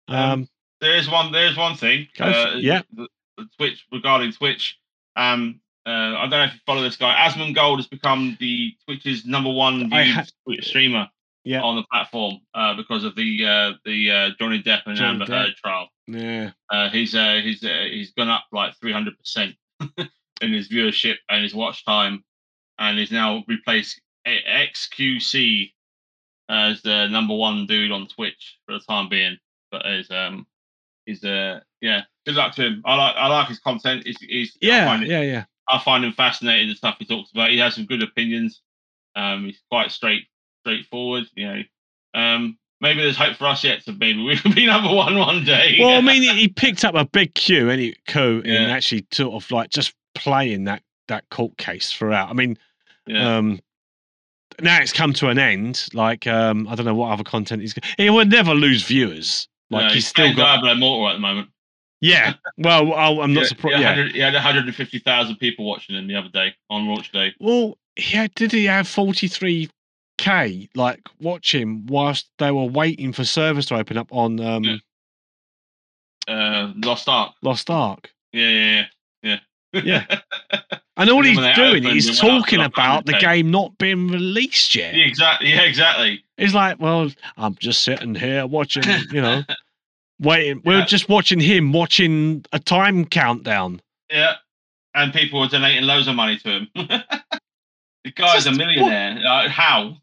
Um, 0.09 0.31
Um, 0.31 0.49
There's 0.81 1.09
one. 1.11 1.33
There's 1.33 1.57
one 1.57 1.77
thing. 1.77 2.09
Uh, 2.21 2.53
yeah. 2.59 2.83
the- 2.93 3.09
the 3.39 3.47
Twitch 3.59 3.85
regarding 3.93 4.33
Twitch. 4.33 4.79
Um, 5.15 5.61
uh, 5.87 5.91
I 5.91 6.21
don't 6.23 6.31
know 6.31 6.45
if 6.45 6.55
you 6.55 6.61
follow 6.65 6.83
this 6.83 6.97
guy. 6.97 7.15
Asmongold 7.29 7.77
has 7.77 7.87
become 7.87 8.37
the 8.41 8.75
Twitch's 8.87 9.27
number 9.27 9.51
one 9.53 9.91
ha- 9.91 10.25
streamer 10.61 11.09
Yeah. 11.45 11.61
on 11.63 11.77
the 11.77 11.85
platform 11.93 12.39
uh, 12.55 12.75
because 12.75 13.05
of 13.05 13.15
the 13.15 13.45
uh, 13.47 13.73
the 13.85 14.11
uh, 14.11 14.31
Johnny 14.39 14.63
Depp 14.63 14.83
and 14.87 14.97
Johnny 14.97 15.11
Amber 15.21 15.27
Depp. 15.27 15.47
Heard 15.49 15.57
trial. 15.57 15.89
yeah, 16.07 16.53
Uh, 16.71 16.89
he's 16.89 17.15
uh, 17.15 17.41
he's 17.43 17.63
uh, 17.63 17.87
he's 17.91 18.13
gone 18.13 18.29
up 18.31 18.45
like 18.53 18.75
three 18.81 18.93
hundred 18.93 19.19
percent 19.19 19.55
in 20.41 20.53
his 20.53 20.69
viewership 20.69 21.17
and 21.29 21.43
his 21.43 21.55
watch 21.55 21.85
time, 21.85 22.25
and 22.79 22.99
he's 22.99 23.11
now 23.13 23.45
replaced 23.49 24.01
XQC 24.27 25.73
as 26.49 26.83
the 26.83 27.09
number 27.09 27.35
one 27.35 27.67
dude 27.67 27.93
on 27.93 28.07
Twitch 28.07 28.59
for 28.67 28.73
the 28.73 28.81
time 28.81 29.09
being. 29.09 29.39
But 29.71 29.87
is 29.87 30.11
um 30.11 30.47
he's 31.07 31.25
uh 31.25 31.61
yeah 31.81 32.03
good 32.25 32.35
luck 32.37 32.55
to 32.57 32.63
him. 32.67 32.83
I 32.85 32.95
like 32.95 33.17
I 33.17 33.27
like 33.29 33.49
his 33.49 33.59
content. 33.59 34.05
He's, 34.07 34.19
he's 34.21 34.57
yeah, 34.61 35.01
it, 35.01 35.09
yeah, 35.09 35.23
yeah. 35.23 35.45
I 35.69 35.79
find 35.81 36.05
him 36.05 36.13
fascinating 36.13 36.69
the 36.69 36.75
stuff 36.75 36.97
he 36.99 37.07
talks 37.07 37.31
about. 37.33 37.51
He 37.51 37.59
has 37.59 37.75
some 37.75 37.87
good 37.87 38.03
opinions. 38.03 38.61
Um, 39.17 39.47
he's 39.47 39.61
quite 39.71 39.91
straight 39.91 40.25
straightforward. 40.63 41.25
You 41.35 41.47
know, 41.47 41.63
um, 42.15 42.59
maybe 42.81 43.03
there's 43.03 43.17
hope 43.17 43.37
for 43.37 43.47
us 43.47 43.65
yet 43.65 43.85
to 43.85 43.93
maybe 43.93 44.23
we 44.23 44.37
can 44.37 44.53
be 44.53 44.67
number 44.67 44.95
one 44.95 45.19
one 45.19 45.45
day. 45.45 45.77
Well, 45.81 45.97
I 45.97 46.01
mean, 46.01 46.23
he, 46.23 46.49
picked 46.49 46.85
up 46.85 46.95
a 46.95 47.05
big 47.05 47.35
Q 47.35 47.71
and 47.71 47.81
he 47.81 47.97
in 48.15 48.43
Yeah. 48.45 48.69
actually 48.69 49.07
sort 49.13 49.35
of 49.43 49.51
like 49.51 49.71
just 49.71 49.95
playing 50.17 50.65
that 50.65 50.83
that 51.09 51.29
court 51.31 51.57
case 51.59 51.93
throughout. 51.93 52.31
I 52.31 52.33
mean, 52.33 52.59
yeah. 53.07 53.37
um, 53.37 53.61
now 54.61 54.81
it's 54.81 54.93
come 54.93 55.13
to 55.15 55.29
an 55.29 55.39
end. 55.39 55.87
Like, 55.93 56.27
um, 56.27 56.67
I 56.69 56.75
don't 56.75 56.87
know 56.87 56.95
what 56.95 57.13
other 57.13 57.23
content 57.25 57.63
he's. 57.63 57.75
He 57.97 58.11
will 58.11 58.25
never 58.25 58.55
lose 58.55 58.83
viewers. 58.83 59.47
Like 59.71 59.89
No, 59.89 59.95
he's 59.95 60.07
still 60.09 60.25
playing 60.25 60.37
got. 60.37 60.55
Diablo 60.57 60.73
Immortal 60.73 61.09
at 61.11 61.13
the 61.15 61.19
moment. 61.21 61.49
Yeah. 62.01 62.35
Well, 62.59 62.93
I'll, 62.95 63.21
I'm 63.21 63.33
not 63.35 63.43
Yeah, 63.43 63.47
surprised. 63.49 63.77
He 63.77 63.83
Yeah. 63.83 63.89
had, 63.89 63.97
100 63.99 64.15
he 64.15 64.21
had 64.21 64.35
150,000 64.35 65.37
people 65.37 65.65
watching 65.65 65.97
him 65.97 66.07
the 66.07 66.15
other 66.17 66.29
day 66.29 66.55
on 66.71 66.87
launch 66.87 67.11
day. 67.13 67.35
Well, 67.41 67.79
yeah. 67.97 68.27
Did 68.35 68.53
he 68.53 68.65
have 68.67 68.87
43k 68.87 70.69
like 70.75 71.01
watching 71.21 71.87
whilst 71.87 72.29
they 72.39 72.51
were 72.51 72.65
waiting 72.67 73.13
for 73.13 73.25
servers 73.25 73.67
to 73.67 73.77
open 73.77 73.97
up 73.97 74.13
on 74.13 74.41
um, 74.41 74.65
Yeah. 74.65 74.77
Uh, 76.29 76.73
Lost 76.77 77.09
Ark. 77.09 77.35
Lost 77.43 77.71
Ark? 77.71 78.11
Yeah 78.33 78.49
yeah, 78.49 78.75
yeah, 78.81 78.85
yeah. 79.73 80.05
And 80.99 81.11
all 81.11 81.19
And 81.27 81.27
he's 81.27 81.57
doing 81.57 81.85
is 81.85 82.07
it 82.09 82.09
went 82.09 82.09
up 82.09 82.15
to 82.15 82.41
talking 82.41 82.61
about 82.63 83.05
the 83.05 83.13
game 83.19 83.51
not 83.51 83.77
being 83.77 84.09
released 84.09 84.75
yet. 84.75 84.95
Yeah, 84.95 85.05
exactly. 85.05 85.51
Yeah, 85.51 85.61
exactly. 85.61 86.25
It's 86.39 86.55
like, 86.55 86.81
well, 86.81 87.11
I'm 87.37 87.55
just 87.57 87.83
sitting 87.83 88.15
here 88.15 88.47
watching, 88.47 88.83
you 89.13 89.21
know, 89.21 89.43
waiting. 90.21 90.63
We're 90.65 90.79
Yeah. 90.79 90.87
just 90.87 91.11
watching 91.11 91.39
him 91.39 91.73
watching 91.75 92.47
a 92.55 92.59
time 92.59 93.05
countdown. 93.05 93.83
Yeah. 94.11 94.37
And 94.95 95.13
people 95.13 95.41
are 95.43 95.49
donating 95.49 95.85
loads 95.85 96.09
of 96.09 96.15
money 96.15 96.39
to 96.39 96.49
him. 96.51 96.69
the 96.75 98.13
guy's 98.15 98.45
Just 98.45 98.47
a 98.47 98.53
millionaire. 98.53 99.21
Uh, 99.23 99.51
how? 99.51 99.99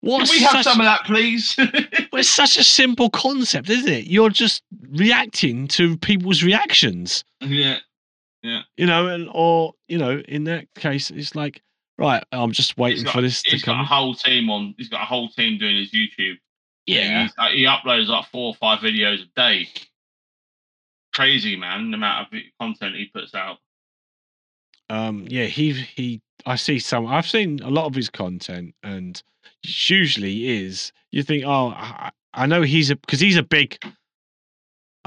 What's 0.00 0.30
Can 0.30 0.38
we 0.40 0.44
have 0.46 0.64
some 0.64 0.80
of 0.80 0.84
that, 0.84 1.04
please? 1.04 1.54
well, 1.58 2.20
it's 2.20 2.28
such 2.28 2.56
a 2.56 2.64
simple 2.64 3.10
concept, 3.10 3.68
isn't 3.70 3.88
it? 3.92 4.06
You're 4.06 4.30
just 4.30 4.64
reacting 4.90 5.68
to 5.68 5.96
people's 5.98 6.42
reactions, 6.42 7.22
yeah. 7.40 7.78
You 8.42 8.86
know, 8.86 9.08
and 9.08 9.28
or 9.32 9.74
you 9.88 9.98
know, 9.98 10.22
in 10.28 10.44
that 10.44 10.66
case, 10.74 11.10
it's 11.10 11.34
like, 11.34 11.62
right, 11.98 12.22
I'm 12.32 12.52
just 12.52 12.76
waiting 12.78 13.04
got- 13.04 13.14
for 13.14 13.20
this 13.22 13.42
to 13.42 13.50
come. 13.50 13.56
He's 13.56 13.64
got 13.64 13.80
a 13.80 13.84
whole 13.84 14.14
team 14.14 14.50
on. 14.50 14.74
He's 14.78 14.88
got 14.88 15.02
a 15.02 15.06
whole 15.06 15.28
team 15.28 15.58
doing 15.58 15.76
his 15.76 15.90
YouTube 15.90 16.36
Yeah. 16.86 17.28
Uh, 17.36 17.48
he 17.50 17.64
uploads 17.64 18.06
like 18.06 18.26
four 18.26 18.48
or 18.48 18.54
five 18.54 18.78
videos 18.80 19.22
a 19.22 19.26
day. 19.36 19.68
Crazy 21.12 21.56
man, 21.56 21.90
the 21.90 21.96
amount 21.96 22.32
of 22.32 22.40
content 22.60 22.94
he 22.94 23.06
puts 23.06 23.34
out. 23.34 23.58
Um, 24.88 25.26
yeah, 25.28 25.44
he 25.46 25.72
he. 25.72 26.20
I 26.46 26.54
see 26.56 26.78
some. 26.78 27.06
I've 27.06 27.28
seen 27.28 27.60
a 27.60 27.70
lot 27.70 27.86
of 27.86 27.94
his 27.94 28.08
content, 28.08 28.74
and 28.82 29.20
usually 29.64 30.48
is 30.48 30.92
you 31.10 31.22
think, 31.22 31.44
oh, 31.44 31.68
I, 31.76 32.10
I 32.34 32.46
know 32.46 32.62
he's 32.62 32.90
a 32.90 32.96
because 32.96 33.20
he's 33.20 33.36
a 33.36 33.42
big 33.42 33.78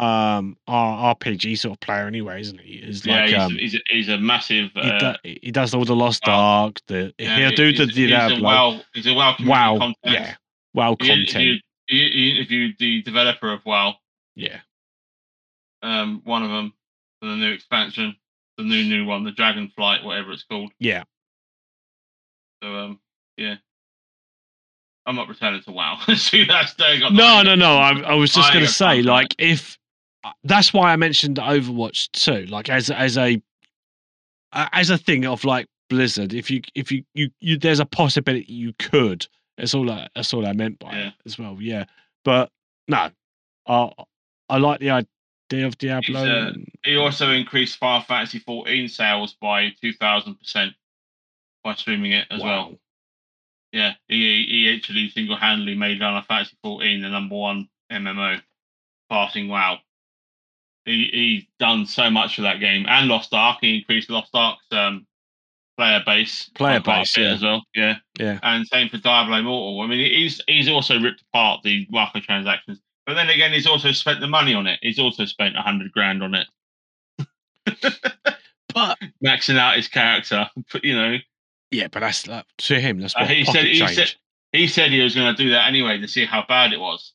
um 0.01 0.57
R- 0.67 1.15
RPG 1.15 1.57
sort 1.59 1.73
of 1.75 1.79
player 1.79 2.07
anyway, 2.07 2.41
isn't 2.41 2.59
he? 2.59 2.73
Is 2.75 3.05
yeah, 3.05 3.15
like 3.21 3.29
he's, 3.29 3.37
um, 3.39 3.51
he's, 3.55 3.75
a, 3.75 3.79
he's 3.89 4.09
a 4.09 4.17
massive. 4.17 4.71
he, 4.73 4.81
Uh, 4.81 5.13
do, 5.23 5.35
he 5.43 5.51
does 5.51 5.73
all 5.75 5.85
the 5.85 5.95
Lost 5.95 6.23
well, 6.25 6.39
Ark. 6.39 6.77
The 6.87 7.13
yeah, 7.19 7.37
he'll 7.37 7.51
do 7.51 7.71
the 7.71 7.85
he's, 7.85 7.95
he's 7.95 8.11
a 8.11 8.39
well, 8.41 8.83
he's 8.93 9.05
a 9.07 9.13
well 9.13 9.35
wow, 9.45 9.77
content. 9.77 9.95
yeah, 10.05 10.35
wow 10.73 10.95
He 10.99 11.07
content. 11.07 11.61
he, 11.87 11.97
he 12.09 12.31
interviewed 12.35 12.75
the 12.79 13.01
developer 13.03 13.51
of 13.53 13.63
WoW, 13.65 13.95
yeah, 14.35 14.61
um, 15.83 16.21
one 16.23 16.43
of 16.43 16.49
them 16.49 16.73
for 17.21 17.29
the 17.29 17.35
new 17.35 17.51
expansion, 17.51 18.15
the 18.57 18.63
new 18.63 18.83
new 18.83 19.05
one, 19.05 19.23
the 19.23 19.31
Dragonflight, 19.31 20.03
whatever 20.03 20.31
it's 20.31 20.43
called. 20.43 20.71
yeah. 20.79 21.03
So 22.63 22.73
um, 22.75 22.99
yeah, 23.37 23.55
I'm 25.05 25.15
not 25.15 25.27
returning 25.29 25.61
to 25.63 25.71
WoW. 25.71 25.99
See, 26.15 26.45
that's 26.45 26.73
got 26.73 27.13
No, 27.13 27.37
the- 27.37 27.43
no, 27.43 27.55
no. 27.55 27.77
I, 27.77 27.99
I 28.01 28.13
was 28.15 28.33
just 28.33 28.51
going 28.53 28.65
to 28.65 28.71
say, 28.71 29.01
like, 29.01 29.35
if 29.39 29.73
uh, 29.73 29.77
that's 30.43 30.73
why 30.73 30.91
I 30.91 30.95
mentioned 30.95 31.37
Overwatch 31.37 32.11
too, 32.11 32.45
like 32.47 32.69
as 32.69 32.89
as 32.89 33.17
a 33.17 33.41
as 34.53 34.89
a 34.89 34.97
thing 34.97 35.25
of 35.25 35.43
like 35.43 35.67
Blizzard. 35.89 36.33
If 36.33 36.49
you 36.51 36.61
if 36.75 36.91
you 36.91 37.03
you, 37.13 37.29
you 37.39 37.57
there's 37.57 37.79
a 37.79 37.85
possibility 37.85 38.51
you 38.51 38.73
could. 38.79 39.27
That's 39.57 39.73
all. 39.73 39.89
I, 39.91 40.07
that's 40.15 40.33
all 40.33 40.45
I 40.45 40.53
meant 40.53 40.79
by 40.79 40.91
Yeah. 40.93 41.07
it 41.07 41.13
as 41.25 41.37
well. 41.37 41.57
Yeah, 41.59 41.85
but 42.23 42.49
no, 42.87 43.09
I 43.67 43.91
I 44.49 44.57
like 44.57 44.79
the 44.79 44.89
idea 44.91 45.67
of 45.67 45.77
Diablo. 45.77 46.19
uh, 46.25 46.53
He 46.85 46.95
also 46.95 47.29
increased 47.31 47.77
Final 47.77 48.01
Fantasy 48.03 48.39
14 48.39 48.87
sales 48.87 49.35
by 49.41 49.69
2,000 49.81 50.35
percent 50.35 50.73
by 51.63 51.75
streaming 51.75 52.13
it 52.13 52.25
as 52.31 52.41
well. 52.41 52.69
wow. 52.71 52.77
Yeah, 53.73 53.93
he 54.07 54.45
he 54.49 54.75
actually 54.75 55.09
single 55.09 55.35
handedly 55.37 55.75
made 55.75 55.99
Final 55.99 56.21
Fantasy 56.23 56.57
14 56.63 57.01
the 57.01 57.09
number 57.09 57.35
one 57.35 57.69
MMO, 57.91 58.41
passing 59.09 59.47
WoW. 59.47 59.79
He 60.85 61.09
he 61.11 61.49
done 61.59 61.85
so 61.85 62.09
much 62.09 62.35
for 62.35 62.41
that 62.41 62.59
game 62.59 62.85
and 62.87 63.07
Lost 63.07 63.33
Ark. 63.33 63.59
He 63.61 63.77
increased 63.77 64.09
Lost 64.09 64.31
Ark's 64.33 64.65
um, 64.71 65.05
player 65.77 66.01
base, 66.05 66.49
Player 66.55 66.79
base, 66.79 67.15
yeah. 67.17 67.33
as 67.33 67.43
well. 67.43 67.63
Yeah, 67.75 67.95
Yeah. 68.19 68.39
and 68.43 68.65
same 68.67 68.89
for 68.89 68.97
Diablo 68.97 69.37
Immortal. 69.37 69.81
I 69.81 69.87
mean, 69.87 69.99
he's 69.99 70.41
he's 70.47 70.67
also 70.69 70.99
ripped 70.99 71.21
apart 71.33 71.61
the 71.63 71.85
microtransactions, 71.93 72.79
but 73.05 73.13
then 73.13 73.29
again, 73.29 73.53
he's 73.53 73.67
also 73.67 73.91
spent 73.91 74.19
the 74.21 74.27
money 74.27 74.53
on 74.55 74.65
it. 74.67 74.79
He's 74.81 74.99
also 74.99 75.25
spent 75.25 75.55
a 75.55 75.61
hundred 75.61 75.91
grand 75.91 76.23
on 76.23 76.33
it, 76.35 76.47
But 78.73 78.97
maxing 79.25 79.57
out 79.57 79.75
his 79.75 79.87
character. 79.87 80.49
But 80.71 80.83
you 80.83 80.95
know, 80.95 81.17
yeah, 81.71 81.87
but 81.91 81.99
that's 81.99 82.25
like, 82.27 82.45
to 82.59 82.79
him. 82.79 82.99
That's 83.01 83.15
Uh, 83.15 83.25
he 83.25 83.45
said- 83.45 83.65
he 83.65 83.79
change. 83.79 83.95
said- 83.95 84.15
he 84.53 84.67
said 84.67 84.91
he 84.91 84.99
was 84.99 85.15
going 85.15 85.33
to 85.33 85.43
do 85.43 85.51
that 85.51 85.67
anyway 85.69 85.97
to 85.97 86.07
see 86.09 86.25
how 86.25 86.43
bad 86.45 86.73
it 86.73 86.79
was. 86.81 87.13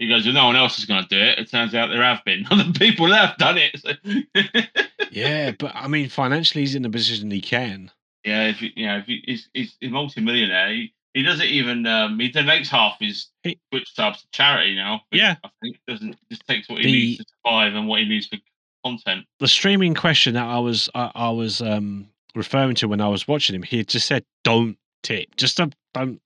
He 0.00 0.08
goes, 0.08 0.24
well, 0.24 0.32
no 0.34 0.46
one 0.46 0.56
else 0.56 0.78
is 0.78 0.86
going 0.86 1.02
to 1.04 1.08
do 1.08 1.20
it. 1.22 1.38
It 1.38 1.48
turns 1.50 1.74
out 1.74 1.88
there 1.90 2.02
have 2.02 2.24
been 2.24 2.44
other 2.50 2.72
people 2.76 3.06
that 3.10 3.28
have 3.28 3.38
done 3.38 3.58
it. 3.58 3.78
So- 3.78 4.62
yeah, 5.12 5.52
but 5.58 5.72
I 5.74 5.86
mean, 5.88 6.08
financially, 6.08 6.62
he's 6.62 6.74
in 6.74 6.84
a 6.84 6.90
position 6.90 7.30
he 7.30 7.40
can. 7.40 7.90
yeah, 8.24 8.48
if 8.48 8.60
you, 8.62 8.70
you 8.74 8.86
know, 8.86 8.98
if 8.98 9.08
you, 9.08 9.18
he's, 9.24 9.48
he's 9.54 9.76
a 9.82 9.88
multi-millionaire. 9.88 10.72
He, 10.72 10.94
he 11.14 11.22
doesn't 11.22 11.46
even 11.46 11.86
um, 11.86 12.18
he 12.18 12.30
donates 12.32 12.68
half 12.68 12.96
his 13.00 13.28
Twitch 13.44 13.92
subs 13.94 14.22
to 14.22 14.28
charity 14.32 14.74
now. 14.74 15.02
Yeah. 15.12 15.36
I 15.44 15.50
think 15.62 15.76
doesn't 15.86 16.16
just 16.30 16.46
takes 16.46 16.68
what 16.68 16.78
he 16.78 16.84
The- 16.86 16.92
needs 16.92 17.18
to 17.18 17.24
survive 17.44 17.74
and 17.74 17.86
what 17.88 18.00
he 18.00 18.08
needs 18.08 18.26
for 18.28 18.36
content. 18.84 19.26
the 19.40 19.48
streaming 19.48 19.94
question 19.94 20.34
that 20.34 20.46
I 20.46 20.58
was 20.60 20.88
I, 20.94 21.10
I 21.14 21.30
was 21.30 21.60
um 21.60 22.08
referring 22.34 22.74
to 22.76 22.88
when 22.88 23.00
I 23.00 23.08
was 23.08 23.26
watching 23.28 23.54
him, 23.56 23.62
he 23.64 23.78
had 23.78 23.88
just 23.88 24.06
said, 24.06 24.24
"Don't 24.44 24.78
tip, 25.02 25.34
just 25.36 25.56
don't 25.58 25.74
don't 25.94 26.20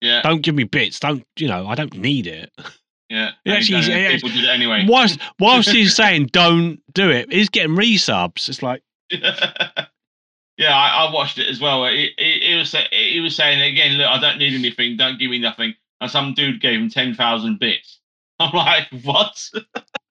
Yeah, 0.00 0.22
don't 0.22 0.40
give 0.42 0.54
me 0.54 0.62
bits. 0.64 1.00
Don't 1.00 1.26
you 1.36 1.48
know? 1.48 1.66
I 1.66 1.74
don't 1.74 1.94
need 1.98 2.26
it." 2.28 2.50
yeah. 3.10 3.32
He 3.44 3.50
And 3.50 3.58
actually- 3.58 3.82
he 3.82 4.08
people 4.14 4.30
did 4.30 4.44
it 4.44 4.48
anyway. 4.48 4.86
Whilst 4.88 5.18
whilst 5.38 5.68
he's 5.70 5.94
saying 5.94 6.26
don't 6.32 6.80
do 6.94 7.10
it, 7.10 7.30
he's 7.32 7.50
getting 7.50 7.76
resubs. 7.76 8.48
It's 8.48 8.62
like 8.62 8.82
yeah, 9.10 10.74
I, 10.76 11.06
I 11.06 11.12
watched 11.12 11.38
it 11.38 11.48
as 11.48 11.60
well. 11.60 11.84
He, 11.86 12.10
he, 12.16 12.40
he 12.48 12.54
was 12.56 12.74
he 12.92 13.20
was 13.20 13.34
saying 13.36 13.60
again, 13.60 13.94
look, 13.98 14.06
I 14.08 14.20
don't 14.20 14.38
need 14.38 14.54
anything. 14.54 14.96
Don't 14.96 15.18
give 15.18 15.30
me 15.30 15.38
nothing. 15.38 15.74
And 16.00 16.10
some 16.10 16.32
dude 16.32 16.60
gave 16.60 16.80
him 16.80 16.88
ten 16.88 17.14
thousand 17.14 17.58
bits. 17.58 18.00
I'm 18.40 18.52
like, 18.54 18.88
what? 19.02 19.50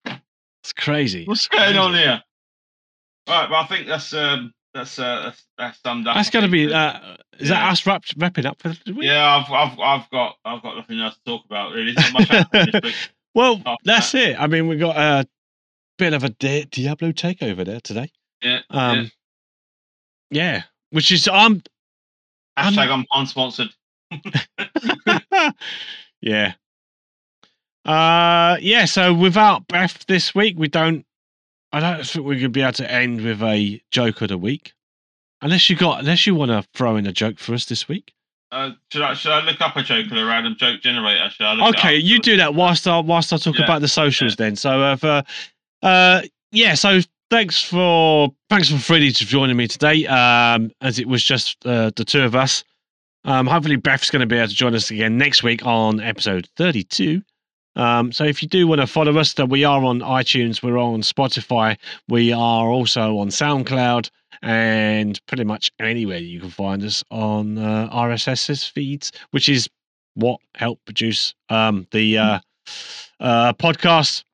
it's 0.06 0.74
crazy. 0.78 1.26
What's 1.26 1.48
going 1.48 1.78
on 1.78 1.94
here? 1.96 2.22
Right, 3.28 3.50
well, 3.50 3.64
I 3.64 3.68
think 3.68 3.88
that's 3.88 4.14
um, 4.14 4.54
that's 4.74 4.98
uh, 5.00 5.24
that's, 5.26 5.44
that's 5.58 5.80
summed 5.82 6.08
up. 6.08 6.16
That's 6.16 6.30
I 6.30 6.32
got 6.32 6.42
to 6.42 6.48
be. 6.48 6.72
Uh, 6.74 7.16
is 7.40 7.50
that 7.50 7.72
us 7.72 7.86
wrap, 7.86 8.04
wrapping 8.18 8.46
up 8.46 8.62
for 8.62 8.70
the 8.86 8.94
week? 8.94 9.06
yeah, 9.08 9.44
I've, 9.46 9.52
I've 9.52 9.80
I've 9.80 10.10
got 10.10 10.36
I've 10.46 10.62
got 10.62 10.78
nothing 10.78 11.00
else 11.00 11.16
to 11.16 11.22
talk 11.26 11.46
about. 11.46 11.74
Really, 11.74 11.94
much 12.14 12.28
happened 12.28 12.72
this 12.74 12.82
week. 12.84 12.96
Well, 13.36 13.62
that's 13.86 14.16
it. 14.16 14.36
I 14.40 14.48
mean, 14.48 14.68
we 14.68 14.76
got 14.76 14.98
a 14.98 15.26
bit 16.00 16.14
of 16.14 16.24
a 16.24 16.30
Di- 16.30 16.66
Diablo 16.66 17.12
takeover 17.12 17.64
there 17.64 17.80
today. 17.80 18.12
Yeah, 18.42 18.62
Um, 18.72 19.12
yeah, 20.32 20.64
which 20.90 21.12
is 21.12 21.28
I'm 21.28 21.62
I'm- 22.58 22.74
Hashtag 22.74 22.90
I'm 22.90 23.06
unsponsored. 23.14 23.70
yeah. 26.22 26.54
Uh 27.86 28.58
yeah, 28.62 28.86
so 28.86 29.14
without 29.14 29.68
Beth 29.68 30.06
this 30.08 30.36
week, 30.36 30.56
we 30.58 30.68
don't 30.68 31.06
I 31.72 31.80
don't 31.80 32.06
think 32.06 32.26
we're 32.26 32.36
gonna 32.36 32.50
be 32.50 32.62
able 32.62 32.74
to 32.74 32.92
end 32.92 33.22
with 33.22 33.42
a 33.44 33.82
joke 33.92 34.22
of 34.22 34.30
the 34.30 34.38
week. 34.38 34.74
Unless 35.42 35.70
you 35.70 35.76
got 35.76 36.00
unless 36.00 36.28
you 36.28 36.36
want 36.36 36.52
to 36.52 36.68
throw 36.74 36.96
in 36.98 37.06
a 37.08 37.12
joke 37.14 37.40
for 37.40 37.54
us 37.54 37.66
this 37.66 37.88
week. 37.88 38.14
Uh, 38.52 38.72
should 38.92 39.04
I 39.04 39.14
should 39.14 39.32
I 39.32 39.42
look 39.42 39.62
up 39.62 39.76
a 39.76 39.84
joke 39.84 40.12
or 40.12 40.18
a 40.18 40.26
random 40.26 40.56
joke 40.58 40.82
generator? 40.82 41.30
Should 41.30 41.46
I 41.46 41.54
look 41.54 41.76
it 41.76 41.78
Okay, 41.78 41.96
you 41.98 42.20
do 42.20 42.36
that 42.38 42.56
whilst 42.56 42.88
I 42.88 43.00
whilst 43.00 43.32
I 43.32 43.38
talk 43.38 43.58
Yeah, 43.58 43.66
about 43.66 43.82
the 43.82 43.88
socials 43.88 44.36
then. 44.36 44.56
So 44.56 44.82
uh, 44.82 44.96
for, 44.96 45.24
uh 45.84 46.22
yeah, 46.52 46.74
so 46.74 47.00
thanks 47.30 47.62
for 47.64 48.34
thanks 48.50 48.70
for 48.70 48.80
Freddie 48.80 49.14
for 49.14 49.24
joining 49.24 49.56
me 49.56 49.68
today. 49.68 50.08
Um 50.08 50.72
as 50.82 50.98
it 50.98 51.08
was 51.08 51.24
just 51.24 51.64
uh, 51.66 51.92
the 51.96 52.04
two 52.04 52.24
of 52.24 52.36
us. 52.36 52.64
Um 53.24 53.46
hopefully 53.46 53.76
Beth's 53.76 54.10
gonna 54.10 54.26
be 54.26 54.38
able 54.38 54.48
to 54.48 54.56
join 54.56 54.74
us 54.74 54.90
again 54.90 55.18
next 55.18 55.44
week 55.44 55.64
on 55.66 56.00
episode 56.02 56.50
32. 56.58 57.22
Um, 57.80 58.12
so 58.12 58.26
if 58.26 58.44
you 58.44 58.50
do 58.50 58.68
want 58.68 58.82
to 58.82 58.88
follow 58.88 59.18
us, 59.18 59.34
then 59.34 59.48
we 59.48 59.64
are 59.64 59.82
on 59.86 60.02
iTunes, 60.02 60.62
we're 60.62 60.78
on 60.78 61.02
Spotify, 61.02 61.78
we 62.10 62.34
are 62.34 62.68
also 62.68 63.18
on 63.20 63.30
SoundCloud, 63.30 64.10
and 64.42 65.26
pretty 65.28 65.46
much 65.46 65.72
anywhere 65.80 66.18
you 66.18 66.42
can 66.42 66.50
find 66.50 66.84
us 66.84 67.06
on 67.10 67.58
uh, 67.58 67.90
RSS 67.90 68.70
feeds, 68.70 69.14
which 69.32 69.48
is 69.48 69.70
what 70.16 70.42
helped 70.56 70.84
produce 70.84 71.34
um, 71.48 71.88
the 71.92 72.18
uh, 72.18 72.40
uh, 73.22 73.54
podcast. 73.54 74.26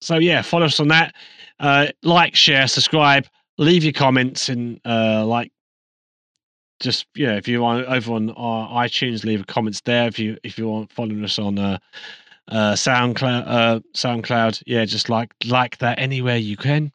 So 0.00 0.18
yeah, 0.18 0.42
follow 0.42 0.66
us 0.66 0.78
on 0.78 0.86
that. 0.88 1.12
Uh, 1.58 1.88
like, 2.04 2.36
share, 2.36 2.68
subscribe, 2.68 3.26
leave 3.58 3.82
your 3.82 3.94
comments, 3.94 4.48
and 4.48 4.80
uh, 4.84 5.26
like 5.26 5.50
just 6.78 7.06
yeah, 7.16 7.34
if 7.34 7.48
you 7.48 7.62
want 7.62 7.84
over 7.86 8.12
on 8.12 8.30
our 8.30 8.84
iTunes, 8.84 9.24
leave 9.24 9.44
comments 9.48 9.80
there. 9.80 10.06
If 10.06 10.20
you 10.20 10.36
if 10.44 10.56
you 10.56 10.68
want 10.68 10.92
following 10.92 11.24
us 11.24 11.36
on 11.40 11.58
uh, 11.58 11.78
uh, 12.48 12.72
SoundCloud, 12.72 13.44
uh, 13.46 13.80
SoundCloud, 13.94 14.62
yeah, 14.66 14.84
just 14.84 15.08
like 15.08 15.34
like 15.46 15.78
that 15.78 15.98
anywhere 15.98 16.36
you 16.36 16.56
can, 16.56 16.92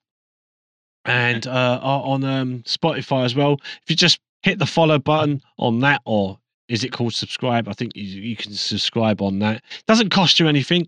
and 1.05 1.45
uh, 1.47 1.79
on 1.81 2.23
um, 2.23 2.63
Spotify 2.63 3.25
as 3.25 3.35
well. 3.35 3.57
If 3.83 3.89
you 3.89 3.95
just 3.95 4.19
hit 4.43 4.59
the 4.59 4.65
follow 4.65 4.97
button 4.99 5.41
on 5.57 5.79
that, 5.81 6.01
or 6.05 6.39
is 6.67 6.83
it 6.83 6.91
called 6.91 7.13
subscribe? 7.13 7.67
I 7.67 7.73
think 7.73 7.95
you, 7.95 8.03
you 8.03 8.35
can 8.35 8.53
subscribe 8.53 9.21
on 9.21 9.39
that. 9.39 9.63
doesn't 9.87 10.09
cost 10.09 10.39
you 10.39 10.47
anything, 10.47 10.87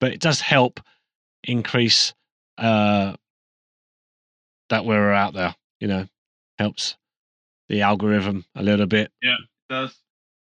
but 0.00 0.12
it 0.12 0.20
does 0.20 0.40
help 0.40 0.80
increase 1.44 2.14
uh, 2.58 3.14
that 4.70 4.84
we're 4.84 5.12
out 5.12 5.34
there. 5.34 5.54
You 5.80 5.88
know, 5.88 6.06
helps 6.58 6.96
the 7.68 7.82
algorithm 7.82 8.44
a 8.54 8.62
little 8.62 8.86
bit. 8.86 9.10
Yeah, 9.22 9.36
does 9.68 9.94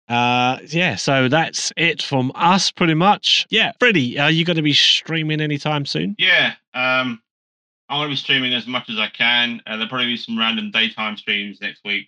Uh, 0.09 0.57
yeah, 0.67 0.95
so 0.95 1.27
that's 1.29 1.71
it 1.77 2.01
from 2.01 2.31
us, 2.35 2.71
pretty 2.71 2.95
much. 2.95 3.45
Yeah, 3.49 3.71
Freddie, 3.79 4.19
are 4.19 4.31
you 4.31 4.43
going 4.43 4.57
to 4.57 4.63
be 4.63 4.73
streaming 4.73 5.39
anytime 5.39 5.85
soon? 5.85 6.15
yeah. 6.17 6.53
Um, 6.73 7.21
I'm 7.91 7.97
gonna 8.01 8.09
be 8.09 8.15
streaming 8.15 8.53
as 8.53 8.67
much 8.67 8.87
as 8.89 8.99
I 8.99 9.07
can. 9.07 9.61
Uh, 9.65 9.71
there'll 9.77 9.89
probably 9.89 10.05
be 10.07 10.17
some 10.17 10.37
random 10.37 10.69
daytime 10.69 11.17
streams 11.17 11.59
next 11.59 11.81
week. 11.83 12.07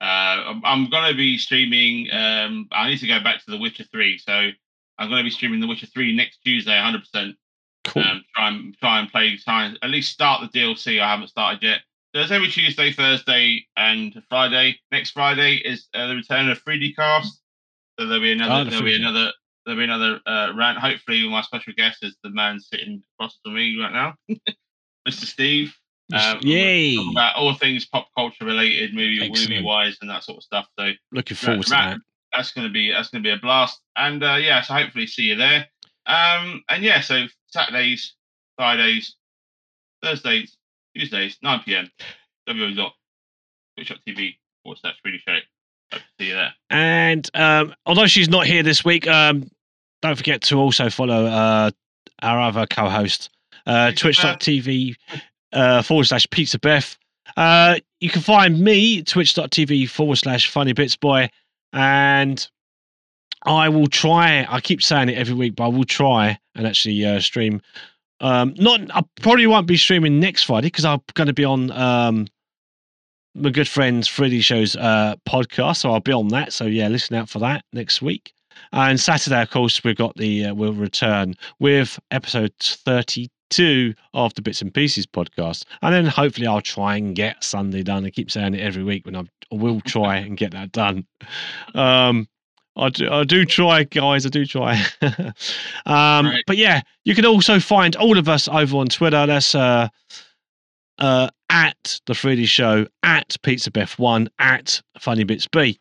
Uh, 0.00 0.04
I'm, 0.04 0.62
I'm 0.64 0.90
gonna 0.90 1.14
be 1.16 1.38
streaming. 1.38 2.08
Um, 2.12 2.68
I 2.70 2.88
need 2.88 2.98
to 2.98 3.08
go 3.08 3.18
back 3.20 3.44
to 3.44 3.50
The 3.50 3.58
Witcher 3.58 3.82
Three, 3.90 4.18
so 4.18 4.32
I'm 4.32 5.10
gonna 5.10 5.24
be 5.24 5.30
streaming 5.30 5.58
The 5.58 5.66
Witcher 5.66 5.86
Three 5.86 6.14
next 6.14 6.38
Tuesday, 6.44 6.74
100. 6.76 7.00
percent 7.00 7.36
Cool. 7.84 8.04
um, 8.04 8.22
try 8.36 8.48
and 8.48 8.76
try 8.78 8.98
and 9.00 9.10
play 9.10 9.36
try 9.38 9.74
at 9.82 9.90
least 9.90 10.12
start 10.12 10.40
the 10.40 10.56
DLC. 10.56 11.00
I 11.02 11.10
haven't 11.10 11.28
started 11.28 11.60
yet. 11.64 11.80
So 12.14 12.20
it's 12.20 12.30
every 12.30 12.48
Tuesday, 12.48 12.92
Thursday, 12.92 13.66
and 13.74 14.22
Friday. 14.28 14.78
Next 14.90 15.12
Friday 15.12 15.56
is 15.56 15.88
uh, 15.94 16.08
the 16.08 16.16
return 16.16 16.50
of 16.50 16.62
3D 16.62 16.94
Cast. 16.94 17.40
So 17.98 18.06
there'll 18.06 18.20
be 18.20 18.32
another 18.32 18.52
Oh, 18.52 18.64
the 18.64 18.70
there'll 18.70 18.84
be 18.84 18.96
another 18.96 19.32
there'll 19.64 19.80
be 19.80 19.84
another 19.84 20.20
uh, 20.26 20.52
rant. 20.54 20.78
Hopefully, 20.78 21.26
my 21.26 21.40
special 21.40 21.72
guest 21.74 22.04
is 22.04 22.14
the 22.22 22.28
man 22.28 22.60
sitting 22.60 23.02
across 23.14 23.38
from 23.42 23.54
me 23.54 23.78
right 23.80 23.92
now, 23.92 24.14
Mr. 25.08 25.24
Steve. 25.24 25.74
Um, 26.12 26.40
Yay! 26.42 26.98
about 27.12 27.36
all 27.36 27.54
things 27.54 27.86
pop 27.86 28.08
culture 28.14 28.44
related, 28.44 28.94
movie 28.94 29.30
movie 29.30 29.62
wise, 29.62 29.96
and 30.02 30.10
that 30.10 30.22
sort 30.22 30.36
of 30.36 30.42
stuff. 30.42 30.66
So 30.78 30.90
Looking 31.12 31.36
forward 31.38 31.62
to 31.62 31.70
that. 31.70 31.98
That's 32.34 32.52
gonna 32.52 32.68
be 32.68 32.92
that's 32.92 33.08
gonna 33.08 33.22
be 33.22 33.30
a 33.30 33.38
blast. 33.38 33.80
And 33.96 34.22
uh, 34.22 34.34
yeah, 34.34 34.60
so 34.60 34.74
hopefully 34.74 35.06
see 35.06 35.22
you 35.22 35.36
there. 35.36 35.66
Um, 36.04 36.62
and 36.68 36.82
yeah, 36.82 37.00
so 37.00 37.24
Saturdays, 37.46 38.16
Fridays, 38.58 39.16
Thursdays, 40.02 40.58
Tuesdays, 40.94 41.38
9 41.42 41.60
p.m. 41.64 41.90
www.twitch.tv 42.48 44.36
forward 44.62 44.78
slash 44.78 44.94
freedy 45.04 45.18
show. 45.26 45.38
Hope 45.92 46.00
to 46.00 46.06
see 46.18 46.28
you 46.28 46.34
there. 46.34 46.54
And 46.70 47.28
um, 47.34 47.74
although 47.86 48.06
she's 48.06 48.28
not 48.28 48.46
here 48.46 48.62
this 48.62 48.84
week, 48.84 49.06
um, 49.08 49.48
don't 50.00 50.16
forget 50.16 50.42
to 50.42 50.58
also 50.58 50.90
follow 50.90 51.26
uh, 51.26 51.70
our 52.22 52.40
other 52.40 52.66
co-host, 52.66 53.30
uh, 53.66 53.92
twitch.tv 53.92 54.94
uh, 55.52 55.82
forward 55.82 56.04
slash 56.04 56.26
pizza 56.30 56.58
beth. 56.58 56.96
Uh, 57.36 57.76
you 58.00 58.10
can 58.10 58.22
find 58.22 58.58
me 58.60 59.02
twitch.tv 59.02 59.88
forward 59.88 60.16
slash 60.16 60.50
funny 60.50 60.72
bits 60.72 60.96
boy, 60.96 61.30
and 61.72 62.48
I 63.44 63.68
will 63.68 63.86
try. 63.86 64.46
I 64.48 64.60
keep 64.60 64.82
saying 64.82 65.08
it 65.08 65.18
every 65.18 65.34
week, 65.34 65.56
but 65.56 65.64
I 65.64 65.68
will 65.68 65.84
try 65.84 66.38
and 66.54 66.66
actually 66.66 67.04
uh, 67.04 67.20
stream. 67.20 67.62
Um, 68.22 68.54
not, 68.56 68.80
I 68.94 69.02
probably 69.20 69.46
won't 69.46 69.66
be 69.66 69.76
streaming 69.76 70.20
next 70.20 70.44
Friday 70.44 70.68
because 70.68 70.86
I'm 70.86 71.00
going 71.14 71.26
to 71.26 71.34
be 71.34 71.44
on 71.44 71.70
um, 71.72 72.26
my 73.34 73.50
good 73.50 73.68
friend 73.68 74.02
Freedy 74.04 74.40
Show's 74.40 74.76
uh, 74.76 75.16
podcast, 75.28 75.78
so 75.78 75.90
I'll 75.90 76.00
be 76.00 76.12
on 76.12 76.28
that. 76.28 76.52
So 76.52 76.64
yeah, 76.64 76.88
listen 76.88 77.16
out 77.16 77.28
for 77.28 77.40
that 77.40 77.64
next 77.72 78.00
week. 78.00 78.32
And 78.72 79.00
Saturday, 79.00 79.42
of 79.42 79.50
course, 79.50 79.82
we've 79.82 79.96
got 79.96 80.16
the 80.16 80.46
uh, 80.46 80.54
we'll 80.54 80.72
return 80.72 81.34
with 81.58 81.98
episode 82.10 82.52
thirty-two 82.60 83.94
of 84.14 84.34
the 84.34 84.42
Bits 84.42 84.62
and 84.62 84.72
Pieces 84.72 85.06
podcast, 85.06 85.64
and 85.82 85.92
then 85.92 86.06
hopefully 86.06 86.46
I'll 86.46 86.60
try 86.60 86.96
and 86.96 87.16
get 87.16 87.42
Sunday 87.42 87.82
done. 87.82 88.04
I 88.04 88.10
keep 88.10 88.30
saying 88.30 88.54
it 88.54 88.60
every 88.60 88.84
week 88.84 89.04
when 89.04 89.16
I, 89.16 89.20
I 89.20 89.56
will 89.56 89.80
try 89.80 90.16
and 90.18 90.36
get 90.36 90.52
that 90.52 90.70
done. 90.72 91.06
Um, 91.74 92.28
I 92.76 92.88
do, 92.88 93.10
I 93.10 93.24
do 93.24 93.44
try, 93.44 93.84
guys. 93.84 94.24
I 94.24 94.30
do 94.30 94.46
try. 94.46 94.82
um, 95.86 96.26
Right. 96.26 96.42
But 96.46 96.56
yeah, 96.56 96.80
you 97.04 97.14
can 97.14 97.26
also 97.26 97.60
find 97.60 97.96
all 97.96 98.18
of 98.18 98.28
us 98.28 98.48
over 98.48 98.78
on 98.78 98.86
Twitter. 98.86 99.26
That's 99.26 99.54
uh, 99.54 99.88
uh, 100.98 101.28
at 101.50 102.00
the 102.06 102.14
Freddie 102.14 102.46
Show, 102.46 102.86
at 103.02 103.36
Pizza 103.42 103.70
Beth 103.70 103.98
One, 103.98 104.28
at 104.38 104.80
Funny 104.98 105.24
Bits 105.24 105.46
B. 105.46 105.78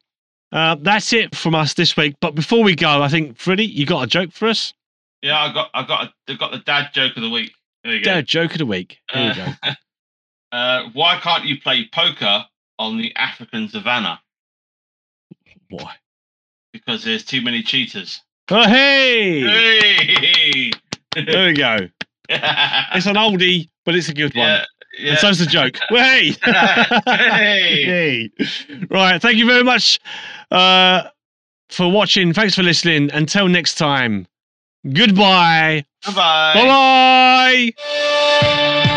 Uh, 0.51 0.75
that's 0.81 1.13
it 1.13 1.33
from 1.33 1.55
us 1.55 1.75
this 1.75 1.95
week. 1.95 2.15
But 2.19 2.35
before 2.35 2.63
we 2.63 2.75
go, 2.75 3.01
I 3.01 3.07
think 3.07 3.37
Freddie, 3.37 3.65
you 3.65 3.85
got 3.85 4.03
a 4.03 4.07
joke 4.07 4.33
for 4.33 4.49
us? 4.49 4.73
Yeah, 5.21 5.39
I 5.39 5.53
got 5.53 5.69
I 5.73 5.83
got 5.85 6.13
I 6.27 6.33
got 6.33 6.51
the 6.51 6.57
dad 6.59 6.89
joke 6.93 7.15
of 7.15 7.23
the 7.23 7.29
week. 7.29 7.53
There 7.83 7.93
you 7.93 8.03
go. 8.03 8.15
Dad, 8.15 8.25
joke 8.25 8.51
of 8.51 8.57
the 8.57 8.65
week. 8.65 8.99
Here 9.11 9.29
we 9.29 9.35
go. 9.35 9.47
Uh, 9.63 9.73
uh, 10.55 10.89
why 10.93 11.19
can't 11.19 11.45
you 11.45 11.61
play 11.61 11.87
poker 11.93 12.45
on 12.77 12.97
the 12.97 13.15
African 13.15 13.69
savannah? 13.69 14.19
Why? 15.69 15.95
Because 16.73 17.03
there's 17.03 17.23
too 17.25 17.41
many 17.41 17.63
cheaters. 17.63 18.21
Oh, 18.49 18.67
hey! 18.67 19.41
Hey! 19.41 20.71
There 21.15 21.47
we 21.47 21.53
go. 21.53 21.77
It's 22.29 23.05
an 23.07 23.15
oldie, 23.15 23.69
but 23.85 23.93
it's 23.95 24.07
a 24.07 24.13
good 24.13 24.33
one. 24.35 24.47
yeah, 24.47 24.65
yeah. 24.97 25.09
And 25.11 25.19
so's 25.19 25.39
the 25.39 25.45
joke. 25.45 25.77
Well, 25.89 26.03
hey! 26.03 26.31
Hey! 27.05 28.29
Hey. 28.39 28.85
Right. 28.89 29.21
Thank 29.21 29.37
you 29.37 29.45
very 29.45 29.63
much 29.63 29.99
uh, 30.51 31.03
for 31.69 31.91
watching. 31.91 32.33
Thanks 32.33 32.55
for 32.55 32.63
listening. 32.63 33.11
Until 33.11 33.47
next 33.49 33.75
time, 33.75 34.27
goodbye. 34.93 35.85
Bye-bye. 36.05 36.53
Bye 36.55 37.71
bye. 37.75 38.87